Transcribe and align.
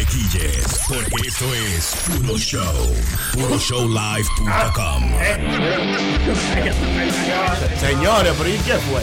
te 0.00 0.06
quilles, 0.06 0.80
porque 0.88 1.28
esto 1.28 1.44
es 1.54 1.94
Puro 2.06 2.38
Show. 2.38 2.96
PuroShowLive.com. 3.34 5.12
Señores, 7.78 8.32
pero 8.38 8.48
¿y 8.48 8.58
qué 8.58 8.74
fue? 8.78 9.02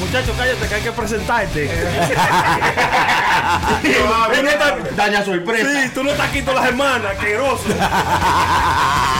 Muchacho, 0.00 0.34
cállate 0.36 0.68
que 0.68 0.74
hay 0.74 0.82
que 0.82 0.92
presentarte. 0.92 1.70
En 4.34 4.46
esta 4.46 4.76
daña 4.96 5.24
sorpresa. 5.24 5.82
sí, 5.82 5.90
tú 5.94 6.02
no 6.02 6.10
estás 6.10 6.28
aquí 6.28 6.42
todas 6.42 6.60
las 6.60 6.70
semanas, 6.70 7.12
asqueroso. 7.12 7.64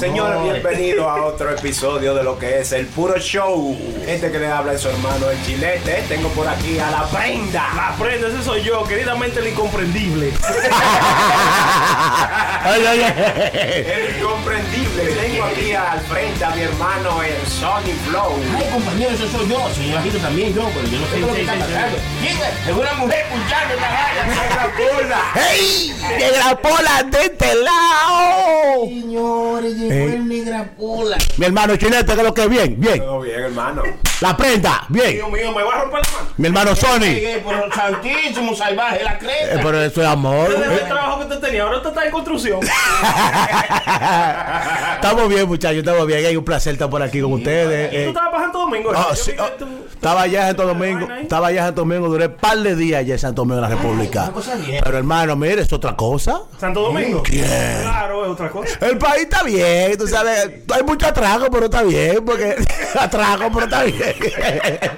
Señores, 0.00 0.42
bienvenidos 0.42 1.06
a 1.06 1.22
otro 1.26 1.50
episodio 1.50 2.14
de 2.14 2.24
lo 2.24 2.38
que 2.38 2.60
es 2.60 2.72
el 2.72 2.86
Puro 2.86 3.18
Show. 3.18 3.76
Este 4.06 4.32
que 4.32 4.38
le 4.38 4.46
habla 4.46 4.72
es 4.72 4.80
su 4.80 4.88
hermano 4.88 5.28
el 5.28 5.38
Chilete. 5.44 6.02
Tengo 6.08 6.30
por 6.30 6.48
aquí 6.48 6.78
a 6.78 6.90
la 6.90 7.06
prenda. 7.06 7.68
La 7.76 7.94
prenda, 8.02 8.28
ese 8.28 8.42
soy 8.42 8.62
yo, 8.62 8.82
queridamente 8.84 9.40
el 9.40 9.48
incomprendible. 9.48 10.32
El 12.64 14.16
incomprendible. 14.16 15.02
Tengo 15.04 15.44
aquí 15.44 15.72
al 15.72 16.00
frente 16.00 16.44
a 16.44 16.50
mi 16.50 16.62
hermano 16.62 17.22
el 17.22 17.46
Sony 17.46 17.94
Flow. 18.06 18.34
Ay, 18.56 18.68
compañero, 18.72 19.10
eso 19.12 19.26
soy 19.28 19.48
yo. 19.48 19.68
Se 19.74 19.80
me 19.80 19.86
imagino 19.88 20.18
también 20.18 20.54
yo, 20.54 20.68
pero 20.74 20.86
yo 20.88 20.98
no 20.98 21.06
sé 21.06 21.18
lo 21.20 21.32
que 21.32 21.40
está 21.40 21.54
pasando. 21.54 21.98
¿Quién 22.20 22.36
es? 22.36 22.68
Es 22.68 22.74
una 22.76 22.92
mujer 22.94 23.26
punchando 23.30 23.74
en 23.74 23.80
la 23.82 23.88
galla. 23.88 24.20
¡Ey! 25.52 25.94
¡Negra 26.18 26.56
pola 26.60 27.02
de 27.04 27.24
este 27.24 27.54
lado! 27.54 28.86
Señores, 28.86 29.74
pola. 30.76 31.16
Mi 31.36 31.46
hermano 31.46 31.76
Chinete, 31.76 32.14
que 32.14 32.22
lo 32.22 32.34
que 32.34 32.42
es 32.42 32.48
bien, 32.48 32.74
bien. 32.78 32.98
Todo 32.98 33.20
bien, 33.20 33.40
hermano. 33.40 33.82
La 34.20 34.36
prenda, 34.36 34.84
bien. 34.88 35.12
Dios 35.12 35.30
mío, 35.30 35.52
me 35.52 35.62
va 35.62 35.74
a 35.74 35.80
romper 35.80 36.00
la 36.04 36.12
mano. 36.12 36.28
Mi 36.36 36.46
hermano 36.46 36.76
Sony. 36.76 37.00
Llegué 37.00 37.38
por 37.38 37.54
el 37.54 37.72
santísimo 37.72 38.54
salvaje, 38.54 39.02
la 39.02 39.14
Eh, 39.14 39.60
pero 39.62 39.82
eso 39.82 40.02
es 40.02 40.08
amor. 40.08 40.50
Desde 40.50 40.74
el 40.74 40.88
trabajo 40.88 41.18
que 41.18 41.24
usted 41.24 41.40
tenía, 41.40 41.62
ahora 41.62 41.78
usted 41.78 41.88
está 41.90 42.04
en 42.04 42.12
construcción. 42.12 42.60
estamos 44.94 45.28
bien, 45.28 45.48
muchachos, 45.48 45.78
estamos 45.78 46.06
bien. 46.06 46.26
Hay 46.26 46.36
un 46.36 46.44
placer 46.44 46.74
estar 46.74 46.90
por 46.90 47.02
aquí 47.02 47.20
con 47.20 47.32
ustedes. 47.32 47.92
¿Y 47.92 47.96
eh. 47.96 48.02
tú 48.04 48.08
estabas 48.10 48.30
para 48.30 48.44
Santo 48.44 48.58
Domingo? 48.58 48.92
Yo 48.92 49.14
sí, 49.16 49.30
vi 49.32 49.36
que 49.36 49.42
tú- 49.58 49.66
estaba 49.94 50.22
allá 50.22 50.40
en 50.40 50.46
Santo 50.48 50.66
Domingo, 50.66 51.08
estaba 51.20 51.46
allá 51.48 51.60
en 51.60 51.66
Santo 51.66 51.80
Domingo, 51.82 52.08
duré 52.08 52.26
un 52.26 52.34
par 52.34 52.58
de 52.58 52.76
días 52.76 53.00
allá 53.00 53.14
en 53.14 53.18
Santo 53.18 53.42
Domingo, 53.42 53.64
en 53.64 53.70
la 53.70 53.76
República. 53.76 54.22
una 54.24 54.32
cosa 54.32 54.54
bien. 54.56 54.82
Pero 54.84 54.98
hermano, 54.98 55.36
mire, 55.36 55.62
es 55.62 55.72
otra 55.72 55.96
cosa. 55.96 56.42
¿Santo 56.58 56.80
Domingo? 56.82 57.22
¿Quién? 57.22 57.44
Claro, 57.82 58.24
es 58.24 58.30
otra 58.30 58.50
cosa. 58.50 58.78
El 58.86 58.98
país 58.98 59.22
está 59.22 59.42
bien, 59.42 59.79
tú 59.98 60.06
sabes, 60.06 60.50
hay 60.74 60.82
mucho 60.82 61.06
atraco, 61.06 61.46
pero 61.50 61.66
está 61.66 61.82
bien, 61.82 62.24
porque 62.24 62.56
atraco, 62.98 63.50
pero 63.52 63.64
está 63.64 63.82
bien. 63.84 64.14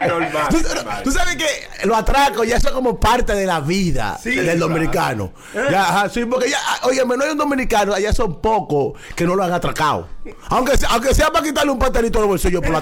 Normal, 0.06 0.46
tú, 0.50 0.58
normal. 0.74 1.02
tú 1.02 1.10
sabes 1.10 1.36
que 1.36 1.46
los 1.86 1.96
atracos 1.96 2.46
ya 2.46 2.60
son 2.60 2.72
como 2.74 2.98
parte 2.98 3.34
de 3.34 3.46
la 3.46 3.60
vida 3.60 4.18
Sí, 4.22 4.30
del 4.34 4.44
claro. 4.44 4.58
dominicano. 4.60 5.32
Ya, 5.70 6.08
sí, 6.12 6.24
porque 6.24 6.50
ya, 6.50 6.58
oye, 6.84 7.02
no 7.04 7.24
hay 7.24 7.30
un 7.30 7.38
dominicano, 7.38 7.94
allá 7.94 8.12
son 8.12 8.40
pocos 8.40 8.98
que 9.14 9.24
no 9.24 9.34
lo 9.34 9.42
han 9.44 9.52
atracado. 9.52 10.08
Aunque, 10.50 10.76
sea- 10.76 10.90
aunque 10.92 11.14
sea 11.14 11.30
para 11.32 11.44
quitarle 11.44 11.72
un 11.72 11.78
pastelito 11.78 12.20
de 12.20 12.26
bolsillo 12.26 12.62
por 12.62 12.70
la 12.70 12.80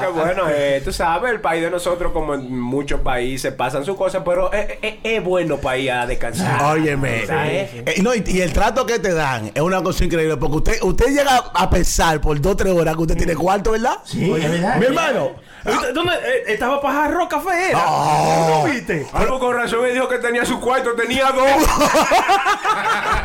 Qué 0.00 0.06
bueno, 0.12 0.44
eh, 0.48 0.80
tú 0.84 0.92
sabes, 0.92 1.30
el 1.32 1.40
país 1.40 1.62
de 1.62 1.70
nosotros, 1.70 2.12
como 2.12 2.34
en 2.34 2.60
muchos 2.60 3.00
países, 3.00 3.52
pasan 3.52 3.84
sus 3.84 3.96
cosas, 3.96 4.22
pero 4.24 4.52
es, 4.52 4.78
es- 4.82 4.94
es 5.02 5.22
bueno 5.24 5.58
para 5.58 5.76
ir 5.78 5.92
a 5.92 6.06
descansar. 6.06 6.62
Óyeme. 6.64 7.24
Eh, 7.28 7.94
no, 8.02 8.14
y, 8.14 8.24
y 8.26 8.40
el 8.40 8.52
trato 8.52 8.84
que 8.86 8.98
te 8.98 9.12
dan 9.12 9.50
es 9.54 9.62
una 9.62 9.82
cosa 9.82 10.04
increíble. 10.04 10.36
Porque 10.36 10.56
usted, 10.56 10.82
usted 10.82 11.06
llega 11.08 11.36
a 11.54 11.70
pensar 11.70 12.20
por 12.20 12.40
dos 12.40 12.52
o 12.52 12.56
tres 12.56 12.72
horas 12.72 12.96
que 12.96 13.02
usted 13.02 13.16
tiene 13.16 13.34
cuarto, 13.36 13.70
¿verdad? 13.72 13.98
Sí, 14.04 14.28
verdad. 14.30 14.76
Mi 14.76 14.86
hermano. 14.86 15.30
¿Usted- 15.64 15.92
¿Dónde? 15.92 16.14
eh, 16.14 16.44
estaba 16.48 16.80
para 16.80 16.94
Jarro 17.02 17.28
Café, 17.28 17.68
era. 17.70 17.78
No. 17.78 18.48
¿No 18.48 18.64
viste? 18.64 19.06
Algo 19.12 19.38
con 19.38 19.54
razón 19.54 19.82
me 19.82 19.90
dijo 19.90 20.08
que 20.08 20.18
tenía 20.18 20.44
su 20.46 20.58
cuarto, 20.58 20.94
tenía 20.94 21.26
dos. 21.32 21.46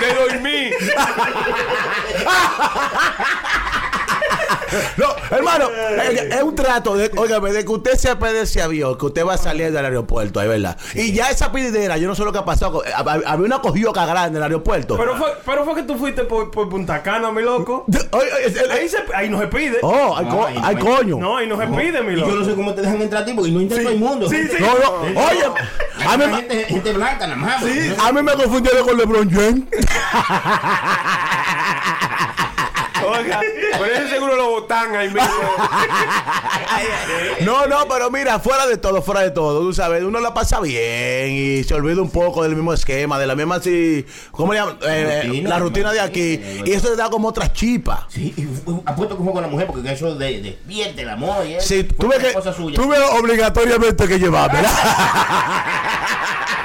de 0.00 0.14
dormir. 0.14 0.74
No, 4.96 5.06
hermano, 5.36 5.66
es, 5.70 6.42
un 6.42 6.54
trato 6.54 6.96
de, 6.96 7.10
óigame, 7.16 7.52
de 7.52 7.64
que 7.64 7.70
usted 7.72 7.94
se 7.94 8.08
apede 8.10 8.42
ese 8.42 8.62
avión, 8.62 8.96
que 8.98 9.06
usted 9.06 9.24
va 9.26 9.34
a 9.34 9.38
salir 9.38 9.72
del 9.72 9.84
aeropuerto, 9.84 10.40
ahí, 10.40 10.48
¿verdad? 10.48 10.76
Y 10.94 11.12
ya 11.12 11.30
esa 11.30 11.50
pididera, 11.52 11.96
yo 11.96 12.08
no 12.08 12.14
sé 12.14 12.24
lo 12.24 12.32
que 12.32 12.38
ha 12.38 12.44
pasado, 12.44 12.82
hab- 12.84 13.22
había 13.26 13.46
una 13.46 13.60
cogidoca 13.60 14.04
grande 14.06 14.30
en 14.30 14.36
el 14.36 14.42
aeropuerto. 14.44 14.96
Pero 14.96 15.16
fue, 15.16 15.28
pero 15.44 15.64
fue 15.64 15.74
que 15.76 15.82
tú 15.82 15.96
fuiste 15.96 16.24
por, 16.24 16.50
por 16.50 16.68
Punta 16.68 17.02
Cana, 17.02 17.30
mi 17.32 17.42
loco. 17.42 17.84
Ahí, 18.72 18.88
se, 18.88 18.98
ahí 19.14 19.28
no 19.28 19.38
se 19.40 19.46
pide. 19.48 19.78
oh, 19.82 20.16
hay, 20.16 20.26
co- 20.26 20.46
Ay, 20.46 20.54
no, 20.58 20.66
hay 20.66 20.76
ay. 20.76 20.82
coño. 20.82 21.18
No, 21.18 21.36
ahí 21.36 21.46
no 21.46 21.56
se 21.58 21.66
pide, 21.68 22.02
mi 22.02 22.14
Y 22.14 22.16
yo 22.16 22.26
loco. 22.26 22.38
no 22.38 22.44
sé 22.44 22.54
cómo 22.54 22.74
te 22.74 22.82
dejan 22.82 23.00
entrar 23.02 23.22
a 23.22 23.26
ti 23.26 23.32
porque 23.34 23.50
no 23.50 23.60
entra 23.60 23.78
todo 23.78 23.90
el 23.90 23.98
mundo. 23.98 24.28
Sí, 24.28 24.46
sí. 24.48 24.56
No, 24.60 24.66
no, 24.78 24.90
oye, 25.02 25.44
a 26.06 26.16
mí, 26.16 26.24
gente, 26.36 26.64
gente 26.64 26.92
blanca 26.92 27.26
nada 27.26 27.36
más. 27.36 27.62
sí, 27.64 27.92
¿no? 27.96 28.04
a 28.04 28.12
mí 28.12 28.22
me 28.22 28.32
confundieron 28.32 28.86
con 28.86 28.96
LeBron 28.98 29.30
James. 29.30 29.62
Oiga, 33.08 33.40
por 33.76 33.88
eso 33.88 34.08
seguro 34.08 34.36
lo 34.36 34.50
botan 34.50 34.94
ahí 34.94 35.08
mismo. 35.08 35.28
No, 37.44 37.66
no, 37.66 37.88
pero 37.88 38.10
mira, 38.10 38.38
fuera 38.38 38.66
de 38.66 38.76
todo, 38.76 39.02
fuera 39.02 39.22
de 39.22 39.30
todo, 39.30 39.60
tú 39.60 39.72
sabes, 39.72 40.02
uno 40.02 40.20
la 40.20 40.34
pasa 40.34 40.60
bien 40.60 41.30
y 41.30 41.64
se 41.64 41.74
olvida 41.74 42.02
un 42.02 42.10
poco 42.10 42.42
del 42.42 42.54
mismo 42.54 42.72
esquema, 42.72 43.18
de 43.18 43.26
la 43.26 43.34
misma, 43.34 43.56
así, 43.56 44.04
¿cómo 44.30 44.52
le 44.52 44.58
llaman? 44.58 44.78
Eh, 44.82 45.22
Rutina, 45.24 45.48
la 45.48 45.58
rutina 45.58 45.92
de 45.92 46.00
aquí. 46.00 46.40
Y 46.64 46.72
eso 46.72 46.90
le 46.90 46.96
da 46.96 47.08
como 47.10 47.28
otra 47.28 47.52
chispa. 47.52 48.06
Sí, 48.08 48.34
y 48.36 48.46
apuesto 48.84 49.16
que 49.16 49.22
fue 49.22 49.32
con 49.32 49.42
la 49.42 49.48
mujer 49.48 49.66
porque 49.66 49.90
eso 49.92 50.14
de, 50.14 50.40
despierte 50.40 51.02
el 51.02 51.08
amor 51.08 51.46
y 51.46 51.54
eso. 51.54 51.66
Sí, 51.66 51.84
tuve 51.84 52.18
que, 52.18 52.32
tuve 52.74 52.98
obligatoriamente 53.20 54.06
que 54.06 54.18
llevar, 54.18 54.52
¿verdad? 54.52 54.70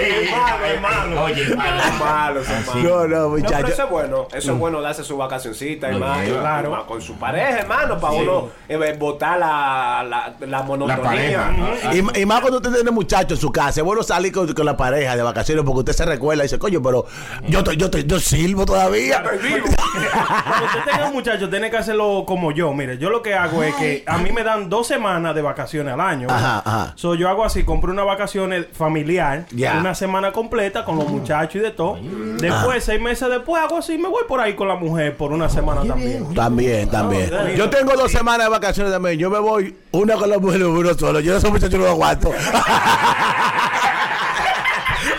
Es 0.00 0.30
malo, 0.30 0.64
es 0.66 0.80
malo. 0.80 1.24
Oye, 1.24 1.46
Son 1.48 1.56
malo. 1.58 1.82
malos. 1.98 2.46
No, 2.76 3.06
no, 3.08 3.28
muchachos. 3.30 3.70
eso 3.70 3.84
es 3.84 3.90
bueno, 3.90 4.28
eso 4.32 4.52
es 4.52 4.58
bueno 4.58 4.80
darse 4.80 5.02
su 5.04 5.16
vacacioncita, 5.16 5.88
hermano, 5.88 6.22
claro. 6.40 6.70
claro. 6.70 6.86
con 6.86 7.02
su 7.02 7.14
pareja, 7.18 7.58
hermano, 7.60 7.98
para 7.98 8.12
uno 8.14 8.48
eh, 8.68 8.96
botar 8.98 9.38
la, 9.38 10.04
la, 10.08 10.34
la 10.46 10.62
monotonía. 10.62 11.02
pareja. 11.02 11.52
Ujú. 11.92 12.14
Y, 12.16 12.20
y 12.22 12.26
más 12.26 12.40
cuando 12.40 12.58
usted 12.58 12.72
tiene 12.72 12.90
muchachos 12.90 13.32
en 13.38 13.40
su 13.40 13.50
casa, 13.52 13.80
es 13.80 13.84
bueno 13.84 14.02
salir 14.02 14.32
con, 14.32 14.52
con 14.54 14.64
la 14.66 14.76
pareja 14.76 15.16
de 15.16 15.22
vacaciones 15.22 15.64
porque 15.64 15.80
usted 15.80 15.92
se 15.92 16.04
recuerda 16.04 16.44
y 16.44 16.46
dice, 16.46 16.58
coño, 16.58 16.80
pero 16.82 17.06
yo, 17.48 17.58
estoy- 17.58 17.76
yo, 17.76 17.86
estoy- 17.86 18.04
yo 18.06 18.20
sirvo 18.20 18.64
todavía. 18.64 19.16
Estoy 19.16 19.38
vivo. 19.54 19.66
Cuando 19.92 20.66
usted 20.66 20.84
tenga 20.90 21.06
un 21.08 21.12
muchacho, 21.12 21.48
tiene 21.50 21.70
que 21.70 21.76
hacerlo 21.76 22.24
como 22.26 22.52
yo. 22.52 22.72
Mire, 22.72 22.98
yo 22.98 23.10
lo 23.10 23.22
que 23.22 23.34
hago 23.34 23.62
es 23.62 23.74
que 23.74 24.04
a 24.06 24.18
mí 24.18 24.30
me 24.32 24.44
dan 24.44 24.68
dos 24.68 24.86
semanas 24.86 25.34
de 25.34 25.42
vacaciones 25.42 25.92
al 25.94 26.00
año. 26.00 26.28
Ajá, 26.30 26.62
ajá. 26.64 26.92
So, 26.94 27.14
yo 27.14 27.28
hago 27.28 27.44
así, 27.44 27.64
compro 27.64 27.90
una 27.92 28.04
vacaciones 28.04 28.66
familiar, 28.72 29.46
Una 29.80 29.94
semana 29.94 30.32
completa 30.32 30.84
con 30.84 30.96
los 30.96 31.08
muchachos 31.08 31.56
y 31.56 31.58
de 31.58 31.70
todo. 31.70 31.98
Después, 32.38 32.84
seis 32.84 33.00
meses 33.00 33.28
después, 33.28 33.62
hago 33.62 33.78
así, 33.78 33.98
me 33.98 34.08
voy 34.08 34.22
por 34.28 34.40
ahí 34.40 34.54
con 34.54 34.68
la 34.68 34.76
mujer 34.76 35.16
por 35.16 35.32
una 35.32 35.48
semana 35.48 35.84
también. 35.84 36.34
También, 36.34 36.88
también. 36.88 37.30
No, 37.30 37.48
Yo 37.50 37.70
tengo 37.70 37.94
dos 37.94 38.10
semanas 38.10 38.46
de 38.46 38.50
vacaciones 38.50 38.92
también. 38.92 39.18
Yo 39.18 39.30
me 39.30 39.38
voy 39.38 39.76
una 39.92 40.14
con 40.14 40.30
la 40.30 40.38
mujer 40.38 40.60
y 40.60 40.64
uno 40.64 40.94
solo. 40.94 41.20
Yo 41.20 41.36
esos 41.36 41.50
muchachos 41.50 41.78
no 41.78 41.86
lo 41.86 41.90
aguanto. 41.90 42.30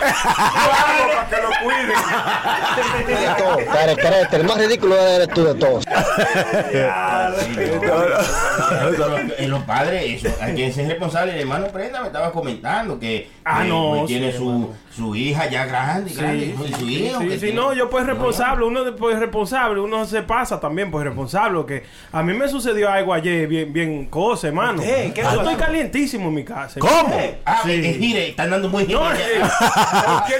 Para 0.00 1.28
que 1.28 1.36
lo 1.36 1.50
cuiden. 1.62 1.96
Carecrete, 3.72 4.36
el 4.36 4.44
más 4.44 4.56
ridículo 4.58 4.96
eres 4.96 5.28
tú 5.28 5.44
de 5.44 5.54
todos. 5.54 5.84
Eh, 9.38 9.46
los 9.48 9.62
padres, 9.64 10.24
eso, 10.24 10.34
hay 10.40 10.54
que 10.54 10.72
ser 10.72 10.88
responsable. 10.88 11.32
El 11.32 11.40
hermano 11.40 11.66
Prenda 11.68 12.00
me 12.00 12.06
estaba 12.06 12.32
comentando 12.32 12.98
que 12.98 13.30
Ah, 13.44 13.62
que, 13.62 13.68
no, 13.68 14.00
sí, 14.00 14.06
tiene 14.06 14.32
su, 14.32 14.38
hermano. 14.48 14.68
Su 14.94 15.14
hija 15.14 15.48
ya 15.48 15.66
grande, 15.66 16.12
grande, 16.12 16.54
y 16.68 16.72
su 16.74 16.88
hijo. 16.88 17.20
Sí, 17.20 17.28
que 17.28 17.38
sí, 17.38 17.52
no, 17.52 17.72
yo 17.72 17.88
pues 17.88 18.04
responsable, 18.06 18.64
uno 18.64 18.84
después 18.84 19.18
responsable, 19.18 19.80
uno 19.80 20.04
se 20.04 20.22
pasa 20.22 20.58
también 20.58 20.90
pues 20.90 21.04
responsable, 21.04 21.64
que 21.64 21.84
a 22.12 22.22
mí 22.22 22.32
me 22.34 22.48
sucedió 22.48 22.90
algo 22.90 23.14
ayer 23.14 23.46
bien, 23.46 23.72
bien 23.72 24.06
cosa, 24.06 24.48
hermano. 24.48 24.82
¿Qué? 24.82 25.12
¿Qué 25.14 25.22
yo 25.22 25.30
estoy 25.30 25.54
calientísimo 25.54 26.28
en 26.28 26.34
mi 26.34 26.44
casa. 26.44 26.80
¿Cómo? 26.80 27.14
Ah, 27.44 27.60
Sí. 27.64 27.70
eh, 27.70 27.98
eh, 28.00 28.28
están 28.30 28.50
dando 28.50 28.68
muy 28.68 28.84
No, 28.86 29.12
eh, 29.12 29.16
¿Por 29.40 30.24
qué 30.26 30.34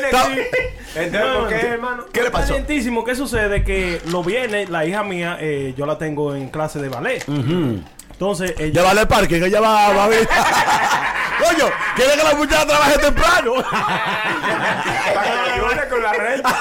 qué, 1.48 1.66
hermano? 1.66 2.04
¿Qué 2.12 2.22
le 2.22 2.30
pasó? 2.30 2.48
Calientísimo, 2.48 3.04
¿qué 3.04 3.14
sucede? 3.14 3.62
Que 3.62 4.00
lo 4.06 4.25
viene, 4.25 4.66
la 4.66 4.84
hija 4.84 5.04
mía, 5.04 5.38
eh, 5.40 5.75
yo 5.76 5.86
la 5.86 5.96
tengo 5.98 6.34
en 6.34 6.48
clase 6.48 6.80
de 6.80 6.88
ballet. 6.88 7.25
Entonces, 7.28 8.54
ella... 8.58 8.80
Llévala 8.80 9.02
al 9.02 9.08
parque, 9.08 9.38
que 9.38 9.46
ella 9.46 9.60
va, 9.60 9.92
va 9.94 10.04
a 10.04 10.08
ver. 10.08 10.28
Coño, 11.44 11.70
quiere 11.96 12.12
que 12.16 12.22
la 12.25 12.34
muchacha 12.34 12.66
trabaje 12.66 12.98
temprano. 12.98 13.54
Para 13.64 15.31
que 15.32 15.38
te 15.44 15.50
ayude 15.52 15.88
con 15.88 16.02
la 16.02 16.12
renta. 16.12 16.56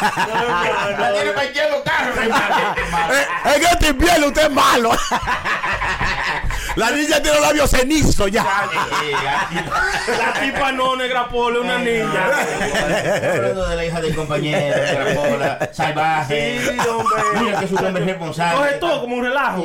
La 1.00 1.12
tiene 1.14 1.32
parqueando 1.32 1.84
carros, 1.84 2.18
hermano. 2.18 2.56
Eh, 3.14 3.56
En 3.56 3.64
este 3.64 3.88
invierno 3.90 4.28
usted 4.28 4.44
es 4.44 4.52
malo. 4.52 4.92
La 6.76 6.92
niña 6.92 7.22
tiene 7.22 7.38
los 7.40 7.48
labios 7.48 7.70
cenizos 7.72 8.32
ya. 8.32 8.46
La 10.18 10.34
tipa 10.40 10.72
no, 10.72 10.96
negra 10.96 11.28
pole, 11.28 11.60
una 11.60 11.78
niña. 11.80 12.30
Hablando 13.36 13.68
de 13.68 13.76
la 13.76 13.86
hija 13.86 14.00
del 14.00 14.16
compañero, 14.16 14.76
de 14.82 14.94
la 14.94 15.22
bola, 15.30 15.70
salvaje. 15.74 16.62
Sí, 16.64 16.78
hombre. 16.88 17.24
Mira 17.42 17.60
que 17.60 17.66
es 17.66 17.72
un 17.72 17.86
hombre 17.86 18.06
responsable. 18.06 18.58
Coge 18.58 18.72
todo 18.80 19.02
como 19.02 19.16
un 19.18 19.24
relajo. 19.26 19.64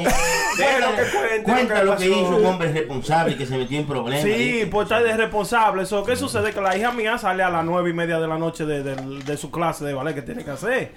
Déjalo 0.58 0.96
que 0.96 1.02
cuente 1.02 1.43
Cuenta 1.44 1.82
lo 1.84 1.96
que 1.96 2.06
hizo 2.06 2.28
un 2.37 2.46
hombre 2.46 2.72
responsable 2.72 3.37
que 3.37 3.46
se 3.46 3.56
metió 3.58 3.78
en 3.78 3.87
problemas. 3.87 4.22
Sí, 4.22 4.32
¿viste? 4.32 4.66
por 4.69 4.88
estar 5.04 5.18
de 5.18 5.24
responsable. 5.24 5.82
Eso, 5.82 6.04
¿Qué 6.04 6.16
sucede? 6.16 6.52
Que 6.52 6.60
la 6.60 6.76
hija 6.76 6.92
mía 6.92 7.18
sale 7.18 7.42
a 7.42 7.50
las 7.50 7.64
nueve 7.64 7.90
y 7.90 7.92
media 7.92 8.18
de 8.18 8.26
la 8.28 8.38
noche 8.38 8.64
de, 8.66 8.82
de- 8.82 9.22
de 9.24 9.36
su 9.36 9.50
clase 9.50 9.84
de 9.84 9.94
ballet 9.94 10.14
que 10.14 10.22
tiene 10.22 10.44
que 10.44 10.50
hacer. 10.50 10.92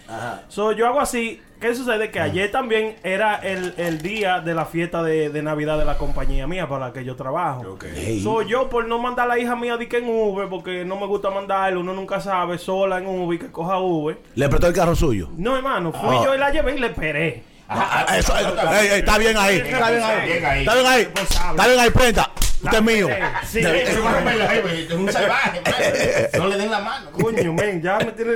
So, 0.47 0.71
yo 0.71 0.87
hago 0.87 0.99
así. 0.99 1.41
¿Qué 1.59 1.73
sucede? 1.73 2.11
Que 2.11 2.19
ayer 2.19 2.51
también 2.51 2.97
era 3.03 3.37
el, 3.37 3.73
el 3.77 3.99
día 4.03 4.41
de 4.41 4.53
la 4.53 4.65
fiesta 4.65 5.01
de, 5.01 5.31
de 5.31 5.41
Navidad 5.41 5.79
de 5.79 5.85
la 5.85 5.97
compañía 5.97 6.45
mía 6.45 6.69
para 6.69 6.87
la 6.87 6.93
que 6.93 7.03
yo 7.03 7.15
trabajo. 7.15 7.79
So, 8.21 8.43
yo 8.43 8.69
por 8.69 8.87
no 8.87 8.99
mandar 8.99 9.25
a 9.25 9.29
la 9.29 9.39
hija 9.39 9.55
mía 9.55 9.75
de 9.75 9.87
que 9.87 9.97
en 9.97 10.07
Uber, 10.07 10.47
porque 10.49 10.85
no 10.85 10.97
me 10.97 11.07
gusta 11.07 11.31
mandarlo, 11.31 11.79
uno 11.79 11.93
nunca 11.93 12.19
sabe, 12.21 12.59
sola 12.59 12.99
en 12.99 13.07
Uber, 13.07 13.39
que 13.39 13.51
coja 13.51 13.79
Uber. 13.79 14.19
Le 14.35 14.47
prestó 14.49 14.67
el 14.67 14.73
carro 14.73 14.95
suyo. 14.95 15.29
No, 15.35 15.57
hermano, 15.57 15.91
fui 15.91 16.15
Ah. 16.17 16.21
yo 16.25 16.35
y 16.35 16.37
la 16.37 16.51
llevé 16.51 16.75
y 16.75 16.79
le 16.79 16.87
esperé. 16.87 17.43
Ah, 17.69 18.05
ah, 18.07 18.17
Eso, 18.17 18.37
eso, 18.37 18.55
ey, 18.73 18.87
ey, 18.87 18.99
está 18.99 19.17
bien 19.17 19.37
ahí. 19.37 19.57
Está 19.57 19.89
bien 19.91 20.03
ahí. 20.03 20.31
Está 20.31 20.73
bien 20.73 20.87
ahí. 20.87 21.01
Está 21.01 21.67
bien 21.67 21.79
ahí, 21.79 21.89
prenda. 21.89 22.31
Usted 22.63 22.77
es 22.77 22.83
mío. 22.83 23.07
Sí, 23.45 23.59
es 23.59 24.91
un 24.93 25.11
salvaje, 25.11 25.61
hermano. 25.63 26.27
No 26.37 26.47
le 26.47 26.57
den 26.57 26.71
la 26.71 26.79
mano. 26.79 27.11
Coño, 27.11 27.53
men, 27.53 27.81
ya 27.81 27.97
me 27.99 28.11
tiene. 28.13 28.33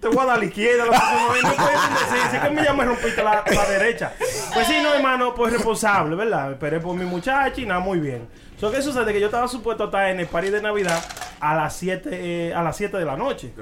Te 0.00 0.08
voy 0.08 0.18
a 0.18 0.26
dar 0.26 0.36
a 0.36 0.38
la 0.38 0.44
izquierda. 0.44 0.84
La 0.86 0.90
próxima 0.90 1.32
vez. 1.32 1.42
No 1.42 1.54
puedes 1.54 2.24
decir, 2.24 2.40
que 2.40 2.50
me 2.50 2.64
ya 2.64 2.72
me 2.74 2.84
rompiste 2.84 3.22
la, 3.22 3.44
la 3.46 3.66
derecha. 3.66 4.12
Pues 4.52 4.66
sí, 4.66 4.74
no, 4.82 4.92
hermano, 4.94 5.34
pues 5.34 5.52
responsable, 5.52 6.14
¿verdad? 6.14 6.52
Esperé 6.52 6.80
por 6.80 6.94
mi 6.94 7.04
muchacha 7.04 7.60
y 7.60 7.64
nada, 7.64 7.80
muy 7.80 8.00
bien. 8.00 8.28
So, 8.60 8.70
¿Qué 8.70 8.82
sucede? 8.82 9.12
Que 9.12 9.20
yo 9.20 9.26
estaba 9.26 9.48
supuesto 9.48 9.84
a 9.84 9.86
estar 9.86 10.08
en 10.10 10.20
el 10.20 10.26
party 10.26 10.50
de 10.50 10.60
Navidad 10.60 11.02
a 11.40 11.54
las 11.54 11.74
7 11.76 12.08
eh, 12.12 12.54
a 12.54 12.62
las 12.62 12.76
7 12.76 12.96
de 12.98 13.04
la 13.04 13.16
noche. 13.16 13.52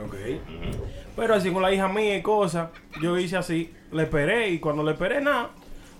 Pero 1.16 1.34
así 1.34 1.50
con 1.50 1.62
la 1.62 1.72
hija 1.72 1.88
mía 1.88 2.16
y 2.16 2.22
cosas, 2.22 2.68
yo 3.00 3.16
hice 3.18 3.36
así, 3.36 3.72
le 3.92 4.02
esperé 4.04 4.48
y 4.50 4.58
cuando 4.58 4.82
le 4.82 4.92
esperé 4.92 5.20
nada, 5.20 5.50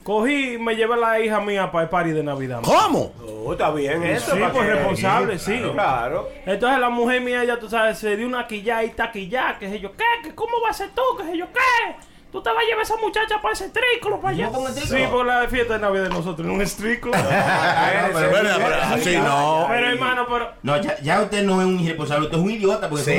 cogí 0.03 0.55
y 0.55 0.59
me 0.59 0.75
llevé 0.75 0.95
a 0.95 0.97
la 0.97 1.21
hija 1.21 1.41
mía 1.41 1.71
para 1.71 1.85
el 1.85 1.91
party 1.91 2.11
de 2.13 2.23
Navidad. 2.23 2.61
¿Cómo? 2.65 3.13
Oh, 3.27 3.53
está 3.53 3.71
bien 3.71 4.03
eso. 4.03 4.33
Sí, 4.33 4.41
¿para 4.41 4.53
pues 4.53 4.67
qué? 4.67 4.75
responsable, 4.75 5.39
sí. 5.39 5.61
Claro. 5.73 6.29
Entonces 6.47 6.79
la 6.79 6.91
mujer 6.91 7.21
mía, 7.21 7.45
ya 7.45 7.59
tú 7.59 7.69
sabes, 7.69 7.99
se 7.99 8.17
dio 8.17 8.27
una 8.27 8.47
quilla 8.47 8.83
y 8.85 8.91
taquilla, 8.91 9.59
que 9.59 9.69
sé 9.69 9.81
yo, 9.81 9.93
¿qué? 9.93 10.05
¿Qué? 10.23 10.35
¿Cómo 10.35 10.61
va 10.65 10.71
a 10.71 10.75
ser 10.75 10.91
tú? 10.95 11.03
¿Qué 11.19 11.25
sé 11.25 11.37
yo, 11.37 11.47
qué? 11.53 12.12
Tú 12.33 12.43
te 12.43 12.49
vas 12.49 12.61
a 12.61 12.63
llevar 12.65 12.81
a 12.81 12.83
esa 12.83 12.97
muchacha 12.97 13.43
para 13.43 13.53
ese 13.53 13.69
triclo 13.69 14.19
para 14.19 14.35
allá. 14.35 14.51
Sí, 14.87 14.97
por 15.11 15.27
la 15.27 15.47
fiesta 15.49 15.75
de 15.75 15.81
Navidad 15.81 16.05
de 16.05 16.09
nosotros, 16.09 16.49
en 16.49 16.51
un 16.59 16.65
triclo. 16.67 17.13
Ah, 17.15 18.05
no, 18.09 18.15
pero- 18.19 18.31
Bueno, 18.31 18.49
pero 18.57 18.75
así 18.83 19.17
no. 19.19 19.67
Pero 19.69 19.87
hermano, 19.91 20.27
pero... 20.27 20.51
No, 20.63 20.81
ya, 20.81 20.99
ya 21.03 21.21
usted 21.21 21.43
no 21.43 21.61
es 21.61 21.67
un 21.67 21.79
irresponsable, 21.81 22.25
usted 22.25 22.39
es 22.39 22.43
un 22.45 22.51
idiota. 22.51 22.89
Porque 22.89 23.05
Sí, 23.05 23.13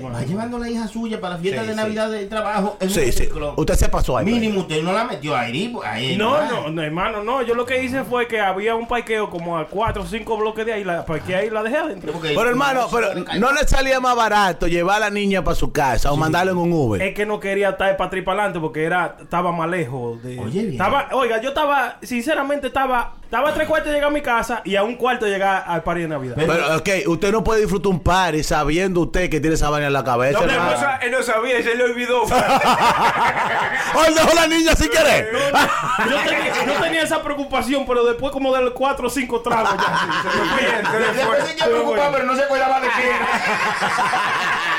¿cómo 0.00 0.12
va, 0.12 0.22
llevando 0.24 0.56
a 0.56 0.60
la 0.60 0.68
hija 0.68 0.88
suya 0.88 1.20
para 1.20 1.34
la 1.34 1.40
fiesta 1.40 1.60
Sí, 1.62 1.68
de 1.68 1.74
sí. 1.74 1.80
Navidad 1.80 2.10
del 2.10 2.28
trabajo. 2.28 2.76
en 2.80 2.88
un 2.88 2.94
Sí, 2.94 3.04
sí. 3.04 3.12
círculo? 3.12 3.54
Usted 3.56 3.74
se 3.74 3.88
pasó 3.88 4.16
ahí. 4.16 4.24
Mínimo 4.26 4.60
usted 4.62 4.82
no 4.82 4.92
la 4.92 5.04
metió 5.04 5.36
ahí. 5.36 5.68
pues, 5.68 5.88
ahí 5.88 6.16
No, 6.16 6.44
no, 6.44 6.70
no, 6.70 6.82
hermano, 6.82 7.22
no. 7.22 7.42
Yo 7.42 7.54
lo 7.54 7.64
que 7.64 7.84
hice 7.84 8.02
fue 8.02 8.26
que 8.26 8.40
había 8.40 8.74
un 8.74 8.88
parqueo 8.88 9.30
como 9.30 9.58
a 9.58 9.68
cuatro 9.68 10.02
o 10.02 10.06
cinco 10.06 10.36
bloques 10.36 10.66
de 10.66 10.72
ahí. 10.72 10.82
La 10.82 11.04
parqueé 11.06 11.36
ahí 11.36 11.46
y 11.46 11.50
la 11.50 11.62
dejé 11.62 11.76
adentro. 11.76 12.12
Porque- 12.12 12.30
Pero 12.34 12.48
hermano, 12.48 12.88
pero 12.90 13.14
no 13.38 13.52
le 13.52 13.68
salía 13.68 14.00
más 14.00 14.16
barato 14.16 14.66
llevar 14.66 14.96
a 14.96 15.00
la 15.00 15.10
niña 15.10 15.44
para 15.44 15.54
su 15.54 15.70
casa 15.70 16.10
o 16.10 16.16
mandarla 16.16 16.50
en 16.50 16.58
un 16.58 16.72
Uber. 16.72 17.00
Es 17.00 17.14
que 17.14 17.24
no 17.24 17.38
quería 17.38 17.70
estar 17.70 17.96
para 17.96 18.10
para 18.10 18.39
adelante 18.40 18.60
porque 18.60 18.84
era, 18.84 19.16
estaba 19.20 19.52
más 19.52 19.68
lejos 19.68 20.22
de. 20.22 20.38
Oye, 20.38 20.60
bien. 20.62 20.72
Estaba, 20.72 21.08
oiga, 21.12 21.40
yo 21.40 21.50
estaba, 21.50 21.96
sinceramente, 22.02 22.66
estaba, 22.66 23.14
estaba 23.22 23.50
a 23.50 23.54
tres 23.54 23.66
cuartos 23.68 23.88
de 23.88 23.94
llegar 23.94 24.10
a 24.10 24.12
mi 24.12 24.20
casa 24.22 24.60
y 24.64 24.76
a 24.76 24.82
un 24.82 24.96
cuarto 24.96 25.24
de 25.24 25.30
llegar 25.32 25.64
al 25.66 25.82
party 25.82 26.02
de 26.02 26.08
Navidad. 26.08 26.34
Pero- 26.36 26.52
Pero, 26.52 26.76
ok, 26.76 26.88
usted 27.08 27.32
no 27.32 27.42
puede 27.44 27.60
disfrutar 27.60 27.92
un 27.92 28.00
party 28.00 28.42
sabiendo 28.42 29.00
usted 29.00 29.30
que 29.30 29.40
tiene 29.40 29.54
esa 29.54 29.70
vaina 29.70 29.86
en 29.86 29.92
la 29.92 30.04
cabeza. 30.04 30.38
No, 30.40 30.44
hermano. 30.50 30.70
pero 30.76 30.80
eso- 30.90 31.00
él 31.02 31.10
no 31.12 31.22
sabía, 31.22 31.62
se 31.62 31.74
le 31.74 31.84
olvidó. 31.84 32.22
¡Ay, 32.30 34.14
dejó 34.14 34.34
la 34.34 34.46
niña 34.46 34.72
querer! 34.90 35.30
yo, 36.10 36.16
tenía, 36.28 36.64
yo 36.66 36.72
tenía 36.82 37.02
esa 37.02 37.22
preocupación, 37.22 37.84
pero 37.86 38.04
después 38.04 38.32
como 38.32 38.54
de 38.54 38.62
los 38.62 38.72
cuatro 38.72 39.06
o 39.06 39.10
cinco 39.10 39.40
tragos 39.40 39.74
ya. 39.76 39.98
sí, 39.98 40.06
se 40.22 40.38
me 40.38 41.24
fue. 41.24 41.38
Después 41.38 42.00
pero 42.12 42.24
no 42.24 42.34
se 42.36 42.42
acordaba 42.42 42.80
de 42.80 42.88
qué. 42.88 43.10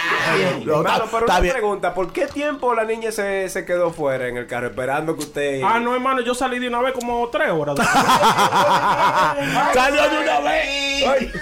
No, 0.65 0.77
Hermano, 0.77 0.89
está- 1.05 1.05
pero 1.11 1.19
está 1.19 1.33
una 1.33 1.39
bien. 1.39 1.53
pregunta, 1.53 1.93
¿por 1.93 2.11
qué 2.13 2.27
tiempo 2.27 2.73
la 2.73 2.83
niña 2.85 3.11
se, 3.11 3.49
se 3.49 3.65
quedó 3.65 3.91
fuera 3.91 4.27
en 4.27 4.37
el 4.37 4.47
carro 4.47 4.67
esperando 4.67 5.15
que 5.15 5.21
usted... 5.23 5.61
Ah, 5.63 5.79
no, 5.79 5.93
hermano, 5.93 6.21
yo 6.21 6.33
salí 6.35 6.59
de 6.59 6.67
una 6.67 6.79
vez 6.81 6.93
como 6.93 7.27
tres 7.29 7.49
horas. 7.51 7.75
¡Salió 9.73 10.09
de 10.09 10.17
una 10.19 10.39
vez! 10.41 11.33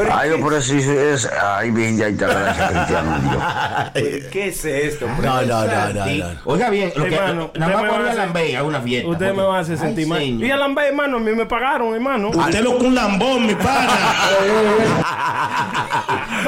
Ay, 0.00 0.06
¿por, 0.06 0.12
Ay, 0.20 0.30
no, 0.30 0.38
por 0.40 0.54
eso 0.54 0.74
es. 0.74 1.30
Ay, 1.42 1.70
bien, 1.70 1.96
ya 1.98 2.06
está 2.08 2.26
gracias, 2.26 2.70
Cristiano. 2.70 3.16
Qué 4.32 4.48
es 4.48 4.64
esto? 4.64 5.06
hombre? 5.06 5.26
No, 5.26 5.42
no, 5.42 5.64
no, 5.66 5.88
no, 5.92 6.06
no. 6.06 6.26
Oiga 6.44 6.70
bien, 6.70 6.92
lo 6.96 7.04
que, 7.04 7.14
Hermano, 7.14 7.50
nada 7.54 7.72
más 7.72 7.82
usted 7.82 7.82
me 7.82 7.84
por 7.88 7.88
va 7.88 7.94
ir 7.94 7.96
a 7.96 7.96
a 7.96 8.10
hacer- 8.10 8.16
Lambey 8.16 8.54
a 8.56 8.62
una 8.64 8.80
fiesta. 8.80 9.08
Ustedes 9.08 9.32
me 9.32 9.36
porque- 9.36 9.48
van 9.48 9.56
a 9.56 9.60
hacer 9.60 9.76
Ay, 9.78 9.86
sentir 9.86 10.06
mal. 10.08 10.18
señor. 10.18 10.44
Y 10.44 10.50
a 10.50 10.56
Lambert, 10.56 10.88
hermano, 10.88 11.16
a 11.16 11.20
mí 11.20 11.32
me 11.32 11.46
pagaron, 11.46 11.94
hermano. 11.94 12.28
Usted 12.30 12.60
lo 12.62 12.78
que 12.78 12.86
un 12.86 12.94
lambón, 12.94 13.46
mi 13.46 13.54
pana. 13.54 13.88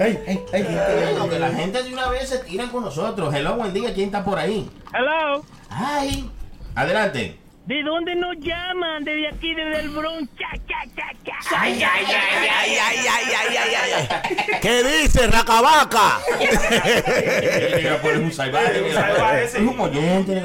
Ay, 0.00 0.18
ay, 0.26 0.44
ay, 0.52 0.62
Bueno, 0.62 1.28
que 1.28 1.38
la 1.38 1.50
gente 1.50 1.82
de 1.82 1.92
una 1.92 2.08
vez 2.08 2.28
se 2.28 2.38
tiran 2.38 2.68
con 2.70 2.84
nosotros. 2.84 3.34
Hello, 3.34 3.56
buen 3.56 3.72
día. 3.72 3.92
¿Quién 3.94 4.06
está 4.06 4.24
por 4.24 4.38
ahí? 4.38 4.70
Hello. 4.94 5.44
Ay, 5.70 6.30
adelante. 6.74 7.38
¿De 7.66 7.82
dónde 7.84 8.16
nos 8.16 8.36
llaman? 8.40 9.04
Desde 9.04 9.28
aquí, 9.28 9.54
desde 9.54 9.80
el 9.80 9.90
Bronx. 9.90 10.28
Cha, 10.36 10.50
cha, 10.66 10.82
cha, 10.96 11.12
cha. 11.24 11.60
¡Ay, 11.60 11.80
ay, 11.82 12.04
ay, 12.06 12.48
ay, 12.50 12.76
ay, 12.76 13.06
ay, 13.08 13.56
ay, 13.56 13.74
ay, 13.74 14.08
ay! 14.10 14.60
¿Qué 14.60 14.82
dice, 14.82 15.28
Racabaca? 15.28 16.18
Es 16.40 18.18
un 18.18 18.32
salvaje. 18.32 19.44
Es 19.44 19.54
un 19.54 19.78
oyente, 19.78 20.42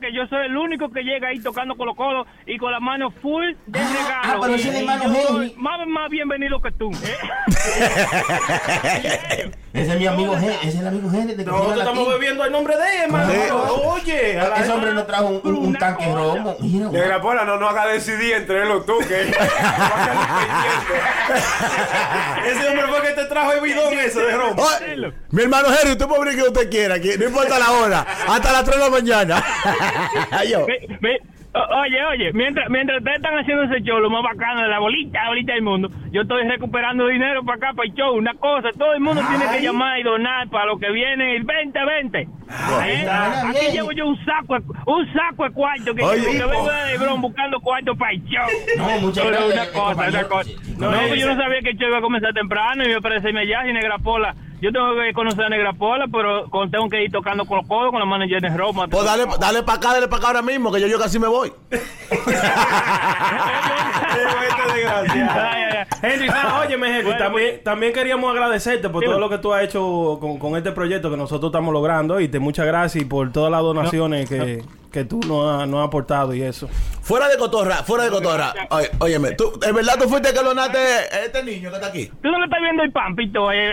Que 0.00 0.12
yo 0.12 0.26
soy 0.26 0.46
el 0.46 0.56
único 0.56 0.90
que 0.90 1.02
llega 1.02 1.28
ahí 1.28 1.38
tocando 1.40 1.76
con 1.76 1.86
los 1.86 1.96
codos 1.96 2.26
y 2.46 2.58
con 2.58 2.70
las 2.72 2.80
manos 2.80 3.12
full 3.22 3.44
de 3.66 3.78
Ah, 3.80 3.88
regalo. 3.92 4.14
ah, 4.22 4.38
pero 4.42 4.54
y 4.56 4.58
yo 4.62 4.72
soy 5.28 5.54
más, 5.56 5.86
más 5.86 6.10
bienvenido 6.10 6.60
que 6.60 6.70
tú. 6.72 6.90
¿eh? 6.90 7.16
Ese 9.72 9.92
es 9.92 9.98
mi 9.98 10.06
amigo 10.06 10.34
Henry. 10.34 10.54
Ese 10.60 10.68
es 10.68 10.74
el 10.76 10.86
amigo 10.88 11.10
Henry. 11.12 11.34
de 11.34 11.44
Nosotros 11.44 11.78
estamos 11.78 12.08
bebiendo 12.08 12.44
el 12.44 12.52
nombre 12.52 12.76
de 12.76 12.82
él, 12.96 13.00
hermano. 13.04 13.32
Sí. 13.32 13.38
Oye, 13.84 14.38
a 14.40 14.48
la- 14.50 14.56
Ese 14.56 14.72
hombre 14.72 14.92
nos 14.92 15.06
trajo 15.06 15.26
un, 15.26 15.40
un, 15.42 15.54
un 15.68 15.74
tanque 15.74 16.04
romo. 16.12 16.54
Mira, 16.60 16.88
Negra 16.90 17.20
Pola, 17.20 17.44
no 17.44 17.56
nos 17.56 17.70
haga 17.70 17.86
decidir 17.86 18.34
entre 18.34 18.62
él 18.62 18.70
o 18.70 18.82
tú, 18.82 18.98
que 19.08 19.22
ese 22.46 22.68
hombre 22.68 22.86
fue 22.88 23.02
que 23.02 23.08
te 23.14 23.24
trajo 23.26 23.52
el 23.52 23.60
bidón 23.62 23.92
ese 23.98 24.20
de 24.20 24.32
romo. 24.36 24.62
Mi 25.30 25.42
hermano 25.42 25.68
Henry, 25.68 25.92
usted 25.92 26.06
puede 26.06 26.20
abrir 26.22 26.36
que 26.36 26.42
usted 26.48 26.70
quiera, 26.70 27.00
que 27.00 27.18
no 27.18 27.24
importa 27.26 27.58
la 27.58 27.70
hora, 27.72 28.06
hasta 28.28 28.52
las 28.52 28.64
3 28.64 28.76
de 28.76 28.82
la 28.84 28.90
mañana. 28.90 29.44
Yo. 30.50 30.66
Oye, 31.54 32.04
oye, 32.04 32.32
mientras, 32.32 32.68
mientras 32.68 32.98
ustedes 32.98 33.18
están 33.18 33.38
haciendo 33.38 33.62
ese 33.62 33.80
show, 33.84 34.00
lo 34.00 34.10
más 34.10 34.24
bacano 34.24 34.62
de 34.62 34.68
la 34.68 34.80
bolita, 34.80 35.22
la 35.22 35.28
bolita 35.28 35.52
del 35.52 35.62
mundo, 35.62 35.88
yo 36.10 36.22
estoy 36.22 36.42
recuperando 36.48 37.06
dinero 37.06 37.44
para 37.44 37.56
acá, 37.58 37.72
para 37.76 37.88
el 37.88 37.94
show, 37.94 38.12
una 38.16 38.34
cosa, 38.34 38.70
todo 38.76 38.92
el 38.92 39.00
mundo 39.00 39.22
tiene 39.28 39.44
que 39.52 39.62
llamar 39.62 40.00
y 40.00 40.02
donar 40.02 40.48
para 40.48 40.66
lo 40.66 40.78
que 40.78 40.90
viene 40.90 41.36
el 41.36 41.46
2020. 41.46 42.18
¿Eh? 42.18 43.08
Aquí 43.08 43.72
llevo 43.72 43.92
yo 43.92 44.08
un 44.08 44.18
saco, 44.24 44.56
un 44.86 45.12
saco 45.12 45.44
de 45.44 45.50
cuarto 45.52 45.94
que, 45.94 46.02
Oye, 46.02 46.22
que 46.22 46.44
vengo 46.44 46.68
de 46.68 46.86
Lebron 46.90 47.20
buscando 47.20 47.60
cuarto 47.60 47.94
para 47.94 48.12
el 48.14 48.24
show. 48.24 48.48
No, 48.76 49.00
muchas 49.00 49.24
gracias, 49.24 49.52
una 49.52 49.64
eh, 49.64 49.72
cosa, 49.72 50.08
una 50.08 50.24
cosa. 50.24 50.50
No, 50.76 50.90
no, 50.90 51.14
yo 51.14 51.34
no 51.34 51.40
sabía 51.40 51.60
que 51.60 51.70
el 51.70 51.78
show 51.78 51.88
iba 51.88 51.98
a 51.98 52.02
comenzar 52.02 52.34
temprano 52.34 52.82
y 52.82 52.88
me 52.88 53.00
parece 53.00 53.28
allá 53.28 53.68
y 53.68 53.72
Negra 53.72 53.98
Pola. 53.98 54.34
Yo 54.60 54.72
tengo 54.72 54.94
que 54.94 55.12
conocer 55.12 55.44
a 55.44 55.48
Negra 55.48 55.72
Pola, 55.72 56.06
pero 56.10 56.48
tengo 56.70 56.88
que 56.88 57.04
ir 57.04 57.10
tocando 57.10 57.44
con 57.44 57.58
los 57.58 57.66
codos 57.66 57.90
con 57.90 58.00
la 58.00 58.06
mano 58.06 58.24
llena 58.24 58.48
de 58.48 58.56
Roma. 58.56 58.86
Pues 58.88 59.04
dale, 59.04 59.26
dale 59.38 59.62
para 59.62 59.78
acá, 59.78 59.92
dale 59.92 60.08
para 60.08 60.18
acá 60.18 60.26
ahora 60.28 60.42
mismo, 60.42 60.72
que 60.72 60.80
yo, 60.80 60.86
yo 60.86 60.98
casi 60.98 61.18
me 61.18 61.26
voy. 61.28 61.52
Ay, 64.86 65.62
ay, 65.62 65.76
ay. 65.78 65.86
Henry, 66.02 66.28
óyeme, 66.64 66.88
Henry, 66.88 67.02
Bueno, 67.02 67.18
también, 67.18 67.60
también 67.62 67.92
queríamos 67.92 68.30
agradecerte 68.30 68.88
por 68.88 69.04
todo 69.04 69.18
lo 69.18 69.28
que 69.28 69.38
tú 69.38 69.52
has 69.52 69.64
hecho 69.64 70.18
con, 70.20 70.38
con 70.38 70.56
este 70.56 70.72
proyecto 70.72 71.10
que 71.10 71.16
nosotros 71.16 71.50
estamos 71.50 71.72
logrando. 71.72 72.20
Y 72.20 72.28
te 72.28 72.38
muchas 72.38 72.66
gracias 72.66 73.02
y 73.02 73.06
por 73.06 73.32
todas 73.32 73.50
las 73.50 73.60
donaciones 73.60 74.28
que, 74.28 74.62
que 74.94 75.04
tú 75.04 75.18
nos 75.26 75.60
has, 75.62 75.66
nos 75.68 75.80
has 75.80 75.88
aportado 75.88 76.32
y 76.34 76.42
eso. 76.42 76.68
Fuera 77.02 77.26
de 77.28 77.36
cotorra, 77.36 77.82
fuera 77.82 78.04
de 78.04 78.10
cotorra. 78.10 78.54
Oye, 78.70 78.90
óyeme, 79.00 79.32
tú, 79.32 79.58
¿en 79.60 79.74
verdad 79.74 79.96
tú 80.00 80.08
fuiste 80.08 80.32
que 80.32 80.40
lo 80.40 80.54
naste 80.54 80.78
este 81.24 81.42
niño 81.42 81.68
que 81.70 81.74
está 81.74 81.88
aquí? 81.88 82.06
¿Tú 82.22 82.28
no 82.30 82.38
le 82.38 82.44
estás 82.44 82.60
viendo 82.62 82.84
el 82.84 82.92
pampito? 82.92 83.50
Eh? 83.50 83.72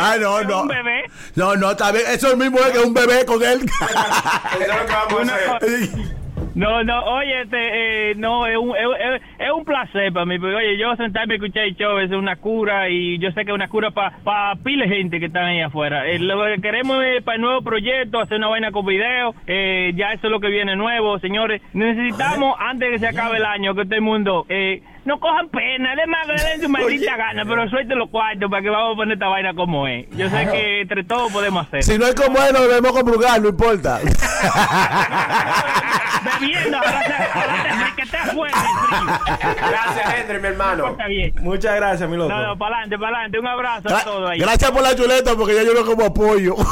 Ay, 0.00 0.20
no, 0.20 0.38
Es 0.38 0.46
no. 0.46 0.62
un 0.62 0.68
bebé. 0.68 1.02
No, 1.34 1.56
no, 1.56 1.72
está 1.72 1.90
bien. 1.90 2.04
Eso 2.08 2.36
mismo 2.36 2.58
es 2.60 2.70
que 2.70 2.78
un 2.78 2.94
bebé 2.94 3.24
con 3.26 3.42
él. 3.42 3.62
Eso 3.64 4.60
es 4.60 4.68
lo 4.68 4.86
que 4.86 4.92
vamos 4.92 5.12
a 5.12 5.16
Una 5.16 5.34
hacer. 5.56 6.21
No, 6.54 6.84
no, 6.84 7.02
oye, 7.04 7.42
este, 7.42 8.10
eh, 8.10 8.14
no, 8.16 8.46
es 8.46 8.56
un, 8.58 8.70
es, 8.76 9.22
es- 9.38 9.50
un 9.52 9.64
placer 9.64 10.12
para 10.12 10.26
mí, 10.26 10.38
porque 10.38 10.54
oye, 10.56 10.76
yo 10.78 10.94
sentarme 10.96 11.34
y 11.34 11.36
escuchar 11.36 11.64
el 11.64 11.76
show 11.76 11.98
es 11.98 12.10
una 12.10 12.36
cura 12.36 12.88
y 12.88 13.18
yo 13.18 13.30
sé 13.32 13.44
que 13.44 13.50
es 13.50 13.54
una 13.54 13.68
cura 13.68 13.90
para 13.90 14.16
pa 14.24 14.54
pile 14.62 14.86
de 14.86 14.94
gente 14.96 15.20
que 15.20 15.26
están 15.26 15.44
ahí 15.44 15.60
afuera. 15.60 16.06
Eh, 16.06 16.18
lo 16.18 16.42
que 16.44 16.60
queremos 16.60 17.02
es 17.04 17.22
para 17.22 17.36
el 17.36 17.42
nuevo 17.42 17.62
proyecto, 17.62 18.18
hacer 18.20 18.38
una 18.38 18.48
vaina 18.48 18.70
con 18.70 18.84
video, 18.86 19.34
eh, 19.46 19.92
ya 19.94 20.12
eso 20.12 20.26
es 20.26 20.30
lo 20.30 20.40
que 20.40 20.48
viene 20.48 20.74
nuevo, 20.76 21.18
señores. 21.18 21.60
Necesitamos, 21.74 22.56
antes 22.58 22.88
de 22.88 22.92
que 22.92 22.98
se 22.98 23.08
acabe 23.08 23.36
el 23.38 23.44
año, 23.44 23.74
que 23.74 23.84
todo 23.84 23.94
el 23.94 24.00
mundo, 24.02 24.46
eh, 24.48 24.82
no 25.04 25.18
cojan 25.18 25.48
pena, 25.48 25.94
le 25.94 26.04
den 26.42 26.62
su 26.62 26.68
maldita 26.68 27.16
gana, 27.16 27.44
pero 27.44 27.68
suelten 27.68 27.98
los 27.98 28.08
cuartos 28.10 28.50
para 28.50 28.62
que 28.62 28.70
vamos 28.70 28.94
a 28.94 28.96
poner 28.96 29.14
esta 29.14 29.28
vaina 29.28 29.54
como 29.54 29.86
es. 29.88 30.06
Yo 30.10 30.28
sé 30.28 30.48
que 30.50 30.82
entre 30.82 31.04
todos 31.04 31.32
podemos 31.32 31.66
hacer. 31.66 31.82
si 31.82 31.98
no 31.98 32.06
es 32.06 32.14
como 32.14 32.38
él, 32.38 32.52
nos 32.52 32.68
debemos 32.68 32.92
con 32.92 33.04
Brugal, 33.04 33.42
no 33.42 33.48
importa. 33.48 33.98
Bebiendo, 36.40 36.78
ahora 36.78 37.02
que 37.96 38.02
te 38.04 38.16
fuerte 38.32 38.58
el 38.58 38.64
frío. 38.88 39.06
Gracias, 39.56 40.14
Henry, 40.14 40.38
mi 40.40 40.48
hermano. 40.48 40.88
Está. 40.88 41.04
Muchas 41.40 41.74
gracias, 41.76 42.08
mi 42.08 42.16
loco. 42.16 42.30
No, 42.30 42.46
no, 42.46 42.56
para 42.56 42.76
adelante, 42.76 42.98
para 42.98 43.16
adelante. 43.16 43.38
Un 43.40 43.46
abrazo 43.46 43.88
a 43.88 44.00
todos 44.04 44.30
ahí. 44.30 44.38
Gracias 44.38 44.70
por 44.70 44.82
la 44.82 44.94
chuleta, 44.94 45.34
porque 45.34 45.54
ya 45.54 45.64
yo 45.64 45.74
no 45.74 45.84
como 45.84 46.04
apoyo. 46.04 46.54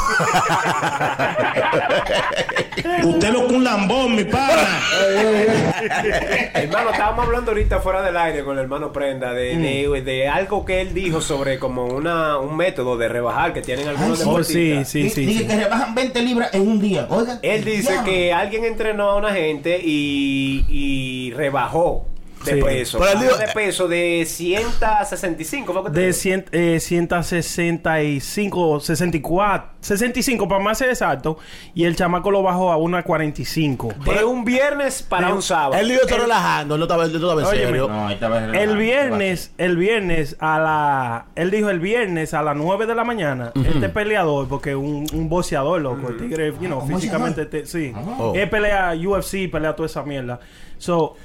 Usted 3.03 3.31
lo 3.31 3.47
que 3.47 3.53
un 3.53 3.63
lambón, 3.63 4.15
mi 4.15 4.23
pana. 4.23 4.79
Hermano, 6.53 6.89
estábamos 6.91 7.25
hablando 7.25 7.51
ahorita 7.51 7.79
fuera 7.79 8.01
del 8.01 8.17
aire 8.23 8.43
con 8.43 8.57
el 8.57 8.63
hermano 8.63 8.91
Prenda 8.91 9.33
de, 9.33 9.57
de, 9.57 10.01
de 10.01 10.27
algo 10.27 10.65
que 10.65 10.81
él 10.81 10.93
dijo 10.93 11.21
sobre 11.21 11.59
como 11.59 11.85
una, 11.85 12.37
un 12.37 12.55
método 12.57 12.97
de 12.97 13.07
rebajar 13.09 13.53
que 13.53 13.61
tienen 13.61 13.87
algunos 13.87 14.21
Ay, 14.21 14.27
Oh, 14.29 14.43
sí, 14.43 14.53
deportistas. 14.69 14.89
sí, 14.89 15.09
sí. 15.09 15.25
Dije 15.25 15.39
sí. 15.41 15.47
que 15.47 15.55
rebajan 15.57 15.95
20 15.95 16.21
libras 16.21 16.53
en 16.53 16.67
un 16.67 16.79
día. 16.79 17.07
Oiga. 17.09 17.39
Él 17.41 17.63
dice 17.63 17.93
Ya. 17.95 18.03
que 18.03 18.33
alguien 18.33 18.65
entrenó 18.65 19.09
a 19.09 19.15
una 19.15 19.31
gente 19.33 19.79
y, 19.83 20.65
y 20.69 21.31
rebajó 21.33 22.05
de 22.45 22.53
Sí. 22.55 22.61
peso. 22.61 22.99
Pero 22.99 23.19
dijo- 23.19 23.37
de 23.37 23.47
peso 23.53 23.87
de 23.87 24.25
165. 24.27 25.73
¿fue 25.73 25.83
que 25.83 25.89
te 25.91 25.99
De? 26.01 26.13
100, 26.13 26.45
eh, 26.51 26.79
165, 26.79 28.79
64, 28.79 29.71
65 29.81 30.47
para 30.47 30.63
más 30.63 30.77
ser 30.77 30.89
exacto. 30.89 31.37
Y 31.73 31.85
el 31.85 31.95
chamaco 31.95 32.31
lo 32.31 32.43
bajó 32.43 32.71
a 32.71 32.77
una 32.77 33.03
45. 33.03 33.93
De 34.05 34.23
un 34.23 34.45
viernes 34.45 35.03
para 35.03 35.27
de- 35.27 35.33
un 35.33 35.41
sábado. 35.41 35.73
él 35.73 35.87
dijo 35.89 36.01
esto 36.01 36.17
relajando, 36.17 36.75
él 36.75 36.79
no 36.79 36.85
estaba, 36.85 37.05
en 37.05 37.45
serio. 37.47 37.87
No. 37.87 38.09
El 38.53 38.77
viernes, 38.77 39.53
el 39.57 39.77
viernes 39.77 40.35
a 40.39 40.59
la. 40.59 41.25
Él 41.35 41.51
dijo 41.51 41.69
el 41.69 41.79
viernes 41.79 42.33
a 42.33 42.43
las 42.43 42.55
9 42.55 42.85
de 42.85 42.95
la 42.95 43.03
mañana. 43.03 43.51
Este 43.55 43.89
peleador, 43.89 44.47
porque 44.47 44.75
un, 44.75 45.05
un 45.13 45.29
boxeador, 45.29 45.81
loco. 45.81 46.09
El 46.09 46.17
tigre, 46.17 46.51
you 46.59 46.67
know, 46.67 46.79
¿Un 46.79 46.87
físicamente. 46.87 47.45
te- 47.45 47.65
sí. 47.65 47.93
Oh. 48.19 48.33
Él 48.35 48.49
pelea 48.49 48.93
UFC, 48.95 49.47
pelea 49.49 49.75
toda 49.75 49.87
esa 49.87 50.03
mierda. 50.03 50.39
So. 50.77 51.15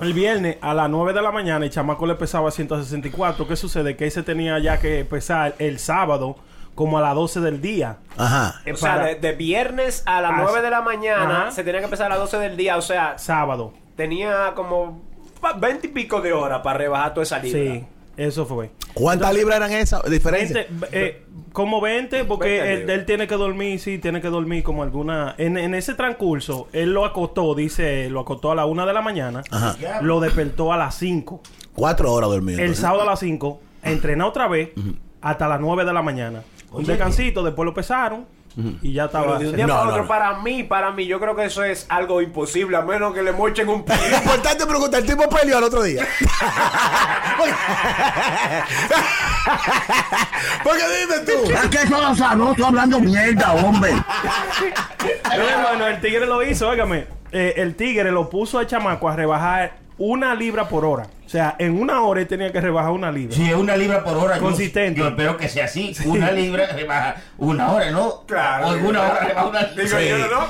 El 0.00 0.12
viernes 0.12 0.56
a 0.60 0.72
las 0.72 0.88
9 0.88 1.12
de 1.12 1.20
la 1.22 1.32
mañana 1.32 1.64
el 1.64 1.70
chamaco 1.70 2.06
le 2.06 2.14
pesaba 2.14 2.50
164. 2.50 3.46
¿Qué 3.48 3.56
sucede? 3.56 3.96
Que 3.96 4.06
ese 4.06 4.22
tenía 4.22 4.58
ya 4.60 4.78
que 4.78 5.04
pesar 5.04 5.54
el 5.58 5.78
sábado 5.78 6.36
como 6.74 6.98
a 6.98 7.00
las 7.00 7.14
12 7.14 7.40
del 7.40 7.60
día. 7.60 7.98
Ajá. 8.16 8.60
o 8.72 8.76
sea, 8.76 8.98
de, 8.98 9.14
de 9.16 9.32
viernes 9.32 10.02
a 10.06 10.20
las 10.20 10.32
Ah, 10.32 10.40
9 10.42 10.62
de 10.62 10.70
la 10.70 10.80
mañana 10.82 11.42
Ajá. 11.42 11.50
se 11.50 11.64
tenía 11.64 11.80
que 11.80 11.84
empezar 11.86 12.06
a 12.06 12.10
las 12.10 12.18
12 12.18 12.38
del 12.38 12.56
día. 12.56 12.76
O 12.76 12.82
sea, 12.82 13.18
Sábado. 13.18 13.72
tenía 13.96 14.52
como 14.54 15.02
pa- 15.40 15.52
20 15.54 15.88
y 15.88 15.90
pico 15.90 16.20
de 16.20 16.32
horas 16.32 16.60
para 16.62 16.78
rebajar 16.78 17.12
toda 17.14 17.22
esa 17.24 17.38
libra. 17.40 17.60
Sí, 17.74 17.84
eso 18.16 18.46
fue. 18.46 18.70
¿Cuántas 18.94 19.34
libras 19.34 19.56
eran 19.56 19.72
esas? 19.72 20.02
¿Diferencia? 20.10 20.66
20, 20.70 20.88
eh, 20.92 21.26
como 21.52 21.80
20, 21.80 22.24
porque 22.24 22.60
20 22.60 22.94
él, 22.94 23.06
tiene 23.06 23.26
que 23.26 23.34
dormir, 23.34 23.78
sí, 23.80 23.98
tiene 23.98 24.20
que 24.20 24.28
dormir 24.28 24.62
como 24.62 24.82
alguna... 24.82 25.34
En, 25.38 25.56
en 25.56 25.74
ese 25.74 25.94
transcurso, 25.94 26.68
él 26.72 26.92
lo 26.92 27.04
acostó, 27.04 27.54
dice, 27.54 28.08
lo 28.10 28.20
acostó 28.20 28.52
a 28.52 28.54
la 28.54 28.66
1 28.66 28.86
de 28.86 28.92
la 28.92 29.02
mañana, 29.02 29.42
Ajá. 29.50 29.76
lo 30.02 30.20
despertó 30.20 30.72
a 30.72 30.76
las 30.76 30.94
5. 30.96 31.40
Cuatro 31.74 32.12
horas 32.12 32.30
dormido. 32.30 32.60
El 32.60 32.76
sábado 32.76 33.02
a 33.02 33.06
las 33.06 33.20
5, 33.20 33.60
entrena 33.82 34.26
otra 34.26 34.48
vez 34.48 34.70
hasta 35.20 35.48
las 35.48 35.60
9 35.60 35.84
de 35.84 35.92
la 35.92 36.02
mañana. 36.02 36.42
Un 36.70 36.84
descansito, 36.84 37.42
después 37.42 37.64
lo 37.66 37.74
pesaron 37.74 38.26
y 38.82 38.92
ya 38.92 39.08
Pero 39.08 39.22
estaba... 39.24 39.38
de 39.38 39.48
un 39.50 39.56
día 39.56 39.66
No, 39.66 39.72
para 39.74 39.84
no, 39.84 39.90
otro, 39.90 40.02
no. 40.02 40.08
para 40.08 40.38
mí, 40.38 40.62
para 40.62 40.90
mí, 40.92 41.06
yo 41.06 41.18
creo 41.18 41.34
que 41.34 41.44
eso 41.46 41.64
es 41.64 41.86
algo 41.88 42.22
imposible, 42.22 42.76
a 42.76 42.82
menos 42.82 43.12
que 43.12 43.22
le 43.22 43.32
mochen 43.32 43.68
un 43.68 43.84
pie. 43.84 43.96
Lo 44.10 44.16
importante 44.18 44.62
es 44.62 44.66
preguntar, 44.66 45.00
el 45.00 45.06
tipo 45.06 45.28
peleó 45.28 45.58
el 45.58 45.64
otro 45.64 45.82
día. 45.82 46.06
Porque 50.62 50.82
dime 51.00 51.18
tú. 51.26 51.50
Es 51.52 51.68
que 51.68 51.76
eso 51.78 52.00
lo 52.00 52.14
sabe, 52.14 52.36
no 52.36 52.50
estoy 52.50 52.64
hablando 52.64 53.00
mierda, 53.00 53.52
hombre. 53.54 53.92
No, 53.92 55.48
hermano, 55.48 55.86
el 55.86 56.00
tigre 56.00 56.26
lo 56.26 56.42
hizo, 56.42 56.68
óigame. 56.68 57.06
Eh, 57.32 57.54
el 57.56 57.74
tigre 57.74 58.12
lo 58.12 58.30
puso 58.30 58.58
al 58.58 58.66
chamaco 58.66 59.08
a 59.08 59.16
rebajar 59.16 59.83
una 59.98 60.34
libra 60.34 60.68
por 60.68 60.84
hora. 60.84 61.06
O 61.24 61.28
sea, 61.28 61.56
en 61.58 61.80
una 61.80 62.02
hora 62.02 62.20
él 62.20 62.28
tenía 62.28 62.52
que 62.52 62.60
rebajar 62.60 62.90
una 62.92 63.10
libra. 63.10 63.34
Si 63.34 63.48
es 63.48 63.54
una 63.56 63.76
libra 63.76 64.04
por 64.04 64.16
hora, 64.16 64.36
yo- 64.36 64.42
Consistente. 64.42 65.00
Yo, 65.00 65.08
espero 65.08 65.36
que 65.36 65.48
sea 65.48 65.64
así. 65.64 65.96
Una 66.04 66.30
libra 66.30 66.66
rebaja 66.66 67.16
una 67.38 67.72
hora, 67.72 67.90
¿no? 67.90 68.24
Claro. 68.26 68.68
O 68.68 68.74
en 68.76 68.86
una 68.86 69.02
hora 69.02 69.20
rebaja 69.26 69.46
una 69.46 69.62
Digo 69.64 69.98
Sí. 69.98 70.08
yo, 70.08 70.18
¿no? 70.28 70.46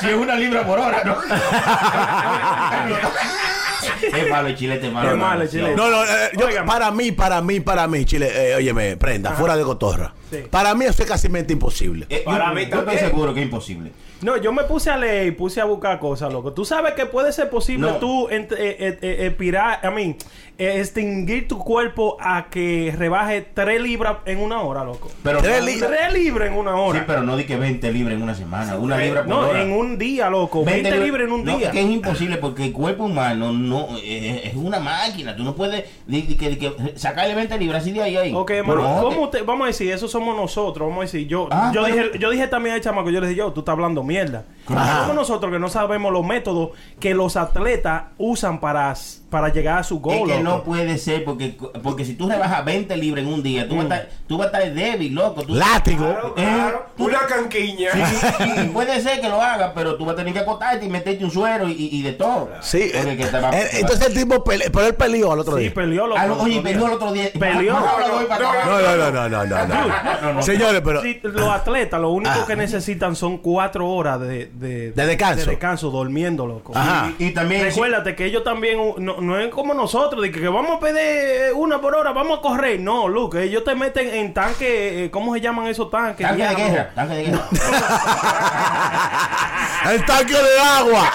Si 0.00 0.08
es 0.08 0.14
una 0.16 0.34
libra 0.36 0.64
por 0.66 0.78
hora, 0.78 1.02
¿no? 1.04 1.14
es 4.18 4.30
malo 4.30 4.48
el 4.48 4.56
chilete, 4.56 4.90
malo. 4.90 5.10
Es 5.10 5.16
malo 5.16 5.42
el 5.42 5.50
chilete. 5.50 5.76
No, 5.76 5.90
no, 5.90 6.04
eh, 6.04 6.30
yo- 6.38 6.64
para 6.66 6.90
mí, 6.90 7.12
para 7.12 7.40
mí, 7.40 7.60
para 7.60 7.86
mí, 7.86 8.04
Chile, 8.04 8.52
eh, 8.52 8.56
óyeme, 8.56 8.96
prenda, 8.96 9.32
fuera 9.32 9.56
de 9.56 9.62
cotorra. 9.64 10.12
Sí. 10.42 10.48
Para 10.50 10.74
mí 10.74 10.84
eso 10.84 11.02
es 11.02 11.08
casi 11.08 11.28
imposible. 11.28 12.06
Eh, 12.08 12.18
yo- 12.18 12.24
Para 12.24 12.50
mí 12.50 12.56
yo 12.56 12.62
estoy 12.64 12.78
también. 12.80 12.98
seguro 13.00 13.34
que 13.34 13.40
es 13.40 13.46
imposible. 13.46 13.92
No, 14.22 14.36
yo 14.38 14.52
me 14.52 14.62
puse 14.64 14.90
a 14.90 14.96
leer 14.96 15.26
y 15.26 15.30
puse 15.32 15.60
a 15.60 15.64
buscar 15.64 15.98
cosas, 15.98 16.32
loco. 16.32 16.52
Tú 16.52 16.64
sabes 16.64 16.94
que 16.94 17.04
puede 17.04 17.32
ser 17.32 17.50
posible 17.50 17.90
No. 17.90 17.96
tú 17.98 18.28
ent- 18.28 18.52
eh, 18.56 18.76
eh, 18.78 18.98
eh, 19.02 19.26
expirar, 19.26 19.80
I 19.82 19.88
mean, 19.94 20.16
eh, 20.56 20.78
extinguir 20.80 21.46
tu 21.46 21.58
cuerpo 21.58 22.16
a 22.20 22.46
que 22.48 22.94
rebaje 22.96 23.42
3 23.52 23.82
libras 23.82 24.18
en 24.24 24.38
una 24.38 24.62
hora, 24.62 24.82
loco. 24.84 25.10
Pero, 25.22 25.42
Tres 25.42 25.60
no- 25.60 25.66
li- 25.66 25.78
3 25.78 26.12
libras 26.14 26.48
en 26.48 26.56
una 26.56 26.72
Sí, 26.72 26.78
hora. 26.80 27.04
pero 27.06 27.22
no 27.22 27.36
di 27.36 27.44
que 27.44 27.56
20 27.56 27.92
libras 27.92 28.14
en 28.16 28.22
una 28.22 28.34
semana. 28.34 28.76
Una 28.76 28.96
libra 28.96 29.24
por 29.24 29.28
no, 29.28 29.40
hora. 29.48 29.60
en 29.62 29.72
un 29.72 29.98
día, 29.98 30.30
loco. 30.30 30.64
20, 30.64 30.96
libras 31.00 31.26
en 31.26 31.32
un 31.32 31.44
no, 31.44 31.58
día. 31.58 31.70
que 31.70 31.80
es 31.80 31.90
imposible 31.90 32.36
porque 32.38 32.64
el 32.66 32.72
cuerpo 32.72 33.04
humano 33.04 33.52
no 33.52 33.88
eh, 34.02 34.42
es 34.44 34.54
una 34.54 34.80
máquina. 34.80 35.36
Tú 35.36 35.42
no 35.42 35.54
puedes 35.54 35.84
di- 36.06 36.22
di 36.22 36.36
que, 36.36 36.48
di 36.50 36.56
que 36.56 36.72
sacarle 36.96 37.34
20 37.34 37.58
libras 37.58 37.82
así 37.82 37.92
de 37.92 38.02
ahí 38.02 38.16
ahí. 38.16 38.32
Ok, 38.34 38.50
hermano, 38.52 38.82
No, 38.82 39.02
¿cómo 39.02 39.22
usted- 39.24 39.44
vamos 39.44 39.64
a 39.64 39.66
decir, 39.68 39.92
eso 39.92 40.08
somos 40.24 40.36
nosotros, 40.40 40.88
vamos 40.88 41.02
a 41.02 41.04
decir, 41.04 41.26
yo, 41.28 41.48
Ah, 41.50 41.70
yo, 41.74 41.82
pero- 41.84 41.94
dije, 42.06 42.18
yo 42.18 42.30
dije 42.30 42.48
también 42.48 42.74
al 42.76 42.80
chamaco, 42.80 43.10
yo 43.10 43.20
le 43.20 43.26
dije, 43.28 43.38
yo, 43.38 43.52
tú 43.52 43.60
estás 43.60 43.74
hablando 43.74 44.02
mierda. 44.02 44.44
Somos 44.66 45.14
nosotros 45.14 45.52
que 45.52 45.58
no 45.58 45.68
sabemos 45.68 46.12
los 46.12 46.24
métodos 46.24 46.70
que 46.98 47.14
los 47.14 47.36
atletas 47.36 48.04
usan 48.18 48.58
para, 48.60 48.94
para 49.34 49.48
llegar 49.48 49.78
a 49.78 49.82
su 49.82 49.96
Es 49.96 50.00
goal. 50.02 50.28
que 50.28 50.38
loco. 50.40 50.42
no 50.58 50.62
puede 50.62 50.96
ser 50.96 51.24
porque, 51.24 51.56
porque 51.82 52.04
si 52.04 52.14
tú 52.14 52.28
rebajas 52.28 52.64
20 52.64 52.96
libras 52.96 53.24
en 53.24 53.32
un 53.32 53.42
día, 53.42 53.68
tú, 53.68 53.74
vas, 53.74 53.90
a 53.90 53.96
estar, 53.96 54.08
tú 54.28 54.38
vas 54.38 54.46
a 54.54 54.58
estar 54.58 54.72
débil, 54.74 55.12
loco. 55.12 55.42
Tú, 55.42 55.54
Látigo. 55.56 56.04
Claro, 56.06 56.34
claro. 56.36 56.86
Una 56.98 57.18
canquiña. 57.26 57.90
Sí, 57.92 58.00
sí, 58.04 58.26
sí, 58.56 58.64
puede 58.72 59.00
ser 59.00 59.20
que 59.20 59.28
lo 59.28 59.42
hagas, 59.42 59.72
pero 59.74 59.96
tú 59.96 60.04
vas 60.04 60.12
a 60.12 60.16
tener 60.18 60.32
que 60.32 60.38
acostarte 60.38 60.86
y 60.86 60.88
meterte 60.88 61.24
un 61.24 61.32
suero 61.32 61.66
y, 61.68 62.00
de 62.02 62.12
todo. 62.12 62.48
Sí. 62.60 62.92
Porque 62.94 63.16
que 63.16 63.26
te 63.26 63.40
va- 63.40 63.50
eh, 63.50 63.68
entonces 63.72 64.06
el 64.06 64.14
tipo 64.14 64.44
peleó, 64.44 64.70
pero 64.72 64.86
él 64.86 64.94
peleó 64.94 65.32
al 65.32 65.40
otro 65.40 65.56
Sí, 65.56 65.62
día. 65.64 65.74
pelió, 65.74 66.06
loco. 66.06 66.20
Ah, 66.20 66.26
oye, 66.26 66.32
otro 66.32 66.44
día. 66.46 66.62
peleó 66.62 66.86
el 66.86 66.92
otro 66.92 67.12
día. 67.12 67.30
Peleó. 67.36 67.74
No, 67.74 68.80
no, 68.80 68.96
no, 69.10 69.28
no, 69.28 69.44
no, 69.46 69.66
no. 69.66 70.32
no. 70.34 70.42
Señores, 70.42 70.80
pero. 70.84 71.02
Sí, 71.02 71.18
los 71.22 71.48
atletas 71.48 72.00
lo 72.00 72.10
único 72.10 72.30
Ah. 72.34 72.44
que 72.46 72.54
necesitan 72.56 73.16
son 73.16 73.38
cuatro 73.38 73.88
horas 73.88 74.20
de, 74.20 74.46
de, 74.54 74.92
De 74.92 75.06
descanso. 75.06 75.44
de 75.44 75.50
descanso, 75.50 75.90
durmiendo, 75.90 76.46
loco. 76.46 76.72
Ajá. 76.76 77.12
Y, 77.18 77.26
y 77.26 77.30
también. 77.32 77.62
Recuérdate 77.64 78.14
que 78.14 78.26
ellos 78.26 78.44
también, 78.44 78.78
no, 78.98 79.20
no 79.26 79.38
es 79.38 79.48
como 79.50 79.74
nosotros, 79.74 80.22
de 80.22 80.30
que, 80.30 80.40
que 80.40 80.48
vamos 80.48 80.76
a 80.76 80.80
pedir 80.80 80.96
eh, 80.98 81.52
una 81.52 81.80
por 81.80 81.94
hora, 81.94 82.12
vamos 82.12 82.38
a 82.38 82.42
correr. 82.42 82.80
No, 82.80 83.08
Luke, 83.08 83.42
ellos 83.42 83.64
te 83.64 83.74
meten 83.74 84.08
en 84.08 84.32
tanque, 84.34 85.04
eh, 85.04 85.10
¿cómo 85.10 85.34
se 85.34 85.40
llaman 85.40 85.66
esos 85.66 85.90
tanques? 85.90 86.26
Tanque 86.26 86.46
de 86.46 86.54
guerra, 86.54 86.90
tanque 86.94 87.14
de 87.14 87.22
guerra. 87.24 87.48
El 89.90 90.04
tanque 90.06 90.32
de 90.32 90.60
agua. 90.60 91.10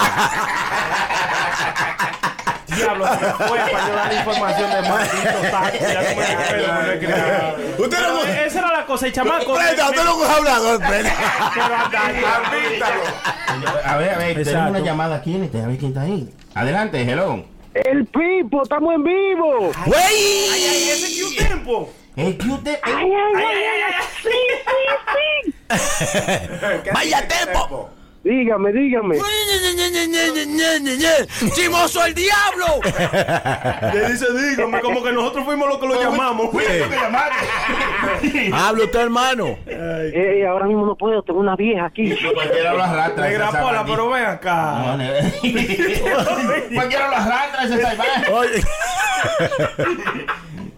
Diablo, 2.67 3.05
se 3.07 3.25
me 3.25 3.33
fue 3.33 3.57
para 3.57 3.87
yo 3.87 3.95
dar 3.95 4.13
información 4.13 4.69
de 4.71 4.81
maldito 4.89 5.39
tanque. 5.51 5.79
Ya 5.81 6.01
no 6.01 6.81
me. 6.81 6.89
Usted 7.83 7.99
no. 8.01 8.23
Esa 8.23 8.59
era 8.59 8.71
la 8.71 8.85
cosa, 8.85 9.07
y 9.07 9.11
chamaco. 9.11 9.53
Prenda, 9.55 9.89
usted 9.89 10.03
no 10.03 10.13
coge 10.15 10.33
hablador, 10.33 10.79
prenda. 10.87 11.11
A 13.85 13.97
ver, 13.97 14.13
a 14.13 14.17
ver, 14.17 14.43
tenemos 14.43 14.69
una 14.69 14.79
llamada 14.79 15.15
aquí 15.17 15.35
en 15.35 15.43
este, 15.43 15.61
a 15.61 15.67
ver 15.67 15.77
quién 15.77 15.91
está 15.91 16.01
ahí. 16.01 16.29
Adelante, 16.53 17.01
hello. 17.01 17.43
El 17.85 18.05
Pipo, 18.05 18.63
estamos 18.63 18.95
en 18.95 19.03
vivo. 19.03 19.71
Ay, 19.85 20.47
ay, 20.51 20.89
ese 20.89 21.15
que 21.15 21.23
un 21.23 21.35
tiempo. 21.35 21.89
Es 22.15 22.35
que 22.35 22.47
usted. 22.47 22.79
Ay, 22.83 22.93
ay, 22.93 23.13
ay, 23.35 23.45
ay, 23.45 23.81
ay. 23.87 24.05
Sí, 24.21 24.29
sí, 24.65 25.75
sí. 25.75 26.89
Vaya 26.93 27.27
tempo. 27.27 27.89
Dígame, 28.23 28.71
dígame. 28.73 29.17
¡Chimoso 31.55 32.05
el 32.05 32.13
diablo! 32.13 32.65
Le 33.93 34.09
dice, 34.11 34.25
dígame, 34.33 34.81
como 34.81 35.01
que 35.01 35.11
nosotros 35.13 35.45
fuimos 35.45 35.69
los 35.69 35.77
que 35.79 35.87
lo 35.87 36.01
llamamos. 36.01 36.49
Habla 38.53 38.83
usted, 38.83 38.99
hermano. 38.99 39.57
Eh, 39.65 40.45
ahora 40.47 40.65
mismo 40.65 40.85
no 40.85 40.95
puedo, 40.95 41.23
tengo 41.23 41.39
una 41.39 41.55
vieja 41.55 41.85
aquí. 41.85 42.13
Cualquiera 42.33 42.73
lo 42.73 42.83
arrastra. 42.83 43.29
ese 43.29 43.37
Negra 43.37 43.61
Pola, 43.61 43.85
pero 43.85 44.09
ven 44.09 44.25
acá. 44.25 44.97
Cualquiera 46.73 47.07
lo 47.07 47.15
arrastra 47.15 47.63
ese 47.63 47.81
salvaje. 47.81 48.31
Oye. 48.31 48.63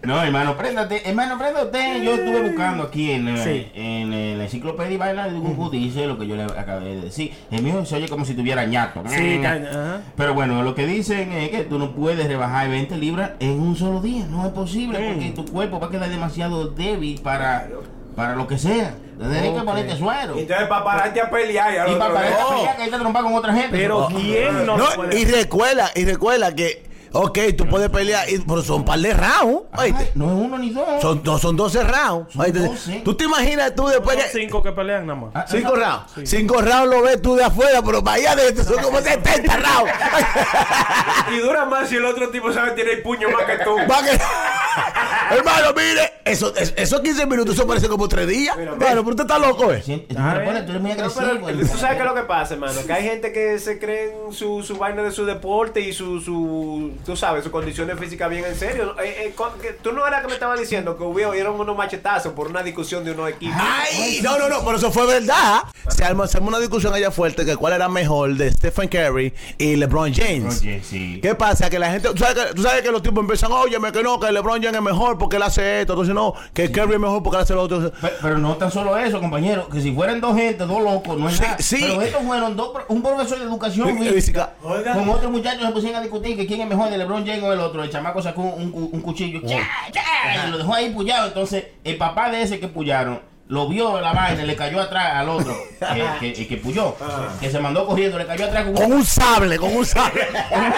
No, 0.04 0.20
hermano, 0.20 0.56
préndate. 0.56 1.08
Hermano, 1.08 1.38
préndate. 1.38 2.02
Yo 2.04 2.14
estuve 2.14 2.42
buscando 2.42 2.82
aquí 2.84 3.12
en, 3.12 3.28
eh, 3.28 3.36
Sí. 3.44 3.70
en, 3.80 4.12
eh, 4.12 4.34
la 4.36 4.44
enciclopedia 4.44 4.92
y 4.94 4.96
vaina 4.96 5.28
de 5.28 5.38
Google 5.38 5.78
dice 5.78 6.06
lo 6.06 6.18
que 6.18 6.26
yo 6.26 6.34
le 6.34 6.42
acabé 6.42 6.96
de 6.96 7.00
decir. 7.02 7.32
El 7.52 7.62
mío 7.62 7.84
se 7.84 7.94
oye 7.96 8.08
como 8.08 8.24
si 8.24 8.34
tuviera 8.34 8.64
ñato. 8.64 9.02
Sí, 9.06 9.40
ajá. 9.44 10.00
Pero 10.16 10.34
bueno, 10.34 10.64
lo 10.64 10.74
que 10.74 10.86
dicen 10.86 11.30
es 11.32 11.50
que 11.50 11.62
tú 11.62 11.78
no 11.78 11.92
puedes 11.92 12.26
rebajar 12.26 12.68
20 12.68 12.96
libras 12.96 13.30
en 13.38 13.60
un 13.60 13.76
solo 13.76 14.00
día. 14.00 14.26
No 14.28 14.44
es 14.44 14.52
posible 14.52 14.98
Mm. 14.98 15.12
porque 15.12 15.30
tu 15.30 15.44
cuerpo 15.44 15.78
va 15.78 15.86
a 15.86 15.90
quedar 15.90 16.08
demasiado 16.10 16.66
débil 16.66 17.20
para, 17.20 17.68
para 18.16 18.34
lo 18.34 18.48
que 18.48 18.58
sea. 18.58 18.94
Tienes 19.20 19.52
que 19.56 19.64
ponerte 19.64 19.96
suero. 19.96 20.36
Entonces, 20.36 20.66
para 20.66 20.84
pararte 20.84 21.20
a 21.20 21.30
pelear. 21.30 21.72
ya 21.72 21.88
Y 21.88 21.94
para 21.94 22.06
otro- 22.06 22.14
parar 22.14 22.32
Oh. 22.32 22.40
esta 22.42 22.56
pelea 22.56 22.76
que 22.76 22.82
hay 22.82 22.90
que 22.90 22.96
trompar 22.98 23.22
con 23.22 23.34
otra 23.34 23.52
gente. 23.54 23.68
Pero 23.70 24.08
¿quién 24.10 24.66
no, 24.66 24.76
No, 24.76 24.84
puede 24.96 25.20
y 25.20 25.24
recuerda, 25.26 25.90
y 25.94 26.04
recuerda 26.04 26.52
que, 26.56 26.82
ok, 27.12 27.38
tú 27.56 27.66
puedes 27.68 27.88
pelear, 27.90 28.28
y- 28.30 28.38
pero 28.38 28.62
son 28.62 28.76
un 28.76 28.84
par 28.84 28.98
de 28.98 29.12
rounds. 29.14 29.62
Ay, 29.72 29.92
oíste. 29.92 30.12
no 30.14 30.26
es 30.26 30.32
uno 30.46 30.58
ni 30.58 30.70
dos. 30.70 30.86
Son, 31.00 31.20
no, 31.24 31.38
son 31.38 31.56
12 31.56 31.82
rounds. 31.84 32.32
Son 32.32 32.42
oíste. 32.42 32.58
12. 32.60 33.00
Tú 33.04 33.14
te 33.14 33.24
imaginas 33.24 33.74
tú 33.74 33.86
después 33.86 34.16
Son 34.18 34.24
que. 34.32 34.38
cinco 34.40 34.62
que 34.62 34.72
pelean 34.72 35.06
nada 35.06 35.20
más. 35.20 35.30
Ah, 35.34 35.44
Cinco 35.48 35.74
rounds. 35.76 36.12
Cinco 36.24 36.60
rounds 36.60 36.88
lo 36.88 37.02
ves 37.02 37.20
tú 37.22 37.34
de 37.36 37.44
afuera, 37.44 37.82
pero 37.82 38.02
para 38.02 38.16
allá 38.16 38.32
adentro 38.32 38.64
son 38.64 38.82
como 38.82 39.00
70 39.00 39.56
rounds. 39.56 39.92
Y 41.32 41.38
dura 41.38 41.64
más 41.64 41.88
si 41.88 41.96
el 41.96 42.04
otro 42.04 42.28
tipo 42.30 42.52
sabe 42.52 42.72
tiene 42.72 42.92
el 42.92 43.02
puño 43.02 43.28
más 43.30 43.44
que 43.44 43.64
tú. 43.64 43.76
Va 43.90 44.02
que- 44.02 44.18
Hermano, 45.36 45.68
mire, 45.76 46.12
eso, 46.24 46.54
es- 46.56 46.74
esos 46.76 47.00
15 47.00 47.26
minutos, 47.26 47.54
eso 47.54 47.66
parece 47.66 47.88
como 47.88 48.08
tres 48.08 48.28
días. 48.28 48.54
Bueno, 48.56 48.76
pero 48.78 49.02
usted 49.02 49.22
está 49.22 49.38
loco, 49.38 49.72
¿eh? 49.72 49.82
Sí, 49.84 50.06
Ah, 50.16 50.40
tú 50.44 50.50
eres 50.50 50.80
muy 50.80 50.92
No, 50.94 51.04
agresivo. 51.04 51.40
pero 51.44 51.58
tú 51.60 51.78
sabes 51.78 51.96
qué 51.96 52.02
es 52.02 52.08
lo 52.08 52.14
que 52.14 52.22
pasa, 52.22 52.54
hermano. 52.54 52.80
Que 52.86 52.92
hay 52.92 53.04
gente 53.04 53.32
que 53.32 53.58
se 53.58 53.78
cree 53.78 54.12
en 54.26 54.32
su, 54.32 54.62
su 54.62 54.76
vaina 54.76 55.02
de 55.02 55.10
su 55.10 55.24
deporte 55.24 55.80
y 55.80 55.92
su, 55.92 56.20
su 56.20 56.92
tú 57.04 57.16
sabes, 57.16 57.42
sus 57.42 57.52
condiciones 57.52 57.98
físicas 57.98 58.30
bien 58.30 58.44
en 58.44 58.54
serio. 58.54 58.94
Eh, 59.00 59.26
eh, 59.26 59.32
con- 59.34 59.58
que 59.60 59.72
tú 59.72 59.92
no 59.92 60.06
eras 60.06 60.22
que 60.22 60.28
me 60.28 60.34
estabas 60.34 60.58
diciendo 60.60 60.96
que 60.96 61.04
hubieron 61.04 61.58
unos 61.60 61.76
machetazos 61.76 62.32
por 62.32 62.48
una 62.48 62.62
discusión 62.62 63.04
de 63.04 63.12
unos 63.12 63.30
equipos. 63.30 63.56
Ay, 63.60 64.20
no, 64.22 64.38
no, 64.38 64.48
no, 64.48 64.64
pero 64.64 64.76
eso 64.76 64.90
fue 64.92 65.06
verdad. 65.06 65.62
Se 65.88 66.04
armó, 66.04 66.26
se 66.26 66.36
armó 66.38 66.48
una 66.48 66.58
discusión 66.60 66.94
allá 66.94 67.10
fuerte 67.10 67.44
que 67.44 67.56
cuál 67.56 67.72
era 67.74 67.88
mejor 67.88 68.34
de 68.36 68.50
Stephen 68.52 68.88
Curry 68.88 69.32
y 69.58 69.76
LeBron 69.76 70.12
James. 70.14 70.62
Sí. 70.82 71.18
¿Qué 71.22 71.34
pasa? 71.34 71.68
Que 71.70 71.78
la 71.78 71.90
gente, 71.90 72.08
tú 72.10 72.18
sabes 72.18 72.34
que, 72.44 72.54
tú 72.54 72.62
sabes 72.62 72.82
que 72.82 72.90
los 72.90 73.02
tipos 73.02 73.20
empiezan, 73.22 73.50
óyeme, 73.52 73.90
que 73.92 74.02
no, 74.02 74.18
que 74.20 74.30
LeBron 74.30 74.62
James 74.62 74.76
es 74.76 74.82
mejor 74.82 75.18
porque 75.22 75.36
él 75.36 75.42
hace 75.42 75.80
esto, 75.80 75.92
entonces 75.92 76.14
no, 76.14 76.34
que 76.52 76.70
Curry 76.72 76.94
es 76.94 77.00
mejor 77.00 77.22
porque 77.22 77.36
él 77.38 77.42
hace 77.44 77.54
lo 77.54 77.62
otro. 77.62 77.92
Pe- 77.92 78.12
Pero 78.20 78.38
no 78.38 78.56
tan 78.56 78.70
solo 78.70 78.98
eso, 78.98 79.20
compañero. 79.20 79.68
Que 79.68 79.80
si 79.80 79.92
fueran 79.92 80.20
dos 80.20 80.34
gente, 80.36 80.66
dos 80.66 80.82
locos, 80.82 81.16
no 81.18 81.28
es 81.28 81.36
Sí, 81.36 81.42
nada. 81.42 81.56
sí. 81.60 81.76
Pero 81.80 82.02
estos 82.02 82.22
fueron 82.24 82.56
dos, 82.56 82.70
un 82.88 83.02
profesor 83.02 83.38
de 83.38 83.44
educación 83.44 83.88
Sí, 83.88 84.08
física. 84.10 84.52
física. 84.60 84.92
Con 84.94 85.08
otro 85.08 85.30
muchacho 85.30 85.64
se 85.64 85.72
pusieron 85.72 85.98
a 85.98 86.02
discutir 86.02 86.36
que 86.36 86.46
quién 86.46 86.60
es 86.62 86.68
mejor, 86.68 86.90
de 86.90 86.98
LeBron 86.98 87.24
James 87.26 87.42
o 87.44 87.52
el 87.52 87.60
otro. 87.60 87.82
El 87.84 87.90
chamaco 87.90 88.20
sacó 88.20 88.42
un, 88.42 88.70
cu- 88.72 88.90
un 88.92 89.00
cuchillo 89.00 89.40
¡cha, 89.46 89.58
cha! 89.92 90.46
y 90.46 90.50
lo 90.50 90.58
dejó 90.58 90.74
ahí 90.74 90.90
pullado. 90.90 91.28
Entonces, 91.28 91.64
el 91.84 91.96
papá 91.96 92.30
de 92.30 92.42
ese 92.42 92.58
que 92.58 92.68
pullaron 92.68 93.20
lo 93.48 93.68
vio 93.68 94.00
la 94.00 94.12
vaina 94.12 94.42
y 94.42 94.46
le 94.46 94.56
cayó 94.56 94.80
atrás 94.80 95.14
al 95.14 95.28
otro 95.28 95.54
que, 96.20 96.32
que, 96.32 96.46
que 96.46 96.56
pulló. 96.56 96.96
Que 97.40 97.50
se 97.50 97.58
mandó 97.58 97.86
corriendo, 97.86 98.18
le 98.18 98.26
cayó 98.26 98.46
atrás 98.46 98.64
con 98.64 98.72
un 98.72 98.76
Con 98.76 98.92
un 98.92 99.04
sable, 99.04 99.58
con 99.58 99.76
un 99.76 99.84
sable. 99.84 100.26
con 100.48 100.58
una 100.64 100.72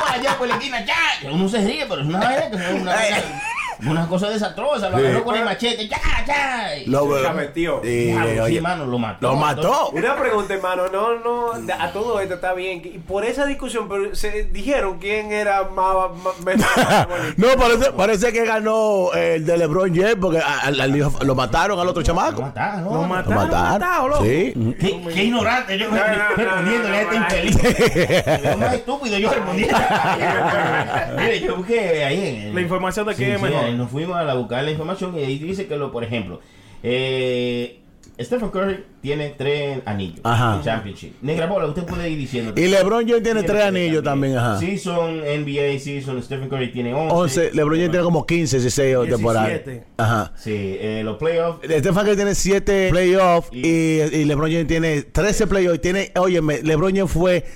por 0.00 0.10
allá 0.10 0.38
por 0.38 0.48
la 0.48 0.54
esquina, 0.54 0.84
¡cha! 0.84 0.94
Uno 1.30 1.48
se 1.48 1.58
ríe, 1.58 1.86
pero 1.88 2.02
es 2.02 2.06
una 2.06 2.18
vaina 2.18 2.50
que 2.50 2.56
es 2.56 2.70
una, 2.72 2.80
una, 2.80 2.96
una 3.86 4.06
cosa 4.08 4.28
desastrosa. 4.30 4.88
Lo 4.90 4.96
agarró 4.96 5.24
con 5.24 5.36
el 5.36 5.44
machete, 5.44 5.88
¡cha, 5.88 5.98
cha! 6.26 6.76
Y- 6.76 6.86
Lo, 6.86 7.22
Se 7.22 7.32
metió. 7.32 7.80
sí, 7.82 8.14
oye, 8.40 8.56
hermano, 8.56 8.86
lo 8.86 8.98
mató. 8.98 9.28
lo 9.28 9.36
mató. 9.36 9.90
Una 9.90 10.16
pregunta, 10.16 10.54
hermano. 10.54 10.84
No, 10.92 11.18
no, 11.18 11.52
a 11.78 11.90
todo 11.92 12.20
esto 12.20 12.34
está 12.34 12.52
bien. 12.54 12.80
Y 12.84 12.98
por 12.98 13.24
esa 13.24 13.46
discusión, 13.46 13.88
pero 13.88 14.14
se 14.14 14.44
dijeron 14.44 14.98
quién 14.98 15.32
era 15.32 15.64
más. 15.64 16.10
más- 16.22 16.40
mejor. 16.44 17.08
No, 17.36 17.48
parece, 17.56 17.92
parece 17.92 18.32
que 18.32 18.44
ganó 18.44 19.12
el 19.14 19.44
de 19.46 19.56
LeBron 19.58 19.94
James 19.94 20.16
porque 20.20 20.38
al- 20.40 20.98
lo 21.22 21.34
mataron 21.34 21.78
al 21.78 21.88
otro 21.88 22.00
Lo 22.00 22.06
chamaco. 22.06 22.42
mataron, 22.42 22.84
Lo 22.84 22.90
¿no? 22.90 23.02
Lo 23.02 23.08
mataron, 23.08 23.34
lo 23.34 23.40
mataron, 23.42 24.10
mataron. 24.10 24.24
Sí. 24.24 24.76
Qué, 24.80 25.00
qué 25.14 25.24
ignorante, 25.24 25.78
yo 25.78 25.86
respondiéndole 25.90 26.96
a 26.96 27.02
este 27.02 27.16
infeliz. 27.16 28.44
Lo 28.44 28.56
más 28.58 28.74
estúpido 28.74 29.18
yo 29.18 29.30
respondiendo. 29.30 29.76
Mire, 31.16 31.40
yo 31.40 31.56
busqué 31.56 32.04
ahí 32.04 32.28
en 32.28 32.42
el- 32.48 32.54
La 32.54 32.60
información 32.60 33.06
de 33.06 33.14
Sí, 33.14 33.18
quién 33.24 33.32
es 33.32 33.38
sí, 33.38 33.44
mejor. 33.44 33.69
Nos 33.78 33.90
fuimos 33.90 34.16
a 34.16 34.24
la 34.24 34.34
buscar 34.34 34.64
la 34.64 34.70
información 34.70 35.14
y 35.18 35.22
ahí 35.22 35.38
dice 35.38 35.66
que, 35.66 35.76
lo, 35.76 35.90
por 35.92 36.04
ejemplo, 36.04 36.40
eh, 36.82 37.76
Stephen 38.18 38.50
Curry 38.50 38.84
tiene 39.00 39.30
tres 39.30 39.78
anillos 39.86 40.20
Ajá. 40.24 40.58
de 40.58 40.64
Championship. 40.64 41.14
Negra 41.22 41.46
Bola, 41.46 41.66
usted 41.66 41.84
puede 41.84 42.10
ir 42.10 42.18
diciendo. 42.18 42.52
Y 42.54 42.68
LeBron 42.68 43.08
James 43.08 43.22
tiene 43.22 43.42
tres 43.44 43.64
anillos 43.64 44.02
también, 44.04 44.36
ajá. 44.36 44.58
Season 44.58 45.20
NBA, 45.20 45.78
Season 45.78 46.22
Stephen 46.22 46.50
Curry 46.50 46.70
tiene 46.70 46.92
11. 46.92 47.14
11, 47.14 47.50
LeBron 47.54 47.76
James 47.78 47.90
tiene 47.92 48.04
como 48.04 48.26
15, 48.26 48.58
16 48.60 49.08
temporadas. 49.08 49.48
17. 49.48 49.84
Ajá. 49.96 50.32
Sí, 50.36 50.52
eh, 50.54 51.00
los 51.02 51.16
playoffs. 51.16 51.60
Stephen 51.64 51.94
Curry 51.94 52.16
tiene 52.16 52.34
7 52.34 52.88
playoffs 52.90 53.48
Y- 53.52 54.24
LeBron 54.26 54.50
James 54.52 54.66
tiene 54.66 55.02
13 55.02 55.46
playoffs. 55.46 55.76
Y 55.76 55.80
tiene, 55.80 56.12
óyeme, 56.16 56.60
LeBron 56.62 56.94
James 56.94 57.10
fue 57.10 57.46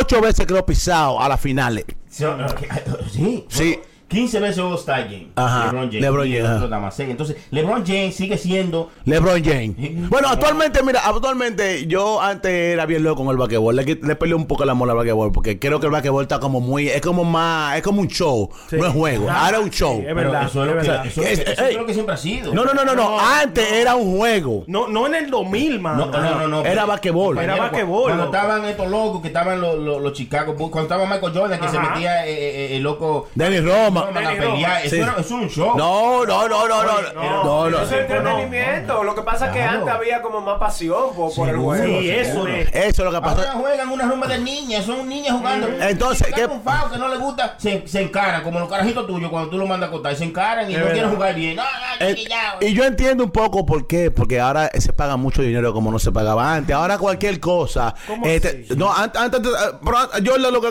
8 0.00 0.20
veces 0.20 0.46
creo 0.46 0.66
pisado 0.66 1.20
a 1.20 1.28
las 1.28 1.40
finales. 1.40 1.84
Sí. 3.12 3.44
Sí. 3.48 3.78
15 4.08 4.40
veces 4.40 4.58
All-Star 4.58 5.04
Game. 5.04 5.28
Ajá, 5.36 5.66
LeBron 5.66 5.88
James. 5.88 6.00
LeBron 6.02 6.26
James, 6.26 6.44
otro 6.44 6.56
ajá. 6.56 6.68
nada 6.68 6.82
más 6.82 6.96
seis. 6.96 7.10
Entonces, 7.10 7.36
LeBron 7.50 7.84
James 7.86 8.14
sigue 8.16 8.38
siendo. 8.38 8.90
LeBron 9.04 9.44
James. 9.44 9.74
Bueno, 10.08 10.28
actualmente, 10.28 10.82
mira, 10.82 11.00
actualmente 11.04 11.86
yo 11.86 12.20
antes 12.20 12.50
era 12.50 12.86
bien 12.86 13.02
loco 13.02 13.22
con 13.22 13.30
el 13.32 13.36
basquetbol. 13.36 13.76
Le, 13.76 13.84
le 13.84 14.16
peleé 14.16 14.34
un 14.34 14.46
poco 14.46 14.64
la 14.64 14.72
mola 14.74 14.92
al 14.92 14.96
basquetbol 14.98 15.30
porque 15.32 15.58
creo 15.58 15.78
que 15.78 15.86
el 15.86 15.92
basquetbol 15.92 16.22
está 16.22 16.40
como 16.40 16.60
muy, 16.60 16.88
es 16.88 17.00
como 17.02 17.24
más, 17.24 17.76
es 17.76 17.82
como 17.82 18.00
un 18.00 18.08
show, 18.08 18.48
no 18.72 18.86
es 18.86 18.92
juego. 18.92 19.26
Ah, 19.30 19.44
Ahora 19.46 19.58
es 19.58 19.64
un 19.64 19.70
show. 19.70 19.96
sí, 19.96 20.00
es 20.00 20.14
Pero 20.14 20.16
verdad, 20.16 20.42
eso 20.46 20.60
es 20.62 20.66
lo 20.68 20.72
que, 20.72 20.88
verdad. 20.88 21.06
eso 21.06 21.22
es 21.22 21.38
lo 21.38 21.44
que- 21.44 21.50
eso 21.52 21.62
es 21.64 21.68
ey. 21.70 21.76
lo 21.76 21.86
que 21.86 21.92
siempre 21.94 22.14
ha 22.14 22.18
sido. 22.18 22.54
No, 22.54 22.64
no, 22.64 22.72
no, 22.72 22.84
no, 22.84 22.94
no. 22.94 23.08
No, 23.10 23.20
Antes 23.20 23.70
era 23.72 23.94
un 23.94 24.16
juego. 24.16 24.64
No, 24.66 24.88
no 24.88 25.06
en 25.06 25.14
el 25.16 25.30
2000, 25.30 25.80
mano. 25.80 26.06
No, 26.06 26.12
no, 26.20 26.34
no, 26.40 26.48
no. 26.48 26.64
Era 26.64 26.84
basquetbol. 26.86 27.38
Era 27.38 27.56
basquetbol, 27.56 28.04
Cuando 28.04 28.24
estaban 28.24 28.64
estos 28.64 28.88
locos, 28.88 29.20
que 29.20 29.28
estaban 29.28 29.60
los, 29.60 29.78
los, 29.78 30.00
los 30.00 30.12
Chicago 30.14 30.54
Bulls, 30.54 30.70
cuando 30.72 30.94
estaba 30.94 31.04
Michael 31.14 31.32
Jordan, 31.38 31.60
que 31.60 31.68
se 31.68 31.78
metía 31.78 32.26
eh, 32.26 32.32
eh, 32.72 32.76
el 32.76 32.82
loco. 32.82 33.28
Dennis 33.34 33.62
Roma. 33.64 33.97
A 34.02 34.06
Dennis 34.12 34.28
pelear. 34.38 34.48
Roma. 34.50 34.80
Eso, 34.82 34.90
Sí. 34.96 35.00
era, 35.02 35.14
eso 35.18 35.34
era 35.34 35.42
un 35.42 35.48
show. 35.50 35.76
No, 35.76 36.24
no, 36.26 36.48
no, 36.48 36.68
no, 36.68 36.82
no. 36.84 37.12
No, 37.44 37.70
no. 37.70 37.78
Eso 37.82 37.94
es 37.94 38.00
entretenimiento. 38.02 39.04
Lo 39.04 39.14
que 39.14 39.22
pasa 39.22 39.46
es 39.46 39.52
que 39.52 39.58
Claro. 39.58 39.78
antes 39.80 39.94
había 39.94 40.22
como 40.22 40.40
más 40.40 40.58
pasión 40.58 41.14
por, 41.14 41.34
por 41.34 41.48
el 41.48 41.56
juego. 41.56 42.00
Sí, 42.00 42.10
eso 42.10 42.46
es. 42.46 42.68
Eso 42.72 42.88
es 42.88 42.98
lo 42.98 43.10
que 43.10 43.16
Ahora 43.16 43.34
pasó. 43.36 43.58
juegan 43.58 43.88
una 43.90 44.04
rumba 44.06 44.26
de 44.26 44.38
niñas, 44.38 44.84
son 44.84 45.08
niñas 45.08 45.36
jugando. 45.36 45.68
Entonces, 45.80 46.28
¿qué- 46.34 46.46
un 46.46 46.62
foul 46.62 46.90
que 46.90 46.98
no 46.98 47.08
le 47.08 47.16
gusta, 47.16 47.54
se, 47.58 47.86
se 47.86 48.02
encaran, 48.02 48.42
como 48.42 48.60
los 48.60 48.68
carajitos 48.68 49.06
tuyos 49.06 49.30
cuando 49.30 49.50
tú 49.50 49.58
lo 49.58 49.66
mandas 49.66 49.88
a 49.88 49.92
contar, 49.92 50.14
se 50.16 50.24
encaran 50.24 50.70
y 50.70 50.74
Es 50.74 50.80
no 50.80 50.86
quieren 50.86 51.10
jugar 51.10 51.34
bien. 51.34 51.56
No, 51.56 51.62
no, 51.62 52.06
Eh, 52.06 52.16
y 52.60 52.74
yo 52.74 52.84
entiendo 52.84 53.24
un 53.24 53.30
poco 53.30 53.66
por 53.66 53.86
qué, 53.86 54.10
porque 54.10 54.40
ahora 54.40 54.70
se 54.78 54.92
paga 54.92 55.16
mucho 55.16 55.42
dinero 55.42 55.72
como 55.72 55.90
no 55.90 55.98
se 55.98 56.12
pagaba 56.12 56.54
antes. 56.54 56.74
Ahora 56.74 56.98
cualquier 56.98 57.40
cosa. 57.40 57.94
¿Cómo 58.06 58.26
este, 58.26 58.66
no, 58.76 58.92
an- 58.94 59.12
antes, 59.16 59.40
eh, 59.40 59.52
pero 59.84 59.98
Jordan, 60.24 60.52
lo 60.52 60.60
que, 60.60 60.68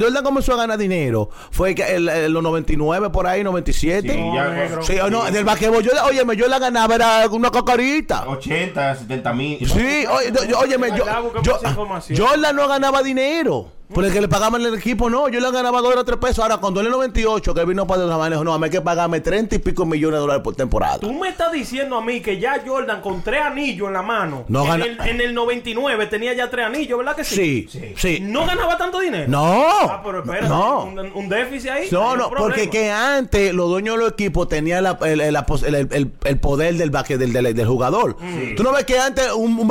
Jordan 0.00 0.24
comenzó 0.24 0.54
a 0.54 0.56
ganar 0.56 0.78
dinero 0.78 1.28
fue 1.50 1.74
que 1.74 1.82
en, 1.96 2.08
en 2.08 2.32
los 2.32 2.42
99 2.60 3.10
por 3.10 3.26
ahí, 3.26 3.42
97. 3.42 4.08
Sí, 4.12 4.30
ya. 4.34 4.82
Sí, 4.82 4.98
o 5.00 5.10
no, 5.10 5.24
del 5.30 5.44
basquetbol, 5.44 5.82
yo, 5.82 5.92
la- 5.92 6.04
óyeme, 6.06 6.36
yo 6.36 6.46
la 6.48 6.58
ganaba, 6.58 6.94
era 6.94 7.28
una 7.30 7.50
cacarita. 7.50 8.28
80, 8.28 8.96
70 8.96 9.32
mil. 9.32 9.58
Sí, 9.68 10.04
oye, 10.06 10.32
yo- 10.48 10.58
óyeme, 10.58 10.88
yo, 10.96 11.04
yo. 11.42 11.58
Jordan 12.16 12.56
no 12.56 12.68
ganaba 12.68 13.02
dinero. 13.02 13.68
Por 13.92 14.04
el 14.04 14.12
que 14.12 14.20
le 14.20 14.28
pagaban 14.28 14.60
el 14.62 14.74
equipo, 14.74 15.10
no. 15.10 15.28
Yo 15.28 15.40
le 15.40 15.50
ganaba 15.50 15.80
dos 15.80 15.94
o 15.96 16.04
tres 16.04 16.18
pesos. 16.18 16.38
Ahora, 16.40 16.58
cuando 16.58 16.80
en 16.80 16.86
el 16.86 16.92
98, 16.92 17.52
que 17.54 17.60
él 17.60 17.66
vino 17.66 17.86
para 17.86 18.02
los 18.06 18.18
manejo, 18.18 18.44
no, 18.44 18.54
a 18.54 18.58
mí 18.58 18.64
hay 18.66 18.70
que 18.70 18.80
pagarme 18.80 19.20
30 19.20 19.56
y 19.56 19.58
pico 19.58 19.84
millones 19.84 20.16
de 20.16 20.20
dólares 20.20 20.42
por 20.44 20.54
temporada. 20.54 20.98
Tú 20.98 21.12
me 21.12 21.28
estás 21.28 21.50
diciendo 21.52 21.96
a 21.96 22.00
mí 22.00 22.20
que 22.20 22.38
ya 22.38 22.62
Jordan 22.64 23.00
con 23.00 23.22
tres 23.22 23.42
anillos 23.42 23.88
en 23.88 23.94
la 23.94 24.02
mano, 24.02 24.44
No 24.48 24.62
en, 24.62 24.68
gana- 24.70 24.84
el, 24.84 25.00
en 25.00 25.20
el 25.20 25.34
99 25.34 26.06
tenía 26.06 26.32
ya 26.34 26.48
tres 26.48 26.66
anillos, 26.66 26.98
¿verdad 26.98 27.16
que 27.16 27.24
sí? 27.24 27.66
Sí, 27.70 27.94
sí. 27.96 28.18
¿No 28.20 28.46
ganaba 28.46 28.76
tanto 28.76 29.00
dinero? 29.00 29.24
No. 29.28 29.64
Ah, 29.88 30.00
pero 30.04 30.20
espérate, 30.20 30.48
No. 30.48 30.84
un, 30.84 30.98
un 31.14 31.28
déficit 31.28 31.70
ahí. 31.70 31.88
No, 31.90 32.16
no, 32.16 32.30
porque 32.30 32.70
que 32.70 32.90
antes 32.90 33.52
los 33.52 33.68
dueños 33.68 33.96
de 33.96 34.02
los 34.04 34.12
equipos 34.12 34.48
tenían 34.48 34.84
la- 34.84 34.98
el, 35.02 35.20
el- 35.20 36.38
poder 36.38 36.74
del, 36.76 36.90
baque- 36.90 37.18
del, 37.18 37.32
del- 37.32 37.54
del 37.54 37.66
jugador. 37.66 38.16
Tú 38.56 38.62
no 38.62 38.72
ves 38.72 38.84
que 38.84 38.98
antes 38.98 39.32
un, 39.32 39.58
un 39.58 39.68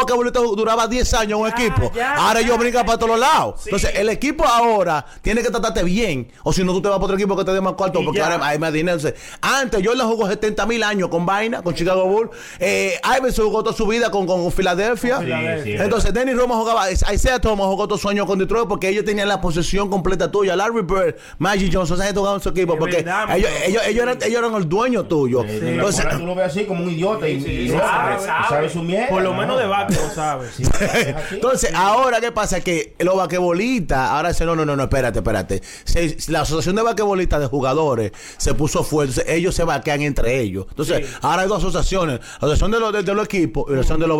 duraba 0.55 0.87
10 0.87 1.13
años 1.13 1.39
en 1.39 1.45
un 1.45 1.49
Ya, 1.51 1.55
equipo. 1.55 1.91
ya, 1.95 2.15
ahora 2.15 2.39
ellos 2.41 2.57
brincan 2.57 2.85
para 2.85 2.97
todos 2.97 3.19
lados. 3.19 3.55
Sí. 3.61 3.69
Entonces, 3.69 3.91
el 3.95 4.08
equipo 4.09 4.45
ahora 4.45 5.05
tiene 5.21 5.41
que 5.41 5.49
tratarte 5.49 5.83
bien. 5.83 6.27
O 6.43 6.53
si 6.53 6.63
no, 6.63 6.73
tú 6.73 6.81
te 6.81 6.89
vas 6.89 6.97
para 6.97 7.05
otro 7.05 7.17
equipo 7.17 7.35
que 7.35 7.43
te 7.43 7.53
dé 7.53 7.61
más 7.61 7.73
cuarto 7.73 8.01
porque 8.03 8.19
ya. 8.19 8.31
ahora 8.31 8.47
hay 8.47 8.59
más 8.59 8.73
dinero. 8.73 8.97
Entonces, 8.97 9.19
antes 9.41 9.81
Jordan 9.85 10.07
jugó 10.07 10.27
70 10.27 10.65
mil 10.65 10.83
años 10.83 11.09
con 11.09 11.25
Vaina, 11.25 11.61
con 11.61 11.73
Chicago 11.73 12.05
Bulls. 12.05 12.31
Eh, 12.59 12.99
Iverson 13.17 13.45
jugó 13.45 13.63
toda 13.63 13.75
su 13.75 13.87
vida 13.87 14.11
con, 14.11 14.25
con 14.25 14.51
Filadelfia. 14.51 15.19
sí, 15.63 15.73
Entonces, 15.73 16.13
Dennis 16.13 16.35
Roma 16.35 16.55
jugaba, 16.55 16.91
Isaiah 16.91 17.39
Thomas 17.39 17.67
jugó 17.67 17.87
todo 17.87 17.97
su 17.97 18.09
año 18.09 18.25
con 18.25 18.39
Detroit 18.39 18.67
porque 18.67 18.89
ellos 18.89 19.05
tenían 19.05 19.27
la 19.27 19.41
posesión 19.41 19.89
completa 19.89 20.31
tuya. 20.31 20.55
Larry 20.55 20.81
Bird, 20.81 21.15
Magic 21.37 21.71
Johnson, 21.73 21.97
esa 21.97 22.05
gente 22.05 22.19
jugaba 22.19 22.37
en 22.37 22.43
su 22.43 22.49
equipo 22.49 22.77
porque 22.77 22.97
verdad, 22.97 23.35
ellos, 23.35 23.49
ellos, 23.65 23.83
ellos 23.87 24.03
eran, 24.03 24.17
ellos 24.21 24.39
eran 24.39 24.55
el 24.55 24.67
dueño 24.67 25.03
tuyo. 25.05 25.43
Entonces, 25.45 26.05
tú 26.17 26.25
lo 26.25 26.35
ves 26.35 26.47
así 26.47 26.65
como 26.65 26.83
un 26.83 26.89
idiota 26.91 27.27
y, 27.27 27.33
y 27.33 27.69
no, 27.69 27.79
sabe, 27.79 28.15
sabe, 28.15 28.25
sabe. 28.25 28.47
sabe 28.49 28.69
su 28.69 28.81
mierda. 28.83 29.09
Por 29.09 29.21
lo 29.21 29.33
¿no? 29.33 29.39
menos 29.39 29.59
de 29.59 29.65
bate 29.65 29.95
lo 29.95 30.09
sabes. 30.09 30.59
Entonces, 31.31 31.71
ahora 31.73 32.19
qué 32.19 32.31
pasa 32.31 32.61
que 32.61 32.95
los 32.99 33.15
ahora 34.07 34.29
dicen, 34.29 34.47
no, 34.47 34.55
no, 34.55 34.65
no, 34.65 34.75
no, 34.75 34.83
espérate, 34.83 35.19
espérate. 35.19 35.61
Se- 35.83 36.17
la 36.31 36.41
asociación 36.41 36.75
de 36.75 36.81
vaquebolistas 36.83 37.39
de 37.39 37.47
jugadores 37.47 38.11
se 38.37 38.53
puso 38.53 38.83
fuerte, 38.83 39.23
ellos 39.35 39.55
se 39.55 39.63
vaquean 39.63 40.01
entre 40.01 40.39
ellos. 40.41 40.65
Entonces, 40.69 41.07
ahora 41.21 41.43
hay 41.43 41.47
dos 41.47 41.59
asociaciones, 41.59 42.19
la 42.19 42.47
asociación 42.47 42.71
de 42.71 42.79
los, 42.79 42.93
de, 42.93 43.03
de 43.03 43.13
los 43.13 43.25
equipos 43.25 43.65
y 43.67 43.71
la 43.73 43.79
asociación 43.79 43.99
de 44.01 44.07
los 44.07 44.17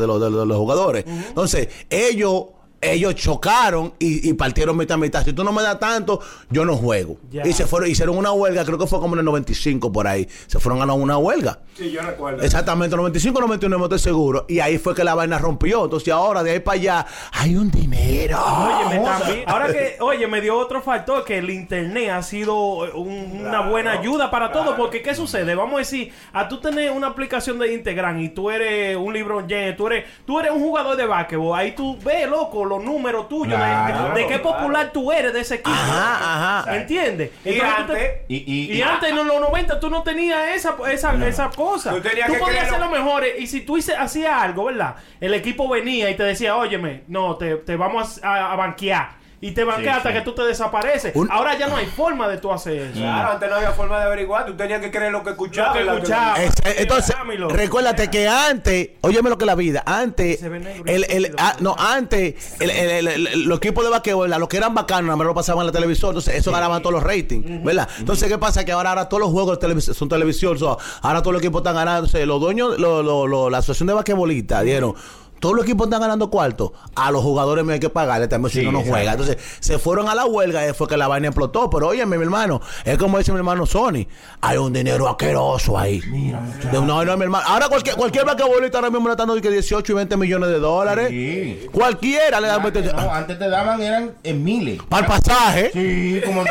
de 0.00 0.06
los, 0.06 0.20
de 0.20 0.30
los, 0.30 0.40
de 0.40 0.46
los 0.46 0.56
jugadores. 0.56 1.04
Entonces, 1.06 1.68
ellos 1.90 2.44
ellos 2.80 3.14
chocaron 3.14 3.92
y, 3.98 4.28
y 4.28 4.32
partieron 4.34 4.76
mitad 4.76 4.94
a 4.94 4.98
mitad. 4.98 5.24
Si 5.24 5.32
tú 5.32 5.44
no 5.44 5.52
me 5.52 5.62
das 5.62 5.78
tanto, 5.78 6.20
yo 6.48 6.64
no 6.64 6.76
juego. 6.76 7.18
Ya. 7.30 7.46
Y 7.46 7.52
se 7.52 7.66
fueron, 7.66 7.90
hicieron 7.90 8.16
una 8.16 8.32
huelga, 8.32 8.64
creo 8.64 8.78
que 8.78 8.86
fue 8.86 9.00
como 9.00 9.14
en 9.14 9.20
el 9.20 9.24
95 9.26 9.92
por 9.92 10.06
ahí. 10.06 10.26
Se 10.46 10.58
fueron 10.58 10.88
a 10.88 10.92
una 10.92 11.18
huelga. 11.18 11.58
Sí, 11.76 11.90
yo 11.90 12.02
recuerdo. 12.02 12.42
Exactamente, 12.42 12.96
95, 12.96 13.40
99, 13.40 13.78
no 13.78 13.84
estoy 13.84 13.98
seguro. 13.98 14.46
Y 14.48 14.60
ahí 14.60 14.78
fue 14.78 14.94
que 14.94 15.04
la 15.04 15.14
vaina 15.14 15.38
rompió. 15.38 15.84
Entonces 15.84 16.12
ahora 16.12 16.42
de 16.42 16.52
ahí 16.52 16.60
para 16.60 16.76
allá 16.76 17.06
hay 17.32 17.56
un 17.56 17.70
dinero. 17.70 18.38
Óyeme, 18.42 19.04
también, 19.04 19.44
ahora 19.46 19.72
que, 19.72 19.96
oye, 20.00 20.26
me 20.26 20.40
dio 20.40 20.56
otro 20.58 20.82
factor 20.82 21.24
que 21.24 21.38
el 21.38 21.50
internet 21.50 22.10
ha 22.10 22.22
sido 22.22 22.56
un- 22.94 23.40
una 23.46 23.60
buena 23.68 23.92
ayuda 23.92 24.30
para 24.30 24.52
todo, 24.52 24.76
porque 24.76 25.02
¿qué 25.02 25.14
sucede? 25.14 25.54
Vamos 25.54 25.74
a 25.74 25.78
decir, 25.78 26.12
a 26.32 26.48
tú 26.48 26.58
tener 26.60 26.90
una 26.90 27.08
aplicación 27.08 27.58
de 27.58 27.72
Instagram 27.74 28.20
y 28.20 28.28
tú 28.30 28.50
eres 28.50 28.96
un 28.96 29.12
libro 29.12 29.40
James, 29.48 29.76
tú 29.76 29.86
eres, 29.86 30.04
tú 30.26 30.38
eres 30.40 30.52
un 30.52 30.60
jugador 30.60 30.96
de 30.96 31.06
básquetbol, 31.06 31.58
ahí 31.58 31.72
tú 31.74 31.96
ves, 32.02 32.28
loco, 32.28 32.64
los 32.70 32.82
números 32.82 33.28
tuyos, 33.28 33.52
de- 33.52 33.64
Claro. 33.66 34.14
de, 34.14 34.26
qué 34.26 34.38
popular 34.38 34.90
tú 34.92 35.12
eres 35.12 35.32
de 35.34 35.40
ese 35.40 35.56
equipo. 35.56 35.70
Ajá, 35.76 36.60
ajá. 36.62 36.76
¿Entiendes? 36.76 37.30
Y 37.44 37.58
te- 37.58 37.62
antes, 37.62 38.12
Y, 38.28 38.36
y, 38.36 38.72
y 38.72 38.82
antes 38.82 39.10
en 39.10 39.16
los 39.16 39.26
90 39.26 39.78
tú 39.80 39.90
no 39.90 40.02
tenías 40.02 40.48
esa, 40.56 40.74
esa, 40.90 41.26
esa 41.28 41.50
cosa. 41.50 41.90
Tú 41.90 42.00
tenías 42.00 42.26
tú 42.28 42.32
que 42.34 42.38
podías 42.38 42.68
ser 42.68 42.80
lo 42.80 42.88
mejor. 42.88 43.24
Y 43.38 43.46
si 43.46 43.60
tú 43.62 43.76
hice- 43.76 43.96
hacías 43.96 44.32
algo, 44.42 44.64
¿verdad? 44.64 44.94
El 45.20 45.34
equipo 45.34 45.68
venía 45.68 46.08
y 46.08 46.16
te 46.16 46.22
decía, 46.22 46.56
óyeme, 46.56 47.02
no, 47.08 47.36
te, 47.36 47.56
te 47.56 47.76
vamos 47.76 48.20
a, 48.24 48.52
a 48.52 48.56
banquear. 48.56 49.19
Y 49.42 49.52
te 49.52 49.64
banquea 49.64 49.92
Sí, 49.94 49.96
hasta 49.96 50.08
sí. 50.10 50.14
que 50.16 50.20
tú 50.20 50.34
te 50.34 50.42
desapareces. 50.42 51.16
Un- 51.16 51.30
Ahora 51.30 51.56
ya 51.58 51.66
no 51.66 51.76
hay 51.76 51.86
forma 51.86 52.28
de 52.28 52.36
tú 52.36 52.52
hacer 52.52 52.76
eso. 52.76 52.92
Claro, 53.00 53.30
antes 53.32 53.48
no 53.48 53.56
había 53.56 53.72
forma 53.72 53.98
de 53.98 54.04
averiguar. 54.04 54.44
Tú 54.44 54.54
tenías 54.54 54.82
que 54.82 54.90
creer 54.90 55.10
lo 55.12 55.22
que 55.22 55.30
escuchabas. 55.30 55.76
Lo 55.76 55.80
que 55.80 55.84
la- 55.86 55.94
escuchaba. 55.94 56.42
Es- 56.42 56.52
entonces, 56.76 57.16
Dámelo. 57.16 57.48
recuérdate 57.48 58.10
que 58.10 58.28
antes, 58.28 58.90
óyeme 59.00 59.30
lo 59.30 59.38
que 59.38 59.44
es 59.44 59.46
la 59.46 59.54
vida, 59.54 59.82
antes, 59.86 60.42
el, 60.42 61.04
el- 61.08 61.34
ah, 61.38 61.56
no, 61.60 61.74
antes, 61.78 62.60
el, 62.60 62.68
el- 62.70 63.08
el- 63.08 63.26
el- 63.28 63.42
los 63.44 63.56
equipos 63.58 63.82
de 63.82 63.88
vaquebol, 63.90 64.28
los 64.28 64.48
que 64.48 64.58
eran 64.58 64.74
bacanos, 64.74 65.04
nada 65.06 65.16
más 65.16 65.26
lo 65.26 65.34
pasaban 65.34 65.62
en 65.62 65.66
la 65.68 65.72
televisión, 65.72 66.10
entonces 66.10 66.34
eso 66.34 66.52
ganaban 66.52 66.82
todos 66.82 66.92
los 66.92 67.02
ratings, 67.02 67.64
¿verdad? 67.64 67.88
Entonces, 67.98 68.28
¿qué 68.28 68.36
pasa? 68.36 68.64
Que 68.66 68.72
ahora, 68.72 68.90
ahora 68.90 69.08
todos 69.08 69.22
los 69.22 69.30
juegos 69.30 69.58
son 69.96 70.08
televisión, 70.10 70.58
ahora 71.00 71.22
todos 71.22 71.32
los 71.32 71.40
equipos 71.42 71.60
están 71.60 71.76
ganando, 71.76 72.00
entonces, 72.06 72.26
los 72.26 72.40
dueños, 72.42 72.78
lo- 72.78 73.02
lo- 73.02 73.26
lo- 73.26 73.48
la 73.48 73.58
asociación 73.58 73.86
de 73.86 73.94
vaquebolistas 73.94 74.64
dieron. 74.64 74.94
Todos 75.40 75.56
los 75.56 75.64
equipos 75.64 75.86
están 75.88 76.00
ganando 76.02 76.30
cuarto. 76.30 76.72
A 76.94 77.10
los 77.10 77.22
jugadores 77.22 77.64
me 77.64 77.72
hay 77.72 77.80
que 77.80 77.88
pagarle 77.90 78.28
también 78.28 78.52
si 78.52 78.60
Sí, 78.60 78.64
no 78.66 78.72
no 78.72 78.78
exacto. 78.80 78.94
juega. 78.96 79.10
Entonces 79.12 79.38
se 79.60 79.78
fueron 79.78 80.08
a 80.08 80.14
la 80.14 80.26
huelga 80.26 80.68
y 80.68 80.72
fue 80.74 80.86
que 80.86 80.96
la 80.96 81.08
vaina 81.08 81.28
explotó. 81.28 81.68
Pero 81.70 81.88
oye, 81.88 82.04
mi 82.06 82.16
hermano, 82.16 82.60
es 82.84 82.96
como 82.98 83.18
dice 83.18 83.32
mi 83.32 83.38
hermano 83.38 83.66
Sony. 83.66 84.06
Hay 84.42 84.56
un 84.58 84.72
dinero 84.72 85.08
asqueroso 85.08 85.78
ahí. 85.78 86.00
De- 86.00 86.80
no, 86.80 87.04
no, 87.04 87.16
mi 87.16 87.22
hermano. 87.24 87.44
Ahora 87.48 87.68
cualquier, 87.68 87.96
cualquier 87.96 88.24
vaquebolista 88.24 88.78
ahora 88.78 88.90
mismo 88.90 89.08
le 89.08 89.12
están 89.14 89.26
dando 89.28 89.40
que 89.42 89.50
18 89.50 89.92
y 89.92 89.94
20 89.96 90.16
millones 90.16 90.48
de 90.50 90.58
dólares. 90.58 91.08
Sí. 91.08 91.66
Cualquiera 91.72 92.38
le 92.40 92.48
dan 92.48 92.60
Antes, 92.64 92.92
no, 92.92 93.12
antes 93.12 93.38
te 93.38 93.48
daban 93.48 93.80
eran 93.82 94.12
en 94.22 94.44
miles. 94.44 94.80
para 94.88 95.02
el 95.02 95.08
pasaje. 95.08 95.70
Sí, 95.72 96.20
como 96.26 96.44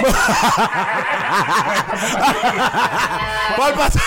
para 3.58 3.67
el 3.69 3.73
pasaje. 3.75 3.99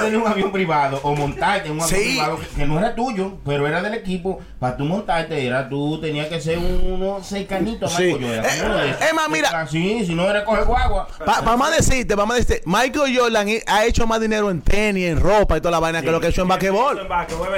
Tener 0.00 0.16
un 0.18 0.26
avión 0.26 0.52
privado 0.52 1.00
o 1.02 1.14
montarte 1.14 1.68
en 1.68 1.74
un 1.74 1.82
avión 1.82 2.00
Sí. 2.00 2.08
privado 2.10 2.38
que, 2.38 2.46
que 2.48 2.66
no 2.66 2.78
era 2.78 2.94
tuyo, 2.94 3.32
pero 3.44 3.66
era 3.66 3.82
del 3.82 3.94
equipo. 3.94 4.38
Para 4.58 4.76
tú 4.76 4.84
montarte, 4.84 5.46
era 5.46 5.68
tú 5.68 6.00
tenías 6.00 6.26
que 6.28 6.40
ser 6.40 6.58
uno 6.58 7.22
cercanito 7.22 7.86
a 7.86 7.88
Sí. 7.88 8.04
Michael 8.04 8.24
Jordan, 8.24 8.44
Eh, 8.44 8.90
esos. 8.94 9.06
es 9.08 9.14
más, 9.14 9.28
mira. 9.28 9.66
Sí, 9.66 10.04
si 10.06 10.14
no 10.14 10.28
era 10.28 10.44
coger 10.44 10.64
guagua. 10.64 11.08
Para 11.24 11.56
más 11.56 11.76
decirte, 11.76 12.14
vamos 12.14 12.34
a 12.34 12.38
decirte, 12.38 12.62
Michael 12.66 13.16
Jordan 13.18 13.48
ha 13.66 13.84
hecho 13.84 14.06
más 14.06 14.20
dinero 14.20 14.50
en 14.50 14.60
tenis, 14.62 15.08
en 15.08 15.20
ropa 15.20 15.56
y 15.56 15.60
toda 15.60 15.72
la 15.72 15.80
vaina 15.80 16.02
que 16.02 16.10
lo 16.10 16.20
que 16.20 16.26
ha 16.26 16.30
hecho 16.30 16.42
en 16.42 16.48
basquetbol. 16.48 17.06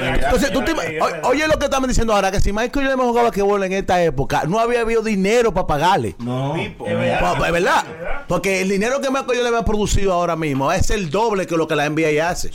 En. 0.00 0.14
Entonces, 0.14 0.52
tú 0.52 0.62
te 0.62 0.68
Sí, 0.78 0.94
oye 1.24 1.46
lo 1.48 1.58
que 1.58 1.64
estamos 1.64 1.88
diciendo 1.88 2.14
ahora, 2.14 2.30
que 2.30 2.40
si 2.40 2.52
Michael 2.52 2.86
Jordan 2.88 3.06
jugaba 3.06 3.28
basquetbol 3.28 3.64
en 3.64 3.72
esta 3.72 4.02
época, 4.02 4.44
no 4.46 4.58
había 4.60 4.80
habido 4.80 5.02
dinero 5.02 5.52
para 5.52 5.66
pagarle. 5.66 6.14
No, 6.18 6.54
es 6.56 7.52
verdad. 7.52 7.84
Porque 8.26 8.60
el 8.62 8.68
dinero 8.68 9.00
que 9.00 9.08
Michael 9.10 9.38
Jordan 9.38 9.54
ha 9.56 9.64
producido 9.64 10.12
ahora 10.12 10.36
mismo 10.36 10.70
es 10.72 10.90
el 10.90 11.10
doble 11.10 11.46
que 11.46 11.56
lo 11.56 11.66
que 11.66 11.74
la 11.76 11.88
NBA 11.88 12.27
hace. 12.28 12.50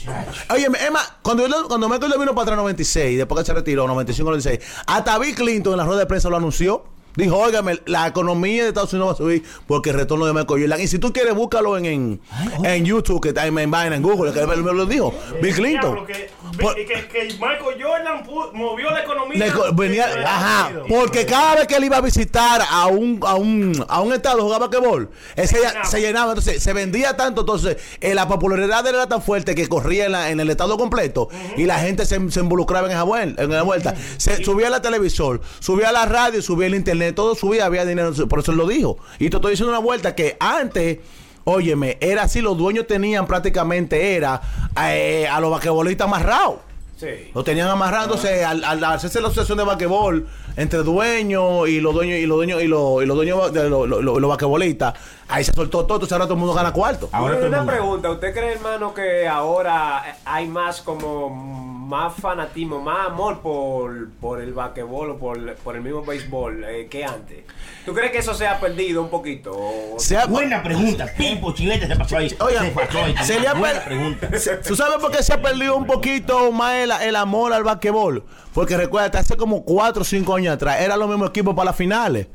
Oye, 0.50 0.66
Emma, 0.66 1.00
cuando, 1.22 1.48
yo- 1.48 1.68
cuando 1.68 1.88
Michael 1.88 2.12
Jordan 2.12 2.20
vino 2.20 2.36
para 2.36 2.44
atrás 2.44 2.54
en 2.56 2.64
96, 2.64 3.18
después 3.18 3.40
que 3.42 3.46
se 3.46 3.54
retiró, 3.54 3.88
95, 3.88 4.30
96, 4.32 4.60
hasta 4.88 5.18
Bill 5.20 5.36
Clinton 5.36 5.74
en 5.74 5.78
la 5.78 5.86
rueda 5.86 6.00
de 6.02 6.06
prensa 6.06 6.30
lo 6.30 6.38
anunció. 6.38 6.84
Dijo, 7.16 7.38
óigame, 7.38 7.80
la 7.86 8.08
economía 8.08 8.64
de 8.64 8.70
Estados 8.70 8.92
Unidos 8.94 9.10
va 9.10 9.14
a 9.14 9.18
subir 9.18 9.44
porque 9.68 9.92
el 9.92 9.98
retorno 9.98 10.26
de 10.26 10.34
Michael 10.34 10.62
Jordan. 10.62 10.82
Y 10.82 10.88
si 10.88 10.98
tú 11.00 11.14
quieres, 11.14 11.36
búscalo 11.36 11.78
en, 11.78 11.86
en, 11.86 12.22
en 12.64 12.86
YouTube, 12.86 13.22
que 13.22 13.30
está 13.30 13.46
en, 13.46 13.58
en, 13.58 13.74
en 13.94 14.02
Google, 14.02 14.34
que 14.34 14.40
él 14.40 14.48
me 14.64 14.74
lo 14.74 14.86
dijo. 14.86 15.14
Bill 15.42 15.54
Clinton. 15.54 16.06
Que, 16.08 16.30
Por- 16.60 16.76
que, 16.76 16.86
que 16.86 17.24
Michael 17.34 17.82
Jordan 17.84 18.24
movió 18.54 18.90
la 18.92 19.02
economía. 19.04 19.46
Le 19.46 19.52
venía- 19.74 20.08
ajá, 20.26 20.72
porque 20.90 21.26
cada 21.26 21.56
vez 21.56 21.68
que 21.68 21.76
él 21.76 21.84
iba 21.84 21.98
a 21.98 22.02
visitar 22.02 22.62
a 22.70 22.88
un, 22.88 23.20
a 23.26 23.36
un, 23.36 23.86
a 23.88 24.02
un 24.02 24.14
estado 24.14 24.42
jugaba 24.42 24.68
basquetbol, 24.68 25.10
ese 25.36 25.58
ya- 25.62 25.68
llenaba. 25.70 25.86
se 25.86 26.02
llenaba, 26.02 26.32
entonces 26.32 26.64
se 26.64 26.74
vendía 26.74 27.16
tanto, 27.16 27.42
entonces 27.42 27.78
eh, 28.02 28.14
la 28.16 28.28
popularidad 28.28 28.84
de 28.84 28.90
él 28.90 28.96
era 28.96 29.08
tan 29.08 29.22
fuerte 29.22 29.56
que 29.56 29.68
corría 29.68 30.06
en, 30.06 30.12
la- 30.14 30.30
en 30.32 30.40
el 30.40 30.50
estado 30.50 30.78
completo 30.78 31.30
y 31.58 31.66
la 31.66 31.80
gente 31.80 32.06
se, 32.06 32.32
se 32.32 32.40
involucraba 32.40 32.88
en 32.88 32.94
esa, 32.94 33.04
vuel- 33.06 33.36
en 33.40 33.52
esa 33.52 33.62
vuelta. 33.64 33.96
Se, 34.18 34.44
subía 34.44 34.70
la 34.70 34.82
televisor, 34.82 35.42
subía 35.60 35.92
la 35.92 36.06
radio, 36.06 36.42
subía 36.42 36.68
el 36.68 36.76
internet, 36.76 37.03
todo 37.12 37.36
subía, 37.36 37.66
había 37.66 37.86
dinero, 37.86 38.14
por 38.30 38.40
eso 38.40 38.52
él 38.52 38.58
lo 38.58 38.68
dijo. 38.68 38.98
Y 39.20 39.30
te 39.30 39.36
estoy 39.36 39.52
diciendo 39.52 39.72
una 39.72 39.80
vuelta 39.80 40.16
que 40.16 40.38
antes... 40.40 41.00
Óyeme, 41.46 41.98
era 42.00 42.24
así, 42.24 42.40
los 42.40 42.58
dueños 42.58 42.88
tenían 42.88 43.28
prácticamente, 43.28 44.16
era 44.16 44.40
eh, 44.82 45.28
a 45.30 45.42
los 45.42 45.52
basquetbolistas 45.52 46.08
amarrados. 46.08 46.56
Sí. 46.96 47.32
Lo 47.36 47.44
tenían 47.44 47.68
amarrado, 47.68 48.06
entonces 48.06 48.46
al, 48.46 48.64
al 48.64 48.82
hacerse 48.86 49.20
la 49.20 49.28
asociación 49.28 49.58
de 49.58 49.66
basquetbol 49.66 50.26
entre 50.56 50.80
dueños 50.84 51.68
y 51.68 51.82
los 51.82 51.94
dueños 51.94 52.20
y 52.20 52.26
los 52.28 52.38
dueños 52.38 52.64
y 52.64 52.68
los, 52.68 53.04
y 53.04 53.06
los 53.06 53.18
dueños 53.18 53.52
de 53.52 53.70
los, 53.70 53.90
los, 53.90 54.02
los- 54.02 54.22
los 54.22 54.30
basquetbolistas, 54.30 54.94
ahí 55.28 55.44
se 55.44 55.52
soltó 55.52 55.86
todo, 55.86 55.98
entonces 55.98 56.14
ahora 56.14 56.24
todo 56.28 56.36
el 56.36 56.40
mundo 56.40 56.54
gana 56.54 56.72
cuarto. 56.72 57.10
Ahora 57.12 57.36
una 57.46 57.66
pregunta, 57.66 58.10
¿usted 58.10 58.34
cree, 58.34 58.54
hermano, 58.54 58.94
que 58.94 59.28
ahora 59.28 60.16
hay 60.24 60.48
más 60.48 60.82
como 60.82 61.73
más 61.88 62.14
fanatismo, 62.16 62.80
más 62.80 63.08
amor 63.08 63.42
por, 63.42 64.10
por 64.22 64.42
el 64.42 64.54
basquetbol 64.54 65.12
o 65.12 65.18
por, 65.18 65.56
por 65.58 65.76
el 65.76 65.82
mismo 65.82 66.04
béisbol 66.04 66.64
eh, 66.66 66.88
que 66.90 67.06
antes? 67.06 67.44
¿Tú 67.86 67.94
crees 67.94 68.12
que 68.12 68.20
eso 68.20 68.34
se 68.34 68.48
ha 68.48 68.60
perdido 68.60 69.02
un 69.02 69.10
poquito? 69.10 69.52
O- 69.56 70.00
Se 70.00 70.18
ha- 70.18 70.26
Buena 70.26 70.64
pregunta. 70.64 71.08
Pipo 71.18 71.54
Chilete 71.54 71.88
se 71.88 71.96
pasó 71.96 72.18
ahí. 72.18 72.36
Oiga, 72.40 72.62
se 72.62 72.72
pasó 72.72 73.04
ahí. 73.04 73.16
se 73.24 73.40
le 73.40 73.48
ha 73.48 73.54
per- 73.54 73.84
pregunta. 73.84 74.40
se- 74.40 74.58
¿Tú 74.58 74.76
sabes 74.76 74.98
por 75.00 75.12
qué 75.12 75.22
se 75.22 75.34
ha 75.34 75.42
perdido 75.42 75.76
un 75.76 75.86
poquito 75.86 76.52
más 76.52 76.76
el, 76.76 76.92
el 76.92 77.16
amor 77.16 77.54
al 77.54 77.64
basquetbol? 77.64 78.24
Porque 78.54 78.78
recuerda, 78.78 79.20
hace 79.20 79.36
como 79.38 79.64
4 79.64 80.02
o 80.02 80.06
5 80.06 80.36
años 80.36 80.54
atrás, 80.56 80.80
eran 80.82 81.00
los 81.00 81.10
mismos 81.10 81.30
equipos 81.30 81.54
para 81.56 81.66
las 81.66 81.76
finales. 81.76 82.28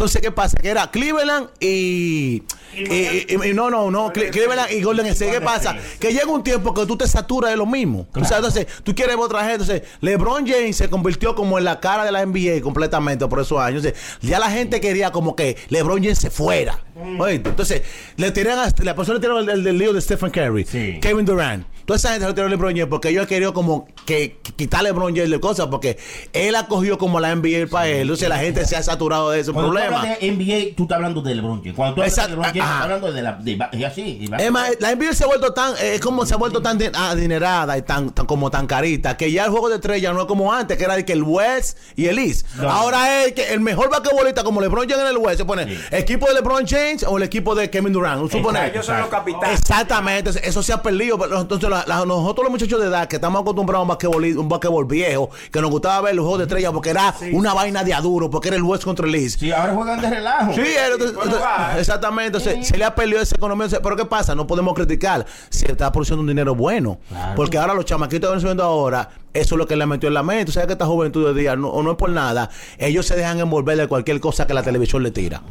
Entonces, 0.00 0.22
¿qué 0.22 0.30
pasa? 0.30 0.56
Que 0.56 0.70
era 0.70 0.90
Cleveland 0.90 1.48
y. 1.60 2.42
y- 2.74 2.82
y- 2.82 3.26
y- 3.50 3.52
no, 3.52 3.68
no, 3.68 3.90
no, 3.90 4.10
Cle- 4.14 4.30
Cleveland 4.30 4.72
y 4.72 4.80
Golden 4.80 5.04
State. 5.08 5.30
¿Qué 5.32 5.40
pasa? 5.42 5.76
Que 5.98 6.12
llega 6.14 6.24
un 6.26 6.42
tiempo 6.42 6.72
que 6.72 6.86
tú 6.86 6.96
te 6.96 7.06
saturas 7.06 7.50
de 7.50 7.58
lo 7.58 7.66
mismo. 7.66 8.06
O 8.14 8.24
sea, 8.24 8.38
entonces, 8.38 8.66
tú 8.82 8.94
quieres 8.94 9.14
ver 9.16 9.24
otra 9.26 9.40
gente. 9.40 9.62
Entonces, 9.64 9.82
LeBron 10.00 10.46
James 10.46 10.74
se 10.74 10.88
convirtió 10.88 11.34
como 11.34 11.58
en 11.58 11.64
la 11.64 11.80
cara 11.80 12.04
de 12.06 12.12
la 12.12 12.22
NBA 12.24 12.62
completamente 12.62 13.26
por 13.26 13.40
esos 13.40 13.58
años. 13.60 13.84
Entonces, 13.84 14.18
ya 14.22 14.38
la 14.38 14.50
gente 14.50 14.80
quería 14.80 15.10
como 15.12 15.36
que 15.36 15.58
LeBron 15.68 16.02
James 16.02 16.18
se 16.18 16.30
fuera. 16.30 16.80
Oíste, 17.18 17.50
Entonces, 17.50 17.82
le 18.16 18.30
tiran 18.30 18.58
a, 18.58 18.72
la 18.82 18.94
persona 18.94 19.16
le 19.18 19.20
tiraron 19.20 19.50
el, 19.50 19.66
el 19.66 19.76
lío 19.78 19.92
de 19.92 20.00
Stephen 20.00 20.30
Curry, 20.30 20.64
Sí. 20.64 20.98
Kevin 21.02 21.26
Durant. 21.26 21.66
Toda 21.90 21.96
esa 21.98 22.10
gente 22.10 22.22
se 22.22 22.28
lo 22.28 22.34
tiró 22.36 22.46
a 22.46 22.50
LeBron 22.50 22.70
James 22.70 22.86
porque 22.88 23.08
ellos 23.08 23.26
querían 23.26 23.50
como 23.52 23.88
que, 24.06 24.38
que 24.44 24.52
quitarle 24.52 24.90
a 24.90 24.92
LeBron 24.92 25.12
James 25.12 25.28
de 25.28 25.40
cosas 25.40 25.66
porque 25.66 25.98
él 26.32 26.54
acogió 26.54 26.96
como 26.98 27.18
la 27.18 27.34
NBA 27.34 27.66
para 27.68 27.88
él. 27.88 28.02
Entonces, 28.02 28.28
la 28.28 28.38
gente 28.38 28.64
se 28.64 28.76
ha 28.76 28.82
saturado 28.84 29.30
de 29.30 29.40
ese 29.40 29.52
Cuando 29.52 29.72
tú 29.72 29.74
problema. 29.76 30.02
hablas 30.02 30.20
de 30.20 30.30
NBA, 30.30 30.76
tú 30.76 30.84
estás 30.84 30.94
hablando 30.96 31.20
de 31.20 31.34
LeBron 31.34 31.58
James. 31.58 31.74
Cuando 31.74 31.96
tú 31.96 32.00
hablas 32.02 32.14
de 32.16 32.22
LeBron 32.28 32.44
James, 32.44 32.62
estás 32.62 32.82
hablando 32.82 33.12
de 33.12 33.22
la. 33.22 33.32
De, 33.32 33.86
así. 33.86 34.18
y 34.20 34.26
va- 34.28 34.36
Es 34.36 34.52
más, 34.52 34.70
la 34.78 34.92
NBA 34.94 35.14
se 35.14 35.24
ha 35.24 35.26
vuelto 35.26 35.52
tan, 35.52 35.72
eh, 35.80 35.94
es 35.96 36.00
como 36.00 36.24
se 36.24 36.34
ha 36.34 36.36
vuelto 36.36 36.62
tan 36.62 36.78
de- 36.78 36.92
adinerada 36.94 37.76
y 37.76 37.82
tan, 37.82 38.10
tan 38.10 38.24
como 38.24 38.52
tan 38.52 38.68
carita, 38.68 39.16
que 39.16 39.32
ya 39.32 39.44
el 39.46 39.50
juego 39.50 39.68
de 39.68 39.74
estrella 39.74 40.12
no 40.12 40.20
es 40.20 40.26
como 40.26 40.52
antes, 40.52 40.78
que 40.78 40.84
era 40.84 40.94
de 40.94 41.04
que 41.04 41.12
el 41.12 41.24
West 41.24 41.76
y 41.96 42.06
el 42.06 42.20
East. 42.20 42.46
No. 42.56 42.70
Ahora 42.70 43.24
es 43.24 43.32
que 43.32 43.52
el 43.52 43.58
mejor 43.58 43.90
basquetbolista 43.90 44.44
como 44.44 44.60
LeBron 44.60 44.88
James 44.88 45.02
en 45.04 45.10
el 45.10 45.16
West 45.18 45.38
se 45.38 45.44
pone 45.44 45.64
Sí. 45.66 45.76
equipo 45.90 46.26
de 46.28 46.34
LeBron 46.34 46.64
James 46.68 47.02
o 47.02 47.16
el 47.16 47.24
equipo 47.24 47.56
de 47.56 47.68
Kevin 47.68 47.92
Durant. 47.92 48.30
Supone, 48.30 48.68
Ellos 48.68 48.86
son 48.86 49.00
los 49.00 49.08
capitanes. 49.08 49.58
Exactamente, 49.58 50.30
eso 50.44 50.62
se 50.62 50.72
ha 50.72 50.80
perdido. 50.80 51.18
pero 51.18 51.40
Entonces, 51.40 51.68
la- 51.86 51.98
la- 51.98 52.04
nosotros 52.06 52.44
los 52.44 52.50
muchachos 52.50 52.80
de 52.80 52.86
edad 52.86 53.06
que 53.08 53.16
estamos 53.16 53.40
acostumbrados 53.42 53.80
a 53.80 53.82
un 53.82 53.88
basquetbol, 53.88 54.24
un 54.38 54.48
basquetbol 54.48 54.84
viejo, 54.86 55.30
que 55.52 55.60
nos 55.60 55.70
gustaba 55.70 56.00
ver 56.02 56.14
los 56.14 56.22
juegos 56.24 56.38
de 56.38 56.44
estrella 56.44 56.72
porque 56.72 56.90
era 56.90 57.14
una 57.32 57.54
vaina 57.54 57.84
de 57.84 57.94
aduro, 57.94 58.30
porque 58.30 58.48
era 58.48 58.56
el 58.56 58.62
West 58.62 58.84
contra 58.84 59.06
el 59.06 59.14
East. 59.14 59.40
Sí, 59.40 59.50
ahora 59.52 59.74
juegan 59.74 60.00
de 60.00 60.10
relajo. 60.10 60.52
Sí, 60.54 60.60
era- 60.60 60.86
entonces- 60.86 61.14
bueno, 61.14 61.32
entonces- 61.36 61.42
va. 61.48 61.78
exactamente. 61.78 62.38
Entonces, 62.38 62.66
se 62.68 62.76
le 62.76 62.84
ha 62.84 62.94
perdido 62.94 63.20
esa 63.20 63.34
economía. 63.36 63.66
Pero 63.82 63.96
¿qué 63.96 64.04
pasa? 64.04 64.34
No 64.34 64.46
podemos 64.46 64.74
criticar 64.74 65.24
si 65.48 65.66
está 65.66 65.90
produciendo 65.92 66.20
un 66.20 66.26
dinero 66.28 66.54
bueno. 66.54 66.98
Porque 67.36 67.58
ahora 67.58 67.74
los 67.74 67.84
chamaquitos 67.84 68.20
que 68.30 68.36
están 68.36 68.40
subiendo 68.40 68.62
ahora, 68.64 69.08
eso 69.32 69.54
es 69.54 69.58
lo 69.58 69.66
que 69.66 69.76
le 69.76 69.86
metió 69.86 70.08
en 70.08 70.14
la 70.14 70.22
mente. 70.22 70.52
¿Sabes 70.52 70.66
que 70.66 70.72
esta 70.74 70.86
juventud 70.86 71.26
de 71.32 71.40
día 71.40 71.56
no, 71.56 71.68
o 71.68 71.82
no 71.82 71.92
es 71.92 71.96
por 71.96 72.10
nada? 72.10 72.50
Ellos 72.78 73.06
se 73.06 73.16
dejan 73.16 73.38
envolver 73.40 73.76
de 73.76 73.86
cualquier 73.86 74.20
cosa 74.20 74.46
que 74.46 74.54
la 74.54 74.62
televisión 74.62 75.02
le 75.02 75.10
tira. 75.10 75.42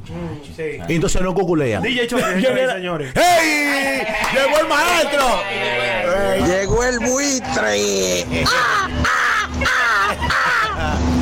Sí. 0.56 0.78
Y 0.88 0.96
entonces 0.96 1.22
no 1.22 1.34
cuculean. 1.34 1.82
DJ 1.84 2.08
Choque, 2.08 2.24
¿Quién 2.40 2.70
señores. 2.70 3.14
¡Hey! 3.16 4.02
¡Llegó 4.34 4.60
el 4.60 4.68
maestro! 4.68 5.26
Llegó 6.48 6.84
el 6.84 7.00
buitre. 7.00 8.46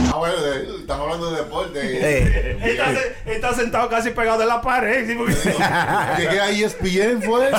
Ah, 0.10 0.16
bueno, 0.20 0.38
de- 0.42 0.80
estamos 0.82 1.04
hablando 1.06 1.32
de 1.32 1.38
deporte. 1.38 1.80
Eh, 1.84 2.58
Está, 2.62 2.86
se- 2.94 3.16
está 3.36 3.54
sentado 3.54 3.90
casi 3.90 4.10
pegado 4.12 4.40
de 4.40 4.46
la 4.46 4.62
pared. 4.62 5.06
¿sí? 5.08 5.16
Llegué 6.18 6.40
a 6.42 6.50
E 6.50 6.64
ESPN, 6.66 7.22
fue. 7.24 7.48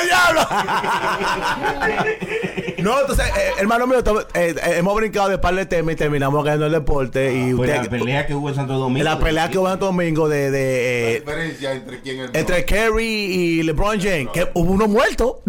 ¡El 0.00 0.06
diablo! 0.08 0.40
no, 2.82 3.00
entonces, 3.00 3.26
eh, 3.28 3.50
hermano 3.58 3.86
mío, 3.86 3.98
eh, 4.34 4.54
eh, 4.56 4.74
hemos 4.76 4.94
brincado 4.94 5.28
de 5.28 5.38
par 5.38 5.54
de 5.54 5.66
temas 5.66 5.94
y 5.94 5.96
terminamos 5.96 6.44
ganando 6.44 6.66
el 6.66 6.72
deporte. 6.72 7.32
Y 7.34 7.54
Pues 7.54 7.70
usted, 7.70 7.82
la 7.84 7.90
pelea 7.90 8.26
que 8.26 8.34
hubo 8.34 8.48
en 8.48 8.54
Santo 8.54 8.74
Domingo. 8.74 9.04
la 9.04 9.18
pelea 9.18 9.48
que 9.50 9.58
hubo 9.58 9.66
en 9.66 9.72
Santo 9.72 9.86
Domingo 9.86 10.28
de, 10.28 10.44
La 10.44 10.50
de 10.50 11.10
eh, 11.16 11.20
diferencia 11.20 11.72
entre 11.72 12.00
quién 12.00 12.20
es 12.20 12.30
el 12.30 12.36
entre 12.36 12.64
Kerry 12.64 13.04
y 13.04 13.62
LeBron 13.62 14.00
James, 14.00 14.28
que 14.32 14.48
hubo 14.54 14.72
uno 14.72 14.86
muerto. 14.88 15.42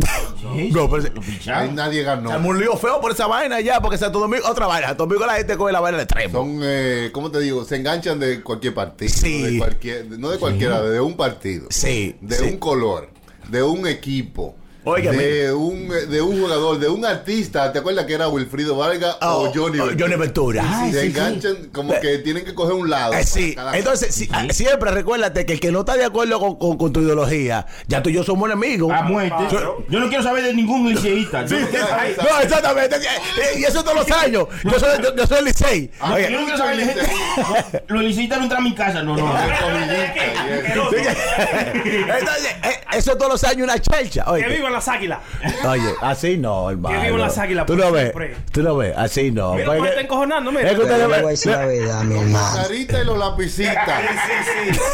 No, 0.71 0.89
pero- 0.89 1.03
lo 1.13 1.53
Ahí 1.55 1.71
nadie 1.71 2.03
ganó. 2.03 2.29
Se 2.31 2.37
un 2.37 2.59
lío 2.59 2.75
feo 2.77 2.99
por 3.01 3.11
esa 3.11 3.27
vaina 3.27 3.59
ya, 3.61 3.79
porque 3.81 3.97
Santo 3.97 4.19
Domingo, 4.19 4.45
otra 4.49 4.67
vaina. 4.67 4.87
Santo 4.89 5.05
Domingo 5.05 5.25
la 5.25 5.35
gente 5.35 5.55
coge 5.57 5.71
la 5.71 5.79
vaina 5.79 5.97
de 5.97 6.03
extremo. 6.03 6.39
Son, 6.39 6.59
eh, 6.63 7.09
¿cómo 7.13 7.31
te 7.31 7.39
digo? 7.39 7.63
Se 7.65 7.75
enganchan 7.77 8.19
de 8.19 8.41
cualquier 8.41 8.73
partido. 8.73 9.11
Sí. 9.11 9.41
De 9.41 9.57
cualquier, 9.57 10.05
no 10.19 10.29
de 10.29 10.37
cualquiera, 10.37 10.81
de 10.81 10.99
un 10.99 11.15
partido. 11.15 11.67
Sí, 11.69 12.15
De 12.21 12.35
sí. 12.35 12.43
un 12.43 12.57
color. 12.57 13.09
De 13.49 13.63
un 13.63 13.87
equipo. 13.87 14.55
Óigame. 14.85 15.17
de 15.23 15.53
un, 15.53 15.87
de 15.87 16.21
un 16.21 16.41
jugador, 16.41 16.79
de 16.79 16.89
un 16.89 17.05
artista. 17.05 17.71
¿Te 17.71 17.79
acuerdas 17.79 18.05
que 18.05 18.13
era 18.13 18.27
Wilfrido 18.27 18.75
Vargas 18.75 19.17
Oh, 19.21 19.45
o 19.49 19.53
Johnny 19.53 19.79
oh, 19.79 19.85
Ventura? 19.85 19.95
Johnny 19.99 20.15
Ventura. 20.15 20.63
Ay, 20.67 20.91
se 20.91 21.01
sí, 21.01 21.07
enganchan 21.07 21.55
como 21.71 21.99
que 21.99 22.17
tienen 22.19 22.43
que 22.43 22.53
coger 22.53 22.73
un 22.75 22.89
lado. 22.89 23.13
Eh, 23.13 23.23
sí, 23.23 23.55
entonces 23.73 24.13
si- 24.13 24.29
siempre 24.51 24.91
recuérdate 24.91 25.45
que 25.45 25.53
el 25.53 25.59
que 25.59 25.71
no 25.71 25.79
está 25.81 25.95
de 25.95 26.05
acuerdo 26.05 26.39
con, 26.39 26.55
con- 26.57 26.77
con 26.77 26.91
tu 26.93 26.99
ideología, 27.01 27.65
ya 27.87 28.03
tú 28.03 28.09
y 28.09 28.13
yo 28.13 28.23
somos 28.23 28.49
enemigos. 28.49 28.91
A 28.91 29.03
muerte. 29.03 29.35
Yo- 29.51 29.83
Yo 29.89 29.99
no 29.99 30.07
quiero 30.09 30.23
saber 30.23 30.43
de 30.43 30.53
ningún 30.53 30.89
liceísta. 30.89 31.43
No 31.43 32.39
exactamente. 32.41 32.95
Eh, 32.97 33.59
Y 33.59 33.63
eso 33.63 33.83
todos 33.83 33.97
los 34.07 34.11
años. 34.17 34.47
Yo 34.63 34.79
soy, 34.79 35.01
yo, 35.01 35.15
yo 35.15 35.27
soy 35.27 35.37
el 35.39 35.45
Licey. 35.45 35.91
Ah, 35.99 36.13
Oye, 36.13 36.31
Yo 36.31 36.39
no 36.39 36.43
quiero 36.45 36.57
saber 36.57 36.77
de 36.77 36.85
gente. 36.85 37.83
Los 37.87 38.03
liceístas 38.03 38.37
no 38.39 38.43
entran 38.45 38.61
a 38.61 38.63
mi 38.63 38.75
casa. 38.75 39.01
No, 39.03 39.15
no. 39.15 39.33
Entonces, 40.93 42.55
eh, 42.63 42.79
eso 42.93 43.15
todos 43.17 43.31
los 43.33 43.43
años 43.43 43.63
una 43.63 43.79
chelcha. 43.79 44.23
Que 44.25 44.29
Oye, 44.31 44.43
las 44.73 44.87
águilas. 44.87 45.19
oye, 45.67 45.93
así 46.01 46.37
no, 46.37 46.69
hermano. 46.69 47.01
vivan 47.01 47.19
las 47.21 47.37
águilas 47.37 47.65
Tú 47.65 47.75
lo 47.75 47.91
ves, 47.91 48.03
siempre. 48.11 48.35
tú 48.51 48.61
lo 48.61 48.77
ves, 48.77 48.93
así 48.97 49.31
no. 49.31 49.53
Mira 49.53 49.65
Porque- 49.65 49.77
cómo 49.79 49.89
está 49.89 50.01
encojonando, 50.01 50.51
mira. 50.51 50.69
es 50.69 50.75
que 50.75 50.81
ustedes 50.81 51.01
Yo 51.01 51.07
le 51.07 51.07
voy 51.07 51.13
a 51.13 51.17
ven- 51.21 51.29
decir 51.29 51.51
la 51.51 51.65
verdad, 51.65 52.03
mi 52.03 52.19
hermano. 52.19 52.55
Carita 52.61 53.01
y 53.01 53.05
los 53.05 53.17
lapicitas. 53.17 54.01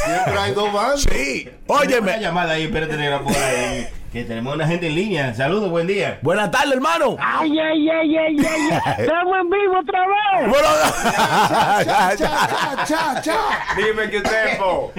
Siempre 0.05 0.39
hay 0.39 0.53
dos 0.53 0.73
bandos. 0.73 1.01
Sí, 1.03 1.49
Una 1.67 1.79
óyeme. 1.79 2.19
llamada 2.19 2.53
ahí, 2.53 2.63
espérate, 2.63 2.97
negra, 2.97 3.21
por 3.21 3.33
ahí. 3.35 3.87
Que 4.11 4.23
tenemos 4.23 4.55
una 4.55 4.65
gente 4.67 4.87
en 4.87 4.95
línea. 4.95 5.33
Saludos, 5.35 5.69
buen 5.69 5.85
día. 5.85 6.17
Buenas 6.23 6.49
tardes, 6.49 6.73
hermano. 6.73 7.15
Ay, 7.19 7.59
ay, 7.59 7.89
ay, 7.89 8.17
ay, 8.17 8.37
ay. 8.39 8.69
Estamos 8.97 9.37
en 9.39 9.49
vivo 9.51 9.79
otra 9.79 9.99
vez. 9.99 10.49
Bueno, 10.49 10.67
Cha, 11.13 12.15
cha, 12.17 12.85
cha, 12.87 13.21
cha. 13.21 13.37
Dime 13.77 14.09
qué 14.09 14.21
tiempo. 14.21 14.91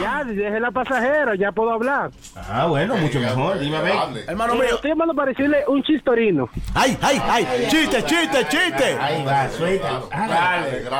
Ya, 0.00 0.22
dejé 0.24 0.60
la 0.60 0.70
pasajera, 0.70 1.34
ya 1.34 1.50
puedo 1.50 1.72
hablar. 1.72 2.10
Ah, 2.36 2.66
bueno, 2.66 2.94
mucho 2.96 3.18
mejor. 3.18 3.58
Dime 3.58 3.78
a 3.78 3.80
ver. 3.80 3.92
Hable. 3.96 4.24
hermano 4.28 4.54
Mira, 4.54 4.66
mío. 4.66 4.74
estoy 4.76 4.90
llamando 4.90 5.14
para 5.14 5.30
decirle 5.30 5.64
un 5.66 5.82
chistorino. 5.82 6.48
Ay, 6.72 6.96
ay, 7.02 7.20
ay. 7.28 7.66
Chiste, 7.68 8.00
chiste, 8.04 8.46
chiste. 8.48 8.96
Ahí 9.00 9.24
va, 9.24 9.48
suelta. 9.48 10.02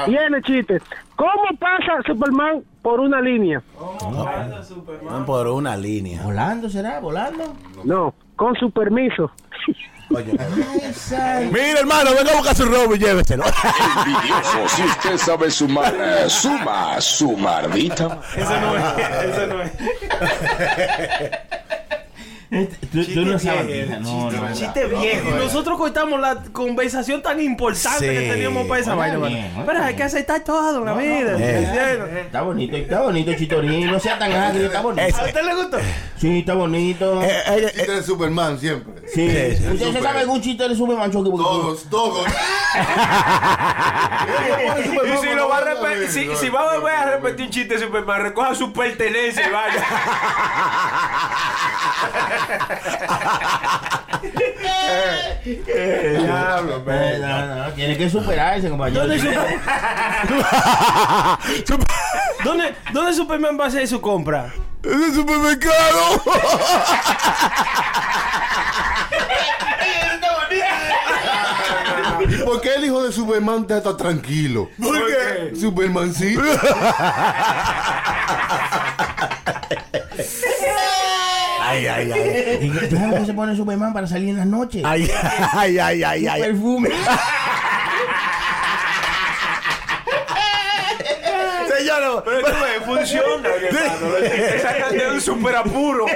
Viene 0.08 0.42
chiste. 0.42 0.80
¿Cómo 1.16 1.44
pasa 1.58 2.02
Superman 2.06 2.62
por 2.82 3.00
una 3.00 3.20
línea? 3.20 3.62
Por 5.26 5.48
una 5.48 5.76
línea. 5.76 6.22
¿Volando 6.22 6.68
será? 6.68 7.00
¿Volando? 7.00 7.54
No, 7.84 8.14
con 8.36 8.54
su 8.56 8.70
permiso. 8.70 9.30
Mira, 10.10 11.80
hermano, 11.80 12.10
venga 12.14 12.32
a 12.32 12.36
buscar 12.36 12.54
su 12.54 12.66
robo 12.66 12.94
y 12.94 12.98
lléveselo. 12.98 13.44
Envidioso, 13.44 14.68
si 14.68 14.82
usted 14.82 15.16
sabe 15.16 15.50
sumar, 15.50 15.94
eh, 15.98 16.28
suma 16.28 17.00
su 17.00 17.34
mardita. 17.36 18.20
Ese 18.36 18.60
no 18.60 18.76
es. 18.76 18.84
Ese 19.24 19.46
no 19.46 19.62
es. 19.62 19.72
Este, 22.54 22.86
Tú, 22.86 23.04
tú 23.04 23.24
no 23.26 23.38
sabes. 23.38 23.88
No, 24.00 24.30
no, 24.30 24.40
no. 24.48 24.54
Chiste 24.54 24.86
viejo. 24.86 25.30
Nosotros 25.36 25.76
cortamos 25.78 26.20
la 26.20 26.36
conversación 26.52 27.22
tan 27.22 27.40
importante 27.40 27.98
Sí. 27.98 28.06
que 28.06 28.30
teníamos 28.32 28.66
para 28.66 28.80
esa 28.80 28.94
vaina. 28.94 29.18
Pero 29.66 29.82
hay 29.82 29.94
que 29.94 30.02
aceptar 30.02 30.42
todo 30.44 30.78
en 30.78 30.84
la 30.84 30.94
vida. 30.94 31.36
Eh. 31.38 32.22
Está 32.26 32.42
bonito, 32.42 32.76
está 32.76 33.00
bonito, 33.02 33.32
Chitorino. 33.34 33.92
No 33.92 34.00
sea 34.00 34.18
tan 34.18 34.32
agrio, 34.32 34.66
está 34.66 34.80
bonito. 34.80 35.02
¿A 35.02 35.24
usted 35.24 35.42
le 35.44 35.54
gustó? 35.54 35.78
Sí, 36.24 36.38
está 36.38 36.54
bonito. 36.54 37.20
Eh, 37.22 37.28
eh, 37.48 37.70
Chiste 37.74 37.92
de 37.92 38.02
Superman 38.02 38.58
siempre. 38.58 38.94
Sí. 39.12 39.26
¿Usted 39.74 39.92
se 39.92 40.00
sabe 40.00 40.20
algún 40.20 40.40
chiste 40.40 40.66
de 40.66 40.74
Superman 40.74 41.12
Chucky? 41.12 41.28
Porque- 41.30 41.44
Todos, 41.44 41.82
todos. 41.90 42.26
Y 45.04 45.16
si 45.18 45.34
lo 45.34 45.50
va 45.50 45.58
a 45.58 45.60
repetir, 45.60 46.08
si, 46.10 46.34
si 46.36 46.48
va 46.48 46.62
a 46.62 46.76
volver 46.78 46.94
a 46.94 47.04
repetir 47.16 47.44
un 47.44 47.50
chiste 47.52 47.74
de 47.74 47.80
Superman, 47.84 48.22
recoja 48.22 48.54
su 48.54 48.72
pertenencia 48.72 49.46
y 49.46 49.50
vaya. 49.52 49.84
Diablo, 55.44 56.82
Eh, 56.88 57.18
no, 57.20 57.56
no, 57.66 57.70
tiene 57.72 57.98
que 57.98 58.08
superarse, 58.08 58.70
compañero. 58.70 59.02
¿Dónde, 59.06 59.18
Super- 61.66 61.86
¿Dónde, 62.42 62.74
¿Dónde 62.94 63.12
Superman 63.12 63.60
va 63.60 63.64
a 63.64 63.66
hacer 63.68 63.86
su 63.86 64.00
compra? 64.00 64.50
¡En 64.84 65.02
el 65.02 65.14
supermercado! 65.14 66.22
¿Y 72.28 72.36
por 72.42 72.60
qué 72.60 72.74
el 72.76 72.84
hijo 72.84 73.02
de 73.02 73.12
Superman 73.12 73.62
está 73.62 73.82
tan 73.82 73.96
tranquilo? 73.96 74.70
¿Por 74.80 74.96
qué? 75.06 75.56
Supermancito. 75.56 76.42
Ay, 81.60 81.86
ay, 81.86 82.12
ay. 82.12 82.58
¿Y 82.62 82.88
¿Tú 82.88 82.96
sabes 82.96 83.20
qué 83.20 83.26
se 83.26 83.34
pone 83.34 83.56
Superman 83.56 83.92
para 83.92 84.06
salir 84.06 84.28
en 84.30 84.36
las 84.36 84.46
noches? 84.46 84.82
Ay, 84.84 85.10
ay, 85.52 85.78
ay, 85.78 86.04
ay, 86.04 86.26
ay. 86.26 86.42
Perfume. 86.42 86.90
Señor, 92.04 92.22
Pero 92.24 92.40
tú 92.40 92.46
ves, 92.46 92.84
funciona, 92.84 93.48
hermano. 93.48 94.16
Te 94.20 94.60
sacan 94.60 94.96
de 94.96 95.10
un 95.10 95.20
super 95.20 95.56
apuro. 95.56 96.06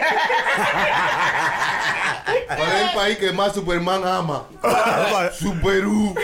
¿Cuál 2.47 2.69
es 2.73 2.83
el 2.83 2.91
país 2.95 3.19
que 3.19 3.33
más 3.33 3.53
Superman 3.55 4.07
ama? 4.07 4.45
Superú. 5.39 6.15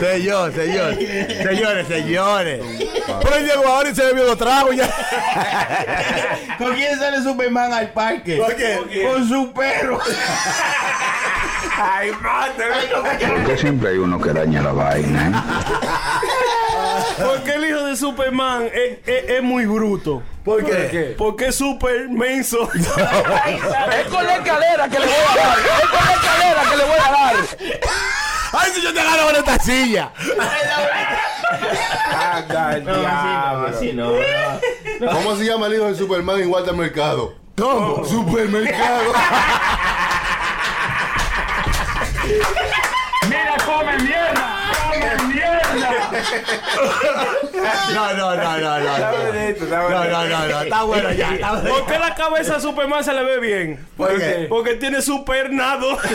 Señor, 0.00 0.52
señor. 0.54 0.94
Señores, 0.96 1.88
señores. 1.88 2.62
Pero 3.22 3.36
él 3.36 3.46
llegó 3.46 3.66
ahora 3.68 3.90
y 3.90 3.94
se 3.94 4.04
bebió 4.04 4.24
los 4.24 4.38
tragos 4.38 4.74
ya. 4.76 4.88
¿Con 6.58 6.74
quién 6.74 6.98
sale 6.98 7.22
Superman 7.22 7.72
al 7.72 7.90
parque? 7.90 8.38
¿Con 8.38 8.52
quién? 8.52 9.08
Con 9.10 9.28
su 9.28 9.52
perro. 9.52 9.98
Ay, 11.80 12.10
mate. 12.20 12.64
Porque 13.28 13.56
siempre 13.58 13.90
hay 13.90 13.98
uno 13.98 14.20
que 14.20 14.32
daña 14.32 14.62
la 14.62 14.72
vaina. 14.72 15.28
¿eh? 15.28 15.32
Porque 17.24 17.52
el 17.54 17.64
hijo 17.68 17.84
de 17.84 17.96
Superman 17.96 18.68
es, 18.72 18.98
es- 19.06 19.30
es 19.30 19.42
muy 19.42 19.66
bruto. 19.66 20.22
¿Por 20.44 20.64
qué? 20.64 21.14
Porque 21.18 21.46
es 21.48 21.56
super 21.56 22.08
menso. 22.08 22.68
Es 22.74 24.06
con 24.08 24.24
la 24.26 24.36
escalera 24.36 24.88
que 24.88 24.98
le 24.98 25.06
voy 25.06 25.14
a 25.14 25.36
dar. 25.36 25.58
Es 25.58 25.88
con 25.88 26.04
la 26.06 26.12
escalera 26.12 26.62
que 26.70 26.76
le 26.76 26.84
voy 26.84 26.98
a 26.98 27.10
dar. 27.10 27.34
Ay, 28.52 28.70
si 28.74 28.80
yo 28.82 28.94
te 28.94 29.00
agarro 29.00 29.26
con 29.26 29.36
esta 29.36 29.58
silla. 29.58 30.10
Anda, 32.34 32.76
el 32.76 32.84
No, 32.84 32.92
así 33.66 33.92
no, 33.92 34.14
así 34.14 35.00
no. 35.00 35.12
¿Cómo 35.12 35.36
se 35.36 35.44
llama 35.44 35.66
el 35.66 35.74
hijo 35.74 35.84
de 35.86 35.94
Superman 35.96 36.40
igual 36.40 36.64
de 36.64 36.72
mercado? 36.72 37.34
¿Cómo? 37.56 38.04
Supermercado. 38.04 39.12
Mira, 43.28 43.56
come 43.66 43.96
mierda. 44.02 44.70
Come 44.90 45.16
mierda. 45.34 45.58
No, 47.94 48.04
no, 48.14 48.34
no, 48.36 48.58
no, 48.58 48.78
no. 48.80 48.96
Está 48.96 49.10
No, 49.10 49.16
bonito, 49.18 49.64
está 49.64 49.76
no, 49.76 49.82
bonito. 49.88 50.08
no, 50.10 50.24
no, 50.28 50.38
no. 50.48 50.60
Está 50.62 50.82
bueno 50.82 51.12
ya. 51.12 51.34
Está 51.34 51.52
bueno. 51.52 51.68
¿Por 51.74 51.86
qué 51.86 51.98
la 51.98 52.14
cabeza 52.14 52.54
de 52.54 52.60
Superman 52.60 53.04
se 53.04 53.12
le 53.12 53.22
ve 53.24 53.38
bien? 53.40 53.86
¿Por 53.96 54.16
qué? 54.18 54.46
Porque 54.48 54.74
tiene 54.74 55.02
supernado. 55.02 55.96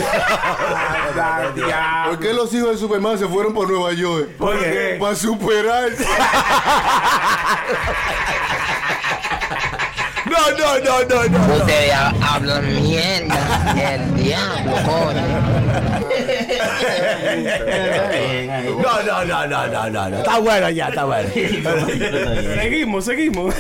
¿Por 2.08 2.20
qué 2.20 2.34
los 2.34 2.54
hijos 2.54 2.72
de 2.72 2.78
Superman 2.78 3.18
se 3.18 3.28
fueron 3.28 3.54
por 3.54 3.70
Nueva 3.70 3.92
York? 3.94 4.30
¿Por 4.38 4.58
qué? 4.60 4.98
Para 5.00 5.16
superar. 5.16 5.90
No, 10.26 10.52
no, 10.58 10.80
no, 10.80 11.04
no, 11.04 11.24
no. 11.48 11.56
Ustedes 11.56 11.94
hablan 11.94 12.66
mierda. 12.82 13.76
El 13.78 14.16
diablo, 14.16 14.74
coño. 14.86 16.03
No, 18.82 19.04
no, 19.04 19.26
no, 19.26 19.48
no, 19.48 19.68
no, 19.68 19.90
no, 19.90 20.10
no. 20.10 20.18
Está 20.18 20.40
bueno 20.40 20.70
ya, 20.70 20.88
está 20.90 21.06
bueno. 21.06 21.30
seguimos, 21.34 23.06
seguimos. 23.06 23.56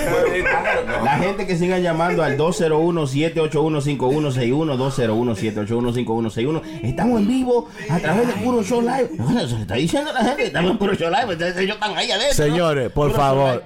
La 1.04 1.18
gente 1.18 1.48
que 1.48 1.56
siga 1.56 1.80
llamando 1.80 2.22
al 2.24 2.38
201-781-5161, 2.38 4.78
201-781-5161. 4.78 6.62
Estamos 6.84 7.22
en 7.22 7.28
vivo 7.28 7.68
a 7.89 8.00
través 8.00 8.28
de 8.28 8.34
Puro 8.34 8.62
Show 8.63 8.82
Live. 8.82 9.10
Bueno, 9.18 9.48
se 9.48 9.56
le 9.56 9.62
está 9.62 9.76
diciendo 9.76 10.10
a 10.12 10.13
la 10.13 10.22
gente 10.24 10.38
que 10.38 10.46
estamos 10.48 10.72
en 10.72 10.78
Puro 10.78 10.94
Show 10.96 11.10
Live. 11.10 11.34
Entonces 11.34 11.58
ellos 11.58 11.76
están 11.76 11.98
ahí 11.98 12.12
adentro. 12.12 12.36
Señores, 12.36 12.92
por 12.92 13.12
favor. 13.13 13.62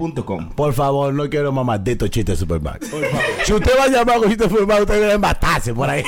Por 0.55 0.73
favor, 0.73 1.13
no 1.13 1.29
quiero 1.29 1.51
más 1.51 1.65
malditos 1.65 2.09
chistes 2.09 2.37
de 2.37 2.39
Superman. 2.39 2.79
Si 3.43 3.53
usted 3.53 3.71
va 3.77 3.83
a 3.85 3.87
llamar 3.87 4.19
con 4.19 4.29
chistes 4.29 4.49
de 4.49 4.55
Superman, 4.55 4.81
usted 4.81 5.01
debe 5.01 5.17
matarse 5.17 5.73
por 5.73 5.89
ahí. 5.89 6.03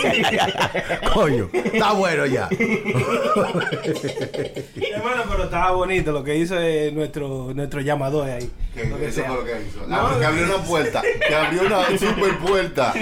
Coño, 1.13 1.49
está 1.53 1.91
bueno 1.93 2.25
ya. 2.25 2.49
Hermano, 4.93 5.23
pero 5.29 5.43
estaba 5.45 5.71
bonito 5.71 6.11
lo 6.11 6.23
que 6.23 6.35
hizo 6.37 6.55
eh, 6.59 6.91
nuestro, 6.93 7.51
nuestro 7.53 7.81
llamador 7.81 8.29
ahí. 8.29 8.49
Lo 8.89 8.97
que 8.97 9.07
Eso 9.07 9.21
sea. 9.21 9.29
fue 9.29 9.37
lo 9.39 9.45
que 9.45 9.51
hizo. 9.67 9.79
Ah, 9.89 10.15
que 10.19 10.25
abrió 10.25 10.45
una 10.45 10.57
puerta. 10.63 11.01
Que 11.27 11.35
abrió 11.35 11.61
una 11.63 11.85
super 11.99 12.37
puerta 12.37 12.93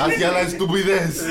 hacia 0.00 0.32
la 0.32 0.40
estupidez. 0.42 1.24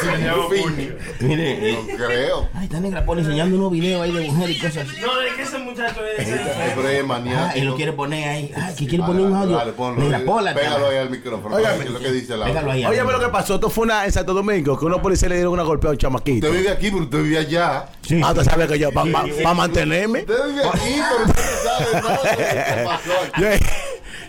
Sin 0.00 0.76
fin. 0.76 0.94
Mire, 1.20 1.72
No 1.72 1.86
creo. 2.06 2.48
ay, 2.54 2.64
está 2.66 2.80
negra 2.80 3.04
pone 3.04 3.22
enseñando 3.22 3.56
unos 3.56 3.72
videos 3.72 4.02
ahí 4.02 4.12
de 4.12 4.20
mujeres 4.30 4.56
y 4.56 4.60
cosas 4.60 4.88
así. 4.88 5.00
No, 5.00 5.20
es 5.22 5.32
que 5.34 5.42
ese 5.42 5.58
muchacho 5.58 6.00
es. 6.06 6.28
Hombre, 6.76 7.00
Ah, 7.00 7.06
maniático. 7.06 7.58
y 7.58 7.62
lo 7.68 7.76
quiere 7.76 7.92
poner 7.92 8.28
ahí. 8.28 8.52
Ah, 8.56 8.70
que 8.76 8.86
quiere 8.86 9.04
poner 9.04 9.22
un 9.22 9.34
audio. 9.34 9.56
Dale, 9.56 9.72
ponlo. 9.72 10.24
Pola. 10.24 10.54
Pégalo 10.54 10.88
ahí 10.88 10.96
al 10.98 11.10
micrófono. 11.10 11.58
Es 11.58 11.90
lo 11.90 11.98
que 11.98 12.12
dice 12.12 12.36
la 12.36 12.46
Pégalo 12.46 12.70
ahí. 12.70 12.84
Oye, 12.86 13.02
pero 13.04 13.18
lo 13.18 13.24
que 13.24 13.30
pasó, 13.32 13.54
esto 13.56 13.68
fue 13.70 13.84
una, 13.84 14.04
en 14.04 14.12
Santo 14.12 14.32
Domingo, 14.34 14.78
que 14.78 14.84
unos 14.84 15.00
policías 15.00 15.28
le 15.30 15.36
dieron 15.36 15.52
una 15.54 15.62
golpeada 15.64 15.85
un 15.90 15.98
chamaquito. 15.98 16.46
Usted 16.46 16.58
vive 16.58 16.70
aquí, 16.70 16.90
pero 16.90 17.02
usted 17.04 17.22
vive 17.22 17.38
allá. 17.38 17.86
Sí. 18.02 18.20
Ah, 18.24 18.32
tú 18.34 18.42
sabes 18.44 18.68
que 18.68 18.78
yo, 18.78 18.90
para 18.92 19.54
mantenerme. 19.54 20.20
Usted 20.20 20.44
vive 20.46 20.62
aquí, 20.68 21.00
pero 21.10 21.24
usted 21.24 21.42
no 21.42 21.62
sabe 21.62 22.02
nada 22.02 22.22
de 22.22 22.36
lo 22.56 22.76
que 22.76 22.84
pasó 22.84 23.12
aquí. 23.32 23.64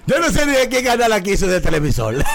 Yo, 0.08 0.20
no 0.20 0.30
sé 0.30 0.46
ni 0.46 0.54
de 0.54 0.70
qué 0.70 0.84
canal 0.84 1.12
aquí 1.12 1.32
hizo 1.32 1.48
de 1.48 1.62
televisor. 1.62 2.15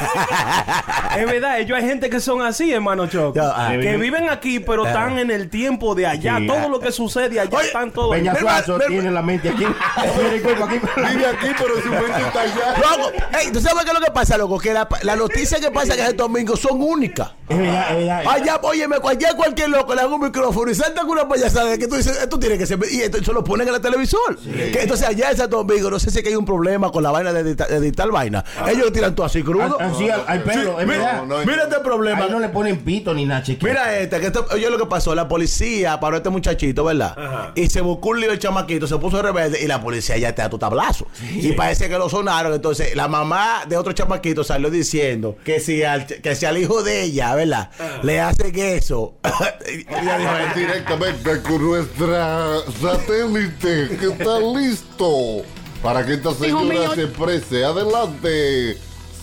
Es 1.12 1.26
verdad, 1.26 1.60
ellos 1.60 1.76
hay 1.76 1.84
gente 1.84 2.08
que 2.08 2.20
son 2.20 2.40
así, 2.40 2.72
hermano 2.72 3.06
Choco. 3.06 3.38
Ah. 3.38 3.72
que 3.78 3.98
viven 3.98 4.30
aquí, 4.30 4.60
pero 4.60 4.86
están 4.86 5.18
en 5.18 5.30
el 5.30 5.50
tiempo 5.50 5.94
de 5.94 6.06
allá. 6.06 6.38
Sí, 6.38 6.46
Todo 6.46 6.58
ah. 6.64 6.68
lo 6.68 6.80
que 6.80 6.90
sucede 6.90 7.38
allá 7.38 7.58
Oye, 7.58 7.66
están 7.66 7.90
todos. 7.90 8.16
Peña 8.16 8.34
Suazo 8.34 8.78
tiene 8.88 9.10
la 9.10 9.20
mente 9.20 9.50
aquí. 9.50 9.66
Tiene 10.16 10.36
el 10.36 10.42
cuerpo 10.42 10.64
aquí. 10.64 10.80
Vive 10.96 11.26
aquí, 11.26 11.48
pero 11.58 11.82
su 11.82 11.88
mente 11.88 12.20
está 12.26 12.40
allá. 12.40 12.78
Loco, 12.78 13.12
¿tú 13.52 13.60
sabes 13.60 13.84
qué 13.84 13.90
es 13.90 13.94
lo 13.94 14.04
que 14.04 14.10
pasa, 14.10 14.38
loco? 14.38 14.58
Que 14.58 14.72
la, 14.72 14.88
la 15.02 15.16
noticia 15.16 15.60
que 15.60 15.70
pasa 15.70 15.94
en 15.94 16.00
Santo 16.00 16.22
Domingo 16.24 16.56
son 16.56 16.80
únicas. 16.80 17.32
Es 17.48 17.58
verdad, 17.58 17.90
es 17.90 17.96
verdad. 17.98 18.22
Allá, 18.26 18.60
óyeme, 18.62 18.96
allá 19.04 19.34
cualquier 19.34 19.68
loco 19.70 19.94
le 19.94 20.00
haga 20.00 20.14
un 20.14 20.22
micrófono 20.22 20.70
y 20.70 20.74
salta 20.74 21.02
con 21.02 21.10
una 21.10 21.28
payasada 21.28 21.76
que 21.76 21.86
tú 21.86 21.96
dices, 21.96 22.18
esto 22.22 22.38
tiene 22.38 22.56
que 22.56 22.66
ser. 22.66 22.78
Y 22.90 23.02
esto, 23.02 23.18
eso 23.18 23.32
lo 23.32 23.44
ponen 23.44 23.68
en 23.68 23.74
el 23.74 23.80
televisor. 23.80 24.38
Que 24.38 24.82
entonces 24.82 25.06
allá 25.06 25.30
en 25.30 25.36
Santo 25.36 25.58
Domingo, 25.58 25.90
no 25.90 25.98
sé 25.98 26.10
si 26.10 26.18
es 26.18 26.22
que 26.22 26.30
hay 26.30 26.36
un 26.36 26.46
problema 26.46 26.90
con 26.90 27.02
la 27.02 27.10
vaina 27.10 27.32
de 27.32 27.40
editar, 27.40 27.61
de 27.66 27.76
editar 27.76 28.10
vaina. 28.10 28.44
Ellos 28.66 28.86
lo 28.86 28.92
tiran 28.92 29.14
todo 29.14 29.26
así 29.26 29.42
crudo. 29.42 29.80
Así 29.80 30.08
al, 30.08 30.24
al 30.26 30.42
pelo, 30.42 30.76
mira, 30.78 30.86
verdad. 30.86 31.16
no, 31.24 31.38
no, 31.38 31.44
mira 31.44 31.64
este 31.64 31.80
problema. 31.80 32.24
Ahí 32.24 32.30
no 32.30 32.40
le 32.40 32.48
ponen 32.48 32.78
pito 32.78 33.14
ni 33.14 33.24
nada, 33.26 33.42
chequeo. 33.42 33.68
Mira 33.68 33.98
este, 33.98 34.20
que 34.20 34.26
esto, 34.26 34.46
oye 34.52 34.68
lo 34.70 34.78
que 34.78 34.86
pasó, 34.86 35.14
la 35.14 35.28
policía 35.28 35.98
paró 36.00 36.16
a 36.16 36.18
este 36.18 36.30
muchachito, 36.30 36.84
¿verdad? 36.84 37.52
Y 37.54 37.68
se 37.68 37.80
buscó 37.80 38.10
un 38.10 38.20
lío 38.20 38.32
el 38.32 38.38
chamaquito, 38.38 38.86
se 38.86 38.96
puso 38.98 39.22
rebelde 39.22 39.62
y 39.62 39.66
la 39.66 39.80
policía 39.80 40.16
ya 40.16 40.34
te 40.34 40.42
da 40.42 40.50
tu 40.50 40.58
tablazo. 40.58 41.06
Y 41.30 41.52
parece 41.52 41.88
que 41.88 41.98
lo 41.98 42.08
sonaron, 42.08 42.52
entonces 42.52 42.94
la 42.96 43.08
mamá 43.08 43.62
de 43.68 43.76
otro 43.76 43.92
chamaquito 43.92 44.44
salió 44.44 44.70
diciendo 44.70 45.36
que 45.44 45.60
si 45.60 45.82
al, 45.82 46.06
que 46.06 46.34
si 46.34 46.46
al 46.46 46.58
hijo 46.58 46.82
de 46.82 47.02
ella, 47.02 47.34
¿verdad? 47.34 47.70
Le 48.02 48.20
hacen 48.20 48.52
eso. 48.58 49.14
ella 49.66 50.18
dijo, 50.18 50.32
Directamente 50.54 51.42
con 51.42 51.62
nuestra 51.62 52.58
satélite 52.80 53.96
que 53.98 54.06
está 54.12 54.38
listo 54.40 55.42
para 55.82 56.04
que 56.06 56.14
esta 56.14 56.32
señora 56.34 56.94
se 56.94 57.02
exprese. 57.04 57.64
Adelante. 57.64 58.78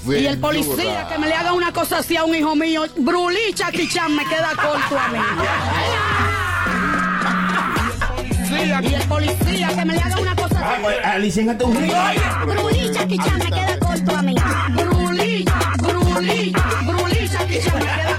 Y 0.07 0.25
el 0.25 0.37
policía 0.39 1.07
que 1.09 1.17
me 1.17 1.27
le 1.27 1.33
haga 1.33 1.53
una 1.53 1.73
cosa 1.73 1.97
así 1.99 2.15
a 2.15 2.23
un 2.23 2.33
hijo 2.35 2.55
mío, 2.55 2.83
Brulí 2.97 3.53
Chaquichán 3.53 4.15
me 4.15 4.23
queda 4.25 4.51
corto 4.55 4.97
a 4.97 5.07
mí. 5.09 5.19
Y 8.81 8.93
el 8.93 9.03
policía 9.07 9.67
que 9.75 9.85
me 9.85 9.93
le 9.93 9.99
haga 10.01 10.19
una 10.21 10.35
cosa 10.35 10.59
Ah, 10.61 10.73
así. 10.73 10.81
pues, 10.83 10.97
Alicéngate 11.05 11.63
un 11.63 11.75
río. 11.75 11.95
Brulí 12.45 12.91
Chaquichán 12.91 13.37
me 13.39 13.45
queda 13.51 13.79
corto 13.79 14.15
a 14.15 14.21
mí. 14.21 14.35
Brulí, 14.71 15.45
Brulí, 15.79 16.53
Brulí 16.85 17.29
Chaquichán 17.29 17.73
me 17.79 17.85
queda 17.85 18.09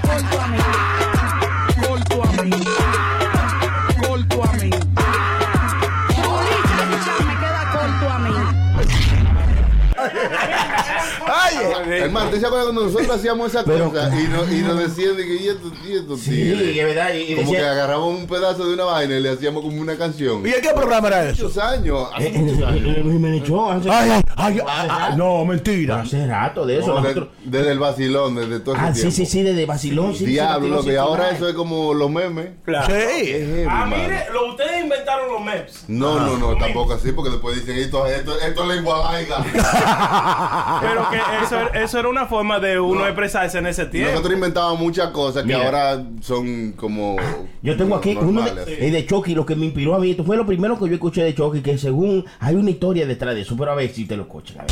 Ay, 11.85 11.99
Hermano, 12.01 12.29
¿te 12.29 12.39
se 12.39 12.45
acuerdas 12.45 12.65
cuando 12.67 12.85
nosotros 12.85 13.09
hacíamos 13.17 13.49
esa 13.49 13.63
Pero- 13.63 13.89
cosa 13.89 14.09
y, 14.19 14.27
no, 14.27 14.51
y 14.53 14.61
nos 14.61 14.77
decían 14.79 15.17
de 15.17 15.25
que 15.25 15.35
y 15.35 15.47
esto, 15.49 15.71
y 15.87 15.93
esto, 15.95 16.17
Sí, 16.17 16.51
es 16.79 16.85
verdad. 16.85 17.13
Y, 17.13 17.33
y 17.33 17.35
Como 17.35 17.51
que 17.51 17.59
agarramos 17.59 18.07
un 18.19 18.27
pedazo 18.27 18.67
de 18.67 18.73
una 18.73 18.85
vaina 18.85 19.15
y 19.17 19.21
le 19.21 19.29
hacíamos 19.29 19.61
como 19.63 19.79
una 19.81 19.95
canción. 19.97 20.45
¿Y 20.45 20.49
en 20.53 20.61
qué 20.61 20.69
programa 20.75 21.07
era 21.07 21.29
eso? 21.29 21.43
Muchos 21.43 21.57
años. 21.63 22.07
hace 22.13 22.27
eh, 22.27 22.31
muchos 22.37 22.67
años. 22.67 22.97
eh, 22.97 22.99
Luis 23.01 23.13
Jiménez 23.15 23.43
Show, 23.43 23.69
hace- 23.71 23.89
Ay, 23.89 24.09
ay, 24.11 24.21
ay, 24.35 24.59
ay, 24.67 24.89
ay, 24.91 25.13
no, 25.17 25.45
mentira. 25.45 26.01
Hace 26.01 26.25
rato 26.27 26.65
de 26.65 26.79
eso. 26.79 26.87
No, 26.87 26.95
de- 26.95 27.01
nosotros- 27.01 27.27
desde 27.45 27.71
el 27.71 27.79
vacilón, 27.79 28.35
desde 28.35 28.59
todo 28.59 28.75
ese 28.75 28.83
Ah, 28.83 28.93
sí, 28.93 29.01
tiempo. 29.01 29.15
sí, 29.15 29.25
sí, 29.25 29.43
desde 29.43 29.65
Basilón. 29.65 30.15
Sí, 30.15 30.25
Diablo, 30.25 30.81
sí, 30.83 30.95
ahora 30.95 31.29
eso 31.31 31.47
es 31.47 31.53
como 31.55 31.93
los 31.93 32.09
memes. 32.09 32.49
Claro. 32.65 32.87
Sí. 32.87 32.93
Heavy, 33.27 33.65
Ah, 33.69 33.85
mire, 33.85 34.25
lo, 34.33 34.49
ustedes 34.49 34.81
inventaron 34.83 35.31
los 35.31 35.41
memes. 35.41 35.83
No, 35.87 36.19
no, 36.19 36.37
no, 36.37 36.55
tampoco 36.57 36.93
así, 36.93 37.11
porque 37.11 37.31
después 37.31 37.55
dicen 37.55 37.77
esto, 37.77 38.05
esto, 38.07 38.39
esto 38.39 38.63
es 38.63 38.67
lengua 38.75 39.11
laiga. 39.11 39.37
Pero 40.81 41.09
que 41.09 41.17
eso, 41.51 41.73
eso 41.73 41.99
era 41.99 42.09
una 42.09 42.25
forma 42.25 42.59
de 42.59 42.79
uno 42.79 43.05
expresarse 43.05 43.57
en 43.57 43.67
ese 43.67 43.85
tiempo. 43.85 44.11
Nosotros 44.11 44.33
inventábamos 44.33 44.79
muchas 44.79 45.09
cosas 45.11 45.43
que 45.43 45.53
Mira. 45.53 45.65
ahora 45.65 46.03
son 46.21 46.71
como. 46.73 47.17
Yo 47.61 47.75
tengo 47.77 47.95
aquí 47.95 48.17
uno 48.19 48.41
de, 48.41 48.87
eh, 48.87 48.91
de 48.91 49.05
Chucky, 49.05 49.35
lo 49.35 49.45
que 49.45 49.55
me 49.55 49.65
inspiró 49.65 49.95
a 49.95 49.99
mí. 49.99 50.11
Esto 50.11 50.23
fue 50.23 50.37
lo 50.37 50.45
primero 50.45 50.77
que 50.79 50.87
yo 50.87 50.93
escuché 50.93 51.23
de 51.23 51.35
Chucky, 51.35 51.61
que 51.61 51.77
según 51.77 52.25
hay 52.39 52.55
una 52.55 52.69
historia 52.69 53.05
detrás 53.05 53.35
de 53.35 53.41
eso. 53.41 53.55
Pero 53.57 53.71
a 53.71 53.75
ver 53.75 53.91
si 53.93 54.05
te 54.05 54.15
lo 54.15 54.23
escuchan. 54.23 54.61
A 54.61 54.63
ver. 54.63 54.71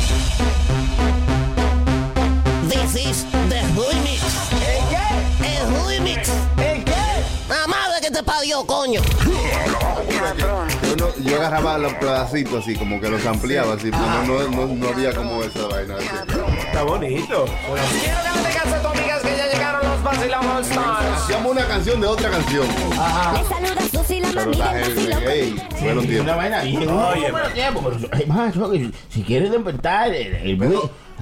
This 2.68 2.94
is 2.94 3.26
the 3.48 3.60
remix. 3.74 4.22
¿El 4.52 4.82
qué? 4.90 5.56
El 5.58 5.98
remix. 5.98 6.28
¿El 6.56 6.84
qué? 6.84 6.92
La 7.48 7.66
madre 7.66 8.00
que 8.00 8.10
te 8.10 8.22
parió, 8.22 8.64
coño. 8.64 9.00
Yo, 10.38 10.96
no- 10.96 11.24
yo 11.30 11.36
agarraba 11.36 11.78
los 11.78 11.92
pedacitos 11.94 12.62
así, 12.62 12.74
como 12.76 13.00
que 13.00 13.08
los 13.08 13.24
ampliaba 13.26 13.74
así, 13.74 13.90
pero 13.90 14.02
no, 14.02 14.24
no, 14.24 14.66
no, 14.66 14.74
no 14.74 14.88
había 14.88 15.14
como 15.14 15.42
esa 15.42 15.66
vaina. 15.66 15.96
así. 15.96 16.06
Está 16.66 16.82
bonito. 16.82 17.44
Quiero 17.46 18.22
que 18.22 18.40
le 18.42 18.48
digas 18.48 18.66
a 18.66 18.82
tus 18.82 18.98
amigas 18.98 19.22
que 19.22 19.36
ya 19.36 19.46
llegaron 19.52 19.88
los 19.88 20.02
Vacilón 20.02 20.46
All 20.46 20.62
Stars. 20.62 21.22
Hacíamos 21.22 21.52
una 21.52 21.64
canción 21.66 22.00
de 22.00 22.06
otra 22.06 22.30
canción. 22.30 22.66
Me 22.68 23.44
saluda 23.44 23.80
Susi 23.92 24.20
la 24.20 24.28
Pero 24.28 24.40
mami 24.46 24.52
está 24.52 24.72
del. 24.72 25.28
Ey, 25.28 25.62
buenos 25.80 26.04
Una 26.04 26.12
tiempos. 26.12 26.36
vaina. 26.36 26.62
Oye, 26.62 27.30
tiempo. 27.54 27.90
Si 29.10 29.22
quieres 29.22 29.50
despertar, 29.50 30.14
el, 30.14 30.34
el- 30.34 30.56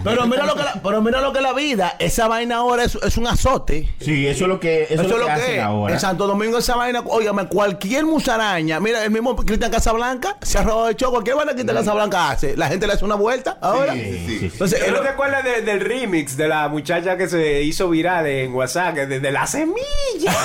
Pero 0.04 0.26
mira 0.26 0.46
lo 0.46 0.54
que 0.54 0.62
la, 0.62 0.74
pero 0.82 1.02
mira 1.02 1.20
lo 1.20 1.32
que 1.32 1.40
la 1.40 1.52
vida, 1.52 1.96
esa 1.98 2.28
vaina 2.28 2.56
ahora 2.56 2.84
es, 2.84 2.94
es 2.96 3.16
un 3.16 3.26
azote. 3.26 3.92
Sí, 4.00 4.26
eso 4.26 4.44
es 4.44 4.48
lo 4.48 4.60
que, 4.60 4.84
eso 4.88 5.02
es 5.02 5.08
lo 5.10 5.24
que 5.26 5.30
hacen 5.30 5.54
es. 5.56 5.60
ahora. 5.62 5.94
En 5.94 6.00
Santo 6.00 6.26
Domingo 6.26 6.58
esa 6.58 6.76
vaina, 6.76 7.02
óigame, 7.06 7.46
cualquier 7.48 8.04
musaraña, 8.06 8.78
mira, 8.80 9.04
el 9.04 9.10
mismo 9.10 9.34
Cristian 9.36 9.70
Casablanca 9.70 10.36
se 10.42 10.58
ha 10.58 10.62
robado 10.62 10.86
de 10.86 10.94
show, 10.96 11.10
cualquier 11.10 11.36
vaina 11.36 11.50
que 11.52 11.56
Cristian 11.56 11.76
Casablanca 11.76 12.30
hace, 12.30 12.56
la 12.56 12.68
gente 12.68 12.86
le 12.86 12.92
hace 12.94 13.04
una 13.04 13.16
vuelta 13.16 13.58
ahora. 13.60 13.92
Sí, 13.94 14.24
sí. 14.26 14.50
Entonces, 14.52 14.78
¿Tú 14.78 14.84
es 14.86 14.90
no 14.92 14.98
lo- 14.98 15.02
te 15.02 15.08
acuerdas 15.08 15.44
de- 15.44 15.62
del 15.62 15.80
remix 15.80 16.36
de 16.36 16.48
la 16.48 16.68
muchacha 16.68 17.16
que 17.16 17.28
se 17.28 17.62
hizo 17.62 17.88
viral 17.90 18.26
en 18.26 18.54
WhatsApp? 18.54 18.94
que 18.94 19.06
Desde 19.06 19.30
la 19.32 19.46
semilla. 19.46 20.32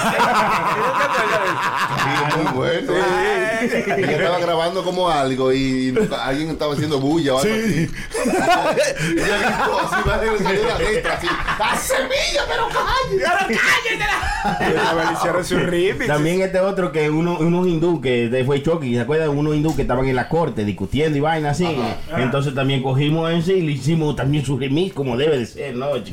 Sí, 2.03 2.37
muy 2.37 2.53
bueno. 2.53 2.93
Y 3.97 4.01
yo 4.01 4.07
estaba 4.11 4.39
grabando 4.39 4.83
como 4.83 5.09
algo 5.09 5.53
y 5.53 5.93
alguien 6.21 6.49
estaba 6.49 6.73
haciendo 6.73 6.99
bulla 6.99 7.35
o 7.35 7.39
algo 7.39 7.53
así. 7.53 7.89
Y 9.43 9.45
ella 9.45 9.51
gritó 9.57 9.79
así, 9.79 9.95
va 10.07 10.15
a 10.15 10.19
salir 10.43 10.65
la 10.65 10.77
letra 10.79 11.13
así. 11.15 11.27
¡La 11.59 11.75
semilla, 11.77 12.41
pero 12.47 12.67
cállate! 12.69 13.59
Su 15.43 15.57
remix. 15.57 16.07
También 16.07 16.41
este 16.41 16.59
otro 16.59 16.91
que 16.91 17.09
uno, 17.09 17.37
unos 17.39 17.67
hindú 17.67 17.99
que 18.01 18.43
fue 18.45 18.61
Chucky, 18.61 18.93
¿se 18.95 19.01
acuerdan? 19.01 19.29
Unos 19.29 19.55
hindú 19.55 19.75
que 19.75 19.81
estaban 19.83 20.05
en 20.07 20.15
la 20.15 20.27
corte 20.29 20.63
discutiendo 20.65 21.17
y 21.17 21.21
vaina 21.21 21.51
así. 21.51 21.67
Entonces 22.15 22.53
también 22.55 22.81
cogimos 22.83 23.31
en 23.31 23.43
sí 23.43 23.53
y 23.53 23.61
le 23.61 23.71
hicimos 23.73 24.15
también 24.15 24.45
su 24.45 24.57
remix 24.57 24.93
como 24.93 25.17
debe 25.17 25.37
de 25.39 25.45
ser, 25.45 25.75
¿no? 25.75 25.95
I 25.95 26.03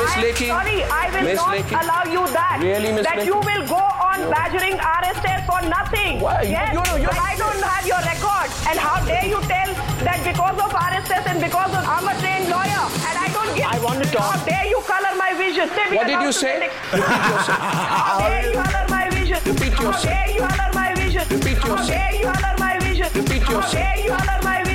will 1.25 1.35
not 1.35 1.73
allow 1.73 2.05
you 2.13 2.25
that. 2.33 2.59
Really, 2.61 3.03
that 3.03 3.25
you 3.25 3.35
will 3.37 3.67
go 3.69 3.77
on 3.77 4.31
badgering 4.31 4.77
RSS 4.77 5.47
for 5.47 5.63
nothing. 5.69 6.21
Why? 6.21 6.43
You- 6.45 6.51
Yes, 6.51 6.73
you 6.75 6.83
you're- 6.99 7.17
I 7.19 7.37
don't 7.37 7.63
have 7.63 7.87
your 7.87 7.99
record. 7.99 8.51
And 8.69 8.79
how 8.79 9.01
dare 9.07 9.29
you 9.29 9.39
tell 9.47 9.71
that 10.05 10.21
because 10.25 10.59
of 10.59 10.71
RSS 10.73 11.25
and 11.31 11.41
because 11.41 11.73
of 11.75 11.85
I'm 11.85 12.07
a 12.09 12.15
trained 12.21 12.49
lawyer 12.49 12.85
and 13.09 13.15
I 13.19 13.29
don't 13.33 13.53
give. 13.57 13.67
I 13.67 13.79
want 13.85 14.03
to 14.03 14.09
talk. 14.11 14.37
How 14.37 14.45
dare 14.45 14.67
you 14.67 14.81
color 14.87 15.15
my 15.17 15.33
vision? 15.35 15.69
What 15.69 16.07
did 16.07 16.21
you 16.23 16.33
say? 16.33 16.69
Repeat 16.93 17.25
yourself. 17.33 17.61
How 17.61 18.29
dare 18.29 18.47
you 18.49 18.55
color 18.57 18.87
my 18.89 19.05
vision? 19.11 19.39
Repeat 19.45 19.73
How 19.75 19.93
dare 20.03 20.31
you 20.31 20.41
color 20.41 20.71
my 20.75 20.95
vision? 20.95 21.25
Repeat 21.29 21.59
How 21.59 21.77
dare 21.87 22.15
you 22.15 22.27
color 22.33 22.55
my 22.59 22.79
vision? 22.81 23.09
Repeat 23.15 23.43
How 23.43 23.61
dare 23.73 23.99
you 24.01 24.11
color 24.11 24.39
my 24.43 24.59
vision? 24.65 24.70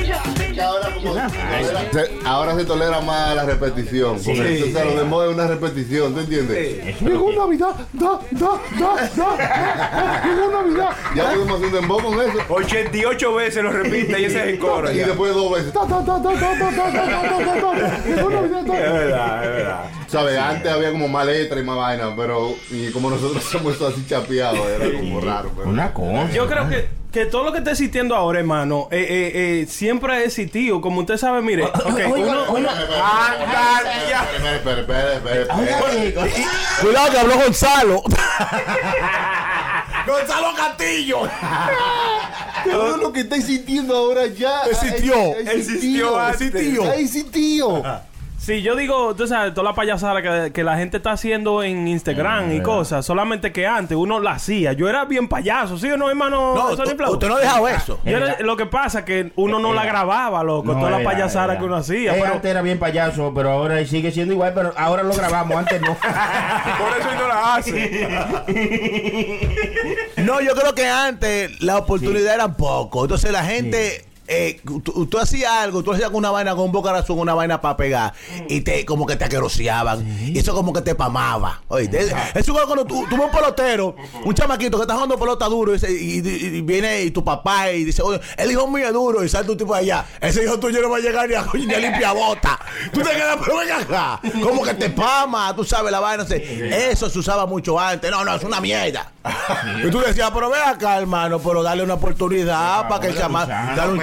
Ahora, 0.61 0.93
como, 0.93 1.13
se, 1.13 2.11
ahora, 2.25 2.55
se, 2.55 2.65
tolera 2.65 3.01
más 3.01 3.35
la 3.35 3.45
repetición. 3.45 4.17
Porque 4.23 4.57
sí, 4.57 4.63
sí, 4.63 4.73
lo 4.73 4.95
demás 4.95 5.27
es 5.27 5.33
una 5.33 5.47
repetición, 5.47 6.13
¿tú 6.13 6.19
entiendes? 6.21 7.01
Llegó. 7.01 7.25
Navidad, 7.35 7.75
da, 7.93 8.19
da, 8.31 8.61
da, 8.79 9.09
da, 9.15 10.23
llegó 10.23 10.51
Navidad. 10.51 10.89
Ya 11.15 11.31
pudimos 11.31 11.55
hacer 11.55 11.67
un 11.67 11.73
dembow 11.73 12.01
con 12.01 12.21
eso. 12.21 12.39
88 12.49 13.33
veces 13.35 13.63
lo 13.63 13.71
repite 13.71 14.21
y 14.21 14.25
ese 14.25 14.39
es 14.39 14.47
el 14.47 14.59
coro. 14.59 14.91
Y 14.91 14.97
ya. 14.97 15.07
después 15.07 15.33
dos 15.33 15.51
veces. 15.51 15.73
Da, 15.73 15.85
da, 15.85 16.01
da, 16.01 16.19
da, 16.19 16.33
da, 16.33 16.55
da, 16.55 16.71
da, 16.71 18.03
llegó 18.05 18.29
Navidad, 18.29 18.63
da. 18.63 18.73
Es 18.75 18.93
verdad, 18.93 19.43
es 19.43 19.51
verdad. 19.51 19.83
¿Sabes? 20.07 20.37
Antes 20.39 20.71
había 20.71 20.91
como 20.91 21.07
más 21.09 21.25
letra 21.25 21.59
y 21.59 21.63
más 21.63 21.75
vaina, 21.77 22.13
pero 22.15 22.55
y 22.71 22.89
como 22.91 23.09
nosotros 23.09 23.43
somos 23.43 23.81
así 23.81 24.05
chapeados, 24.07 24.65
era 24.67 24.97
como 24.97 25.19
raro. 25.19 25.51
Pero, 25.55 25.69
una 25.69 25.93
cosa. 25.93 26.31
Yo 26.31 26.47
creo 26.47 26.69
que 26.69 26.87
que 27.15 27.25
todo 27.27 27.45
lo 27.45 27.53
que 27.53 27.59
está 27.59 27.71
existiendo 27.71 28.13
ahora, 28.13 28.39
hermano, 28.39 28.89
eh, 28.91 28.97
eh, 28.99 29.61
eh, 29.61 29.67
siempre 29.69 30.11
ha 30.11 30.21
existido. 30.21 30.81
Como 30.81 30.99
usted 30.99 31.15
sabe, 31.15 31.41
mire, 31.41 31.63
ok, 31.63 31.85
Oiga, 31.85 32.07
uno, 32.11 32.43
oiga, 32.49 32.71
Anda, 32.71 34.09
ya. 34.09 34.27
Espera, 34.33 34.55
espera, 34.57 34.81
espera, 34.81 35.13
espera, 35.13 35.41
espera. 35.43 35.55
oiga, 35.55 36.23
oiga. 36.23 36.49
Cuidado 36.81 37.11
que 37.11 37.19
habló 37.19 37.35
Gonzalo. 37.37 38.03
Gonzalo 40.05 40.55
Castillo. 40.57 41.21
Todo 42.69 42.97
lo 42.97 43.13
que 43.13 43.21
estáis 43.21 43.45
sintiendo 43.45 43.95
ahora 43.95 44.27
ya 44.27 44.63
Existió. 44.63 45.15
Existió. 45.37 46.27
Existió. 46.27 46.91
Existió. 46.91 47.81
Sí, 48.45 48.61
yo 48.61 48.75
digo, 48.75 49.15
tú 49.15 49.25
sabes, 49.25 49.55
toda 49.55 49.69
la 49.71 49.73
payasada 49.73 50.21
que, 50.21 50.51
que 50.53 50.63
la 50.63 50.77
gente 50.77 50.97
está 50.97 51.13
haciendo 51.13 51.63
en 51.63 51.87
Instagram 51.87 52.53
y 52.53 52.61
cosas, 52.61 53.03
solamente 53.03 53.51
que 53.51 53.65
antes 53.65 53.97
uno 53.97 54.19
la 54.19 54.33
hacía. 54.33 54.73
Yo 54.73 54.87
era 54.87 55.03
bien 55.05 55.27
payaso, 55.27 55.79
¿sí 55.79 55.89
o 55.89 55.97
no, 55.97 56.09
hermano? 56.11 56.53
No, 56.53 56.75
Sony 56.75 56.83
tú- 56.91 56.95
Flow? 56.97 57.13
usted 57.13 57.27
no 57.27 57.37
ha 57.37 57.39
dejado 57.39 57.67
eso. 57.67 57.99
Yo 58.05 58.17
era- 58.17 58.37
lo 58.41 58.55
que 58.55 58.67
pasa 58.67 58.99
es 58.99 59.05
que 59.05 59.31
uno 59.35 59.57
no 59.57 59.73
la 59.73 59.83
grababa, 59.83 60.43
loco, 60.43 60.73
No, 60.73 60.77
toda 60.79 60.91
la 60.91 61.01
era, 61.01 61.09
payasada 61.09 61.53
era. 61.53 61.57
que 61.59 61.65
uno 61.65 61.75
hacía. 61.77 62.15
Eh, 62.15 62.19
pero- 62.21 62.33
Antes 62.35 62.51
era 62.51 62.61
bien 62.61 62.77
payaso, 62.77 63.31
pero 63.33 63.49
ahora 63.49 63.83
sigue 63.83 64.11
siendo 64.11 64.35
igual, 64.35 64.53
pero 64.53 64.73
ahora 64.77 65.01
lo 65.01 65.15
grabamos, 65.15 65.57
antes 65.57 65.81
no. 65.81 65.97
Por 65.97 66.99
eso 66.99 67.09
él 67.09 67.17
no 67.17 67.27
la 67.27 67.55
hace. 67.55 68.09
No, 70.25 70.39
yo 70.41 70.53
creo 70.55 70.73
que 70.75 70.87
antes 70.87 71.61
la 71.61 71.77
oportunidad 71.77 72.33
era 72.35 72.47
poco. 72.49 73.03
Entonces 73.05 73.31
la 73.31 73.43
gente. 73.43 74.05
Eh, 74.27 74.59
tú, 74.63 75.05
tú 75.07 75.17
hacías 75.19 75.51
algo, 75.51 75.83
tú 75.83 75.91
hacías 75.93 76.09
una 76.11 76.31
vaina 76.31 76.55
con 76.55 76.71
boca 76.71 76.91
razón, 76.91 77.19
una 77.19 77.33
vaina 77.33 77.61
para 77.61 77.77
pegar, 77.77 78.13
y 78.49 78.61
te 78.61 78.85
como 78.85 79.05
que 79.05 79.15
te 79.15 79.25
aqueroseaban, 79.25 80.05
y 80.33 80.37
eso 80.39 80.53
como 80.53 80.73
que 80.73 80.81
te 80.81 80.95
pamaba. 80.95 81.61
Oíste, 81.67 82.05
eso 82.07 82.15
es 82.35 82.45
como 82.47 82.65
cuando 82.65 82.85
tú, 82.85 83.05
tú 83.09 83.17
ves 83.17 83.25
un 83.25 83.31
pelotero, 83.31 83.95
un 84.23 84.33
chamaquito 84.33 84.77
que 84.77 84.83
está 84.83 84.93
jugando 84.95 85.17
pelota 85.19 85.45
duro, 85.45 85.71
y, 85.71 85.75
dice- 85.79 85.91
y- 85.91 86.19
y- 86.27 86.57
y 86.57 86.61
viene 86.61 87.01
y 87.03 87.11
tu 87.11 87.23
papá 87.23 87.71
y 87.71 87.83
dice, 87.83 88.01
oye, 88.01 88.19
el 88.37 88.51
hijo 88.51 88.67
mío 88.67 88.87
es 88.87 88.93
duro, 88.93 89.23
y 89.23 89.29
sale 89.29 89.45
tu 89.45 89.55
tipo 89.55 89.73
allá, 89.75 90.05
ese 90.21 90.43
hijo 90.43 90.59
tuyo 90.59 90.81
no 90.81 90.89
va 90.89 90.97
a 90.97 91.01
llegar 91.01 91.27
ni 91.29 91.35
a, 91.35 91.45
ni 91.53 91.73
a 91.73 91.79
limpiar 91.79 92.15
bota. 92.15 92.59
Tú 92.91 93.01
te 93.01 93.09
quedas, 93.11 93.37
pero 93.43 93.57
venga 93.57 93.77
acá, 93.79 94.19
como 94.41 94.63
que 94.63 94.73
te 94.73 94.89
pama, 94.89 95.55
tú 95.55 95.63
sabes 95.63 95.91
la 95.91 95.99
vaina. 95.99 96.25
sé. 96.25 96.89
Eso 96.91 97.09
se 97.09 97.19
usaba 97.19 97.45
mucho 97.45 97.79
antes, 97.79 98.09
no, 98.09 98.23
no, 98.25 98.35
es 98.35 98.43
una 98.43 98.59
mierda. 98.59 99.11
Y 99.83 99.89
tú 99.89 99.99
decías, 99.99 100.29
pero 100.33 100.49
ve 100.49 100.57
acá, 100.59 100.97
hermano, 100.97 101.39
pero 101.39 101.63
dale 101.63 101.83
una 101.83 101.95
oportunidad 101.95 102.87
para 102.87 103.01
que 103.01 103.07
el 103.07 103.17
chamaco, 103.17 103.51
dale 103.75 103.91
un 103.93 103.99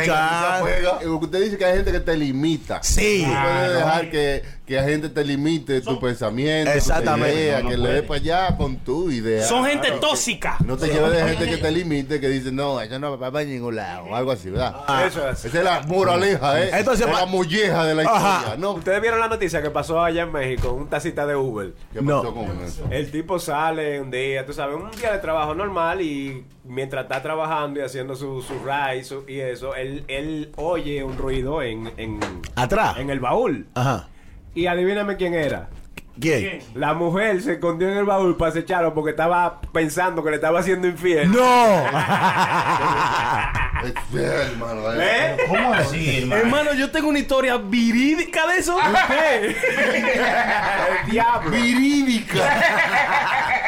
Eh, 1.03 1.09
Usted 1.09 1.41
dice 1.43 1.59
que 1.59 1.65
hay 1.65 1.77
gente 1.77 1.93
que 1.93 2.01
te 2.01 2.17
limita. 2.17 2.83
Sí. 2.83 3.25
No 3.27 3.43
puedes 3.43 3.75
dejar 3.75 4.11
que, 4.11 4.43
que 4.73 4.81
la 4.81 4.85
gente 4.89 5.09
te 5.09 5.25
limite 5.25 5.81
tu 5.81 5.99
pensamiento, 6.01 6.71
Exactamente. 6.73 7.33
tu 7.33 7.39
idea, 7.39 7.57
No, 7.59 7.63
no 7.65 7.71
que 7.71 7.77
le 7.77 7.89
dé 7.93 8.03
para 8.03 8.21
allá 8.21 8.57
con 8.57 8.77
tu 8.79 9.11
idea. 9.11 9.45
Son 9.47 9.65
gente 9.65 9.91
tóxica. 10.01 10.57
No 10.65 10.77
te 10.77 10.87
lleves 10.89 11.13
de 11.13 11.25
gente 11.29 11.49
que 11.51 11.57
te 11.59 11.71
limite, 11.71 12.21
que 12.21 12.29
dice, 12.29 12.51
no, 12.53 12.81
eso 12.81 12.99
no 12.99 13.19
va 13.19 13.31
para 13.31 13.45
ningún 13.45 13.77
lado, 13.77 14.05
o 14.07 14.15
algo 14.17 14.33
así, 14.33 14.51
¿verdad? 14.51 14.77
Eso 15.07 15.29
es. 15.29 15.45
Esa 15.45 15.59
es 15.59 15.65
la 15.65 15.81
moraleja, 15.83 16.63
¿eh? 16.63 16.71
Entonces, 16.75 17.07
es 17.07 17.13
la 17.13 17.27
molleja 17.27 17.85
de 17.85 17.95
la 17.95 18.03
Ajá. 18.03 18.39
historia. 18.39 18.57
No, 18.59 18.73
Ustedes 18.73 19.01
vieron 19.03 19.21
la 19.21 19.29
noticia 19.29 19.61
que 19.63 19.71
pasó 19.71 20.03
allá 20.03 20.23
en 20.23 20.33
México, 20.33 20.73
un 20.73 20.89
tacita 20.89 21.27
de 21.27 21.37
Uber. 21.37 21.75
¿Qué 21.93 22.01
No. 22.03 22.23
pasó 22.23 22.35
con 22.35 22.63
eso? 22.65 22.85
El 22.91 23.11
tipo 23.11 23.39
sale 23.39 24.01
un 24.01 24.11
día, 24.11 24.45
tú 24.47 24.53
sabes, 24.53 24.77
un 24.77 24.91
día 24.93 25.13
de 25.13 25.19
trabajo 25.19 25.55
normal 25.55 26.01
y 26.01 26.45
mientras 26.65 27.03
está 27.05 27.21
trabajando 27.23 27.81
y 27.81 27.83
haciendo 27.83 28.15
su, 28.17 28.41
su 28.43 28.55
ride 28.65 29.05
su- 29.05 29.25
y 29.29 29.41
eso, 29.41 29.75
él, 29.75 30.05
él 30.09 30.53
oye 30.57 31.03
un 31.05 31.19
ruido 31.19 31.61
en, 31.63 31.93
en, 31.97 32.21
Atrás. 32.55 32.97
en 32.99 33.11
el 33.11 33.21
baúl. 33.21 33.67
Ajá. 33.75 34.09
Y 34.55 34.67
adivíname 34.67 35.17
quién 35.17 35.35
era. 35.35 35.69
¿Quién? 36.21 36.61
La 36.75 36.93
mujer 36.93 37.41
se 37.43 37.55
escondió 37.55 37.89
en 37.89 37.97
el 37.97 38.05
baúl 38.05 38.37
para 38.37 38.51
acecharlo 38.51 38.93
porque 38.93 39.11
estaba 39.13 39.61
pensando 39.73 40.23
que 40.23 40.31
le 40.31 40.37
estaba 40.37 40.61
haciendo 40.61 40.87
infiel. 40.87 41.31
No. 41.31 41.85
Es 43.83 43.95
hermano. 44.15 44.93
¿eh? 44.93 45.01
¿Eh? 45.01 45.37
¿Cómo 45.49 45.75
así, 45.75 46.19
hermano? 46.19 46.43
Hermano, 46.43 46.73
yo 46.75 46.91
tengo 46.93 47.09
una 47.09 47.19
historia 47.19 47.57
verídica 47.57 48.47
de 48.47 48.59
eso. 48.59 48.79
¿Qué? 49.09 49.47
El 49.47 51.11
diablo. 51.11 51.51
Virídica. 51.51 52.45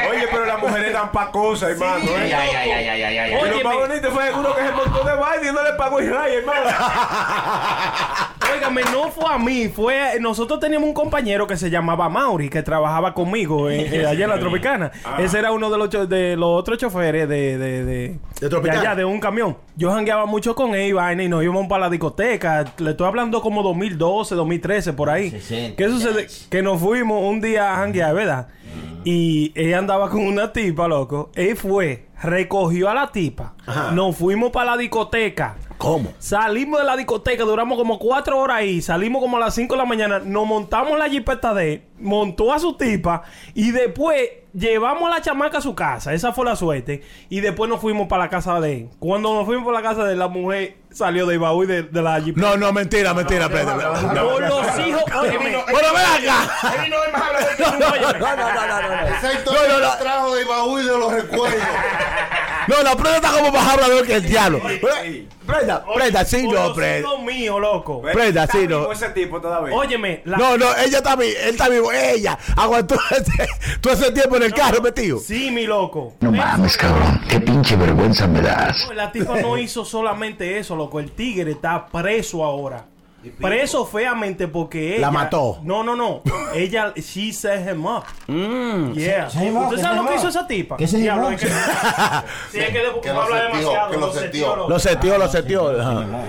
Oye, 0.08 0.28
pero 0.30 0.46
las 0.46 0.60
mujeres 0.60 0.92
dan 0.92 1.10
pa' 1.10 1.32
cosas, 1.32 1.70
hermano. 1.70 2.04
Ay, 2.16 2.30
¿eh? 2.30 2.34
ay, 2.34 2.50
ay, 2.54 2.70
ay, 2.70 2.88
ay, 2.88 3.02
ay, 3.02 3.18
ay. 3.18 3.32
Y 3.32 3.50
lo 3.50 3.64
más 3.68 3.74
bonito 3.76 4.12
fue 4.12 4.32
uno 4.32 4.54
que 4.54 4.62
se 4.62 4.70
montó 4.70 5.04
de 5.04 5.14
baile 5.14 5.48
y 5.48 5.52
no 5.52 5.62
le 5.64 5.72
pagó 5.72 6.00
Israel, 6.00 6.38
hermano. 6.38 6.70
Óigame, 8.54 8.82
no 8.92 9.10
fue 9.10 9.24
a 9.32 9.38
mí, 9.38 9.68
fue 9.68 10.18
nosotros 10.20 10.60
teníamos 10.60 10.88
un 10.88 10.94
compañero 10.94 11.46
que 11.46 11.56
se 11.56 11.70
llamaba 11.70 12.08
Mauri 12.08 12.48
que 12.48 12.62
trabajaba 12.62 13.12
conmigo 13.14 13.70
en- 13.70 13.92
en- 13.92 14.06
allá 14.06 14.24
en 14.24 14.30
la 14.30 14.38
Tropicana. 14.40 14.92
Ese 15.18 15.38
era 15.38 15.52
uno 15.52 15.70
de 15.70 15.78
los 15.78 15.88
cho- 15.88 16.06
de 16.06 16.36
los 16.36 16.48
otros 16.60 16.78
choferes 16.78 17.28
de 17.28 17.58
de, 17.58 17.84
de, 17.84 18.18
¿De 18.40 18.48
Tropicana? 18.48 18.80
allá 18.80 18.94
de 18.94 19.04
un 19.04 19.18
camión. 19.20 19.56
Yo 19.76 19.90
jangueaba 19.92 20.26
mucho 20.26 20.54
con 20.54 20.74
él 20.74 20.88
y 20.88 20.92
vaina 20.92 21.22
y 21.24 21.28
nos 21.28 21.42
íbamos 21.42 21.66
para 21.66 21.82
la 21.86 21.90
discoteca. 21.90 22.64
Le 22.78 22.90
estoy 22.90 23.06
hablando 23.06 23.40
como 23.40 23.62
2012, 23.62 24.34
2013 24.34 24.92
por 24.92 25.10
ahí. 25.10 25.30
¿Qué 25.76 25.88
sucede? 25.88 26.26
Que 26.50 26.62
nos 26.62 26.80
fuimos 26.80 27.22
un 27.22 27.40
día 27.40 27.72
a 27.72 27.76
janguear, 27.76 28.14
¿verdad? 28.14 28.48
Y 29.04 29.52
ella 29.54 29.78
andaba 29.78 30.08
con 30.08 30.26
una 30.26 30.52
tipa, 30.52 30.88
loco. 30.88 31.30
Él 31.34 31.56
fue, 31.56 32.06
recogió 32.22 32.88
a 32.88 32.94
la 32.94 33.12
tipa. 33.12 33.54
Nos 33.92 34.16
fuimos 34.16 34.50
para 34.50 34.72
la 34.72 34.76
discoteca. 34.78 35.56
¿Cómo? 35.84 36.14
Salimos 36.18 36.80
de 36.80 36.86
la 36.86 36.96
discoteca, 36.96 37.44
duramos 37.44 37.76
como 37.76 37.98
cuatro 37.98 38.38
horas 38.38 38.56
ahí, 38.56 38.80
salimos 38.80 39.20
como 39.20 39.36
a 39.36 39.40
las 39.40 39.54
5 39.54 39.74
de 39.74 39.78
la 39.78 39.84
mañana, 39.84 40.18
nos 40.18 40.46
montamos 40.46 40.98
la 40.98 41.10
jipeta 41.10 41.52
de 41.52 41.74
él, 41.74 41.82
montó 41.98 42.54
a 42.54 42.58
su 42.58 42.74
tipa 42.74 43.22
y 43.52 43.70
después 43.70 44.18
llevamos 44.54 45.02
a 45.04 45.16
la 45.16 45.20
chamaca 45.20 45.58
a 45.58 45.60
su 45.60 45.74
casa, 45.74 46.14
esa 46.14 46.32
fue 46.32 46.46
la 46.46 46.56
suerte, 46.56 47.02
y 47.28 47.40
después 47.40 47.68
nos 47.68 47.82
fuimos 47.82 48.08
para 48.08 48.24
la 48.24 48.30
casa 48.30 48.58
de 48.60 48.72
él. 48.72 48.88
Cuando 48.98 49.34
nos 49.34 49.44
fuimos 49.44 49.66
para 49.66 49.82
la 49.82 49.86
casa 49.86 50.04
de 50.04 50.14
él, 50.14 50.18
la 50.20 50.28
mujer 50.28 50.78
salió 50.94 51.26
de 51.26 51.36
baúl 51.38 51.66
de, 51.66 51.82
de 51.82 52.02
la 52.02 52.20
jipeta. 52.20 52.46
No, 52.46 52.56
no, 52.56 52.72
mentira, 52.72 53.12
mentira, 53.14 53.46
espérate. 53.46 53.84
Por 53.84 54.42
los 54.48 54.78
hijos, 54.86 55.02
Bueno, 55.12 55.88
ven 55.94 56.28
acá. 56.28 56.82
Él 56.84 56.90
no 56.90 57.04
es 57.04 57.12
más 57.12 57.22
hablador 57.22 57.56
que 57.56 57.62
tú, 57.62 57.70
No, 57.70 57.78
no, 57.78 58.36
no, 58.36 58.36
no, 58.36 58.82
no, 58.82 58.96
no. 59.00 59.16
Esa 59.16 59.32
historia 59.32 59.60
No, 59.62 59.68
no, 59.68 59.74
no. 59.74 59.80
la 59.80 59.98
trajo 59.98 60.34
de 60.34 60.44
baúl 60.44 60.86
de 60.86 60.98
los 60.98 61.12
recuerdos. 61.12 61.60
No, 62.66 62.82
la 62.82 62.96
prenda 62.96 63.16
está 63.16 63.30
como 63.32 63.50
más 63.52 63.68
hablador 63.74 64.06
que 64.06 64.14
el 64.14 64.22
diablo. 64.26 64.62
Prenda, 65.46 65.84
prenda, 65.94 66.24
sí, 66.24 66.48
no, 66.48 66.72
prenda. 66.72 67.08
míos, 67.18 67.60
loco. 67.60 68.00
Prenda, 68.00 68.46
sí, 68.46 68.66
no. 68.66 68.90
ese 68.90 69.10
tipo 69.10 69.38
todavía. 69.38 69.74
Óyeme, 69.76 70.22
la- 70.24 70.38
No, 70.38 70.56
no, 70.56 70.74
ella 70.76 70.96
está 70.98 71.14
viva, 71.16 71.38
él 71.42 71.50
está 71.50 71.68
vivo, 71.68 71.92
ella 71.92 72.38
aguantó 72.56 72.94
ese, 73.10 73.46
todo 73.82 73.92
ese 73.92 74.10
tiempo 74.12 74.36
en 74.36 74.44
el 74.44 74.54
carro 74.54 74.80
metido. 74.80 75.18
Sí, 75.18 75.50
mi 75.50 75.66
loco. 75.66 76.14
No 76.20 76.32
mames, 76.32 76.78
cabrón. 76.78 77.20
Qué 77.28 77.38
pinche 77.40 77.76
vergüenza 77.76 78.26
me 78.26 78.40
das. 78.40 78.86
No, 78.86 78.94
La 78.94 79.12
tipa 79.12 79.36
no 79.42 79.58
hizo 79.58 79.84
solamente 79.84 80.58
eso, 80.58 80.74
loco. 80.74 80.83
El 80.92 81.10
tigre 81.10 81.52
está 81.52 81.86
preso 81.86 82.44
ahora. 82.44 82.86
Preso 83.32 83.86
feamente 83.86 84.48
porque 84.48 84.92
ella... 84.96 85.00
La 85.06 85.10
mató. 85.10 85.58
No, 85.62 85.82
no, 85.82 85.96
no. 85.96 86.22
Ella, 86.54 86.92
she 86.96 87.32
set 87.32 87.68
him 87.68 87.84
up. 87.86 88.04
Mm. 88.26 88.92
Yeah. 88.94 89.28
Se- 89.30 89.38
se 89.38 89.46
him 89.46 89.56
up, 89.56 89.64
¿Usted 89.68 89.82
sabe 89.82 89.96
lo 90.02 90.08
que 90.08 90.14
hizo 90.16 90.28
esa 90.28 90.46
tipa? 90.46 90.76
Que 90.76 90.86
se 90.86 90.98
Diablo, 90.98 91.30
es 91.30 91.40
que... 91.40 91.46
Sí, 92.52 92.58
es 92.60 92.70
que 92.70 92.78
después 92.78 93.02
Que 93.02 93.10
voy 93.10 93.10
a 93.10 93.14
lo 93.14 93.22
hablar 93.22 93.42
demasiado. 93.52 93.90
que 93.90 93.96
lo 93.98 94.12
setió. 94.12 94.68
Lo 94.68 94.78
setió, 94.78 95.18
lo 95.18 95.28
setió. 95.28 95.70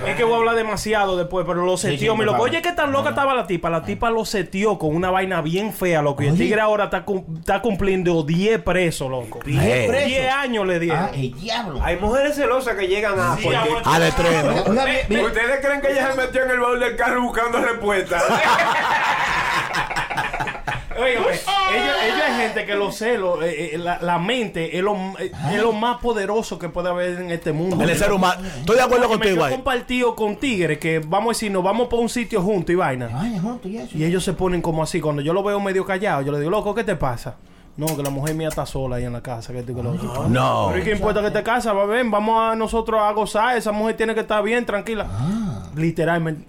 Es 0.05 0.15
que 0.15 0.23
voy 0.23 0.33
a 0.33 0.37
hablar 0.37 0.55
demasiado 0.55 1.17
después, 1.17 1.45
pero 1.47 1.63
lo 1.65 1.77
setió, 1.77 2.13
sí, 2.13 2.17
mi 2.19 2.25
loco. 2.25 2.37
por 2.39 2.49
Oye, 2.49 2.61
qué 2.61 2.71
tan 2.71 2.91
loca 2.91 3.09
estaba 3.09 3.33
la 3.35 3.45
tipa. 3.47 3.69
La 3.69 3.83
tipa 3.83 4.09
lo 4.09 4.25
setió 4.25 4.77
con 4.77 4.95
una 4.95 5.11
vaina 5.11 5.41
bien 5.41 5.73
fea, 5.73 6.01
loco. 6.01 6.23
Y 6.23 6.27
el 6.27 6.37
tigre 6.37 6.61
ahora 6.61 6.85
está, 6.85 7.03
cum- 7.05 7.23
está 7.37 7.61
cumpliendo 7.61 8.23
10 8.23 8.61
presos, 8.63 9.09
loco. 9.09 9.39
Eh. 9.45 10.05
10 10.07 10.31
años 10.33 10.65
le 10.67 10.79
dieron. 10.79 10.99
Ah, 10.99 11.09
el 11.13 11.33
diablo. 11.39 11.79
Hay 11.83 11.97
mujeres 11.97 12.35
celosas 12.35 12.75
que 12.75 12.87
llegan 12.87 13.19
a. 13.19 13.35
Sí, 13.37 13.43
porque-. 13.43 13.59
Al 13.85 14.03
extremo. 14.03 15.25
¿Ustedes 15.25 15.59
creen 15.65 15.81
que 15.81 15.91
ella 15.91 16.11
se 16.11 16.17
metió 16.21 16.43
en 16.43 16.51
el 16.51 16.59
baúl 16.59 16.79
del 16.85 16.95
carro 16.95 17.21
buscando 17.21 17.59
respuestas? 17.59 18.23
Óigame, 20.97 21.27
ellos, 21.27 21.95
ellos 22.05 22.21
hay 22.25 22.41
gente 22.41 22.65
que 22.65 22.75
los 22.75 22.95
celos, 22.95 23.43
eh, 23.43 23.75
eh, 23.75 23.77
la, 23.77 23.99
la 24.01 24.17
mente 24.17 24.77
es 24.77 24.83
lo, 24.83 24.95
eh, 25.19 25.31
es 25.51 25.61
lo 25.61 25.73
más 25.73 25.97
poderoso 25.97 26.57
que 26.57 26.69
puede 26.69 26.89
haber 26.89 27.19
en 27.19 27.31
este 27.31 27.51
mundo. 27.51 27.81
El 27.83 27.97
ser 27.97 28.13
humano. 28.13 28.41
Estoy 28.59 28.77
de 28.77 28.81
acuerdo 28.81 29.07
Óyeme, 29.07 29.25
contigo 29.25 29.41
Yo 29.41 29.47
he 29.47 29.51
compartido 29.51 30.15
con 30.15 30.37
tigres 30.37 30.77
que 30.77 30.99
vamos 30.99 31.27
a 31.27 31.31
decir, 31.31 31.51
nos 31.51 31.63
vamos 31.63 31.89
para 31.89 32.01
un 32.01 32.07
sitio 32.07 32.41
juntos 32.41 32.71
y 32.71 32.75
vaina. 32.75 33.09
Ay, 33.13 33.37
junto 33.39 33.67
y 33.67 33.77
eso. 33.77 33.97
Y 33.97 34.05
ellos 34.05 34.23
se 34.23 34.33
ponen 34.33 34.61
como 34.61 34.83
así. 34.83 35.01
Cuando 35.01 35.21
yo 35.21 35.33
lo 35.33 35.43
veo 35.43 35.59
medio 35.59 35.85
callado, 35.85 36.21
yo 36.21 36.31
le 36.31 36.39
digo, 36.39 36.51
loco, 36.51 36.73
¿qué 36.73 36.85
te 36.85 36.95
pasa? 36.95 37.35
No, 37.77 37.87
que 37.87 38.01
la 38.01 38.09
mujer 38.09 38.35
mía 38.35 38.47
está 38.47 38.65
sola 38.65 38.95
ahí 38.95 39.03
en 39.03 39.11
la 39.11 39.21
casa. 39.21 39.51
Que 39.51 39.59
esto 39.59 39.73
y 39.73 39.75
que 39.75 39.83
lo 39.83 39.91
otro. 39.91 40.29
No. 40.29 40.67
Pero 40.69 40.81
¿y 40.81 40.83
qué 40.85 40.91
importa 40.91 41.21
que 41.21 41.31
te 41.31 41.43
casa? 41.43 41.73
Va, 41.73 41.85
ven, 41.85 42.09
vamos 42.09 42.39
a 42.39 42.55
nosotros 42.55 43.01
a 43.01 43.11
gozar. 43.11 43.57
Esa 43.57 43.73
mujer 43.73 43.97
tiene 43.97 44.13
que 44.13 44.21
estar 44.21 44.41
bien, 44.41 44.65
tranquila. 44.65 45.07
Literalmente, 45.75 46.45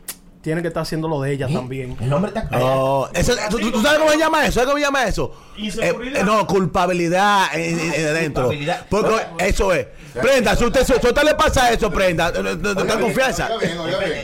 tiene 0.46 0.62
que 0.62 0.68
estar 0.68 0.84
haciendo 0.84 1.08
lo 1.08 1.20
de 1.22 1.32
ella 1.32 1.48
también. 1.52 1.96
El 2.00 2.12
hombre 2.12 2.28
está 2.32 2.48
Oh, 2.56 3.08
eso, 3.12 3.34
¿tú, 3.50 3.58
tú- 3.58 3.72
tú 3.72 3.82
sabes 3.82 3.98
cómo 3.98 4.12
se 4.12 4.18
llama 4.18 4.44
eso? 4.44 4.52
¿Sabes 4.52 4.66
cómo 4.66 4.76
se 4.78 4.84
llama 4.84 5.04
eso? 5.04 5.34
Inseguridad. 5.56 6.18
Eh, 6.18 6.20
eh, 6.20 6.24
no, 6.24 6.46
culpabilidad 6.46 7.46
en 7.52 8.06
adentro. 8.06 8.50
Porque 8.88 9.26
eso 9.38 9.72
es. 9.72 9.88
Prenda, 10.22 10.54
si 10.56 10.64
usted, 10.64 10.84
si 10.86 10.92
usted 10.94 11.22
le 11.24 11.34
pasa 11.34 11.70
eso, 11.70 11.90
prenda, 11.90 12.32
tenga 12.32 12.98
confianza. 12.98 13.50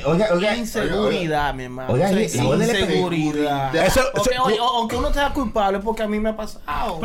Oiga. 0.07 0.57
Inseguridad, 0.57 1.53
mi 1.55 1.65
hermano. 1.65 1.93
Oiga, 1.93 2.13
inseguridad. 2.13 3.73
Aunque 4.75 4.97
uno 4.97 5.13
sea 5.13 5.31
culpable, 5.31 5.81
porque 5.81 6.05
a 6.05 6.09
mí 6.09 6.21
me 6.21 6.29
ha 6.31 6.37
pasado. 6.37 7.01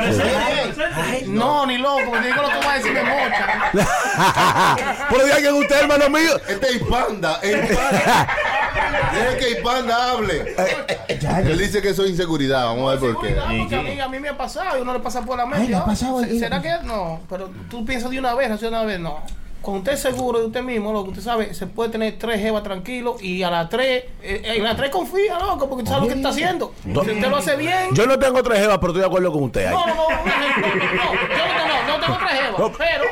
No, 1.25 1.65
ni 1.65 1.79
loco, 1.79 1.99
digo 2.23 2.41
lo 2.43 2.49
que 2.49 2.55
voy 2.57 2.65
a 2.67 2.73
decir 2.75 2.93
me 2.93 3.03
mocha. 3.03 3.71
Pero 5.09 5.23
diga 5.25 5.37
que 5.37 5.51
usted, 5.51 5.81
hermano 5.81 6.09
mío. 6.09 6.37
Este 6.47 6.67
es 6.75 6.83
Panda, 6.83 7.39
es 7.41 7.75
Panda. 7.75 8.27
Deje 9.13 9.55
que 9.55 9.61
Panda 9.61 10.11
hable. 10.11 10.55
Él 11.07 11.57
dice 11.57 11.81
que 11.81 11.89
eso 11.89 12.03
es 12.03 12.11
inseguridad. 12.11 12.65
Vamos 12.65 12.89
a 12.95 12.99
ver 12.99 13.13
por 13.13 13.25
qué. 13.25 13.35
Porque 13.59 13.75
a 13.75 13.81
mí, 13.81 13.99
a 13.99 14.07
mí 14.07 14.19
me 14.19 14.29
ha 14.29 14.37
pasado 14.37 14.77
y 14.77 14.81
uno 14.81 14.93
le 14.93 14.99
pasa 14.99 15.21
por 15.23 15.37
la 15.37 15.45
mente. 15.45 15.71
¿no? 15.71 16.21
eh, 16.21 16.39
¿Será 16.39 16.61
que 16.61 16.71
no? 16.83 17.21
Pero 17.29 17.49
tú 17.69 17.85
piensas 17.85 18.11
de 18.11 18.19
una 18.19 18.33
vez, 18.35 18.51
hace 18.51 18.67
una 18.67 18.83
vez, 18.83 18.99
no. 18.99 19.19
Cuando 19.61 19.79
usted 19.79 19.93
es 19.93 20.01
seguro 20.01 20.39
de 20.39 20.45
usted 20.45 20.61
mismo, 20.61 20.93
loco, 20.93 21.09
usted 21.09 21.23
sabe, 21.23 21.53
se 21.53 21.67
puede 21.67 21.89
tener 21.89 22.17
tres 22.17 22.39
jevas 22.39 22.63
tranquilos 22.63 23.21
y 23.21 23.43
a 23.43 23.49
las 23.49 23.67
tres, 23.69 24.05
eh, 24.21 24.41
en 24.55 24.63
las 24.63 24.77
tres 24.77 24.91
confía, 24.91 25.37
loco, 25.39 25.67
porque 25.67 25.83
usted 25.83 25.93
sabe 25.93 26.01
lo 26.03 26.07
que 26.07 26.13
está 26.19 26.29
haciendo. 26.29 26.73
Si 26.83 26.91
usted 26.91 27.27
lo 27.29 27.35
hace 27.37 27.55
bien. 27.57 27.89
Yo 27.93 28.05
no 28.05 28.17
tengo 28.17 28.41
tres 28.43 28.59
jevas, 28.59 28.77
pero 28.77 28.89
estoy 28.93 29.01
de 29.01 29.07
acuerdo 29.07 29.31
con 29.33 29.43
usted 29.43 29.65
ahí. 29.65 29.73
No, 29.75 29.85
no, 29.87 29.95
no, 29.95 30.07
un 30.07 30.29
ejemplo. 30.29 30.83
No, 30.95 31.13
yo 31.13 31.47
no, 31.47 31.67
no, 31.67 31.97
no 31.97 32.05
tengo 32.05 32.17
tres 32.19 32.39
jevas, 32.39 32.59
No. 32.59 32.71
pero. 32.77 33.03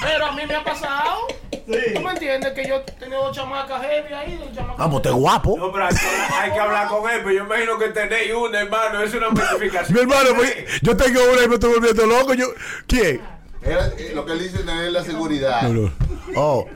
Pero 0.00 0.26
a 0.26 0.32
mí 0.32 0.42
me 0.46 0.54
ha 0.54 0.64
pasado. 0.64 1.26
¿Tú 1.68 2.00
me 2.00 2.10
entiendes? 2.10 2.52
Que 2.52 2.66
yo 2.66 2.76
he 2.76 2.80
tenido 2.92 3.24
dos 3.24 3.36
chamacas 3.36 3.82
heavy 3.82 4.14
ahí, 4.14 4.36
dos 4.36 4.54
chamacas. 4.54 4.76
Ah, 4.78 4.90
pues 4.90 5.04
es 5.04 5.12
guapo. 5.12 5.56
No, 5.58 5.70
pero 5.70 5.84
hay 5.84 5.94
que, 5.94 6.34
hay 6.34 6.52
que 6.52 6.58
hablar 6.58 6.88
con 6.88 7.10
él, 7.10 7.20
pero 7.22 7.30
yo 7.32 7.44
imagino 7.44 7.78
que 7.78 7.88
tenéis 7.88 8.32
una, 8.32 8.60
hermano. 8.60 9.02
Es 9.02 9.14
una 9.14 9.28
especificación. 9.34 9.94
Mi 9.94 10.00
hermano, 10.00 10.30
pues, 10.36 10.80
yo 10.80 10.96
tengo 10.96 11.20
una 11.32 11.42
y 11.42 11.48
me 11.48 11.54
estoy 11.54 11.74
volviendo 11.74 12.06
loco. 12.06 12.34
Yo, 12.34 12.46
¿Quién? 12.86 13.20
Era- 13.62 13.88
eh, 13.98 14.12
lo 14.14 14.24
que 14.24 14.32
él 14.32 14.38
dice 14.40 14.58
es 14.60 14.92
la 14.92 15.02
seguridad. 15.04 15.62
No, 15.62 15.82
no. 15.82 15.92
Oh. 16.36 16.66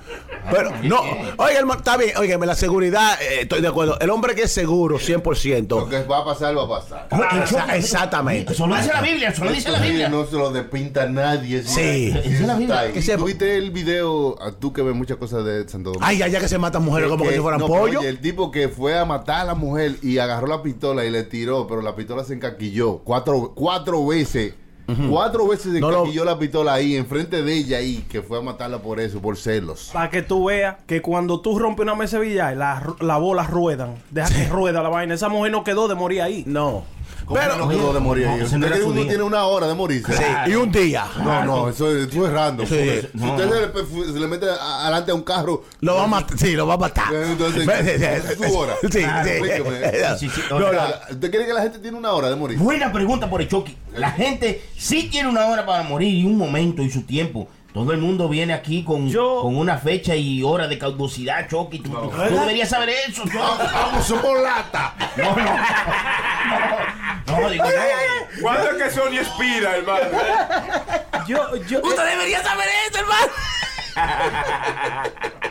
Pero, 0.51 0.71
no. 0.83 1.01
Oiga, 1.37 1.59
hermano, 1.59 1.79
está 1.79 1.97
bien. 1.97 2.17
Óigame, 2.17 2.47
la 2.47 2.55
seguridad, 2.57 3.21
eh, 3.23 3.43
estoy 3.43 3.61
de 3.61 3.69
acuerdo. 3.69 3.99
El 4.01 4.11
hombre 4.11 4.35
que 4.35 4.43
es 4.43 4.53
seguro, 4.53 4.95
Lo 4.99 5.01
100%. 5.01 5.89
que 5.89 6.03
va 6.05 6.19
a 6.19 6.25
pasar, 6.25 6.57
va 6.57 6.65
a 6.65 6.69
pasar. 6.69 7.09
Exa- 7.11 7.77
exactamente. 7.77 8.53
Eso 8.53 8.67
lo 8.67 8.75
dice 8.75 8.93
la 8.93 9.01
Biblia, 9.03 9.29
eso 9.29 9.45
lo 9.45 9.53
dice 9.53 9.71
la 9.71 9.79
Biblia. 9.81 10.09
No 10.09 10.27
se 10.27 10.33
lo 10.37 10.51
despinta 10.51 11.07
nadie. 11.07 11.63
Sí. 11.63 12.09
Eso 12.17 12.29
es 12.29 12.41
la 12.41 12.57
Biblia. 12.57 12.93
Que 12.93 13.03
se- 13.03 13.17
¿Tuviste 13.17 13.57
el 13.57 13.71
video? 13.71 14.37
Tú 14.59 14.73
que 14.73 14.83
ves 14.83 14.95
muchas 14.97 15.17
cosas 15.19 15.45
de 15.45 15.69
Santo 15.69 15.91
Domingo. 15.91 16.05
Ay, 16.05 16.23
allá 16.23 16.41
que 16.41 16.49
se 16.49 16.59
matan 16.59 16.83
mujeres 16.83 17.09
como 17.09 17.25
que 17.25 17.35
si 17.35 17.41
fueran 17.41 17.61
no, 17.61 17.69
pollo. 17.69 18.01
oye, 18.01 18.09
el 18.09 18.19
tipo 18.21 18.51
que 18.51 18.69
fue 18.69 18.99
a 18.99 19.05
matar 19.05 19.43
a 19.43 19.45
la 19.45 19.55
mujer 19.55 19.97
y 20.03 20.19
agarró 20.19 20.47
la 20.49 20.63
pistola 20.63 21.05
y 21.05 21.11
le 21.11 21.23
tiró, 21.23 21.67
pero 21.69 21.83
la 21.83 21.95
pistola 21.95 22.25
se 22.25 22.35
encaquilló 22.35 22.99
cuatro, 22.99 23.53
cuatro 23.55 24.05
veces. 24.07 24.55
Cuatro 25.09 25.47
veces 25.49 25.73
se 25.73 25.81
No 25.81 25.91
lo- 25.91 26.01
encaquilló 26.01 26.25
la 26.25 26.39
pistola 26.39 26.75
ahí, 26.75 26.97
enfrente 26.97 27.43
de 27.43 27.55
ella 27.55 27.79
ahí, 27.79 28.05
que 28.11 28.21
fue 28.23 28.39
a 28.39 28.43
matarla 28.43 28.79
por 28.83 29.01
eso, 29.01 29.21
por 29.21 29.37
celos. 29.37 29.91
Para 29.93 30.11
que 30.11 30.23
tú 30.23 30.47
veas 30.47 30.77
que 30.87 31.01
cuando 31.01 31.41
tú 31.41 31.59
rompes 31.59 31.83
una 31.85 31.95
mesa 31.95 32.19
de 32.19 32.27
billar, 32.27 32.57
la, 32.57 32.95
la 33.01 33.17
bola 33.19 33.45
ruedan. 33.47 33.95
Deja 34.11 34.29
que 34.29 34.49
rueda 34.49 34.83
la 34.83 34.89
vaina. 34.89 35.15
Esa 35.15 35.29
mujer 35.29 35.53
no 35.53 35.65
quedó 35.65 35.89
de 35.89 35.95
morir 35.95 36.23
ahí. 36.23 36.45
No. 36.47 36.85
¿Cómo 37.33 37.41
Pero- 37.45 37.57
no 37.59 37.69
quedó 37.69 37.93
de 37.95 38.01
morir? 38.01 38.27
no, 38.27 38.37
no 38.37 38.45
¿Usted 38.45 38.57
era 38.59 38.67
cree 38.67 38.79
que 38.79 38.83
su 38.85 38.91
uno 38.91 39.01
día. 39.01 39.09
tiene 39.09 39.23
una 39.25 39.45
hora 39.45 39.67
de 39.67 39.75
morirse? 39.75 40.13
Sí, 40.17 40.23
y 40.49 40.55
un 40.55 40.71
día. 40.71 41.07
No, 41.25 41.45
no, 41.45 41.69
eso, 41.71 41.91
es- 41.97 42.09
eso 42.09 42.27
es 42.27 42.33
random. 42.33 42.67
Sí. 42.67 42.75
Si 42.75 43.25
usted 43.31 43.51
se 43.51 43.61
le, 44.05 44.13
se 44.13 44.21
le 44.21 44.27
mete 44.29 44.47
adelante 44.51 45.11
a 45.11 45.15
un 45.15 45.23
carro, 45.23 45.65
Lo 45.81 45.95
va 45.97 46.05
a 46.05 46.07
matar. 46.07 46.39
Sí, 46.39 46.53
lo 46.53 46.67
va 46.67 46.75
a 46.75 46.79
matar. 46.79 47.13
Entonces, 47.15 47.67
es 47.69 48.37
su 48.51 48.57
hora. 48.59 48.75
Sí, 48.83 48.89
sí. 48.93 48.99
Explíqueme. 49.01 49.81
Sí, 50.19 50.29
sí, 50.29 50.41
¿usted 51.11 51.31
cree 51.31 51.47
que 51.47 51.53
la 51.53 51.63
gente 51.63 51.79
tiene 51.79 51.97
una 51.97 52.13
hora 52.13 52.29
de 52.29 52.37
morir? 52.37 52.59
Buena 52.59 52.93
pregunta 52.93 53.29
por 53.31 53.41
el 53.41 53.49
Chucky. 53.49 53.77
La 53.97 54.11
gente 54.11 54.63
sí 54.77 55.09
tiene 55.11 55.29
una 55.29 55.47
hora 55.47 55.65
para 55.67 55.83
morir 55.83 56.13
y 56.15 56.25
un 56.25 56.37
momento 56.37 56.83
y 56.83 56.91
su 56.91 57.03
tiempo. 57.03 57.49
Todo 57.75 57.93
el 57.93 57.99
mundo 57.99 58.29
viene 58.29 58.53
aquí 58.53 58.85
con, 58.85 59.09
Yo- 59.09 59.41
con 59.43 59.57
una 59.57 59.79
fecha 59.79 60.15
y 60.15 60.43
hora 60.43 60.67
de 60.69 60.79
caducidad, 60.79 61.49
Chucky. 61.49 61.79
Tú, 61.79 61.91
tú- 61.91 62.11
tú 62.11 62.19
deberías 62.41 62.69
saber 62.69 62.91
eso, 63.09 63.23
Chucky. 63.25 63.39
Vamos, 63.39 64.07
somos 64.07 64.41
lata. 64.43 64.95
No, 65.17 65.35
no. 65.35 65.45
No, 67.27 67.41
no, 67.41 67.49
digo, 67.51 67.65
no. 67.65 67.71
¿Cuándo 68.43 68.71
es 68.73 68.83
que 68.83 68.91
Sony 68.91 69.17
expira, 69.19 69.77
hermano? 69.77 70.05
Yo, 71.27 71.57
yo, 71.67 71.81
Usted 71.83 72.05
debería 72.05 72.43
saber 72.43 72.67
eso, 72.91 72.99
hermano. 73.01 73.33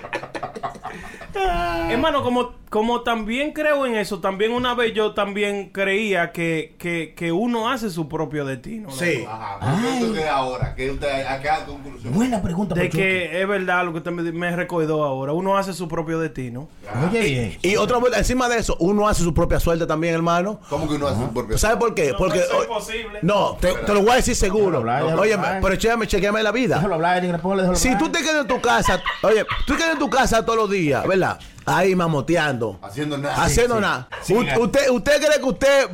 Hermano, 1.92 2.24
como, 2.24 2.54
como 2.70 3.02
también 3.02 3.52
creo 3.54 3.86
en 3.86 3.96
eso, 3.96 4.20
también 4.20 4.52
una 4.54 4.74
vez 4.76 4.94
yo 4.94 5.14
también 5.14 5.70
creía 5.70 6.32
que, 6.32 6.76
que, 6.78 7.14
que 7.16 7.32
uno 7.32 7.70
hace 7.70 7.90
su 7.90 8.08
propio 8.08 8.46
destino. 8.46 8.90
¿no? 8.90 8.96
Sí. 8.96 9.26
Ajá, 9.28 9.58
¿pero 9.60 10.00
¿qué 10.00 10.06
usted 10.06 10.28
ahora? 10.28 10.76
¿Qué 10.76 10.92
usted, 10.92 11.26
¿A 11.26 11.40
qué 11.42 11.50
conclusión? 11.66 12.14
Buena 12.14 12.42
pregunta 12.42 12.76
De 12.76 12.86
Chucky. 12.90 12.98
que 12.98 13.42
es 13.42 13.48
verdad 13.48 13.86
lo 13.86 13.92
que 13.92 13.98
usted 14.00 14.12
me, 14.12 14.32
me 14.32 14.56
recordó 14.56 15.04
ahora. 15.04 15.34
Uno 15.34 15.58
hace 15.58 15.74
su 15.74 15.88
propio 15.88 16.20
destino. 16.20 16.70
Oye, 17.10 17.22
bien. 17.22 17.58
Y 17.62 17.76
otra 17.76 17.98
vuelta, 17.98 18.18
encima 18.20 18.48
de 18.50 18.58
eso, 18.58 18.76
uno 18.80 19.08
hace 19.08 19.24
su 19.24 19.34
propia 19.34 19.60
suerte 19.60 19.86
también, 19.86 20.14
hermano. 20.14 20.60
¿Cómo 20.70 20.88
que 20.88 20.96
uno 20.96 21.08
hace 21.08 21.22
su 21.22 21.34
propio? 21.34 21.58
¿Sabe 21.58 21.78
por 21.78 21.94
qué? 21.94 22.14
Porque. 22.18 22.40
eso 22.40 22.54
es 22.54 22.60
o- 22.60 22.64
imposible. 22.64 23.20
No, 23.22 23.58
te, 23.60 23.74
te 23.74 23.94
lo 23.94 24.02
voy 24.02 24.12
a 24.12 24.16
decir 24.16 24.36
seguro. 24.36 24.80
Oye, 25.20 25.38
pero 25.62 25.76
chéame, 25.76 26.08
chequeame 26.08 26.42
la 26.44 26.52
vida. 26.52 26.80
Hablar, 26.82 27.76
Si 27.76 27.98
tú 27.98 28.10
te 28.10 28.20
quedas 28.20 28.42
en 28.42 28.48
tu 28.48 28.62
casa, 28.62 29.02
oye, 29.24 29.46
tú 29.66 29.74
te 29.74 29.80
quedas 29.80 29.94
en 29.94 30.00
tu 30.00 30.10
casa 30.10 30.44
todos 30.46 30.58
los 30.58 30.70
días, 30.70 31.06
¿verdad? 31.08 31.21
Ahí 31.66 31.96
mamoteando. 31.96 32.80
Haciendo 32.82 33.18
nada. 33.18 33.44
Haciendo 33.44 33.80
nada. 33.80 34.08
U- 34.30 34.64
usted, 34.64 34.90
¿Usted 34.90 35.18
cree 35.26 35.38
que 35.40 35.46
usted 35.46 35.90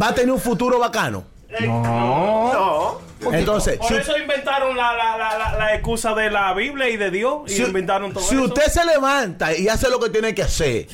va 0.00 0.08
a 0.08 0.14
tener 0.14 0.30
un 0.32 0.40
futuro 0.40 0.78
bacano? 0.78 1.24
No. 1.60 2.52
No. 2.52 3.02
Entonces, 3.32 3.76
Por 3.78 3.86
si, 3.86 3.94
eso 3.94 4.18
inventaron 4.18 4.76
la, 4.76 4.92
la, 4.94 5.16
la, 5.16 5.38
la, 5.38 5.56
la 5.56 5.74
excusa 5.76 6.12
de 6.12 6.28
la 6.28 6.52
Biblia 6.54 6.88
y 6.88 6.96
de 6.96 7.12
Dios. 7.12 7.42
Y 7.46 7.50
si- 7.50 7.62
inventaron 7.62 8.12
todo 8.12 8.24
si 8.24 8.34
eso. 8.34 8.44
usted 8.46 8.64
se 8.64 8.84
levanta 8.84 9.56
y 9.56 9.68
hace 9.68 9.88
lo 9.90 10.00
que 10.00 10.10
tiene 10.10 10.34
que 10.34 10.42
hacer, 10.42 10.88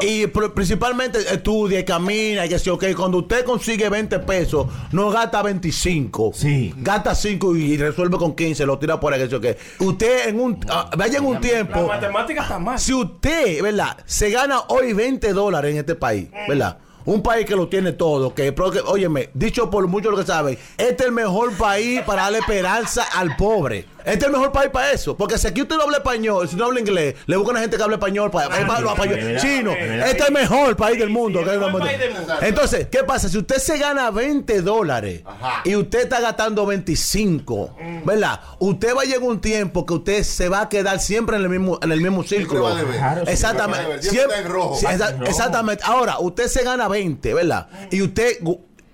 y 0.00 0.24
pr- 0.24 0.54
principalmente 0.54 1.18
estudia 1.18 1.80
y 1.80 1.84
camina, 1.84 2.46
y 2.46 2.48
que 2.48 2.58
sí, 2.58 2.70
ok, 2.70 2.82
cuando 2.96 3.18
usted 3.18 3.44
consigue 3.44 3.90
20 3.90 4.20
pesos, 4.20 4.66
no 4.92 5.10
gasta 5.10 5.42
25. 5.42 6.32
Sí. 6.34 6.72
Gasta 6.78 7.14
5 7.14 7.54
y 7.56 7.76
resuelve 7.76 8.16
con 8.16 8.34
15, 8.34 8.64
lo 8.64 8.78
tira 8.78 8.98
por 8.98 9.12
ahí, 9.12 9.28
que. 9.28 9.58
Usted 9.80 10.28
en 10.30 10.40
un, 10.40 10.58
ah, 10.70 10.88
vaya 10.96 11.18
en 11.18 11.26
un 11.26 11.34
La 11.34 11.40
tiempo. 11.40 11.86
matemática 11.88 12.40
está 12.40 12.58
mal. 12.58 12.78
Si 12.78 12.94
usted, 12.94 13.60
¿verdad? 13.62 13.98
Se 14.06 14.30
gana 14.30 14.60
hoy 14.68 14.94
20 14.94 15.30
dólares 15.34 15.72
en 15.72 15.76
este 15.76 15.94
país, 15.94 16.28
¿verdad? 16.48 16.78
Un 17.06 17.22
país 17.22 17.46
que 17.46 17.54
lo 17.54 17.68
tiene 17.68 17.92
todo, 17.92 18.34
que, 18.34 18.52
que, 18.52 18.80
óyeme, 18.84 19.30
dicho 19.32 19.70
por 19.70 19.86
muchos 19.86 20.10
lo 20.10 20.18
que 20.18 20.26
saben, 20.26 20.58
este 20.76 21.04
es 21.04 21.06
el 21.06 21.12
mejor 21.12 21.52
país 21.56 22.02
para 22.02 22.22
darle 22.22 22.38
esperanza 22.38 23.04
al 23.14 23.36
pobre. 23.36 23.86
Este 24.06 24.18
es 24.20 24.24
el 24.26 24.32
mejor 24.32 24.52
país 24.52 24.70
para 24.70 24.92
eso. 24.92 25.16
Porque 25.16 25.36
si 25.36 25.46
aquí 25.48 25.62
usted 25.62 25.76
no 25.76 25.82
habla 25.82 25.98
español, 25.98 26.48
si 26.48 26.56
no 26.56 26.66
habla 26.66 26.80
inglés, 26.80 27.16
le 27.26 27.36
buscan 27.36 27.56
a 27.56 27.60
gente 27.60 27.76
que 27.76 27.82
habla 27.82 27.96
español 27.96 28.30
para, 28.30 28.48
para, 28.48 28.94
para- 28.94 29.36
chino. 29.40 29.72
Este 29.72 30.18
es 30.22 30.26
el 30.28 30.32
mejor 30.32 30.76
país 30.76 30.98
del 30.98 31.10
mundo. 31.10 31.40
sí, 31.40 31.44
que 31.44 31.50
el 31.50 31.56
es 31.56 31.60
mejor 31.66 31.80
el 31.82 31.86
país 31.86 31.98
del 31.98 32.12
mundo. 32.12 32.36
Entonces, 32.42 32.86
¿qué 32.90 33.02
pasa? 33.04 33.28
Si 33.28 33.36
usted 33.36 33.56
se 33.56 33.78
gana 33.78 34.10
20 34.10 34.62
dólares 34.62 35.22
Ajá. 35.24 35.62
y 35.64 35.74
usted 35.76 36.00
está 36.04 36.20
gastando 36.20 36.64
25, 36.66 37.76
¿verdad? 38.04 38.40
Usted 38.60 38.94
va 38.96 39.02
a 39.02 39.04
llegar 39.04 39.22
un 39.22 39.40
tiempo 39.40 39.84
que 39.84 39.94
usted 39.94 40.22
se 40.22 40.48
va 40.48 40.62
a 40.62 40.68
quedar 40.68 41.00
siempre 41.00 41.36
en 41.36 41.42
el 41.42 41.48
mismo, 41.48 41.78
en 41.82 41.92
el 41.92 42.00
mismo 42.00 42.22
círculo. 42.22 42.62
va 42.62 42.72
a 42.72 42.76
deber. 42.76 42.96
Claro, 42.96 43.24
sí. 43.26 43.32
Exactamente. 43.32 44.02
Siempre 44.02 44.10
Siempre- 44.10 44.36
está 44.36 44.46
en 44.46 44.52
rojo. 44.52 44.78
Exactamente. 45.26 45.82
Ahora, 45.84 46.18
usted 46.20 46.46
se 46.46 46.62
gana 46.62 46.88
20, 46.88 47.34
¿verdad? 47.34 47.68
Y 47.90 48.02
usted 48.02 48.38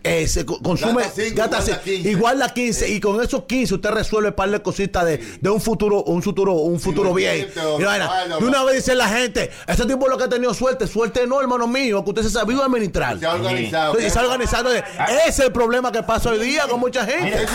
eh, 0.04 0.26
se 0.28 0.44
co- 0.44 0.58
consume, 0.60 1.02
Gasta 1.02 1.22
cinco, 1.22 1.36
gasta 1.36 1.56
guarda 1.58 1.72
ci- 1.76 1.82
15. 1.84 2.10
y 2.10 2.14
guarda 2.14 2.48
15 2.54 2.88
y 2.88 3.00
con 3.00 3.22
esos 3.22 3.44
15 3.44 3.74
usted 3.74 3.90
resuelve 3.90 4.28
un 4.30 4.34
par 4.34 4.50
de 4.50 4.60
cositas 4.62 5.04
de, 5.04 5.18
de 5.40 5.50
un 5.50 5.60
futuro, 5.60 6.02
un 6.04 6.22
futuro, 6.22 6.52
un 6.54 6.80
futuro 6.80 7.12
bien. 7.14 7.48
Y 7.54 7.80
de 7.82 8.44
una 8.46 8.64
vez 8.64 8.76
dice 8.76 8.94
la 8.94 9.08
gente, 9.08 9.50
ese 9.66 9.86
tipo 9.86 10.08
lo 10.08 10.16
que 10.18 10.24
ha 10.24 10.28
tenido 10.28 10.52
suerte, 10.54 10.86
suerte 10.86 11.26
no, 11.26 11.40
hermano 11.40 11.66
mío, 11.66 12.02
que 12.04 12.10
usted 12.10 12.22
se 12.22 12.30
sabido 12.30 12.62
administrar. 12.64 13.18
Se 13.18 13.26
ha 13.26 13.34
organizado. 13.34 14.00
Y 14.00 14.10
se 14.10 14.18
ha 14.18 14.22
organizado. 14.22 14.72
Ese 14.74 14.84
es 15.28 15.38
el 15.40 15.52
problema 15.52 15.92
que 15.92 16.02
pasa 16.02 16.30
hoy 16.30 16.38
día 16.38 16.66
con 16.68 16.80
mucha 16.80 17.04
gente. 17.06 17.46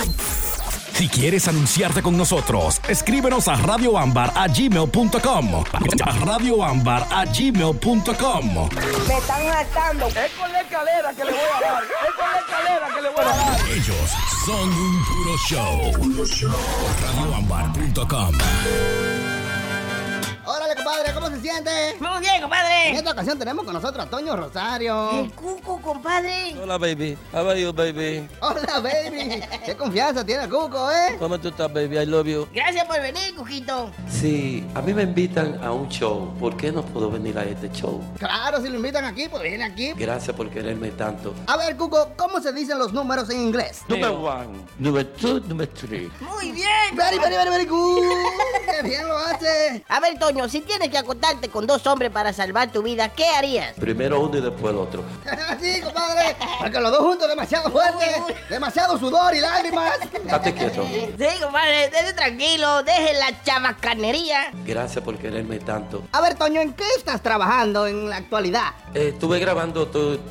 Si 0.94 1.08
quieres 1.08 1.48
anunciarte 1.48 2.02
con 2.02 2.18
nosotros, 2.18 2.82
escríbenos 2.88 3.48
a 3.48 3.56
radioambar 3.56 4.32
a 4.34 4.48
gmail.com. 4.48 5.64
A 6.04 6.26
radioambar 6.26 7.06
a 7.12 7.24
gmail.com. 7.26 8.70
Me 9.08 9.18
están 9.18 9.48
hartando. 9.48 10.08
Es 10.08 10.32
con 10.48 10.54
la 10.54 10.62
escalera 10.62 11.14
que 11.14 11.26
le 11.26 11.32
voy 11.32 11.40
a 11.40 11.60
dar. 11.62 11.84
Es 11.84 11.90
con 12.16 12.32
la 12.32 12.40
escalera 12.40 12.88
que 12.96 13.02
le 13.02 13.10
voy 13.10 13.20
a 13.20 13.26
dar. 13.26 13.60
Ellos 13.70 14.10
son 14.46 14.70
un 14.70 15.06
puro 15.06 15.38
show. 15.38 15.92
Radioambar.com. 17.02 18.38
Compadre, 20.76 21.14
¿cómo 21.14 21.30
se 21.30 21.40
siente? 21.42 21.96
Muy 22.00 22.20
bien, 22.20 22.36
En 22.36 22.42
compadre. 22.42 22.92
esta 22.96 23.12
ocasión 23.12 23.40
tenemos 23.40 23.64
con 23.66 23.74
nosotros 23.74 24.06
a 24.06 24.10
Toño 24.10 24.36
Rosario. 24.36 25.12
El 25.22 25.32
cuco, 25.32 25.82
compadre. 25.82 26.56
Hola, 26.62 26.78
baby. 26.78 27.18
How 27.34 27.50
are 27.50 27.62
you, 27.62 27.72
baby? 27.74 28.28
Hola, 28.42 28.80
baby. 28.80 29.42
Qué 29.66 29.76
confianza 29.76 30.26
tiene 30.26 30.44
el 30.44 30.50
Cuco, 30.50 30.92
¿eh? 30.92 31.16
¿Cómo 31.20 31.40
tú 31.40 31.50
estás, 31.50 31.72
baby? 31.74 31.98
I 32.00 32.06
love 32.06 32.28
you. 32.28 32.48
Gracias 32.54 32.86
por 32.86 33.00
venir, 33.02 33.36
cuquito. 33.36 33.92
Sí, 34.10 34.66
a 34.76 34.82
mí 34.82 34.94
me 34.94 35.04
invitan 35.04 35.64
a 35.64 35.72
un 35.72 35.88
show. 35.90 36.34
¿Por 36.40 36.58
qué 36.58 36.72
no 36.72 36.84
puedo 36.84 37.10
venir 37.10 37.38
a 37.38 37.44
este 37.44 37.70
show? 37.72 38.02
Claro, 38.20 38.62
si 38.62 38.68
lo 38.70 38.76
invitan 38.76 39.06
aquí, 39.06 39.28
pues 39.30 39.44
viene 39.44 39.64
aquí. 39.64 39.94
Gracias 39.96 40.36
por 40.36 40.50
quererme 40.50 40.92
tanto. 40.92 41.34
A 41.48 41.56
ver, 41.58 41.76
Cuco, 41.78 42.14
¿cómo 42.18 42.40
se 42.42 42.52
dicen 42.52 42.78
los 42.78 42.92
números 42.94 43.30
en 43.30 43.42
inglés? 43.42 43.82
Number 43.88 44.12
one, 44.12 44.60
number 44.80 45.06
two, 45.14 45.40
number 45.42 45.68
three. 45.68 46.12
Muy 46.20 46.52
bien. 46.52 46.68
Very, 46.94 47.18
very, 47.20 47.36
very, 47.36 47.50
very 47.50 47.66
good. 47.66 48.04
Qué 48.66 48.88
bien 48.88 49.08
lo 49.08 49.18
hace. 49.18 49.84
A 49.88 50.00
ver, 50.00 50.18
Toño, 50.20 50.48
si 50.50 50.57
tienes 50.62 50.90
que 50.90 50.98
acostarte 50.98 51.50
con 51.50 51.66
dos 51.68 51.86
hombres 51.88 52.12
para 52.12 52.34
salvar 52.34 52.72
tu 52.72 52.82
vida, 52.84 53.10
¿qué 53.10 53.26
harías? 53.28 53.74
Primero 53.80 54.20
uno 54.22 54.38
y 54.38 54.42
después 54.42 54.74
el 54.74 54.80
otro. 54.80 55.04
sí, 55.62 55.82
compadre. 55.82 56.36
Porque 56.60 56.80
los 56.80 56.92
dos 56.92 57.00
juntos 57.02 57.28
demasiado 57.28 57.72
fuerte. 57.72 58.06
Demasiado 58.50 58.98
sudor 58.98 59.36
y 59.36 59.40
lágrimas. 59.40 59.94
Estate 60.02 60.54
quieto. 60.54 60.86
Sí, 60.86 61.42
compadre, 61.42 61.90
déjese 61.90 62.14
tranquilo, 62.14 62.84
deje 62.84 63.14
la 63.16 63.44
chamacanería. 63.44 64.52
Gracias 64.66 65.04
por 65.04 65.18
quererme 65.18 65.60
tanto. 65.60 66.04
A 66.12 66.22
ver, 66.22 66.36
Toño, 66.36 66.62
¿en 66.62 66.74
qué 66.74 66.86
estás 66.98 67.22
trabajando 67.22 67.88
en 67.88 68.10
la 68.10 68.18
actualidad? 68.18 68.72
Eh, 68.94 69.10
estuve 69.14 69.40
grabando, 69.40 69.88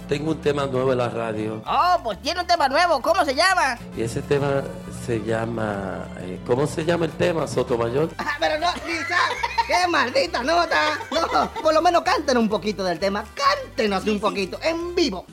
tengo 0.09 0.31
un 0.33 0.41
tema 0.41 0.67
nuevo 0.67 0.93
en 0.93 0.99
la 0.99 1.09
radio. 1.09 1.63
Oh, 1.67 2.01
pues 2.03 2.21
tiene 2.23 2.41
un 2.41 2.47
tema 2.47 2.69
nuevo, 2.69 3.01
¿cómo 3.03 3.25
se 3.25 3.35
llama? 3.35 3.79
Y 3.97 4.03
ese 4.03 4.23
tema 4.23 4.63
se 5.07 5.21
llama... 5.21 6.07
eh, 6.21 6.41
¿Cómo 6.47 6.67
se 6.67 6.85
llama 6.85 7.05
el 7.07 7.13
tema, 7.13 7.47
Sotomayor? 7.47 8.11
Ah, 8.19 8.37
pero 8.41 8.59
no, 8.59 8.67
Lisa, 8.87 9.17
qué 9.67 9.87
maldita 9.89 10.16
nota. 10.43 10.99
No, 11.11 11.51
por 11.63 11.75
lo 11.75 11.83
menos 11.83 12.03
canten 12.03 12.39
un 12.39 12.49
poquito 12.49 12.85
del 12.85 12.99
tema. 12.99 13.25
Cántenos 13.35 14.05
un 14.07 14.21
poquito, 14.21 14.59
en 14.63 14.95
vivo. 14.95 15.27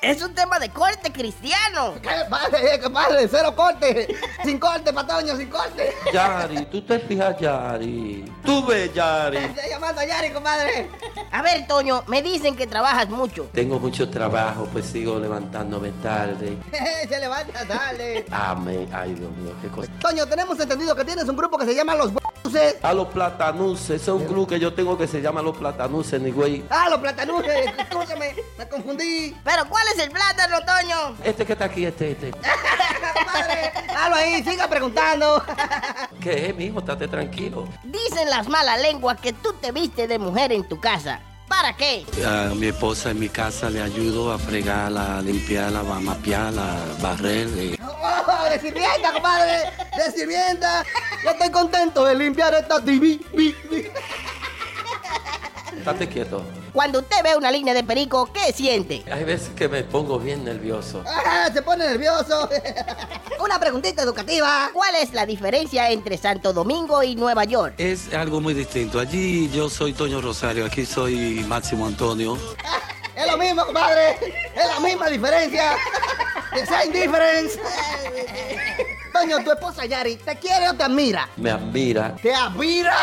Es 0.00 0.22
un 0.22 0.34
tema 0.34 0.58
de 0.58 0.70
corte 0.70 1.12
cristiano. 1.12 1.94
¿Qué 2.02 2.10
padre, 2.28 2.80
qué 2.80 2.90
padre? 2.90 3.28
Cero 3.30 3.54
corte. 3.54 4.08
Sin 4.44 4.58
corte, 4.58 4.92
Patoño, 4.92 5.36
sin 5.36 5.48
corte. 5.48 5.94
Yari, 6.12 6.66
tú 6.66 6.82
te 6.82 6.98
fijas, 7.00 7.38
Yari. 7.38 8.32
Tú 8.44 8.64
ves, 8.66 8.92
Yari. 8.94 9.38
Estoy 9.38 9.70
llamando 9.70 10.00
a 10.00 10.04
Yari, 10.04 10.30
compadre. 10.30 10.88
A 11.30 11.42
ver, 11.42 11.66
Toño, 11.66 12.04
me 12.06 12.22
dicen 12.22 12.56
que 12.56 12.66
trabajas 12.66 13.08
mucho. 13.08 13.48
Tengo 13.52 13.78
mucho 13.78 14.08
trabajo, 14.08 14.68
pues 14.72 14.86
sigo 14.86 15.18
levantándome 15.18 15.90
tarde. 16.02 16.56
Se 17.08 17.18
levanta, 17.18 17.64
dale. 17.64 18.24
Amén. 18.30 18.88
Ay, 18.92 19.14
Dios 19.14 19.30
mío, 19.32 19.52
qué 19.60 19.68
cosa. 19.68 19.90
Toño, 20.00 20.26
tenemos 20.26 20.58
entendido 20.60 20.94
que 20.94 21.04
tienes 21.04 21.28
un 21.28 21.36
grupo 21.36 21.58
que 21.58 21.66
se 21.66 21.74
llama 21.74 21.94
Los 21.94 22.12
Buses. 22.12 22.76
A 22.82 22.94
los 22.94 23.08
platanuses, 23.08 24.02
es 24.02 24.08
un 24.08 24.24
club 24.24 24.48
que 24.48 24.58
yo 24.58 24.72
tengo 24.72 24.96
que 24.96 25.06
se 25.06 25.20
llama 25.20 25.42
Los 25.42 25.56
Platanuses, 25.56 26.20
ni 26.20 26.30
güey. 26.30 26.64
Ah, 26.70 26.88
los 26.88 26.98
platanuses. 27.00 27.66
Escúchame, 27.78 28.34
me 28.56 28.68
confundí. 28.68 29.36
Pero, 29.44 29.68
¿cuál 29.68 29.87
es 29.92 29.98
el 29.98 30.10
plátano, 30.10 30.58
Toño? 30.60 31.16
Este 31.24 31.44
que 31.46 31.52
está 31.52 31.64
aquí, 31.66 31.84
este, 31.86 32.12
este. 32.12 32.30
Compadre, 33.14 33.72
halo 33.96 34.14
ahí, 34.16 34.42
siga 34.42 34.68
preguntando. 34.68 35.44
¿Qué 36.20 36.48
es, 36.50 36.56
mijo? 36.56 36.78
Estate 36.80 37.08
tranquilo. 37.08 37.68
Dicen 37.84 38.28
las 38.30 38.48
malas 38.48 38.80
lenguas 38.80 39.18
que 39.20 39.32
tú 39.32 39.52
te 39.54 39.72
viste 39.72 40.06
de 40.06 40.18
mujer 40.18 40.52
en 40.52 40.68
tu 40.68 40.80
casa. 40.80 41.20
¿Para 41.48 41.74
qué? 41.74 42.04
A 42.26 42.52
mi 42.54 42.66
esposa 42.66 43.10
en 43.10 43.20
mi 43.20 43.30
casa 43.30 43.70
le 43.70 43.80
ayudo 43.82 44.30
a 44.32 44.38
fregar, 44.38 44.92
a 44.94 45.22
limpiar, 45.22 45.74
a 45.74 45.82
mapear, 45.82 46.52
a 46.58 46.76
barrer. 47.00 47.48
eh. 47.56 47.78
Oh, 47.82 48.44
de 48.50 48.60
sirvienta, 48.60 49.12
compadre. 49.14 49.62
De 49.96 50.12
sirvienta. 50.12 50.84
Yo 51.24 51.30
estoy 51.30 51.50
contento 51.50 52.04
de 52.04 52.14
limpiar 52.14 52.52
esta 52.52 52.84
TV. 52.84 53.18
Estate 55.90 56.08
quieto. 56.08 56.42
Cuando 56.72 57.00
usted 57.00 57.16
ve 57.24 57.34
una 57.36 57.50
línea 57.50 57.72
de 57.74 57.82
perico, 57.82 58.30
¿qué 58.32 58.52
siente? 58.52 59.02
Hay 59.10 59.24
veces 59.24 59.50
que 59.56 59.68
me 59.68 59.82
pongo 59.82 60.18
bien 60.18 60.44
nervioso. 60.44 61.02
Ah, 61.06 61.48
se 61.52 61.62
pone 61.62 61.86
nervioso. 61.86 62.48
Una 63.44 63.58
preguntita 63.58 64.02
educativa. 64.02 64.70
¿Cuál 64.72 64.94
es 64.96 65.12
la 65.14 65.24
diferencia 65.24 65.90
entre 65.90 66.18
Santo 66.18 66.52
Domingo 66.52 67.02
y 67.02 67.16
Nueva 67.16 67.44
York? 67.44 67.74
Es 67.78 68.12
algo 68.12 68.40
muy 68.40 68.54
distinto. 68.54 69.00
Allí 69.00 69.48
yo 69.50 69.70
soy 69.70 69.92
Toño 69.92 70.20
Rosario, 70.20 70.66
aquí 70.66 70.84
soy 70.84 71.44
Máximo 71.48 71.86
Antonio. 71.86 72.38
Es 73.16 73.26
lo 73.26 73.36
mismo, 73.36 73.64
compadre. 73.66 74.12
Es 74.54 74.64
la 74.64 74.78
misma 74.78 75.08
diferencia. 75.08 75.72
The 76.54 76.64
same 76.66 76.92
difference. 76.92 77.58
Toño, 79.20 79.42
tu 79.42 79.50
esposa 79.50 79.84
Yari, 79.84 80.14
¿te 80.14 80.36
quiere 80.36 80.68
o 80.68 80.74
te 80.74 80.84
admira? 80.84 81.28
Me 81.36 81.50
admira. 81.50 82.14
¿Te 82.22 82.32
admira? 82.32 82.96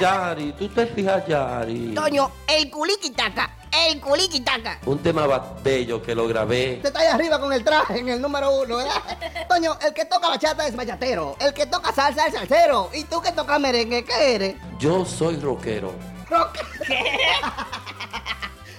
Yari, 0.00 0.52
tú 0.58 0.68
te 0.68 0.86
fijas, 0.88 1.24
Yari. 1.24 1.94
Toño, 1.94 2.32
el 2.48 2.68
culiquitaca, 2.68 3.54
el 3.70 4.00
culiquitaca. 4.00 4.80
Un 4.86 4.98
tema 4.98 5.24
bello 5.62 6.02
que 6.02 6.16
lo 6.16 6.26
grabé. 6.26 6.80
Te 6.82 6.88
está 6.88 6.98
ahí 6.98 7.06
arriba 7.06 7.38
con 7.38 7.52
el 7.52 7.62
traje 7.62 8.00
en 8.00 8.08
el 8.08 8.20
número 8.20 8.50
uno, 8.60 8.78
¿verdad? 8.78 9.46
Toño, 9.48 9.78
el 9.86 9.94
que 9.94 10.04
toca 10.06 10.28
bachata 10.30 10.66
es 10.66 10.74
bachatero. 10.74 11.36
El 11.38 11.54
que 11.54 11.66
toca 11.66 11.92
salsa 11.92 12.26
es 12.26 12.34
salsero. 12.34 12.90
¿Y 12.92 13.04
tú 13.04 13.20
que 13.22 13.30
tocas 13.30 13.60
merengue, 13.60 14.04
qué 14.04 14.34
eres? 14.34 14.56
Yo 14.80 15.04
soy 15.04 15.36
rockero. 15.36 15.94
Rock. 16.28 16.58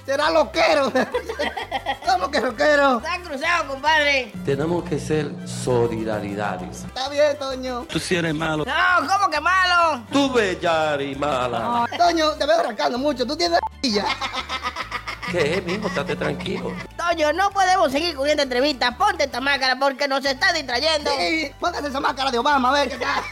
Será 0.07 0.31
loquero. 0.31 0.89
¿Cómo 2.05 2.31
que 2.31 2.39
rockero? 2.39 2.99
Está 2.99 3.19
cruzado, 3.21 3.67
compadre. 3.67 4.31
Tenemos 4.45 4.85
que 4.85 4.97
ser 4.97 5.29
solidaridades. 5.45 6.85
Está 6.85 7.09
bien, 7.09 7.37
Toño. 7.37 7.85
Tú 7.89 7.99
sí 7.99 8.15
eres 8.15 8.33
malo. 8.33 8.63
No, 8.63 9.05
¿cómo 9.05 9.29
que 9.29 9.41
malo? 9.41 10.01
Tú 10.09 10.33
Yari, 10.61 11.13
mala. 11.15 11.85
Toño, 11.97 12.31
te 12.35 12.45
veo 12.45 12.57
arrancando 12.57 12.97
mucho. 12.97 13.27
Tú 13.27 13.35
tienes 13.35 13.59
ya. 13.83 14.05
¿Qué 15.31 15.55
es, 15.55 15.63
mijo? 15.65 15.87
Estate 15.87 16.15
tranquilo. 16.15 16.73
Toño, 16.95 17.33
no 17.33 17.49
podemos 17.51 17.91
seguir 17.91 18.15
con 18.15 18.27
esta 18.27 18.43
entrevista. 18.43 18.97
Ponte 18.97 19.25
esta 19.25 19.41
máscara 19.41 19.77
porque 19.77 20.07
nos 20.07 20.23
está 20.23 20.53
distrayendo. 20.53 21.11
Sí, 21.17 21.51
póngase 21.59 21.87
esa 21.89 21.99
máscara 21.99 22.31
de 22.31 22.37
Obama, 22.37 22.69
a 22.69 22.73
ver 22.73 22.89
qué 22.89 22.97
tal. 22.97 23.23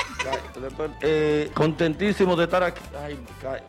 Eh, 1.02 1.52
contentísimo 1.54 2.36
de 2.36 2.46
estar 2.46 2.64
aquí. 2.64 2.82
Ay. 3.02 3.20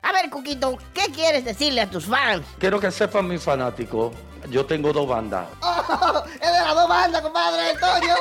A 0.03 0.13
ver, 0.13 0.29
Cuquito, 0.31 0.77
¿qué 0.93 1.13
quieres 1.13 1.45
decirle 1.45 1.83
a 1.83 1.91
tus 1.91 2.07
fans? 2.07 2.43
Quiero 2.59 2.81
que 2.81 2.91
sepan 2.91 3.29
mis 3.29 3.43
fanáticos. 3.43 4.13
Yo 4.51 4.65
tengo 4.65 4.93
dos 4.93 5.09
bandas. 5.09 5.47
Oh, 5.61 6.23
es 6.35 6.41
de 6.41 6.61
las 6.61 6.75
dos 6.75 6.89
bandas, 6.89 7.23
compadre. 7.23 7.71
El 7.71 7.81
Toño 7.81 8.15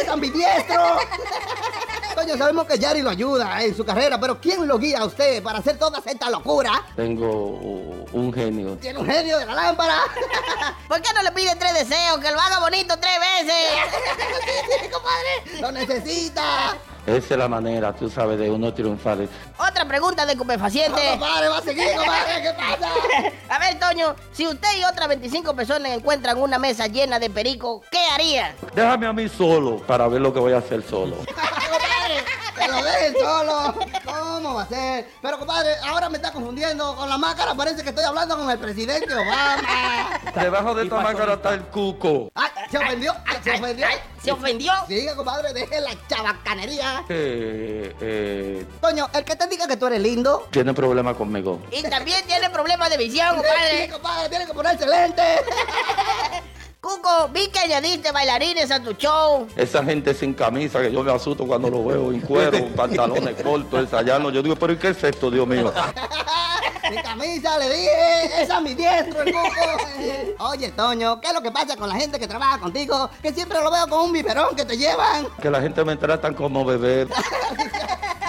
es 0.00 0.08
ambidiestro. 0.08 0.98
Toño, 2.14 2.36
sabemos 2.36 2.66
que 2.66 2.78
Yari 2.78 3.02
lo 3.02 3.10
ayuda 3.10 3.62
en 3.62 3.74
su 3.74 3.84
carrera, 3.84 4.20
pero 4.20 4.38
¿quién 4.40 4.66
lo 4.68 4.78
guía 4.78 5.00
a 5.00 5.06
usted 5.06 5.42
para 5.42 5.58
hacer 5.58 5.78
toda 5.78 6.00
esta 6.04 6.28
locura? 6.30 6.84
Tengo 6.94 7.26
un 8.12 8.32
genio. 8.32 8.76
Tiene 8.76 8.98
un 8.98 9.06
genio 9.06 9.38
de 9.38 9.46
la 9.46 9.54
lámpara. 9.54 9.96
¿Por 10.88 11.00
qué 11.00 11.08
no 11.14 11.22
le 11.22 11.32
pide 11.32 11.56
tres 11.56 11.72
deseos? 11.72 12.18
Que 12.18 12.30
lo 12.30 12.38
haga 12.38 12.58
bonito 12.60 12.94
tres 12.98 13.18
veces. 13.18 13.56
sí, 14.82 14.88
compadre. 14.90 15.60
Lo 15.60 15.72
necesita. 15.72 16.76
Esa 17.06 17.34
es 17.34 17.38
la 17.38 17.48
manera, 17.48 17.92
tú 17.92 18.08
sabes, 18.08 18.38
de 18.38 18.48
uno 18.48 18.72
triunfar. 18.72 19.18
Otra 19.58 19.84
pregunta 19.86 20.24
de 20.24 20.36
Cupefaciente. 20.36 21.02
No, 21.04 21.10
compadre, 21.18 21.48
va 21.48 21.58
a 21.58 21.62
seguir, 21.62 21.96
compadre. 21.96 22.42
¿Qué 22.42 22.52
pasa? 22.52 22.88
A 23.48 23.58
ver, 23.58 23.61
Toño, 23.92 24.16
si 24.32 24.46
usted 24.46 24.68
y 24.80 24.84
otras 24.84 25.06
25 25.06 25.54
personas 25.54 25.92
encuentran 25.92 26.38
una 26.38 26.58
mesa 26.58 26.86
llena 26.86 27.18
de 27.18 27.28
perico, 27.28 27.82
¿qué 27.90 27.98
haría? 28.14 28.54
Déjame 28.74 29.06
a 29.06 29.12
mí 29.12 29.28
solo 29.28 29.76
para 29.86 30.08
ver 30.08 30.22
lo 30.22 30.32
que 30.32 30.40
voy 30.40 30.54
a 30.54 30.58
hacer 30.58 30.82
solo. 30.82 31.16
lo 32.72 32.82
dejen 32.84 33.14
solo. 33.20 33.74
¿Cómo 34.04 34.54
va 34.54 34.62
a 34.62 34.66
ser? 34.68 35.06
Pero, 35.22 35.38
compadre, 35.38 35.74
ahora 35.88 36.08
me 36.08 36.16
está 36.16 36.32
confundiendo. 36.32 36.94
Con 36.96 37.08
la 37.08 37.18
máscara 37.18 37.54
parece 37.54 37.82
que 37.82 37.90
estoy 37.90 38.04
hablando 38.04 38.36
con 38.36 38.50
el 38.50 38.58
presidente 38.58 39.12
Obama. 39.14 40.20
Debajo 40.34 40.74
de 40.74 40.84
esta 40.84 41.00
máscara 41.00 41.34
está 41.34 41.54
el 41.54 41.62
cuco. 41.66 42.30
Ay, 42.34 42.50
¿Se 42.70 42.78
ofendió? 42.78 43.14
Ay, 43.26 43.36
¿Se 43.42 43.50
ofendió? 43.52 43.86
ay, 43.86 43.96
¿se 44.22 44.32
ofendió? 44.32 44.72
Siga, 44.88 45.16
compadre, 45.16 45.52
deje 45.52 45.80
la 45.80 45.90
chabacanería. 46.08 47.04
Eh, 47.08 47.94
eh, 48.00 48.66
Toño, 48.80 49.08
el 49.12 49.24
que 49.24 49.36
te 49.36 49.46
diga 49.46 49.66
que 49.66 49.76
tú 49.76 49.86
eres 49.86 50.00
lindo. 50.00 50.48
tiene 50.50 50.72
problema 50.74 51.14
conmigo. 51.14 51.60
Y 51.70 51.82
también 51.82 52.24
tiene 52.26 52.50
problemas 52.50 52.90
de 52.90 52.96
visión, 52.96 53.28
Sí, 53.36 53.42
compadre. 53.42 53.88
compadre, 53.90 54.28
tiene 54.28 54.46
que 54.46 54.54
ponerse 54.54 54.86
lente. 54.86 55.22
Cuco, 56.82 57.28
vi 57.32 57.46
que 57.46 57.60
añadiste 57.60 58.10
bailarines 58.10 58.68
a 58.72 58.82
tu 58.82 58.92
show. 58.94 59.46
Esa 59.54 59.84
gente 59.84 60.12
sin 60.14 60.34
camisa 60.34 60.82
que 60.82 60.90
yo 60.90 61.04
me 61.04 61.12
asusto 61.12 61.46
cuando 61.46 61.70
lo 61.70 61.84
veo 61.84 62.10
en 62.10 62.20
cuero, 62.22 62.58
pantalones 62.76 63.40
cortos, 63.40 63.82
ensayando. 63.82 64.30
Yo 64.30 64.42
digo, 64.42 64.56
pero 64.56 64.72
¿y 64.72 64.76
qué 64.78 64.88
es 64.88 65.04
esto, 65.04 65.30
Dios 65.30 65.46
mío? 65.46 65.72
Mi 66.90 67.02
camisa, 67.02 67.58
le 67.58 67.70
dije, 67.70 68.42
esa 68.42 68.56
es 68.56 68.62
mi 68.62 68.74
diestro, 68.74 69.22
el 69.22 69.32
coco. 69.32 69.48
Oye, 70.50 70.70
Toño, 70.70 71.20
¿qué 71.20 71.28
es 71.28 71.34
lo 71.34 71.42
que 71.42 71.50
pasa 71.50 71.76
con 71.76 71.88
la 71.88 71.94
gente 71.94 72.18
que 72.18 72.26
trabaja 72.26 72.58
contigo? 72.58 73.10
Que 73.22 73.32
siempre 73.32 73.60
lo 73.60 73.70
veo 73.70 73.88
con 73.88 74.06
un 74.06 74.12
biberón 74.12 74.54
que 74.56 74.64
te 74.64 74.76
llevan. 74.76 75.28
Que 75.40 75.50
la 75.50 75.60
gente 75.60 75.84
me 75.84 75.96
tratan 75.96 76.34
como 76.34 76.64
bebé. 76.64 77.06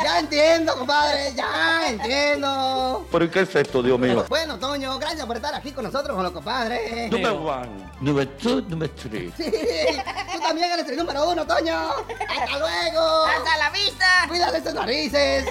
Ya 0.04 0.20
entiendo, 0.20 0.76
compadre, 0.78 1.34
ya 1.34 1.88
entiendo. 1.88 3.08
¿Pero 3.10 3.24
¿y 3.24 3.30
qué 3.30 3.40
es 3.42 3.56
esto, 3.56 3.82
Dios 3.82 3.98
mío? 3.98 4.26
Bueno, 4.28 4.60
Toño, 4.60 5.00
gracias 5.00 5.26
por 5.26 5.38
estar 5.38 5.56
aquí 5.56 5.72
con 5.72 5.86
nosotros, 5.86 6.14
con 6.14 6.24
los 6.24 6.34
compadres. 6.34 7.10
Number 7.10 7.32
one, 7.32 7.70
number 8.02 8.28
two, 8.38 8.62
number 8.68 8.90
three. 8.90 9.32
Sí, 9.38 9.50
tú 10.34 10.40
también 10.42 10.72
eres 10.72 10.90
el 10.90 10.98
número 10.98 11.30
uno, 11.30 11.48
Toño. 11.48 11.92
Hasta 12.28 12.60
luego. 12.60 13.26
Hasta 13.28 13.58
la 13.58 13.70
vista. 13.70 14.06
Cuídate 14.28 14.58
esas 14.58 14.74
narices. 14.74 15.46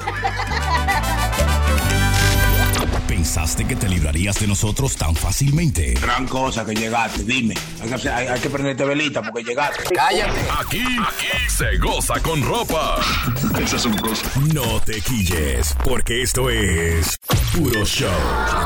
¿Pensaste 3.23 3.64
que 3.64 3.77
te 3.77 3.89
librarías 3.89 4.41
de 4.41 4.49
nosotros 4.49 4.97
tan 4.97 5.14
fácilmente? 5.14 5.95
Gran 6.03 6.27
cosa 6.27 6.64
que 6.66 6.75
llegaste, 6.75 7.23
dime. 7.23 7.55
Hay 7.81 7.89
que, 7.89 7.95
hacer- 7.95 8.12
hay- 8.12 8.27
hay 8.27 8.41
que 8.41 8.51
prenderte 8.51 8.85
velita 8.85 9.23
porque 9.23 9.45
llegaste. 9.45 9.85
Cállate. 9.95 10.41
Aquí, 10.59 10.83
aquí 10.83 11.49
se 11.49 11.77
goza 11.79 12.14
con 12.20 12.43
ropa. 12.43 12.97
Esas 13.62 13.83
son 13.83 13.97
cosas. 13.99 14.29
No 14.53 14.81
te 14.81 15.01
quilles, 15.03 15.73
porque 15.85 16.23
esto 16.23 16.51
es 16.51 17.16
Puro 17.57 17.85
Show 17.85 18.11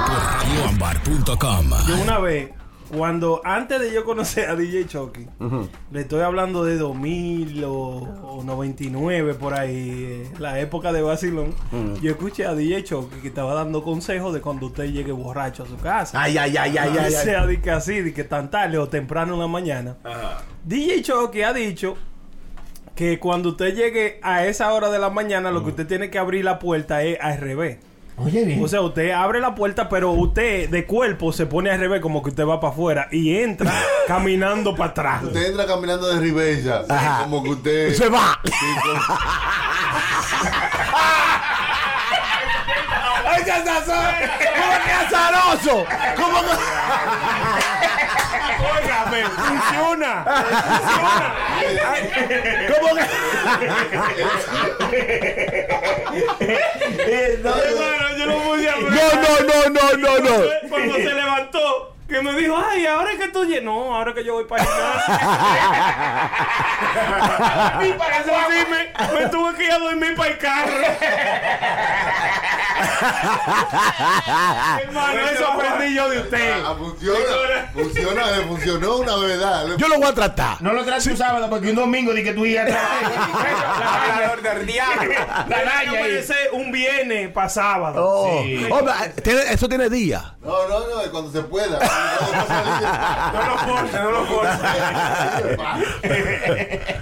por 0.07 0.23
radioambar.com. 0.25 1.71
Yo 1.87 1.97
una 1.99 2.19
vez, 2.19 2.49
cuando 2.95 3.41
antes 3.45 3.80
de 3.80 3.93
yo 3.93 4.05
conocer 4.05 4.49
a 4.49 4.57
DJ 4.57 4.87
Chucky, 4.87 5.26
le 5.91 6.01
estoy 6.01 6.20
hablando 6.20 6.64
de 6.64 6.76
2000 6.76 7.64
o, 7.64 7.70
o 7.70 8.43
99 8.45 9.34
por 9.34 9.55
ahí, 9.55 10.05
eh, 10.07 10.32
la 10.39 10.61
época 10.61 10.93
de 10.93 11.03
Basilón, 11.03 11.55
yo 12.01 12.11
escuché 12.11 12.47
a 12.47 12.55
DJ 12.55 12.84
Chucky 12.84 13.20
que 13.20 13.28
estaba 13.28 13.55
dando 13.55 13.82
consejos 13.82 14.32
de 14.34 14.41
cuando 14.41 14.66
usted 14.66 14.93
llegue 14.93 15.12
borracho 15.12 15.64
a 15.64 15.66
su 15.66 15.76
casa. 15.76 16.20
Ay, 16.20 16.39
ay, 16.39 16.57
ay, 16.57 16.76
ay, 16.76 16.97
ay, 16.99 17.12
sea, 17.12 17.47
de 17.47 17.61
que 17.61 17.70
así, 17.70 18.01
de 18.01 18.12
que 18.12 18.24
tan 18.24 18.51
tarde 18.51 18.78
o 18.78 18.89
temprano 18.89 19.34
en 19.34 19.41
la 19.41 19.49
mañana. 19.49 19.97
DJ 20.64 21.03
Chucky 21.03 21.43
ha 21.43 21.53
dicho 21.53 21.97
que 22.95 23.18
cuando 23.18 23.51
usted 23.51 23.74
llegue 23.74 24.18
a 24.22 24.47
esa 24.47 24.72
hora 24.72 24.91
de 24.91 24.99
la 24.99 25.11
mañana, 25.11 25.51
lo 25.51 25.62
que 25.62 25.70
usted 25.70 25.87
tiene 25.87 26.11
que 26.11 26.18
abrir 26.18 26.45
la 26.45 26.59
puerta 26.59 27.03
es 27.03 27.18
al 27.20 27.39
revés. 27.39 27.78
Oye, 28.19 28.45
bien. 28.45 28.64
O 28.64 28.69
sea, 28.69 28.81
usted 28.81 29.11
abre 29.11 29.41
la 29.41 29.55
puerta, 29.55 29.89
pero 29.91 30.11
usted 30.12 30.71
de 30.71 30.87
cuerpo 30.87 31.33
se 31.33 31.45
pone 31.47 31.71
al 31.71 31.79
revés 31.79 32.01
como 32.01 32.23
que 32.23 32.31
usted 32.31 32.47
va 32.47 32.59
para 32.61 32.73
afuera 32.73 33.09
y 33.12 33.37
entra 33.37 33.71
caminando 34.09 34.75
para 34.75 34.91
atrás. 34.91 35.23
Usted 35.25 35.51
entra 35.51 35.67
caminando 35.67 36.09
de 36.09 36.19
reversa. 36.21 36.83
Ajá. 36.89 37.25
Como 37.25 37.43
que 37.43 37.51
usted. 37.51 37.93
Se 37.95 38.09
va. 38.09 38.41
Sí, 38.45 38.51
con- 38.83 38.97
¡Ay, 43.29 43.43
qué 43.45 43.51
azar- 43.53 44.31
¿Cómo 44.57 44.75
que 44.85 44.93
azaroso? 44.93 45.85
¿Cómo 46.17 46.41
que.? 46.41 46.57
Óigame, 48.79 49.25
funciona. 49.29 50.25
Funciona. 50.25 51.35
¿Cómo 52.73 52.89
que.? 52.97 53.05
No, 57.43 57.51
no, 58.81 59.41
no, 59.43 59.70
no, 59.70 59.93
no, 59.97 60.18
no. 60.18 60.37
Cuando 60.68 60.95
se 60.95 61.14
levantó, 61.14 61.95
que 62.09 62.22
me 62.22 62.33
dijo, 62.35 62.57
ay, 62.57 62.87
ahora 62.87 63.12
es 63.12 63.18
que 63.18 63.29
tú 63.29 63.45
lle-". 63.45 63.62
No, 63.62 63.95
ahora 63.95 64.14
que 64.14 64.24
yo 64.24 64.35
voy 64.35 64.45
para 64.45 64.62
allá. 64.62 65.03
y 67.87 67.93
para 67.93 68.18
eso 68.18 68.31
sí 68.51 68.64
me, 68.70 69.20
me 69.20 69.27
tuve 69.29 69.55
que 69.57 69.64
ir 69.64 69.72
a 69.72 69.79
dormir 69.79 70.14
para 70.14 70.31
el 70.31 70.39
carro. 70.39 70.72
Hermano, 74.83 75.20
eso 75.33 75.47
aprendí 75.53 75.95
yo 75.95 76.09
de 76.11 76.20
usted. 76.20 76.53
Ah, 76.64 76.74
funciona. 76.79 77.70
Funciona, 77.72 78.22
eh, 78.22 78.45
funcionó 78.49 78.97
una 78.99 79.16
verdad. 79.16 79.66
Yo 79.77 79.89
lo 79.89 79.97
voy 79.97 80.07
a 80.07 80.12
tratar. 80.14 80.62
No 80.62 80.72
lo 80.72 80.85
trates 80.85 81.07
un 81.07 81.16
sábado 81.16 81.49
porque 81.51 81.70
un 81.70 81.77
domingo 81.77 82.12
di 82.12 82.22
que 82.24 82.33
tú 82.33 82.45
ibas 82.47 82.68
a 82.70 82.77
Hablador 84.14 84.43
del 84.43 84.66
diablo. 84.66 85.12
La 85.49 85.79
ahí. 85.79 85.87
Parece 85.89 86.35
un 86.53 86.72
viernes 86.72 87.31
para 87.33 87.49
sábado. 87.49 88.03
Oh. 88.05 88.43
Sí. 88.43 88.66
Tiene- 89.22 89.53
eso 89.53 89.68
tiene 89.68 89.89
día. 89.91 90.35
No, 90.43 90.68
no, 90.68 90.81
no, 90.81 91.11
cuando 91.11 91.31
se 91.33 91.43
pueda. 91.43 91.79
No 93.37 93.43
lo 93.47 93.59
force, 93.59 93.99
no 93.99 94.11
lo 94.11 94.24
force. 94.27 94.59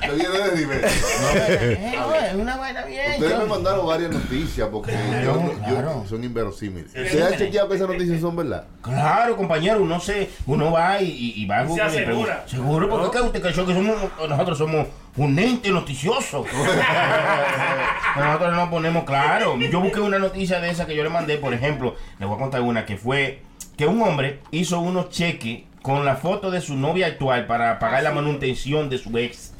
Lo 0.06 0.14
reversa. 0.50 0.96
Eh, 1.34 2.28
Es 2.30 2.34
una 2.34 2.56
vaina 2.56 2.82
bien. 2.84 3.12
Ustedes 3.12 3.38
me 3.38 3.44
mandaron 3.46 3.86
varias 3.86 4.10
noticias 4.10 4.68
porque 4.70 4.92
yo, 5.24 5.40
yo- 5.68 6.04
son 6.06 6.24
inverosímiles. 6.24 6.86
¿Ustedes 6.86 7.22
han 7.22 7.38
chequeado 7.38 7.68
que 7.68 7.76
esas 7.76 7.88
noticias 7.88 8.20
son 8.20 8.36
verdad? 8.36 8.64
Claro, 8.82 9.36
compañero, 9.36 9.82
uno 9.82 10.00
se, 10.00 10.30
uno 10.46 10.72
va 10.72 11.00
y, 11.00 11.46
va 11.46 11.60
a 11.60 11.62
Se 11.62 11.68
Google 11.68 11.84
y 11.84 11.86
asegura. 11.86 12.44
Seguro, 12.46 12.88
porque 12.88 13.18
¿qué 13.18 13.24
usted 13.24 13.42
creyó 13.42 13.66
que 13.66 13.74
somos, 13.74 13.96
nosotros 14.28 14.58
somos 14.58 14.86
un 15.16 15.38
ente 15.38 15.70
noticioso? 15.70 16.44
nosotros 18.16 18.54
nos 18.54 18.68
ponemos 18.68 19.04
claro. 19.04 19.58
Yo 19.58 19.80
busqué 19.80 20.00
una 20.00 20.18
noticia 20.18 20.60
de 20.60 20.70
esa 20.70 20.86
que 20.86 20.94
yo 20.96 21.02
le 21.02 21.10
mandé, 21.10 21.38
por 21.38 21.54
ejemplo, 21.54 21.96
le 22.18 22.26
voy 22.26 22.36
a 22.36 22.38
contar 22.38 22.60
una 22.62 22.84
que 22.86 22.96
fue 22.96 23.42
que 23.76 23.86
un 23.86 24.00
hombre 24.02 24.40
hizo 24.50 24.80
unos 24.80 25.10
cheques 25.10 25.62
con 25.82 26.04
la 26.04 26.16
foto 26.16 26.50
de 26.50 26.60
su 26.60 26.76
novia 26.76 27.06
actual 27.08 27.46
para 27.46 27.78
pagar 27.78 28.02
la 28.02 28.12
manutención 28.12 28.88
de 28.88 28.98
su 28.98 29.16
ex. 29.18 29.52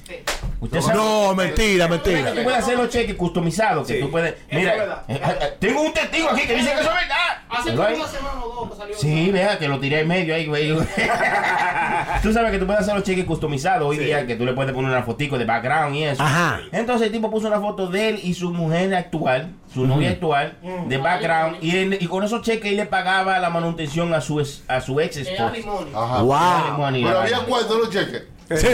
Usted 0.60 0.80
sabe- 0.80 0.94
No, 0.94 1.34
mentira, 1.34 1.84
¿Sabes 1.86 2.00
que 2.02 2.10
mentira. 2.10 2.34
Tú 2.34 2.42
puedes 2.44 2.58
hacer 2.60 2.76
los 2.78 2.88
cheques 2.88 3.14
customizados, 3.16 3.86
que 3.86 3.94
tú 4.00 4.10
puedes. 4.10 4.34
Mira, 4.50 5.04
eh, 5.08 5.20
eh, 5.22 5.52
tengo 5.58 5.82
un 5.82 5.92
testigo 5.92 6.30
aquí 6.30 6.42
que 6.46 6.54
dice 6.54 6.66
que 6.72 6.80
eso 6.80 6.90
es 6.90 6.94
verdad. 6.96 7.14
Hace 7.50 7.70
una 7.72 8.06
semana 8.08 8.44
o 8.44 8.48
dos 8.66 8.70
que 8.72 8.76
salió. 8.76 8.96
Sí, 8.96 9.30
vea 9.30 9.58
que 9.58 9.68
lo 9.68 9.78
tiré 9.78 10.00
en 10.00 10.08
medio 10.08 10.34
ahí, 10.34 10.46
güey. 10.46 10.74
tú 12.22 12.32
sabes 12.32 12.50
que 12.50 12.58
tú 12.58 12.66
puedes 12.66 12.82
hacer 12.82 12.94
los 12.94 13.04
cheques 13.04 13.24
customizados 13.24 13.86
hoy 13.88 13.98
día, 13.98 14.26
que 14.26 14.36
tú 14.36 14.44
le 14.44 14.52
puedes 14.54 14.72
poner 14.72 14.90
una 14.90 15.02
fotico 15.02 15.38
de 15.38 15.44
background 15.44 15.94
y 15.96 16.04
eso. 16.04 16.22
Ajá. 16.22 16.60
Entonces 16.72 17.06
el 17.08 17.12
tipo 17.12 17.30
puso 17.30 17.46
una 17.48 17.60
foto 17.60 17.86
de 17.88 18.08
él 18.10 18.20
y 18.22 18.34
su 18.34 18.50
mujer 18.50 18.94
actual, 18.94 19.52
su 19.72 19.86
novia 19.86 20.10
actual, 20.10 20.56
de 20.88 20.96
background, 20.98 21.58
y, 21.62 21.76
él- 21.76 21.98
y 22.00 22.06
con 22.06 22.24
esos 22.24 22.42
cheques 22.42 22.70
él 22.70 22.76
le 22.78 22.86
pagaba 22.86 23.38
la 23.38 23.50
manutención 23.50 24.12
a 24.14 24.20
su 24.20 24.40
ex, 24.40 24.62
a 24.68 24.80
su 24.80 24.98
ex 25.00 25.16
Es 25.18 25.28
esposa. 25.28 25.52
Wow. 26.22 26.38
Pero 26.92 27.20
había 27.20 27.38
cuántos 27.40 27.78
los 27.78 27.90
cheques. 27.90 28.22
Sí. 28.56 28.66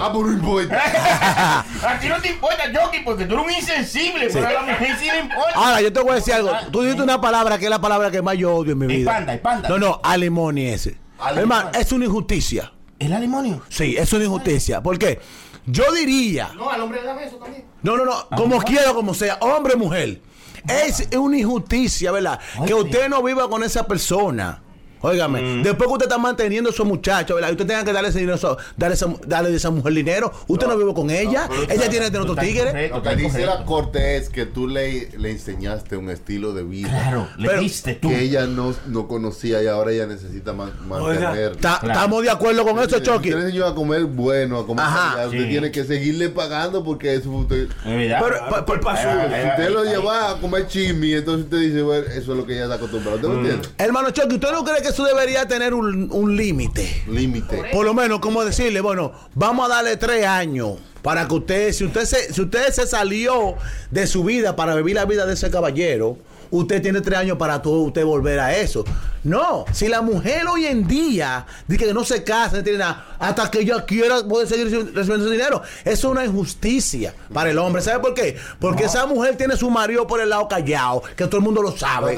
Ah, 0.00 0.10
por 0.12 0.26
no 0.26 0.32
importa. 0.32 1.64
A 1.88 1.98
ti 2.00 2.08
no 2.08 2.20
te 2.20 2.28
importa, 2.28 2.64
Jockey, 2.72 3.02
porque 3.02 3.26
tú 3.26 3.34
eres 3.34 3.46
un 3.46 3.52
insensible, 3.52 4.28
pero 4.32 4.46
a 4.46 4.52
la 4.52 4.62
mujer 4.62 4.96
sí 4.98 5.06
le 5.06 5.20
importa. 5.20 5.52
Ahora, 5.54 5.80
yo 5.80 5.92
te 5.92 6.00
voy 6.00 6.12
a 6.12 6.14
decir 6.16 6.34
algo. 6.34 6.52
Tú 6.70 6.82
dijiste 6.82 7.02
una 7.02 7.20
palabra 7.20 7.58
que 7.58 7.64
es 7.64 7.70
la 7.70 7.80
palabra 7.80 8.10
que 8.10 8.22
más 8.22 8.36
yo 8.36 8.54
odio 8.54 8.72
en 8.72 8.78
mi 8.78 8.86
vida. 8.86 9.12
panda, 9.12 9.32
el 9.32 9.40
panda. 9.40 9.68
No, 9.68 9.78
no, 9.78 10.00
alimony 10.04 10.68
ese. 10.68 10.96
Hermano, 11.34 11.70
es 11.74 11.90
una 11.92 12.04
injusticia. 12.04 12.72
¿El 12.98 13.12
alimonio? 13.12 13.62
Sí, 13.68 13.96
es 13.96 14.12
una 14.12 14.24
injusticia. 14.24 14.80
¿Por 14.82 14.98
qué? 14.98 15.20
Yo 15.66 15.92
diría, 15.92 16.50
No, 16.54 16.70
al 16.70 16.80
hombre 16.80 17.00
le 17.00 17.06
dan 17.06 17.18
eso 17.18 17.36
también. 17.36 17.64
no, 17.82 17.96
no, 17.96 18.04
no, 18.04 18.28
como 18.36 18.60
quiera, 18.62 18.92
como 18.94 19.14
sea, 19.14 19.36
hombre 19.40 19.74
o 19.74 19.78
mujer, 19.78 20.20
es 20.68 21.08
una 21.16 21.38
injusticia, 21.38 22.10
¿verdad? 22.12 22.38
que 22.66 22.74
usted 22.74 23.08
no 23.08 23.22
viva 23.22 23.48
con 23.50 23.62
esa 23.62 23.86
persona. 23.86 24.62
Óigame, 25.00 25.62
después 25.62 25.86
que 25.88 25.92
usted 25.92 26.06
está 26.06 26.18
manteniendo 26.18 26.70
a 26.70 26.72
esos 26.72 26.86
muchachos, 26.86 27.34
¿verdad? 27.34 27.48
Y 27.50 27.52
usted 27.52 27.66
tenga 27.66 27.84
que 27.84 27.92
darle 27.92 28.08
ese 28.10 28.18
dinero, 28.20 28.38
darle, 28.76 28.94
esa- 28.94 29.14
darle 29.26 29.50
a 29.52 29.56
esa 29.56 29.70
mujer 29.70 29.92
dinero. 29.92 30.32
Usted 30.46 30.66
no, 30.66 30.76
vive 30.76 30.92
con 30.94 31.10
ella. 31.10 31.46
pero 31.48 31.62
ella 31.62 31.74
está- 31.74 31.88
tiene 31.90 32.04
que 32.06 32.10
tener 32.10 32.20
otro 32.28 32.36
tigre. 32.36 32.88
Lo 32.88 33.02
que 33.02 33.16
dice 33.16 33.46
la 33.46 33.64
corte 33.64 34.16
es 34.16 34.28
que 34.28 34.46
tú 34.46 34.66
le, 34.68 35.08
le 35.18 35.30
enseñaste 35.30 35.96
un 35.96 36.10
estilo 36.10 36.52
de 36.52 36.62
vida. 36.64 36.88
Claro, 36.88 37.28
le 37.36 37.48
Pero- 37.48 37.60
diste 37.60 37.94
tú. 37.94 38.08
Que 38.08 38.20
ella 38.22 38.46
no, 38.46 38.74
no 38.86 39.06
conocía 39.08 39.62
y 39.62 39.66
ahora 39.66 39.92
ella 39.92 40.06
necesita 40.06 40.52
man- 40.52 40.72
mantener. 40.86 41.56
Ta- 41.56 41.80
Estamos 41.82 42.22
de 42.22 42.30
acuerdo 42.30 42.64
con 42.64 42.78
eso, 42.78 42.98
Chucky. 43.00 43.28
Usted 43.30 43.36
le 43.40 43.44
enseñó 43.46 43.66
a 43.66 43.74
comer 43.74 44.04
bueno, 44.04 44.58
a 44.58 44.66
comer 44.66 44.84
Ajá. 44.84 45.26
Usted 45.26 45.38
Sí. 45.42 45.48
tiene 45.48 45.70
que 45.70 45.84
seguirle 45.84 46.28
pagando 46.28 46.82
porque 46.84 47.14
eso 47.14 47.30
usted. 47.30 47.68
Pero- 47.84 48.18
Por- 48.18 48.64
por- 48.64 48.80
por- 48.80 48.96
Si 48.96 49.04
usted 49.06 49.70
lo 49.70 49.84
lleva 49.84 50.30
a 50.32 50.40
comer 50.40 50.66
chimi, 50.66 51.12
entonces 51.12 51.44
usted 51.44 51.58
dice, 51.60 51.82
bueno, 51.82 52.06
eso 52.08 52.32
es 52.32 52.38
lo 52.38 52.46
que 52.46 52.54
ella 52.54 52.64
está 52.64 52.74
acostumbrada. 52.76 53.16
¿Usted 53.16 53.28
lo 53.28 53.34
entiende? 53.40 53.68
Hermano 53.78 54.10
Chucky, 54.10 54.34
¿usted 54.34 54.52
no 54.52 54.64
cree 54.64 54.82
que 54.82 54.87
eso 54.88 55.04
debería 55.04 55.46
tener 55.46 55.74
un, 55.74 56.10
un 56.10 56.36
límite? 56.36 57.02
Límite. 57.06 57.70
Por 57.72 57.84
lo 57.84 57.94
menos, 57.94 58.20
como 58.20 58.44
decirle, 58.44 58.80
bueno, 58.80 59.12
vamos 59.34 59.66
a 59.66 59.74
darle 59.74 59.96
tres 59.96 60.26
años 60.26 60.78
para 61.02 61.26
que 61.26 61.34
usted, 61.34 61.72
si 61.72 61.84
usted 61.84 62.04
se, 62.04 62.32
si 62.32 62.40
usted 62.42 62.70
se 62.72 62.86
salió 62.86 63.54
de 63.90 64.06
su 64.06 64.24
vida 64.24 64.56
para 64.56 64.74
vivir 64.74 64.96
la 64.96 65.04
vida 65.04 65.26
de 65.26 65.34
ese 65.34 65.50
caballero, 65.50 66.18
usted 66.50 66.82
tiene 66.82 67.00
tres 67.00 67.18
años 67.18 67.38
para 67.38 67.62
todo 67.62 67.80
usted 67.80 68.04
volver 68.04 68.40
a 68.40 68.56
eso. 68.56 68.84
No, 69.28 69.64
si 69.72 69.88
la 69.88 70.00
mujer 70.02 70.46
hoy 70.46 70.66
en 70.66 70.86
día 70.88 71.44
dice 71.66 71.86
que 71.86 71.94
no 71.94 72.04
se 72.04 72.24
casa, 72.24 72.56
no 72.56 72.62
tiene 72.62 72.78
nada, 72.78 73.04
hasta 73.18 73.50
que 73.50 73.60
ella 73.60 73.84
quiera 73.84 74.22
puede 74.26 74.46
seguir 74.46 74.66
recibi- 74.68 74.92
recibiendo 74.94 75.26
ese 75.26 75.36
dinero, 75.36 75.62
eso 75.84 75.92
es 75.92 76.04
una 76.04 76.24
injusticia 76.24 77.14
para 77.32 77.50
el 77.50 77.58
hombre. 77.58 77.82
¿Sabe 77.82 77.98
por 78.00 78.14
qué? 78.14 78.36
Porque 78.58 78.84
esa 78.84 79.06
mujer 79.06 79.36
tiene 79.36 79.56
su 79.56 79.70
marido 79.70 80.06
por 80.06 80.20
el 80.20 80.30
lado 80.30 80.48
callado, 80.48 81.02
que 81.16 81.26
todo 81.26 81.38
el 81.38 81.42
mundo 81.44 81.62
lo 81.62 81.76
sabe. 81.76 82.14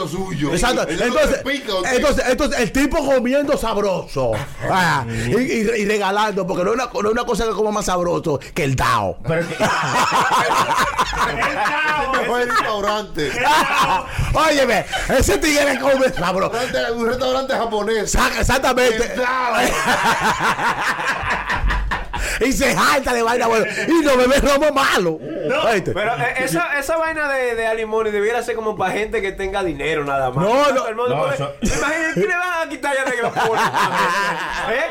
Los 0.00 0.10
suyos. 0.10 0.52
Exacto. 0.54 0.86
Entonces, 0.88 1.42
entonces, 1.92 2.24
entonces, 2.28 2.60
el 2.60 2.72
tipo 2.72 3.04
comiendo 3.04 3.56
sabroso 3.58 4.32
ah, 4.70 5.04
y, 5.08 5.36
y- 5.36 5.82
y 5.82 5.84
regalando, 5.84 6.46
porque 6.46 6.64
no 6.64 6.70
es, 6.70 6.76
una, 6.76 6.86
no 6.92 7.00
es 7.08 7.12
una 7.12 7.24
cosa 7.24 7.44
que 7.44 7.50
coma 7.50 7.70
más 7.70 7.84
sabroso 7.86 8.40
que 8.54 8.64
el 8.64 8.74
Dao. 8.76 9.18
Pero 9.26 9.40
El 9.42 9.46
mejor 12.20 12.40
restaurante. 12.46 13.32
Óyeme, 14.34 14.84
ese 15.18 15.38
tigre 15.38 15.78
come 15.80 16.08
sabroso. 16.12 16.45
Restaurante- 16.50 16.92
Un 16.92 17.06
restaurante 17.06 17.54
japonés. 17.54 18.10
Saca- 18.12 18.40
Exactamente. 18.40 19.14
Y 22.40 22.52
se 22.52 22.74
jalta 22.76 23.14
de 23.14 23.22
vaina 23.22 23.46
bueno. 23.46 23.64
Y 23.88 24.04
no 24.04 24.14
bebe 24.16 24.36
romo 24.40 24.70
malo. 24.70 25.18
Pero 25.20 26.14
eh, 26.16 26.34
esa, 26.40 26.78
esa 26.78 26.96
vaina 26.98 27.28
de, 27.30 27.54
de 27.54 27.66
alimony 27.66 28.10
debiera 28.10 28.42
ser 28.42 28.54
como 28.56 28.76
para 28.76 28.92
gente 28.92 29.22
que 29.22 29.32
tenga 29.32 29.62
dinero 29.62 30.04
nada 30.04 30.30
más. 30.30 30.44
No, 30.44 30.70
no. 30.72 31.06
No, 31.08 31.32
eso- 31.32 31.52
Imagínate, 31.62 32.14
¿qué 32.14 32.20
le 32.26 32.36
van 32.36 32.66
a 32.66 32.68
quitar 32.68 32.94
ya 32.94 33.04
de 33.04 33.16
¿Eh? 33.16 33.20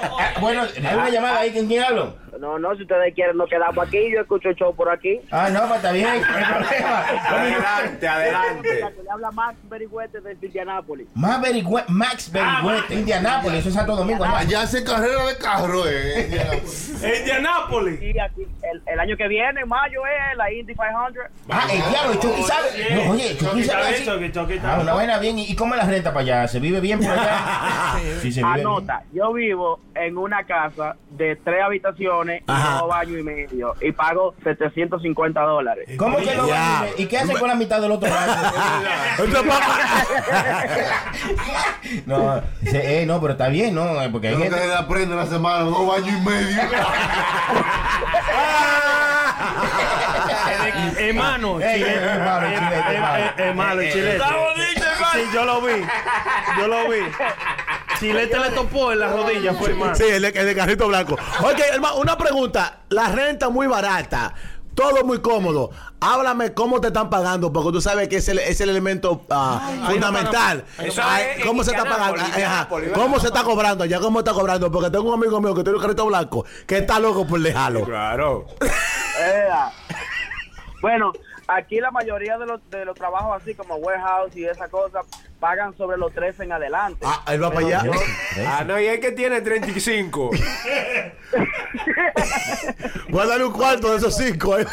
Ah, 0.01 0.33
Bueno, 0.39 0.63
hay 0.63 0.95
una 0.95 1.09
llamada 1.09 1.39
ahí, 1.39 1.53
¿con 1.53 1.67
quién 1.67 1.83
hablo? 1.83 2.15
No, 2.39 2.59
no, 2.59 2.75
si 2.75 2.81
ustedes 2.83 3.13
quieren, 3.13 3.37
nos 3.37 3.49
quedamos 3.49 3.87
aquí. 3.87 4.11
Yo 4.11 4.21
escucho 4.21 4.49
el 4.49 4.55
show 4.55 4.75
por 4.75 4.89
aquí. 4.89 5.19
Ah, 5.31 5.49
no, 5.51 5.61
pues 5.61 5.75
está 5.77 5.91
bien, 5.91 6.05
no 6.07 6.11
hay 6.35 6.43
problema. 6.43 7.05
Adelante, 7.29 8.07
adelante. 8.07 8.69
Le 9.03 9.09
habla 9.11 9.31
Max 9.31 9.57
Berigüete 9.69 10.21
desde 10.21 10.45
Indianápolis. 10.45 11.07
Más 11.13 11.41
Berigüe- 11.41 11.85
Max 11.87 12.31
Berigüete, 12.31 12.93
Indianápolis, 12.95 13.59
eso 13.59 13.69
es 13.69 13.75
Santo 13.75 13.95
Domingo. 13.95 14.23
Allá 14.25 14.61
hace 14.61 14.83
carrera 14.83 15.25
de 15.25 15.37
carro, 15.37 15.83
eh. 15.87 16.61
Indianápolis. 17.19 18.01
Y 18.01 18.19
aquí, 18.19 18.47
el, 18.71 18.81
el 18.85 18.99
año 18.99 19.15
que 19.17 19.27
viene, 19.27 19.61
en 19.61 19.67
mayo, 19.67 20.01
es 20.05 20.37
la 20.37 20.51
Indy 20.51 20.73
500. 20.73 21.23
Ah, 21.49 21.67
el 21.71 21.89
diablo, 21.89 22.19
Chucky 22.19 22.43
sabe. 22.43 22.95
No, 23.05 23.11
oye, 23.11 23.37
Chucky 23.37 23.63
Chucky 23.63 23.63
sabe 23.63 24.59
Ah, 24.63 24.79
una 24.81 24.93
vaina 24.93 25.17
bien. 25.19 25.39
¿Y 25.39 25.55
cómo 25.55 25.75
es 25.75 25.81
la 25.83 25.89
renta 25.89 26.11
para 26.11 26.21
allá? 26.21 26.47
¿Se 26.47 26.59
vive 26.59 26.79
bien 26.79 26.99
por 26.99 27.09
allá? 27.11 27.95
Sí, 28.21 28.31
se 28.31 28.41
vive 28.41 28.53
bien. 28.55 28.67
Anota, 28.67 29.03
yo 29.13 29.31
vivo 29.33 29.79
en 29.95 30.17
una 30.17 30.43
casa 30.45 30.95
de 31.11 31.35
tres 31.37 31.61
habitaciones 31.63 32.24
y 32.33 32.43
Ajá. 32.51 32.79
dos 32.79 32.89
baños 32.89 33.19
y 33.19 33.23
medio 33.23 33.75
y 33.81 33.91
pago 33.91 34.33
750 34.43 35.39
dólares. 35.41 35.87
¿Cómo 35.97 36.17
que 36.17 36.35
no 36.35 36.47
Ya. 36.47 36.81
vive? 36.83 36.93
¿Y 37.03 37.05
qué 37.07 37.17
hace 37.19 37.33
con 37.33 37.47
la 37.47 37.55
mitad 37.55 37.79
del 37.81 37.91
otro 37.91 38.09
baño? 38.09 38.35
No, 42.05 42.41
se- 42.63 43.01
eh, 43.01 43.05
no, 43.05 43.21
pero 43.21 43.33
está 43.33 43.47
bien, 43.47 43.75
¿no? 43.75 44.01
Eh, 44.01 44.09
Porque 44.11 44.29
hay 44.29 44.37
gente... 44.37 44.55
que 44.55 44.73
aprende 44.73 45.15
la 45.15 45.25
semana, 45.27 45.59
dos 45.65 45.95
años 45.97 46.09
y 46.09 46.21
medio. 46.27 46.61
Hermano, 50.97 51.59
ey, 51.61 51.83
hermano, 51.83 52.47
chilete, 52.47 52.95
Eh, 52.95 53.31
hermano. 53.37 53.81
eh, 53.81 53.91
Sí, 55.15 55.21
yo 55.33 55.45
lo 55.45 55.61
vi. 55.61 55.73
Yo 56.59 56.67
lo 56.67 56.89
vi. 56.89 56.99
Chilete 57.99 58.37
le 58.39 58.49
topó 58.49 58.91
en 58.91 58.99
la 58.99 59.07
rodilla, 59.07 59.53
fue 59.53 59.69
hermano. 59.69 59.95
Sí, 59.95 60.03
el 60.03 60.21
de, 60.21 60.27
el 60.29 60.45
de 60.45 60.55
carrito 60.55 60.87
blanco. 60.87 61.13
Ok, 61.13 61.59
hermano, 61.71 61.97
una 61.97 62.17
pregunta. 62.17 62.79
La 62.89 63.07
renta 63.09 63.49
muy 63.49 63.67
barata. 63.67 64.33
Todo 64.75 65.05
muy 65.05 65.21
cómodo. 65.21 65.71
Háblame 66.01 66.53
cómo 66.53 66.81
te 66.81 66.87
están 66.87 67.09
pagando, 67.09 67.53
porque 67.53 67.71
tú 67.71 67.81
sabes 67.81 68.09
que 68.09 68.17
es 68.17 68.27
el, 68.27 68.39
es 68.39 68.59
el 68.59 68.69
elemento 68.69 69.25
ah, 69.29 69.71
fundamental. 69.87 70.65
no. 70.77 71.03
Ay, 71.03 71.41
¿Cómo 71.45 71.63
se 71.63 71.71
está 71.71 71.85
pagando? 71.85 72.21
¿Cómo 72.93 73.19
se 73.21 73.27
está 73.27 73.43
cobrando 73.43 73.85
allá? 73.85 74.01
¿Cómo 74.01 74.19
está 74.19 74.33
cobrando? 74.33 74.69
Porque 74.69 74.89
tengo 74.89 75.07
un 75.07 75.13
amigo 75.13 75.39
mío 75.39 75.55
que 75.55 75.63
tiene 75.63 75.77
un 75.77 75.81
carrito 75.81 76.05
blanco 76.05 76.45
que 76.67 76.79
está 76.79 76.99
loco 76.99 77.25
por 77.25 77.39
dejarlo. 77.39 77.85
Claro. 77.85 78.47
Bueno, 80.81 81.13
aquí 81.47 81.79
la 81.79 81.91
mayoría 81.91 82.37
de 82.37 82.45
los, 82.45 82.69
de 82.69 82.85
los 82.85 82.95
trabajos 82.95 83.41
así 83.41 83.53
como 83.55 83.75
warehouse 83.75 84.35
y 84.35 84.45
esa 84.45 84.67
cosa 84.67 85.01
pagan 85.39 85.75
sobre 85.77 85.97
los 85.97 86.13
13 86.13 86.43
en 86.45 86.51
adelante. 86.53 87.05
Ah, 87.05 87.23
él 87.33 87.43
va 87.43 87.51
para 87.51 87.65
allá. 87.67 87.83
yo- 87.85 87.91
Ah, 88.47 88.63
no, 88.65 88.79
y 88.79 88.85
es 88.87 88.99
que 88.99 89.11
tiene 89.11 89.41
35. 89.41 90.31
Voy 93.09 93.21
a 93.21 93.25
darle 93.25 93.45
un 93.45 93.53
cuarto 93.53 93.91
de 93.91 93.97
esos 93.97 94.15
cinco. 94.15 94.57
eh. 94.57 94.65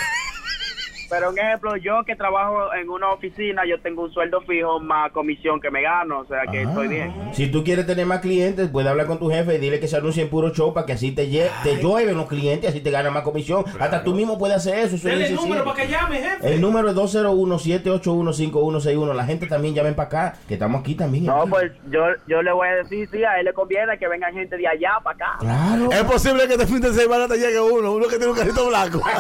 Pero 1.13 1.29
un 1.31 1.39
ejemplo, 1.39 1.77
yo 1.77 2.03
que 2.07 2.17
trabajo 2.17 2.73
en 2.73 2.89
una 2.89 3.11
oficina, 3.11 3.65
yo 3.69 3.79
tengo 3.83 4.05
un 4.05 4.13
sueldo 4.15 4.41
fijo 4.41 4.81
más 4.81 5.13
comisión 5.13 5.61
que 5.61 5.71
me 5.71 5.83
gano, 5.83 6.21
o 6.21 6.25
sea 6.25 6.39
que 6.51 6.63
estoy 6.63 6.89
bien. 6.89 7.13
Si 7.33 7.49
tú 7.49 7.63
quieres 7.63 7.85
tener 7.87 8.07
más 8.07 8.21
clientes, 8.21 8.71
puedes 8.71 8.91
hablar 8.91 9.07
con 9.07 9.19
tu 9.19 9.29
jefe 9.31 9.57
y 9.57 9.59
dile 9.59 9.79
que 9.79 9.89
se 9.89 9.99
anuncie 9.99 10.23
en 10.23 10.31
puro 10.31 10.55
show 10.55 10.73
para 10.73 10.87
que 10.87 10.95
así 10.95 11.13
te, 11.13 11.29
lle- 11.29 11.51
te 11.65 11.77
llueven 11.83 12.17
los 12.17 12.29
clientes, 12.29 12.71
así 12.71 12.81
te 12.81 12.91
ganan 12.91 13.13
más 13.13 13.25
comisión. 13.25 13.63
Hasta 13.79 14.03
tú 14.03 14.15
mismo 14.15 14.39
puedes 14.39 14.57
hacer 14.57 14.79
eso. 14.79 14.97
eso 14.97 15.09
es 15.11 15.15
Dele 15.19 15.27
el 15.29 15.35
número 15.35 15.65
para 15.65 15.77
que 15.77 15.87
llame, 15.89 16.17
jefe. 16.17 16.55
El 16.55 16.63
número 16.63 16.89
es 16.89 16.97
201-781-5161. 16.97 19.13
La 19.15 19.25
gente 19.27 19.47
también 19.47 19.75
llamen 19.75 19.95
para 19.95 20.07
acá, 20.07 20.33
que 20.49 20.55
estamos 20.55 20.81
aquí 20.81 20.95
también. 20.95 21.27
No, 21.27 21.45
pues 21.47 21.73
yo, 21.91 22.07
yo 22.27 22.41
le 22.43 22.53
voy 22.53 22.69
a 22.69 22.77
decir, 22.77 23.07
sí, 23.13 23.23
a 23.23 23.39
él 23.39 23.45
le 23.45 23.53
conviene 23.53 23.99
que 23.99 24.09
vengan 24.09 24.33
gente 24.33 24.57
de 24.57 24.67
allá 24.67 24.93
para 25.05 25.15
acá. 25.17 25.37
Claro. 25.41 25.93
Es 25.93 26.05
posible 26.05 26.47
que 26.47 26.55
este 26.55 26.67
fin 26.67 26.81
de 26.81 26.91
semana 26.95 27.29
te 27.29 27.37
llegue 27.37 27.61
uno, 27.61 27.93
uno 27.93 28.09
que 28.09 28.17
tiene 28.17 28.33
un 28.33 28.39
carrito 28.39 28.67
blanco. 28.67 29.03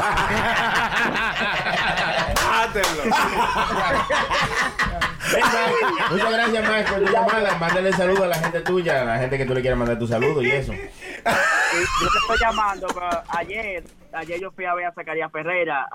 Muchas 6.10 6.32
gracias, 6.32 6.68
Max, 6.68 6.90
por 6.90 7.04
tu 7.04 7.12
llamada. 7.12 7.58
Mándale 7.58 7.92
saludos 7.92 8.22
a 8.22 8.26
la 8.26 8.34
gente 8.36 8.60
tuya, 8.60 9.02
a 9.02 9.04
la 9.04 9.18
gente 9.18 9.38
que 9.38 9.46
tú 9.46 9.54
le 9.54 9.60
quieras 9.60 9.78
mandar 9.78 9.98
tu 9.98 10.06
saludo 10.06 10.42
y 10.42 10.50
eso. 10.50 10.72
Yo 10.72 12.08
te 12.08 12.18
estoy 12.18 12.38
llamando, 12.40 12.86
pero 12.88 13.08
ayer, 13.28 13.84
ayer 14.12 14.40
yo 14.40 14.50
fui 14.50 14.64
a 14.64 14.74
ver 14.74 14.86
a 14.86 14.92
Zacarías 14.92 15.32
Ferreira 15.32 15.88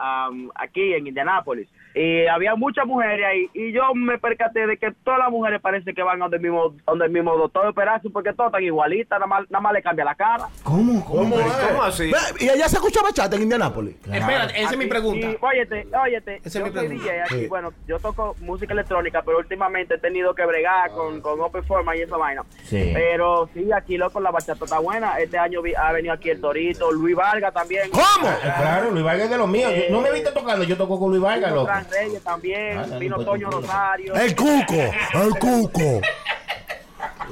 aquí 0.56 0.94
en 0.94 1.08
Indianápolis 1.08 1.68
y 1.98 2.28
había 2.28 2.56
muchas 2.56 2.86
mujeres 2.86 3.26
ahí 3.26 3.50
y 3.54 3.72
yo 3.72 3.94
me 3.96 4.18
percaté 4.20 4.68
de 4.68 4.78
que 4.78 4.92
todas 5.04 5.20
las 5.20 5.30
mujeres 5.32 5.60
parece 5.62 5.94
que 5.94 6.04
van 6.04 6.20
donde 6.20 6.38
el 6.38 6.44
mismo, 6.44 6.74
donde 6.86 7.06
el 7.06 7.12
mismo 7.12 7.36
doctor 7.38 7.74
Perazo 7.74 8.10
porque 8.12 8.34
todas 8.34 8.50
están 8.52 8.64
igualitas, 8.64 9.18
nada 9.20 9.28
más, 9.28 9.50
nada 9.50 9.62
más 9.62 9.74
le 9.74 9.82
cambia 9.82 10.06
la 10.06 10.16
cara. 10.16 10.48
¿Cómo? 10.64 11.04
¿Cómo? 11.06 11.36
¿Cómo 11.36 11.84
así? 11.84 12.12
¿Y 12.40 12.50
allá 12.50 12.68
se 12.70 12.76
escucha 12.78 13.02
bachata 13.02 13.36
en 13.36 13.44
Indianápolis? 13.44 13.96
Espérate, 14.12 14.62
esa 14.62 14.72
es 14.72 14.78
mi 14.78 14.86
pregunta. 14.88 15.28
y, 15.28 15.38
óyete, 15.42 15.88
óyete, 16.04 16.36
Esa 16.44 16.48
es 16.48 16.54
yo 16.54 16.66
mi 16.66 16.72
soy 16.72 16.80
pregunta. 16.88 17.04
DJ 17.04 17.22
aquí, 17.22 17.36
Sí. 17.42 17.48
bueno, 17.48 17.74
yo 17.88 18.00
toco 18.00 18.36
música 18.42 18.74
electrónica, 18.74 19.22
pero 19.26 19.38
últimamente 19.40 19.96
he 19.96 19.98
tenido 19.98 20.34
que 20.36 20.46
bregar 20.46 20.92
con, 20.92 21.22
con 21.22 21.40
Open 21.42 21.64
Forma 21.64 21.96
y 21.96 22.02
esa 22.02 22.18
vaina. 22.18 22.44
Sí. 22.64 22.92
Pero 22.94 23.50
sí, 23.54 23.72
aquí 23.72 23.98
loco, 23.98 24.20
la 24.20 24.32
bachata 24.32 24.64
está 24.66 24.80
buena. 24.80 25.18
Este 25.20 25.38
año 25.38 25.62
vi- 25.62 25.74
ha 25.76 25.92
venido 25.92 26.14
aquí 26.14 26.30
el 26.30 26.40
Torito, 26.42 26.92
Luis 26.92 27.16
Vargas 27.16 27.54
también. 27.54 27.90
¿Cómo? 27.90 28.28
Eh, 28.30 28.54
Claro, 28.58 28.92
Luis 28.92 29.04
Vargas 29.04 29.24
es 29.26 29.30
de 29.32 29.38
los 29.38 29.48
míos. 29.48 29.72
Yo- 29.74 29.96
no 29.96 30.02
me 30.02 30.12
viste 30.12 30.32
tocando, 30.32 30.64
yo 30.64 30.78
toco 30.78 31.00
con 31.00 31.10
Luis 31.10 31.22
Vargas, 31.22 31.52
loco. 31.52 31.72
Reyes 31.90 32.22
también, 32.24 32.78
Ah, 32.78 32.98
vino 33.00 33.16
pues, 33.16 33.28
Toño 33.28 33.50
Rosario. 33.50 34.16
El 34.16 34.36
cuco, 34.36 34.74
el 34.74 35.30
cuco. 35.40 36.02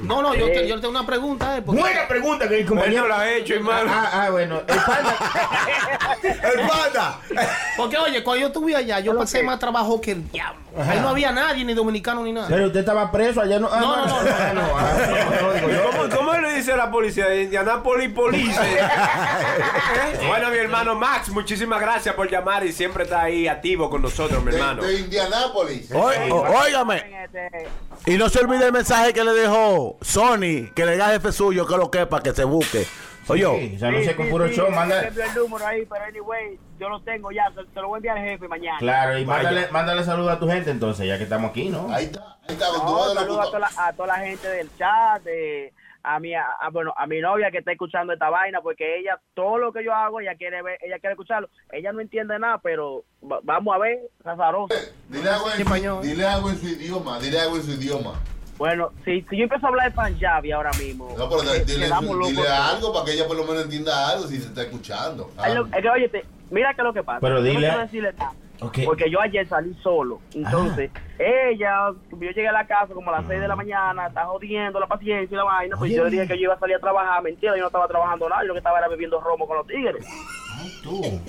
No, 0.02 0.22
no, 0.22 0.34
yo, 0.34 0.46
te, 0.46 0.66
yo 0.68 0.76
tengo 0.80 0.90
una 0.90 1.06
pregunta. 1.06 1.56
Eh, 1.56 1.62
porque- 1.62 1.80
Buena 1.80 2.06
pregunta 2.08 2.48
que 2.48 2.60
el 2.60 2.66
compañero 2.66 3.08
la 3.08 3.20
ha 3.20 3.30
hecho, 3.32 3.54
hermano. 3.54 3.90
Ah, 3.92 4.10
ah, 4.12 4.30
bueno. 4.30 4.60
El 4.66 4.76
panda. 4.76 5.16
El 6.22 6.60
panda. 6.68 7.20
Porque, 7.76 7.96
oye, 7.98 8.22
cuando 8.22 8.40
yo 8.42 8.46
estuve 8.48 8.76
allá, 8.76 9.00
yo 9.00 9.16
pasé 9.16 9.42
más 9.42 9.58
trabajo 9.58 10.00
que 10.00 10.12
el 10.12 10.30
diablo. 10.30 10.60
Ahí 10.78 11.00
no 11.00 11.08
había 11.08 11.32
nadie, 11.32 11.64
ni 11.64 11.72
dominicano, 11.72 12.22
ni 12.22 12.32
nada. 12.34 12.48
Pero 12.50 12.66
usted 12.66 12.80
estaba 12.80 13.10
preso 13.10 13.40
allá, 13.40 13.58
no. 13.58 13.68
Ah, 13.72 13.80
No, 13.80 13.96
no, 13.96 14.06
no, 14.06 14.22
no. 14.22 14.30
ah, 14.30 14.52
no, 14.54 14.60
ah, 14.76 14.96
no, 15.40 15.48
no, 15.48 15.52
digo 15.54 15.68
yo. 15.70 15.90
¿Cómo, 15.90 16.16
¿Cómo 16.16 16.32
le 16.34 16.52
dice 16.54 16.76
la 16.76 16.90
policía? 16.90 17.34
Indianapolis 17.34 18.10
Police. 18.12 18.60
¿Eh? 18.62 20.26
Bueno, 20.28 20.50
mi 20.50 20.58
hermano 20.58 20.94
Max, 20.94 21.30
muchísimas 21.30 21.80
gracias 21.80 22.14
por 22.14 22.30
llamar 22.30 22.64
y 22.66 22.72
siempre 22.72 23.04
está 23.04 23.22
ahí 23.22 23.48
activo 23.48 23.88
con 23.88 24.02
nosotros, 24.02 24.42
mi 24.44 24.50
De, 24.52 24.58
hermano. 24.58 24.82
de 24.82 25.00
Indianápolis. 25.00 25.90
Oí- 25.92 26.30
o- 26.30 26.42
óigame. 26.42 27.26
Y 28.04 28.16
no 28.18 28.28
se 28.28 28.40
olvide 28.40 28.66
el 28.66 28.72
mensaje 28.72 29.12
que 29.14 29.24
le 29.24 29.32
dejó 29.32 29.85
Sony, 30.00 30.70
que 30.74 30.84
le 30.86 30.92
diga 30.92 31.06
al 31.06 31.12
jefe 31.14 31.32
suyo 31.32 31.66
que 31.66 31.76
lo 31.76 31.90
quepa, 31.90 32.22
que 32.22 32.32
se 32.32 32.44
busque. 32.44 32.86
Oye, 33.28 33.44
Sí, 33.72 33.78
se 33.78 33.86
anuncia 33.86 34.14
con 34.16 34.28
puro 34.28 34.46
show, 34.48 34.70
manda. 34.70 35.00
Siempre 35.00 35.24
el 35.24 35.34
número 35.34 35.66
ahí, 35.66 35.84
pero 35.84 36.04
anyway, 36.04 36.58
yo 36.78 36.88
lo 36.88 37.00
tengo 37.00 37.32
ya, 37.32 37.50
se, 37.56 37.62
se 37.74 37.80
lo 37.80 37.88
voy 37.88 37.96
a 37.96 37.98
enviar 37.98 38.18
al 38.18 38.24
jefe 38.24 38.46
mañana. 38.46 38.78
Claro, 38.78 39.18
y 39.18 39.24
mándale, 39.26 39.66
mándale 39.72 40.04
saludos 40.04 40.32
a 40.32 40.38
tu 40.38 40.46
gente 40.48 40.70
entonces, 40.70 41.06
ya 41.08 41.16
que 41.18 41.24
estamos 41.24 41.50
aquí, 41.50 41.68
¿no? 41.68 41.92
Ahí 41.92 42.04
está, 42.04 42.20
ahí 42.48 42.54
está. 42.54 42.66
No, 42.72 43.12
saludo 43.14 43.40
a 43.40 43.44
toda, 43.46 43.58
la, 43.58 43.70
a 43.76 43.92
toda 43.94 44.06
la 44.08 44.14
gente 44.18 44.46
del 44.48 44.70
chat, 44.78 45.24
de, 45.24 45.72
a 46.04 46.20
mi, 46.20 46.34
a, 46.34 46.44
a- 46.60 46.70
bueno, 46.70 46.94
a 46.96 47.04
mi 47.08 47.18
novia 47.20 47.50
que 47.50 47.58
está 47.58 47.72
escuchando 47.72 48.12
esta 48.12 48.30
vaina, 48.30 48.60
porque 48.60 49.00
ella, 49.00 49.20
todo 49.34 49.58
lo 49.58 49.72
que 49.72 49.82
yo 49.82 49.92
hago, 49.92 50.20
ella 50.20 50.36
quiere 50.36 50.62
ver, 50.62 50.78
ella 50.80 51.00
quiere 51.00 51.14
escucharlo. 51.14 51.48
Ella 51.72 51.90
no 51.92 52.00
entiende 52.00 52.38
nada, 52.38 52.58
pero 52.62 53.02
va- 53.28 53.40
vamos 53.42 53.74
a 53.74 53.78
ver, 53.78 53.98
azaroso. 54.24 54.72
Dile 55.08 55.30
algo, 55.30 55.50
en 55.50 55.66
su, 55.66 56.00
dile 56.02 56.24
algo 56.26 56.50
en 56.50 56.58
su 56.60 56.66
idioma, 56.68 57.18
dile 57.18 57.40
algo 57.40 57.56
en 57.56 57.62
su 57.64 57.72
idioma. 57.72 58.20
Bueno, 58.58 58.90
si, 59.04 59.20
si 59.28 59.36
yo 59.36 59.42
empiezo 59.44 59.66
a 59.66 59.68
hablar 59.68 59.90
de 59.92 59.94
Punjabi 59.94 60.50
ahora 60.52 60.70
mismo, 60.78 61.14
No, 61.18 61.28
pero 61.28 61.42
eh, 61.52 61.64
dile, 61.66 61.86
dile 62.26 62.48
algo 62.48 62.92
para 62.92 63.04
que 63.04 63.12
ella 63.12 63.26
por 63.26 63.36
lo 63.36 63.44
menos 63.44 63.64
entienda 63.64 64.08
algo 64.10 64.26
si 64.26 64.38
se 64.38 64.46
está 64.48 64.62
escuchando. 64.62 65.30
Es 65.46 65.54
lo- 65.54 65.66
es 65.66 65.82
que, 65.82 65.90
oye, 65.90 66.08
te- 66.08 66.24
mira 66.50 66.72
qué 66.74 66.80
es 66.80 66.84
lo 66.86 66.92
que 66.94 67.02
pasa. 67.02 67.20
Pero 67.20 67.36
no 67.36 67.42
dile- 67.42 67.78
decirle 67.78 68.12
nada. 68.16 68.32
Porque 68.86 69.10
yo 69.10 69.20
ayer 69.20 69.46
salí 69.46 69.74
solo. 69.82 70.18
Entonces, 70.32 70.90
ella, 71.18 71.90
yo 72.10 72.18
llegué 72.30 72.48
a 72.48 72.52
la 72.52 72.66
casa 72.66 72.94
como 72.94 73.10
a 73.10 73.18
las 73.20 73.26
6 73.28 73.38
de 73.38 73.48
la 73.48 73.54
mañana, 73.56 74.06
está 74.06 74.24
jodiendo 74.24 74.80
la 74.80 74.86
paciencia 74.86 75.34
y 75.34 75.36
la 75.36 75.44
vaina. 75.44 75.76
Pues 75.76 75.90
Oye. 75.90 75.96
yo 75.98 76.04
le 76.04 76.10
dije 76.10 76.26
que 76.26 76.36
yo 76.36 76.44
iba 76.44 76.54
a 76.54 76.58
salir 76.58 76.76
a 76.76 76.80
trabajar. 76.80 77.22
Mentira, 77.22 77.52
yo 77.54 77.60
no 77.60 77.66
estaba 77.66 77.86
trabajando 77.86 78.26
nada. 78.30 78.40
Yo 78.42 78.48
lo 78.48 78.54
que 78.54 78.58
estaba 78.60 78.78
era 78.78 78.88
bebiendo 78.88 79.20
romo 79.20 79.46
con 79.46 79.58
los 79.58 79.66
tigres. 79.66 80.06
Entonces, 80.64 81.20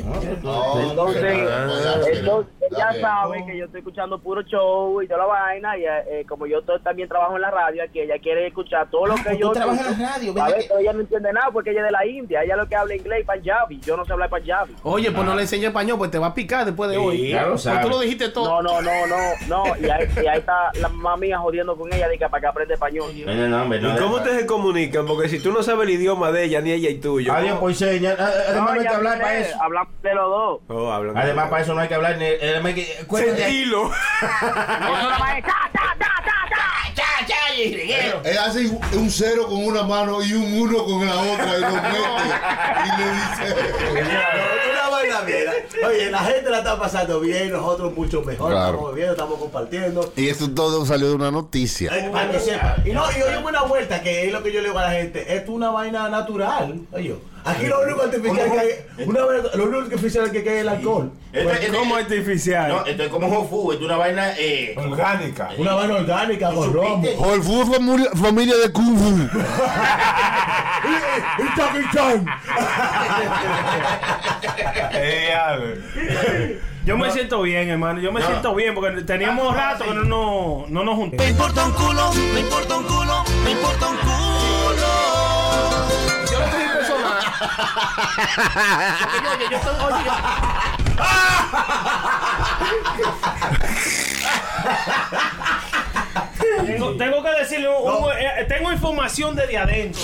entonces 2.14 2.54
ella 2.72 2.94
sabe 3.02 3.46
que 3.46 3.58
yo 3.58 3.66
estoy 3.66 3.80
escuchando 3.80 4.20
puro 4.20 4.42
show 4.44 5.02
y 5.02 5.08
toda 5.08 5.20
la 5.20 5.26
vaina. 5.26 5.78
Y 5.78 5.84
eh, 5.86 6.26
como 6.28 6.46
yo 6.48 6.62
to- 6.62 6.80
también 6.80 7.08
trabajo 7.10 7.36
en 7.36 7.42
la 7.42 7.52
radio, 7.52 7.84
aquí 7.84 8.00
ella 8.02 8.16
quiere 8.22 8.48
escuchar 8.48 8.90
todo 8.90 9.08
lo 9.08 9.14
Ah, 9.14 9.18
que 9.18 9.24
pues 9.24 9.40
yo. 9.40 9.48
tú 9.50 9.54
trabajas 9.54 9.92
en 9.92 10.02
la 10.02 10.10
radio, 10.14 10.32
A 10.32 10.34
¿verdad 10.34 10.50
ver, 10.50 10.58
que- 10.62 10.68
pero 10.68 10.80
ella 10.80 10.94
no 10.94 11.00
entiende 11.02 11.34
nada 11.34 11.50
porque 11.52 11.72
ella 11.72 11.80
es 11.82 11.86
de 11.86 11.92
la 11.92 12.06
India. 12.06 12.44
Ella 12.44 12.56
lo 12.56 12.68
que 12.68 12.76
habla 12.76 12.96
inglés 12.96 13.22
y 13.22 13.24
punjabi. 13.26 13.80
Yo 13.82 13.98
no 13.98 14.06
sé 14.06 14.14
hablar 14.14 14.30
punjabi. 14.30 14.76
Oye, 14.84 15.12
pues 15.12 15.26
no 15.26 15.36
le 15.36 15.42
enseñé 15.44 15.68
español, 15.68 15.98
pues 15.98 16.12
te 16.12 16.20
va 16.20 16.28
a 16.28 16.34
picar 16.34 16.66
después 16.66 16.90
de 16.90 16.96
Sí, 16.98 17.02
hoy. 17.02 17.32
lo 17.34 17.50
Pues 17.52 17.64
tú 17.82 17.90
lo 17.90 18.00
dijiste 18.00 18.30
todo. 18.30 18.62
No, 18.62 18.62
no, 18.62 18.82
no, 18.82 19.08
no, 19.08 19.18
no. 19.48 19.64
Y 19.78 19.90
ahí, 19.90 20.08
y 20.24 20.28
ahí 20.28 20.40
está 20.40 20.72
la 20.80 20.90
mamá 20.90 21.18
mía 21.18 21.38
jodiendo 21.40 21.76
con 21.76 21.92
ella, 21.94 22.08
diga 22.10 22.30
para 22.30 22.42
que 22.42 22.48
aprenda 22.48 22.74
español. 22.74 23.12
No, 23.26 23.34
no, 23.48 23.66
no, 23.66 23.76
¿Y 23.76 23.80
cómo 23.98 24.12
no. 24.12 24.16
ustedes 24.18 24.42
se 24.42 24.46
comunican? 24.46 25.06
Porque 25.06 25.30
si 25.30 25.40
tú 25.40 25.52
no 25.52 25.64
sabes 25.64 25.88
el 25.88 25.96
idioma 25.96 26.32
de 26.32 26.44
ella, 26.46 26.62
ni 26.62 26.72
ella 26.72 26.90
y 26.90 26.98
tuyo. 27.00 27.34
Adiós, 27.34 27.58
pues 27.60 27.78
seña. 27.78 28.16
Además, 28.18 28.76
no 28.76 28.82
para 29.20 29.38
eso. 29.40 29.62
Hablamos 29.62 30.02
de 30.02 30.16
los 30.16 30.30
dos. 30.30 30.62
Oh, 30.70 30.92
Además, 31.16 31.50
para 31.50 31.64
eso 31.64 31.74
no 31.74 31.82
hay 31.82 31.88
que 31.88 31.96
hablar 31.96 32.18
ni. 32.18 32.26
además 32.26 32.74
que- 32.74 33.06
cuéntate- 33.08 33.44
Sentilo. 33.44 33.92
Él 38.24 38.38
hace 38.46 38.68
un 38.94 39.10
cero 39.10 39.48
con 39.48 39.66
una 39.66 39.84
mano 39.84 40.22
y 40.22 40.34
un 40.34 40.62
uno 40.62 40.84
con 40.86 41.06
la 41.06 41.16
otra 41.16 41.58
y 41.58 41.62
lo 41.62 41.70
mete 41.72 41.98
y 42.86 42.90
le 42.98 43.12
dice. 43.12 43.56
Una 45.06 45.16
vaina 45.16 45.22
bien. 45.22 45.46
Oye, 45.86 46.12
la 46.12 46.20
gente 46.20 46.50
la 46.50 46.58
está 46.60 46.80
pasando 46.80 47.20
bien, 47.20 47.52
nosotros 47.52 47.94
mucho 47.94 48.22
mejor. 48.24 48.52
Claro. 48.52 48.74
Estamos 48.76 48.96
viendo, 48.96 49.14
estamos 49.14 49.40
compartiendo. 49.40 50.14
Y 50.16 50.30
esto 50.30 50.50
todo 50.52 50.86
salió 50.86 51.10
de 51.10 51.16
una 51.16 51.32
noticia. 51.32 51.92
Eh, 51.96 52.10
Para 52.12 52.32
que 52.32 52.40
sepa. 52.40 52.76
Y 52.86 52.92
no, 52.92 53.04
y 53.12 53.22
oye 53.22 53.38
una 53.38 53.64
vuelta, 53.64 54.02
que 54.02 54.26
es 54.28 54.34
lo 54.34 54.42
que 54.44 54.52
yo 54.52 54.62
le 54.62 54.68
digo 54.70 54.80
a 54.80 54.84
la 54.84 54.92
gente. 54.92 55.22
Esto 55.22 55.52
es 55.52 55.56
una 55.56 55.70
vaina 55.72 56.10
natural. 56.10 56.82
Oye, 56.92 57.16
aquí 57.46 57.66
lo 57.68 57.82
único 57.82 58.02
artificial 58.02 58.52
que 58.52 58.60
hay, 58.60 58.70
una 59.06 59.24
vaina- 59.26 59.50
lo 59.54 59.64
único 59.66 59.82
artificial 59.84 60.32
que 60.32 60.40
hay 60.40 60.48
es 60.48 60.62
el 60.62 60.70
alcohol. 60.70 61.12
Esto- 61.32 61.52
esto- 61.52 61.78
¿Cómo 61.78 61.96
artificial? 61.96 62.70
No, 62.70 62.86
esto 62.86 63.04
es 63.04 63.10
como 63.10 63.30
Jofu, 63.30 63.72
esto 63.74 63.84
es 63.84 63.90
una 63.90 63.98
vaina 63.98 64.32
eh, 64.38 64.76
orgánica. 64.78 65.50
Una 65.58 65.76
vaina 65.76 65.96
orgánica 65.96 66.52
con 66.52 66.74
romo. 66.74 67.08
Whole 67.18 67.42
Food 67.44 67.74
familia, 67.74 68.10
familia 68.16 68.56
de 68.58 68.72
Kung 68.72 68.98
Fu. 68.98 69.38
Y 70.88 71.58
Jackie 71.58 71.84
Chan. 71.94 72.26
Yo 76.86 76.98
me 76.98 77.12
siento 77.12 77.42
bien, 77.42 77.70
hermano. 77.70 78.00
Yo 78.00 78.12
me 78.14 78.22
No. 78.22 78.28
siento 78.28 78.56
bien 78.56 78.74
porque 78.74 79.02
teníamos 79.02 79.54
rato 79.56 79.84
que 79.86 79.94
no, 79.94 80.04
no, 80.04 80.66
no 80.70 80.84
nos 80.84 80.96
juntamos. 80.96 81.26
Me 81.26 81.32
importa 81.32 81.66
un 81.66 81.72
culo, 81.74 82.14
me 82.34 82.40
importa 82.40 82.78
un 82.78 82.84
culo, 82.86 83.24
me 83.44 83.52
importa 83.52 83.88
un 83.88 83.98
culo. 83.98 84.88
Yo 86.32 86.40
lo 86.40 86.46
cogí 86.46 86.68
personal. 86.74 87.24
Yo, 89.24 89.32
oye, 89.32 89.46
yo 89.52 89.58
estoy, 89.58 89.76
oye, 89.86 90.12
Tengo, 96.66 96.96
tengo 96.98 97.24
que 97.24 97.30
decirle, 97.40 97.68
un- 97.70 97.92
un- 98.04 98.12
eh, 98.12 98.46
tengo 98.48 98.72
información 98.72 99.36
desde 99.36 99.58
adentro. 99.58 100.02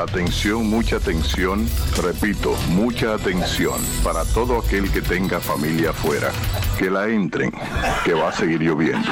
Atención, 0.00 0.68
mucha 0.68 0.96
atención. 0.96 1.68
Repito, 2.02 2.54
mucha 2.68 3.14
atención 3.14 3.80
para 4.04 4.24
todo 4.26 4.58
aquel 4.58 4.90
que 4.92 5.00
tenga 5.00 5.40
familia 5.40 5.90
afuera. 5.90 6.30
Que 6.78 6.90
la 6.90 7.08
entren, 7.08 7.50
que 8.04 8.12
va 8.12 8.28
a 8.28 8.32
seguir 8.32 8.60
lloviendo. 8.60 9.08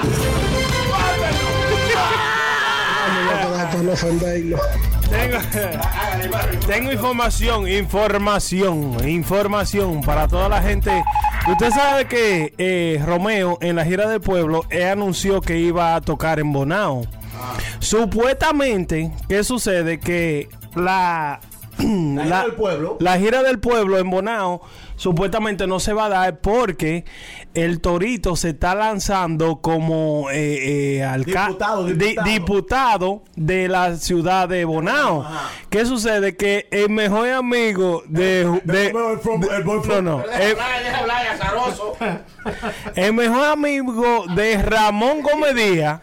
Tengo, 5.11 5.39
tengo 6.67 6.93
información, 6.93 7.69
información, 7.69 9.09
información 9.09 10.01
para 10.03 10.29
toda 10.29 10.49
la 10.49 10.63
gente. 10.63 11.05
Usted 11.47 11.71
sabe 11.71 12.07
que 12.07 12.55
eh, 12.59 13.03
Romeo 13.05 13.59
en 13.61 13.77
la 13.77 13.85
gira 13.85 14.09
del 14.09 14.21
pueblo 14.21 14.65
él 14.71 14.85
anunció 14.85 15.41
que 15.41 15.59
iba 15.59 15.95
a 15.95 16.01
tocar 16.01 16.39
en 16.39 16.53
Bonao. 16.53 17.07
Supuestamente, 17.81 19.13
¿qué 19.29 19.45
sucede? 19.45 20.01
Que 20.01 20.49
la, 20.75 21.41
la, 21.79 22.25
gira 22.25 22.43
del 22.43 22.55
pueblo. 22.55 22.97
la 23.01 23.19
gira 23.19 23.43
del 23.43 23.59
pueblo 23.59 23.99
en 23.99 24.11
Bonao 24.11 24.63
supuestamente 24.97 25.67
no 25.67 25.81
se 25.81 25.93
va 25.93 26.07
a 26.07 26.09
dar 26.09 26.39
porque 26.41 27.05
el 27.55 27.81
Torito 27.81 28.37
se 28.37 28.51
está 28.51 28.75
lanzando 28.75 29.57
como 29.61 30.31
eh, 30.31 30.99
eh, 31.01 31.07
Diputado, 31.49 31.87
di- 31.87 31.93
diputado. 31.95 32.25
diputado 32.31 33.23
de 33.37 33.69
la 33.69 33.97
ciudad 33.97 34.49
de 34.49 34.65
Bonao. 34.65 35.27
¿Qué 35.71 35.85
sucede? 35.87 36.37
Que 36.37 36.69
el 36.71 36.91
mejor 36.91 37.29
amigo 37.31 38.03
de... 38.07 38.61
de- 38.65 38.93
no, 38.93 40.03
no. 40.03 40.25
El, 42.97 43.13
mejor 43.13 43.45
amigo 43.47 44.25
de 44.35 44.63
Ramón 44.63 45.23
Gómez 45.23 45.55
Díaz 45.55 46.01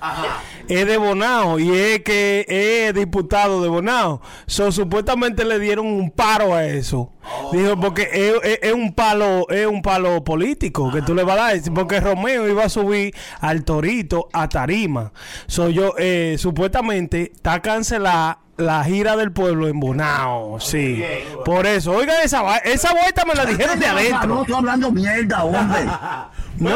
es 0.67 0.85
de 0.87 0.97
Bonao 0.97 1.59
y 1.59 1.71
es 1.71 2.01
que 2.01 2.45
es 2.47 2.93
diputado 2.93 3.61
de 3.61 3.69
Bonao. 3.69 4.21
So, 4.47 4.71
supuestamente 4.71 5.43
le 5.45 5.59
dieron 5.59 5.85
un 5.85 6.11
paro 6.11 6.53
a 6.55 6.65
eso. 6.65 7.11
Dijo, 7.51 7.80
porque 7.80 8.09
es, 8.11 8.34
es- 8.43 8.59
es 8.61 8.74
un 8.74 8.93
palo, 8.93 9.47
es 9.49 9.65
un 9.67 9.82
palo 9.82 10.24
político 10.24 10.91
que 10.91 11.01
tú 11.01 11.13
le 11.15 11.24
vas 11.24 11.38
a 11.39 11.41
dar. 11.53 11.57
Porque 11.74 11.99
Romeo 11.99 12.47
iba 12.47 12.63
a 12.65 12.69
subir 12.69 13.13
al 13.39 13.63
Torito 13.63 14.28
a 14.34 14.47
Tarima. 14.49 15.11
So, 15.47 15.69
yo, 15.69 15.93
eh, 15.97 16.36
supuestamente 16.39 17.32
está 17.34 17.61
cancelada 17.61 18.39
la 18.57 18.84
gira 18.84 19.15
del 19.15 19.32
pueblo 19.32 19.67
en 19.67 19.80
Bonao. 19.80 20.59
Sí. 20.59 21.03
Por 21.45 21.65
eso, 21.65 21.93
oigan 21.93 22.17
esa, 22.24 22.57
esa 22.57 22.91
vuelta 22.93 23.26
me 23.26 23.34
la 23.34 23.45
dijeron 23.45 23.80
de 23.80 23.88
adentro. 23.88 24.28
No 24.28 24.41
estoy 24.41 24.55
hablando 24.55 24.91
mierda, 24.91 25.43
hombre. 25.43 25.80
No, 26.62 26.72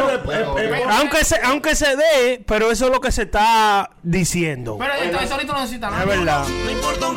aunque 0.92 1.24
se, 1.24 1.36
aunque 1.44 1.76
se 1.76 1.96
dé, 1.96 2.44
pero 2.46 2.72
eso 2.72 2.86
es 2.88 2.92
lo 2.92 3.00
que 3.00 3.12
se 3.12 3.24
está 3.24 3.92
diciendo. 4.02 4.78
Pero 4.80 4.94
esto, 4.94 5.20
eso 5.20 5.34
ahorita 5.36 5.54
no 5.54 5.60
necesita 5.60 5.90
nada. 5.92 6.02
Es 6.04 6.08
verdad. 6.10 6.46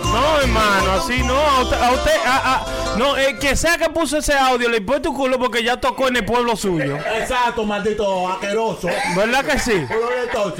No, 0.04 0.40
hermano, 0.40 0.92
así 0.92 1.22
no. 1.22 1.34
A 1.38 1.62
usted, 1.62 1.76
a 1.80 1.90
usted- 1.92 2.20
a- 2.26 2.54
a- 2.54 2.98
no, 2.98 3.16
el 3.16 3.38
que 3.38 3.56
sea 3.56 3.78
que 3.78 3.88
puso 3.90 4.18
ese 4.18 4.34
audio 4.34 4.68
le 4.68 4.78
importa 4.78 5.08
un 5.08 5.16
culo 5.16 5.38
porque 5.38 5.62
ya 5.64 5.78
tocó 5.80 6.08
en 6.08 6.16
el 6.16 6.24
pueblo 6.24 6.56
suyo. 6.56 6.96
Exacto, 7.18 7.64
maldito 7.64 8.28
asqueroso. 8.28 8.88
¿Verdad 9.16 9.44
que 9.44 9.58
sí? 9.58 9.84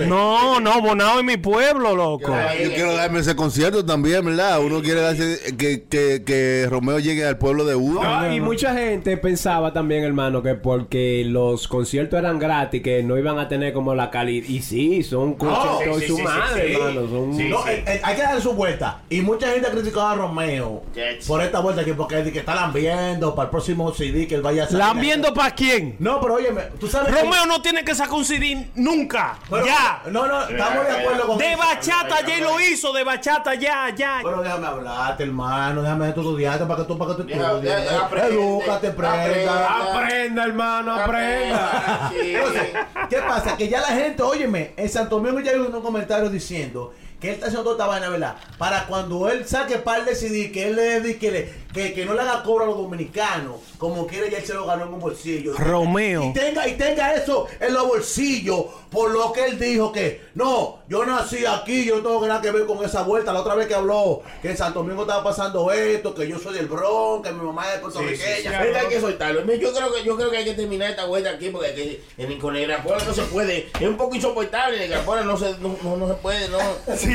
No, 0.06 0.60
no, 0.60 0.80
Bonao 0.80 1.18
es 1.18 1.24
mi 1.24 1.36
pueblo, 1.36 1.94
loco. 1.94 2.32
Yo 2.62 2.72
quiero 2.74 2.94
darme 2.94 3.20
ese 3.20 3.36
concierto 3.36 3.84
también, 3.84 4.24
¿verdad? 4.24 4.60
Uno 4.60 4.80
quiere 4.80 5.00
darse 5.00 5.38
que, 5.58 5.84
que, 5.84 6.22
que 6.24 6.66
Romeo 6.70 6.98
llegue 7.00 7.26
al 7.26 7.36
pueblo 7.38 7.64
de 7.64 7.74
uno. 7.74 8.02
No, 8.02 8.32
y 8.32 8.40
mucha 8.40 8.72
gente 8.74 9.16
pensaba 9.16 9.72
también, 9.72 10.04
hermano, 10.04 10.42
que 10.42 10.54
porque 10.54 11.22
los 11.26 11.66
conciertos 11.68 11.97
conciertos 11.98 12.18
eran 12.20 12.38
gratis, 12.38 12.82
que 12.82 13.02
no 13.02 13.18
iban 13.18 13.38
a 13.38 13.48
tener 13.48 13.72
como 13.72 13.94
la 13.94 14.10
calidad. 14.10 14.46
Y 14.48 14.62
sí, 14.62 15.02
son 15.02 15.34
conciertos 15.34 15.96
sí, 15.96 16.00
de 16.02 16.06
su 16.06 16.16
sí, 16.16 16.22
madre, 16.22 16.68
sí, 16.68 16.74
sí. 16.74 16.80
hermano. 16.80 17.00
Son... 17.08 17.50
No, 17.50 17.66
eh, 17.68 17.84
eh, 17.86 18.00
hay 18.04 18.16
que 18.16 18.22
darle 18.22 18.40
su 18.40 18.52
vuelta. 18.52 19.00
Y 19.10 19.20
mucha 19.20 19.48
gente 19.48 19.66
ha 19.66 19.70
criticado 19.70 20.06
a 20.08 20.14
Romeo 20.14 20.82
por 21.26 21.42
esta 21.42 21.60
vuelta 21.60 21.82
aquí, 21.82 21.92
porque 21.92 22.16
dice 22.18 22.32
que 22.32 22.38
está 22.40 22.54
lambiendo 22.54 23.34
para 23.34 23.46
el 23.46 23.50
próximo 23.50 23.92
CD 23.92 24.26
que 24.28 24.36
él 24.36 24.42
vaya 24.42 24.64
a 24.64 24.66
sacar. 24.66 24.78
¿Lambiendo 24.88 25.32
para 25.34 25.50
quién? 25.54 25.96
No, 25.98 26.20
pero 26.20 26.34
óyeme, 26.34 26.62
tú 26.78 26.86
sabes 26.86 27.12
que- 27.14 27.20
Romeo 27.20 27.46
no 27.46 27.60
tiene 27.62 27.84
que 27.84 27.94
sacar 27.94 28.14
un 28.14 28.24
CD 28.24 28.68
nunca. 28.74 29.38
Pero- 29.50 29.66
ya. 29.66 30.02
No, 30.10 30.26
no, 30.26 30.42
estamos 30.42 30.86
de 30.86 30.92
acuerdo 30.92 31.26
con 31.26 31.38
De 31.38 31.56
bachata 31.56 32.26
ya 32.26 32.38
lo 32.38 32.60
hizo, 32.60 32.92
de 32.92 33.02
bachata 33.04 33.54
ya, 33.54 33.92
ya. 33.94 34.20
Pero 34.22 34.42
déjame 34.42 34.66
hablarte, 34.66 35.24
hermano, 35.24 35.82
déjame 35.82 36.08
estudiarte 36.08 36.64
para 36.64 36.82
que 36.82 36.88
tú, 36.88 36.96
para 36.98 37.16
que 37.16 37.22
tú 37.22 37.28
estudies. 37.28 37.90
aprende, 37.92 38.34
Edúcate, 38.34 38.86
aprenda. 38.88 39.18
aprenda. 39.24 39.78
Aprenda, 40.04 40.44
hermano, 40.44 40.92
aprenda. 40.94 41.87
¿qué 43.10 43.18
pasa? 43.26 43.56
Que 43.56 43.68
ya 43.68 43.80
la 43.80 43.88
gente, 43.88 44.22
óyeme, 44.22 44.72
en 44.76 44.88
Santo 44.88 45.16
Domingo 45.16 45.40
ya 45.40 45.52
hay 45.52 45.58
unos 45.58 45.82
comentarios 45.82 46.32
diciendo 46.32 46.92
que 47.20 47.28
él 47.28 47.34
está 47.34 47.46
haciendo 47.46 47.64
toda 47.64 47.74
esta 47.76 47.86
vaina, 47.86 48.08
¿verdad? 48.10 48.36
Para 48.58 48.86
cuando 48.86 49.28
él 49.28 49.46
saque 49.46 49.78
par 49.78 50.04
de 50.04 50.14
CD, 50.14 50.52
que 50.52 50.68
él 50.68 50.76
le 50.76 51.18
que, 51.18 51.30
le- 51.30 51.68
que, 51.74 51.92
que 51.92 52.04
no 52.06 52.14
le 52.14 52.22
haga 52.22 52.42
cobro 52.42 52.64
a 52.64 52.66
los 52.68 52.76
dominicanos, 52.78 53.56
como 53.76 54.06
quiere 54.06 54.30
ya 54.30 54.38
él 54.38 54.46
se 54.46 54.54
lo 54.54 54.64
ganó 54.66 54.84
en 54.86 54.94
un 54.94 55.00
bolsillo. 55.00 55.54
Romeo. 55.56 56.24
Y 56.24 56.32
tenga, 56.32 56.66
y 56.66 56.74
tenga 56.76 57.14
eso 57.14 57.46
en 57.60 57.74
los 57.74 57.86
bolsillos, 57.86 58.64
por 58.90 59.10
lo 59.10 59.32
que 59.32 59.44
él 59.44 59.58
dijo 59.58 59.92
que, 59.92 60.22
no, 60.34 60.78
yo 60.88 61.04
nací 61.04 61.44
aquí, 61.44 61.84
yo 61.84 61.96
no 61.96 62.02
tengo 62.02 62.26
nada 62.26 62.40
que 62.40 62.50
ver 62.50 62.66
con 62.66 62.82
esa 62.84 63.02
vuelta. 63.02 63.32
La 63.32 63.40
otra 63.40 63.54
vez 63.54 63.66
que 63.66 63.74
habló 63.74 64.22
que 64.40 64.50
en 64.50 64.56
Santo 64.56 64.80
Domingo 64.82 65.02
estaba 65.02 65.22
pasando 65.22 65.70
esto, 65.72 66.14
que 66.14 66.26
yo 66.26 66.38
soy 66.38 66.54
del 66.54 66.66
Bronx, 66.66 67.28
que 67.28 67.34
mi 67.34 67.42
mamá 67.44 67.72
es 67.74 67.80
puertorriqueña. 67.80 68.58
Ahorita 68.60 68.80
hay 68.80 68.86
que 68.88 69.00
soltarlo. 69.00 69.40
Yo 69.54 69.72
creo 69.72 69.92
que 69.92 70.02
yo 70.04 70.16
creo 70.16 70.30
que 70.30 70.36
hay 70.38 70.44
que 70.44 70.54
terminar 70.54 70.90
esta 70.90 71.04
vuelta 71.04 71.30
aquí 71.30 71.50
porque 71.50 71.68
aquí, 71.70 72.00
en, 72.16 72.38
con 72.40 72.56
el 72.56 72.66
Grapola 72.66 73.02
no 73.04 73.12
se 73.12 73.22
puede. 73.22 73.68
Es 73.78 73.86
un 73.88 73.96
poco 73.96 74.14
insoportable. 74.14 74.84
El 74.84 74.90
Grapola 74.90 75.22
no 75.22 75.36
se, 75.36 75.50
no, 75.58 75.76
no, 75.82 75.96
no 75.96 76.08
se 76.08 76.14
puede. 76.14 76.48
No. 76.48 76.58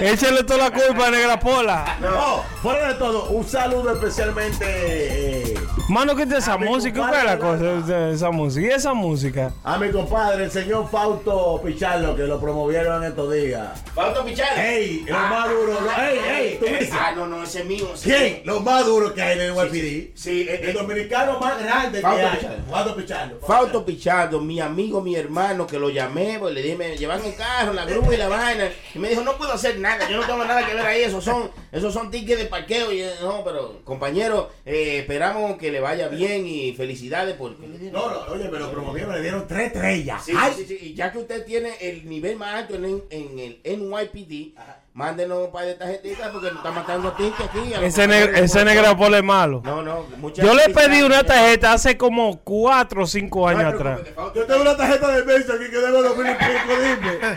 Échale 0.00 0.42
toda 0.44 0.68
la 0.68 0.70
culpa 0.70 1.06
a 1.06 1.10
Negra 1.10 1.38
Pola. 1.38 1.96
No, 2.00 2.42
fuera 2.62 2.88
de 2.88 2.94
todo, 2.94 3.24
un 3.30 3.46
saludo 3.46 3.92
especialmente. 3.94 4.64
eh, 4.66 5.54
Mano, 5.92 6.16
¿qué 6.16 6.22
es 6.22 6.28
de 6.30 6.38
esa 6.38 6.56
música? 6.56 7.10
¿Qué 7.10 7.18
es 7.18 7.24
la 7.24 7.38
cosa 7.38 8.08
esa 8.12 8.30
música? 8.30 8.66
¿Y 8.66 8.70
esa 8.70 8.94
música? 8.94 9.52
a 9.62 9.76
mi 9.76 9.90
compadre, 9.90 10.44
el 10.44 10.50
señor 10.50 10.88
Fausto 10.88 11.60
Pichardo, 11.62 12.16
que 12.16 12.22
lo 12.22 12.40
promovieron 12.40 13.04
estos 13.04 13.30
días. 13.34 13.78
Fausto 13.94 14.24
Pichal. 14.24 14.58
¡Ey! 14.58 15.04
Lo 15.06 15.18
más 15.18 15.50
duro. 15.50 15.78
lo- 15.82 16.02
¡Ey, 16.02 16.18
ey! 16.30 16.56
¿Tú 16.58 16.64
viste? 16.64 16.96
Ah, 16.98 17.12
no, 17.14 17.26
no, 17.26 17.42
ese 17.42 17.58
es 17.58 17.64
mío. 17.66 17.90
ese 17.92 18.04
¿Quién? 18.08 18.22
mío. 18.32 18.42
Lo 18.46 18.60
más 18.60 18.86
duro 18.86 19.12
que 19.12 19.20
hay 19.20 19.38
en 19.38 19.44
el 19.44 19.52
YPD. 19.54 20.16
Sí, 20.16 20.46
eh, 20.48 20.60
El 20.62 20.70
eh, 20.70 20.72
dominicano 20.72 21.38
más 21.38 21.62
grande 21.62 21.98
que 21.98 22.02
Fausto 22.02 22.26
hay. 22.26 22.36
Pichardo. 22.38 22.62
Fausto 22.70 22.96
Pichardo. 22.96 23.40
Fausto 23.46 23.84
Pichardo, 23.84 24.40
mi 24.40 24.60
amigo, 24.60 25.02
mi 25.02 25.14
hermano, 25.14 25.66
que 25.66 25.78
lo 25.78 25.90
llamé, 25.90 26.38
pues 26.40 26.54
le 26.54 26.62
dije, 26.62 26.74
me 26.76 26.96
llevan 26.96 27.22
el 27.22 27.34
carro, 27.34 27.74
la 27.74 27.84
grúa 27.84 28.14
y 28.14 28.16
la 28.16 28.28
vaina. 28.28 28.64
Y 28.94 28.98
me 28.98 29.10
dijo, 29.10 29.20
no 29.20 29.36
puedo 29.36 29.52
hacer 29.52 29.78
nada, 29.78 30.08
yo 30.08 30.16
no 30.16 30.26
tengo 30.26 30.42
nada 30.46 30.66
que 30.66 30.72
ver 30.74 30.86
ahí, 30.86 31.02
esos 31.02 31.22
son, 31.22 31.50
esos 31.70 31.92
son 31.92 32.10
tickets 32.10 32.38
de 32.38 32.46
parqueo. 32.46 32.90
Y 32.90 33.00
yo, 33.00 33.08
no, 33.20 33.44
pero 33.44 33.82
compañero, 33.84 34.48
eh, 34.64 35.00
esperamos 35.00 35.58
que 35.58 35.70
le 35.70 35.81
vaya 35.82 36.08
bien 36.08 36.46
y 36.46 36.72
felicidades 36.72 37.34
porque 37.36 37.66
No, 37.92 38.08
no, 38.10 38.20
oye, 38.32 38.48
me 38.48 38.58
lo 38.58 38.72
promovieron, 38.72 39.14
le 39.14 39.20
dieron 39.20 39.46
tres 39.46 39.66
estrellas. 39.66 40.22
Sí, 40.24 40.32
Ay, 40.36 40.52
sí, 40.56 40.64
sí, 40.66 40.78
Y 40.80 40.94
ya 40.94 41.12
que 41.12 41.18
usted 41.18 41.44
tiene 41.44 41.72
el 41.80 42.08
nivel 42.08 42.36
más 42.36 42.54
alto 42.54 42.74
en, 42.76 43.02
en 43.10 43.38
el 43.38 43.60
NYPD, 43.64 44.56
mándenos 44.94 45.46
un 45.46 45.52
par 45.52 45.64
de 45.66 45.74
tarjetitas 45.74 46.30
porque 46.30 46.48
nos 46.48 46.56
está 46.56 46.70
matando 46.70 47.08
a 47.08 47.16
tickets 47.16 47.40
aquí. 47.40 47.74
a 47.74 47.82
Ese, 47.84 48.02
compañeros 48.02 48.32
ne- 48.32 48.38
de 48.40 48.44
ese 48.46 48.64
Negra. 48.64 48.96
Pola 48.96 49.18
es 49.18 49.24
malo. 49.24 49.60
No, 49.64 49.82
no, 49.82 50.06
muchas 50.18 50.44
Yo 50.44 50.54
le 50.54 50.68
pedí 50.68 51.02
una 51.02 51.24
tarjeta 51.24 51.72
hace 51.74 51.96
como 51.98 52.38
4 52.40 53.02
o 53.02 53.06
5 53.06 53.48
años 53.48 53.74
atrás. 53.74 54.00
Yo 54.34 54.44
tengo 54.46 54.62
una 54.62 54.76
tarjeta 54.76 55.08
de 55.16 55.24
mesa 55.24 55.54
aquí 55.54 55.64
que 55.70 55.78
debo 55.78 56.02
dos 56.02 56.16
mil 56.16 56.26
y 56.26 56.34
pico, 56.34 56.74
dime. 56.82 57.18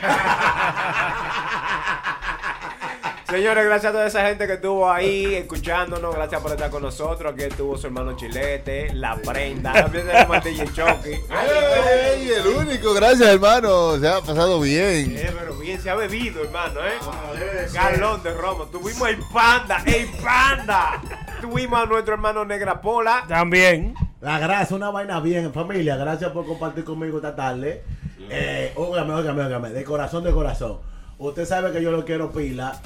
Señores, 3.30 3.66
gracias 3.66 3.90
a 3.90 3.92
toda 3.92 4.06
esa 4.06 4.28
gente 4.28 4.46
que 4.46 4.54
estuvo 4.54 4.88
ahí 4.88 5.34
escuchándonos. 5.34 6.14
Gracias 6.14 6.40
por 6.42 6.52
estar 6.52 6.70
con 6.70 6.84
nosotros. 6.84 7.34
Aquí 7.34 7.42
estuvo 7.42 7.76
su 7.76 7.88
hermano 7.88 8.16
Chilete, 8.16 8.94
La 8.94 9.16
Prenda. 9.16 9.74
También 9.74 10.06
tenemos 10.06 10.44
DJ 10.44 10.66
Chucky. 10.66 11.10
¡Ey! 11.10 12.30
El 12.30 12.48
único, 12.48 12.94
gracias 12.94 13.28
hermano. 13.28 13.98
Se 13.98 14.08
ha 14.08 14.22
pasado 14.22 14.60
bien. 14.60 15.18
Eh, 15.18 15.34
pero 15.40 15.58
bien 15.58 15.82
se 15.82 15.90
ha 15.90 15.96
bebido, 15.96 16.44
hermano, 16.44 16.82
¿eh? 16.82 17.68
Galón 17.74 18.22
de 18.22 18.32
romo. 18.32 18.66
Tuvimos 18.66 19.10
el 19.10 19.18
panda, 19.34 19.82
el 19.88 20.08
panda. 20.24 21.02
Tuvimos 21.42 21.80
a 21.80 21.86
nuestro 21.88 22.14
hermano 22.14 22.46
Negra 22.46 22.80
Pola. 22.80 23.26
También. 23.28 23.96
La 24.22 24.38
gracia, 24.38 24.76
una 24.76 24.92
vaina 24.92 25.20
bien, 25.20 25.52
familia. 25.52 25.96
Gracias 25.96 26.32
por 26.32 26.46
compartir 26.46 26.84
conmigo 26.84 27.18
esta 27.18 27.36
tarde. 27.36 27.84
Eh, 28.30 28.72
óigame, 28.76 29.14
óigame, 29.14 29.44
óigame. 29.44 29.70
De 29.72 29.84
corazón, 29.84 30.24
de 30.24 30.32
corazón. 30.32 30.78
Usted 31.18 31.46
sabe 31.46 31.72
que 31.72 31.82
yo 31.82 31.92
lo 31.92 32.06
quiero 32.06 32.32
pila. 32.32 32.80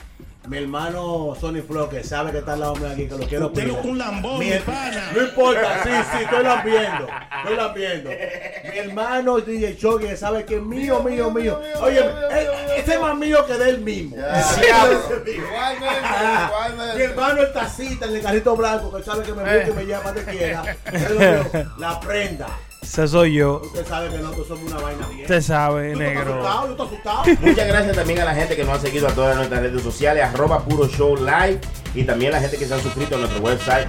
Mi 0.50 0.58
hermano 0.58 1.36
Sony 1.40 1.62
Flo, 1.62 1.88
que 1.88 2.04
sabe 2.04 2.32
que 2.32 2.40
está 2.40 2.54
al 2.54 2.62
lado 2.62 2.76
mío 2.78 2.90
aquí, 2.90 3.08
que 3.08 3.16
lo 3.16 3.28
quiero 3.28 3.48
Usted 3.48 3.66
pila. 3.66 3.80
un 3.84 3.98
lambón, 4.00 4.40
Mi- 4.40 4.50
mi 4.50 4.58
pana. 4.58 5.12
No 5.16 5.22
importa, 5.22 5.84
sí, 5.84 5.90
sí, 6.12 6.24
estoy 6.24 6.44
lambiendo. 6.44 7.08
Estoy 7.38 7.56
lambiendo. 7.56 8.10
Mi 8.10 8.80
hermano 8.80 9.40
DJ 9.42 9.78
Choque, 9.78 10.08
que 10.08 10.18
sabe 10.18 10.46
que 10.46 10.56
es 10.56 10.62
mío, 10.64 11.04
mío, 11.04 11.30
mío. 11.30 11.62
Oye, 11.82 12.04
este 12.78 12.94
es 12.96 13.00
más 13.00 13.16
mío 13.16 13.46
que 13.46 13.54
de 13.54 13.70
él 13.70 13.82
mismo. 13.82 14.16
Igualmente, 14.18 15.36
Ah, 16.04 16.48
igualmente. 16.50 16.98
Mi 16.98 17.04
hermano 17.04 17.42
el 17.44 17.54
tacita, 17.54 18.06
el 18.08 18.20
carrito 18.22 18.56
blanco, 18.56 18.92
que 18.98 19.04
sabe 19.04 19.22
que 19.24 19.34
me 19.34 19.44
busca 19.44 19.70
y 19.70 19.74
me 19.74 19.86
lleva 19.86 20.00
para 20.02 20.16
donde 20.16 20.32
quiera. 20.36 20.64
La 21.78 22.00
prenda. 22.00 22.48
Ese 22.82 23.08
soy 23.08 23.34
yo. 23.36 23.62
Usted 23.64 23.86
sabe 23.86 24.10
que 24.10 24.18
nosotros 24.18 24.48
somos 24.48 24.72
una 24.72 24.82
vaina 24.82 25.08
bien. 25.08 25.22
Usted 25.22 25.42
sabe, 25.42 25.94
¿Tú 25.94 26.02
estás 26.02 26.16
negro. 26.16 26.34
asustado? 26.34 26.66
¿Tú 26.66 26.72
estás 26.72 26.88
asustado? 26.88 27.24
Muchas 27.48 27.68
gracias 27.68 27.96
también 27.96 28.20
a 28.20 28.26
la 28.26 28.36
gente 28.36 28.56
que 28.56 28.64
nos 28.64 28.78
ha 28.78 28.82
seguido 28.82 29.08
a 29.08 29.12
todas 29.12 29.36
nuestras 29.36 29.62
redes 29.62 29.82
sociales, 29.84 30.24
arroba 30.24 30.64
puro 30.64 30.88
show 30.88 31.16
live 31.16 31.60
y 31.94 32.04
también 32.04 32.32
la 32.32 32.40
gente 32.40 32.58
que 32.58 32.66
se 32.66 32.74
han 32.74 32.82
suscrito 32.82 33.16
a 33.16 33.20
nuestro 33.20 33.42
website 33.42 33.88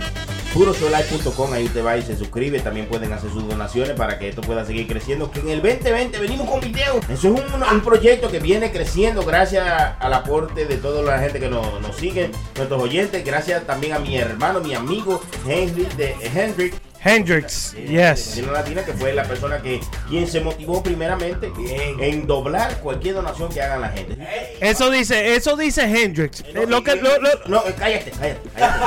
puroshowlive.com, 0.52 1.52
ahí 1.52 1.66
usted 1.66 1.84
va 1.84 1.96
y 1.96 2.02
se 2.02 2.16
suscribe, 2.16 2.58
también 2.58 2.86
pueden 2.88 3.12
hacer 3.12 3.30
sus 3.30 3.46
donaciones 3.46 3.92
para 3.94 4.18
que 4.18 4.28
esto 4.28 4.40
pueda 4.40 4.64
seguir 4.64 4.88
creciendo, 4.88 5.30
que 5.30 5.38
en 5.38 5.48
el 5.48 5.62
2020 5.62 6.18
venimos 6.18 6.50
con 6.50 6.60
video, 6.60 6.98
eso 7.08 7.12
es 7.12 7.24
un, 7.24 7.62
un 7.62 7.80
proyecto 7.82 8.28
que 8.32 8.40
viene 8.40 8.72
creciendo 8.72 9.22
gracias 9.22 9.64
al 10.00 10.12
aporte 10.12 10.66
de 10.66 10.76
toda 10.76 11.02
la 11.02 11.20
gente 11.20 11.38
que 11.38 11.48
nos, 11.48 11.80
nos 11.80 11.94
sigue, 11.94 12.32
nuestros 12.56 12.82
oyentes, 12.82 13.24
gracias 13.24 13.64
también 13.64 13.92
a 13.92 14.00
mi 14.00 14.16
hermano, 14.16 14.58
mi 14.60 14.74
amigo 14.74 15.22
Henry 15.46 15.86
de 15.96 16.16
Henry 16.34 16.74
Hendrix, 17.02 17.74
yes. 17.74 18.36
Latina, 18.52 18.84
que 18.84 18.92
fue 18.92 19.12
la 19.14 19.22
persona 19.24 19.62
que 19.62 19.80
quien 20.08 20.26
se 20.28 20.40
motivó 20.40 20.82
primeramente 20.82 21.50
en 21.98 22.26
doblar 22.26 22.78
cualquier 22.80 23.14
donación 23.14 23.48
que 23.50 23.62
hagan 23.62 23.80
la 23.80 23.88
gente. 23.88 24.16
Eso 24.60 24.90
dice, 24.90 25.34
eso 25.34 25.56
dice 25.56 25.82
Hendrix. 25.84 26.40
Eh, 26.46 26.66
lo 26.68 26.84
que, 26.84 26.96
lo- 26.96 27.18
lo- 27.18 27.30
No, 27.46 27.66
eh, 27.66 27.74
cállate, 27.78 28.10
cállate, 28.10 28.48
cállate. 28.54 28.84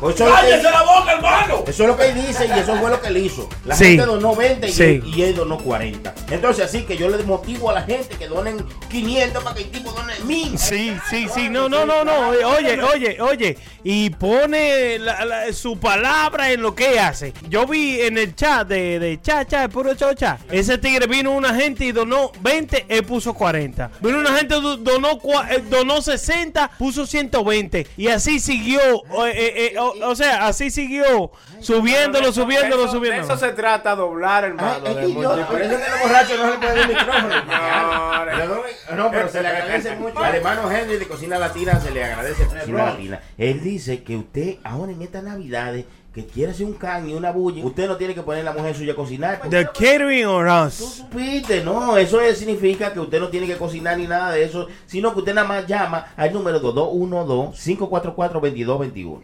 Pues 0.00 0.14
eso 0.14 0.24
es 0.24 0.30
lo 0.30 0.36
que- 0.36 0.42
¡Cállese 0.50 0.70
la 0.70 0.82
boca, 0.82 1.12
hermano! 1.12 1.64
Eso 1.66 1.82
es 1.82 1.88
lo 1.88 1.96
que 1.96 2.06
él 2.06 2.14
dice 2.26 2.46
y 2.46 2.58
eso 2.58 2.76
fue 2.76 2.88
lo 2.90 3.00
que 3.00 3.08
él 3.08 3.16
hizo. 3.16 3.48
La 3.64 3.74
Sí. 3.74 3.84
gente 3.86 4.06
donó 4.06 4.36
20 4.36 4.68
y, 4.68 4.72
Sí. 4.72 4.82
él, 4.84 5.02
y 5.04 5.22
él 5.22 5.34
donó 5.34 5.58
40. 5.58 6.14
Entonces, 6.30 6.64
así 6.66 6.84
que 6.84 6.96
yo 6.96 7.08
le 7.08 7.16
motivo 7.24 7.70
a 7.70 7.74
la 7.74 7.82
gente 7.82 8.14
que 8.16 8.28
donen 8.28 8.64
500 8.88 9.42
para 9.42 9.56
que 9.56 9.62
el 9.62 9.70
tipo 9.70 9.90
done 9.90 10.12
1000. 10.24 10.56
Sí, 10.58 10.96
sí, 11.10 11.26
sí, 11.34 11.48
no, 11.48 11.68
no, 11.68 11.84
no, 11.84 12.04
no. 12.04 12.28
Oye, 12.28 12.80
oye, 12.82 13.20
oye. 13.20 13.58
Y 13.82 14.10
pone 14.10 14.98
la- 14.98 15.24
la- 15.24 15.52
su 15.52 15.78
palabra 15.78 16.50
en 16.52 16.62
lo 16.62 16.74
que 16.74 17.00
hace. 17.00 17.32
Yo 17.48 17.55
vi 17.64 18.00
en 18.00 18.18
el 18.18 18.34
chat 18.34 18.66
de, 18.66 18.98
de 18.98 19.20
chat, 19.22 19.48
chat, 19.48 19.70
puro 19.70 19.94
chocha. 19.94 20.38
Ese 20.50 20.78
tigre 20.78 21.06
vino 21.06 21.30
una 21.30 21.54
gente 21.54 21.84
y 21.84 21.92
donó 21.92 22.32
20, 22.40 22.86
él 22.88 23.04
puso 23.04 23.32
40. 23.34 23.92
Vino 24.00 24.18
una 24.18 24.34
gente, 24.36 24.56
do- 24.56 24.76
donó, 24.76 25.20
eh, 25.48 25.62
donó 25.70 26.02
60, 26.02 26.72
puso 26.76 27.06
120. 27.06 27.86
Y 27.96 28.08
así 28.08 28.40
siguió, 28.40 28.80
eh, 28.80 29.30
eh, 29.32 29.72
eh, 29.74 29.78
o, 29.78 29.94
o 30.08 30.16
sea, 30.16 30.48
así 30.48 30.70
siguió, 30.72 31.30
subiéndolo, 31.60 32.32
subiéndolo, 32.32 32.82
De 32.82 32.88
eso 32.88 32.96
subiéndolo. 32.96 33.38
se 33.38 33.52
trata, 33.52 33.94
doblar, 33.94 34.44
hermano. 34.44 34.84
Ay, 34.86 34.94
de 34.94 35.00
es 35.02 35.06
que 35.06 35.14
yo, 35.14 35.46
por 35.46 35.62
eso 35.62 35.76
que 35.78 35.90
los 35.90 36.00
borrachos 36.02 36.38
no 36.38 36.44
se 36.46 36.50
le 36.50 36.56
puede 36.58 36.74
dar 36.74 36.78
el 36.78 36.88
micrófono. 36.88 37.28
Doy- 38.56 38.96
No, 38.96 39.10
pero 39.10 39.28
se 39.28 39.42
le 39.42 39.48
agradece 39.48 39.96
mucho. 39.96 40.18
Al 40.18 40.34
hermano 40.34 40.70
Henry 40.70 40.96
de 40.96 41.06
Cocina 41.06 41.38
Latina 41.38 41.80
se 41.80 41.90
le 41.90 42.04
agradece 42.04 42.44
Cocina 42.44 42.84
Latina. 42.86 43.20
Él 43.38 43.62
dice 43.62 44.02
que 44.02 44.16
usted 44.16 44.56
ahora 44.64 44.92
en 44.92 45.02
estas 45.02 45.22
navidades 45.22 45.84
que 46.16 46.24
quiere 46.26 46.52
hacer 46.52 46.64
un 46.64 46.72
can 46.72 47.10
y 47.10 47.14
una 47.14 47.30
bulla, 47.30 47.62
usted 47.62 47.86
no 47.86 47.96
tiene 47.98 48.14
que 48.14 48.22
poner 48.22 48.40
a 48.40 48.44
la 48.44 48.52
mujer 48.54 48.74
suya 48.74 48.94
a 48.94 48.96
cocinar. 48.96 49.38
The 49.50 49.66
catering 49.66 50.24
or 50.26 50.46
us. 50.48 50.72
Supiste, 50.74 51.62
no, 51.62 51.98
eso 51.98 52.22
es- 52.22 52.38
significa 52.38 52.90
que 52.94 53.00
usted 53.00 53.20
no 53.20 53.28
tiene 53.28 53.46
que 53.46 53.56
cocinar 53.58 53.98
ni 53.98 54.06
nada 54.06 54.30
de 54.32 54.42
eso, 54.44 54.66
sino 54.86 55.12
que 55.12 55.18
usted 55.18 55.34
nada 55.34 55.46
más 55.46 55.66
llama 55.66 56.06
al 56.16 56.32
número 56.32 56.58
212-544-2221. 56.62 59.20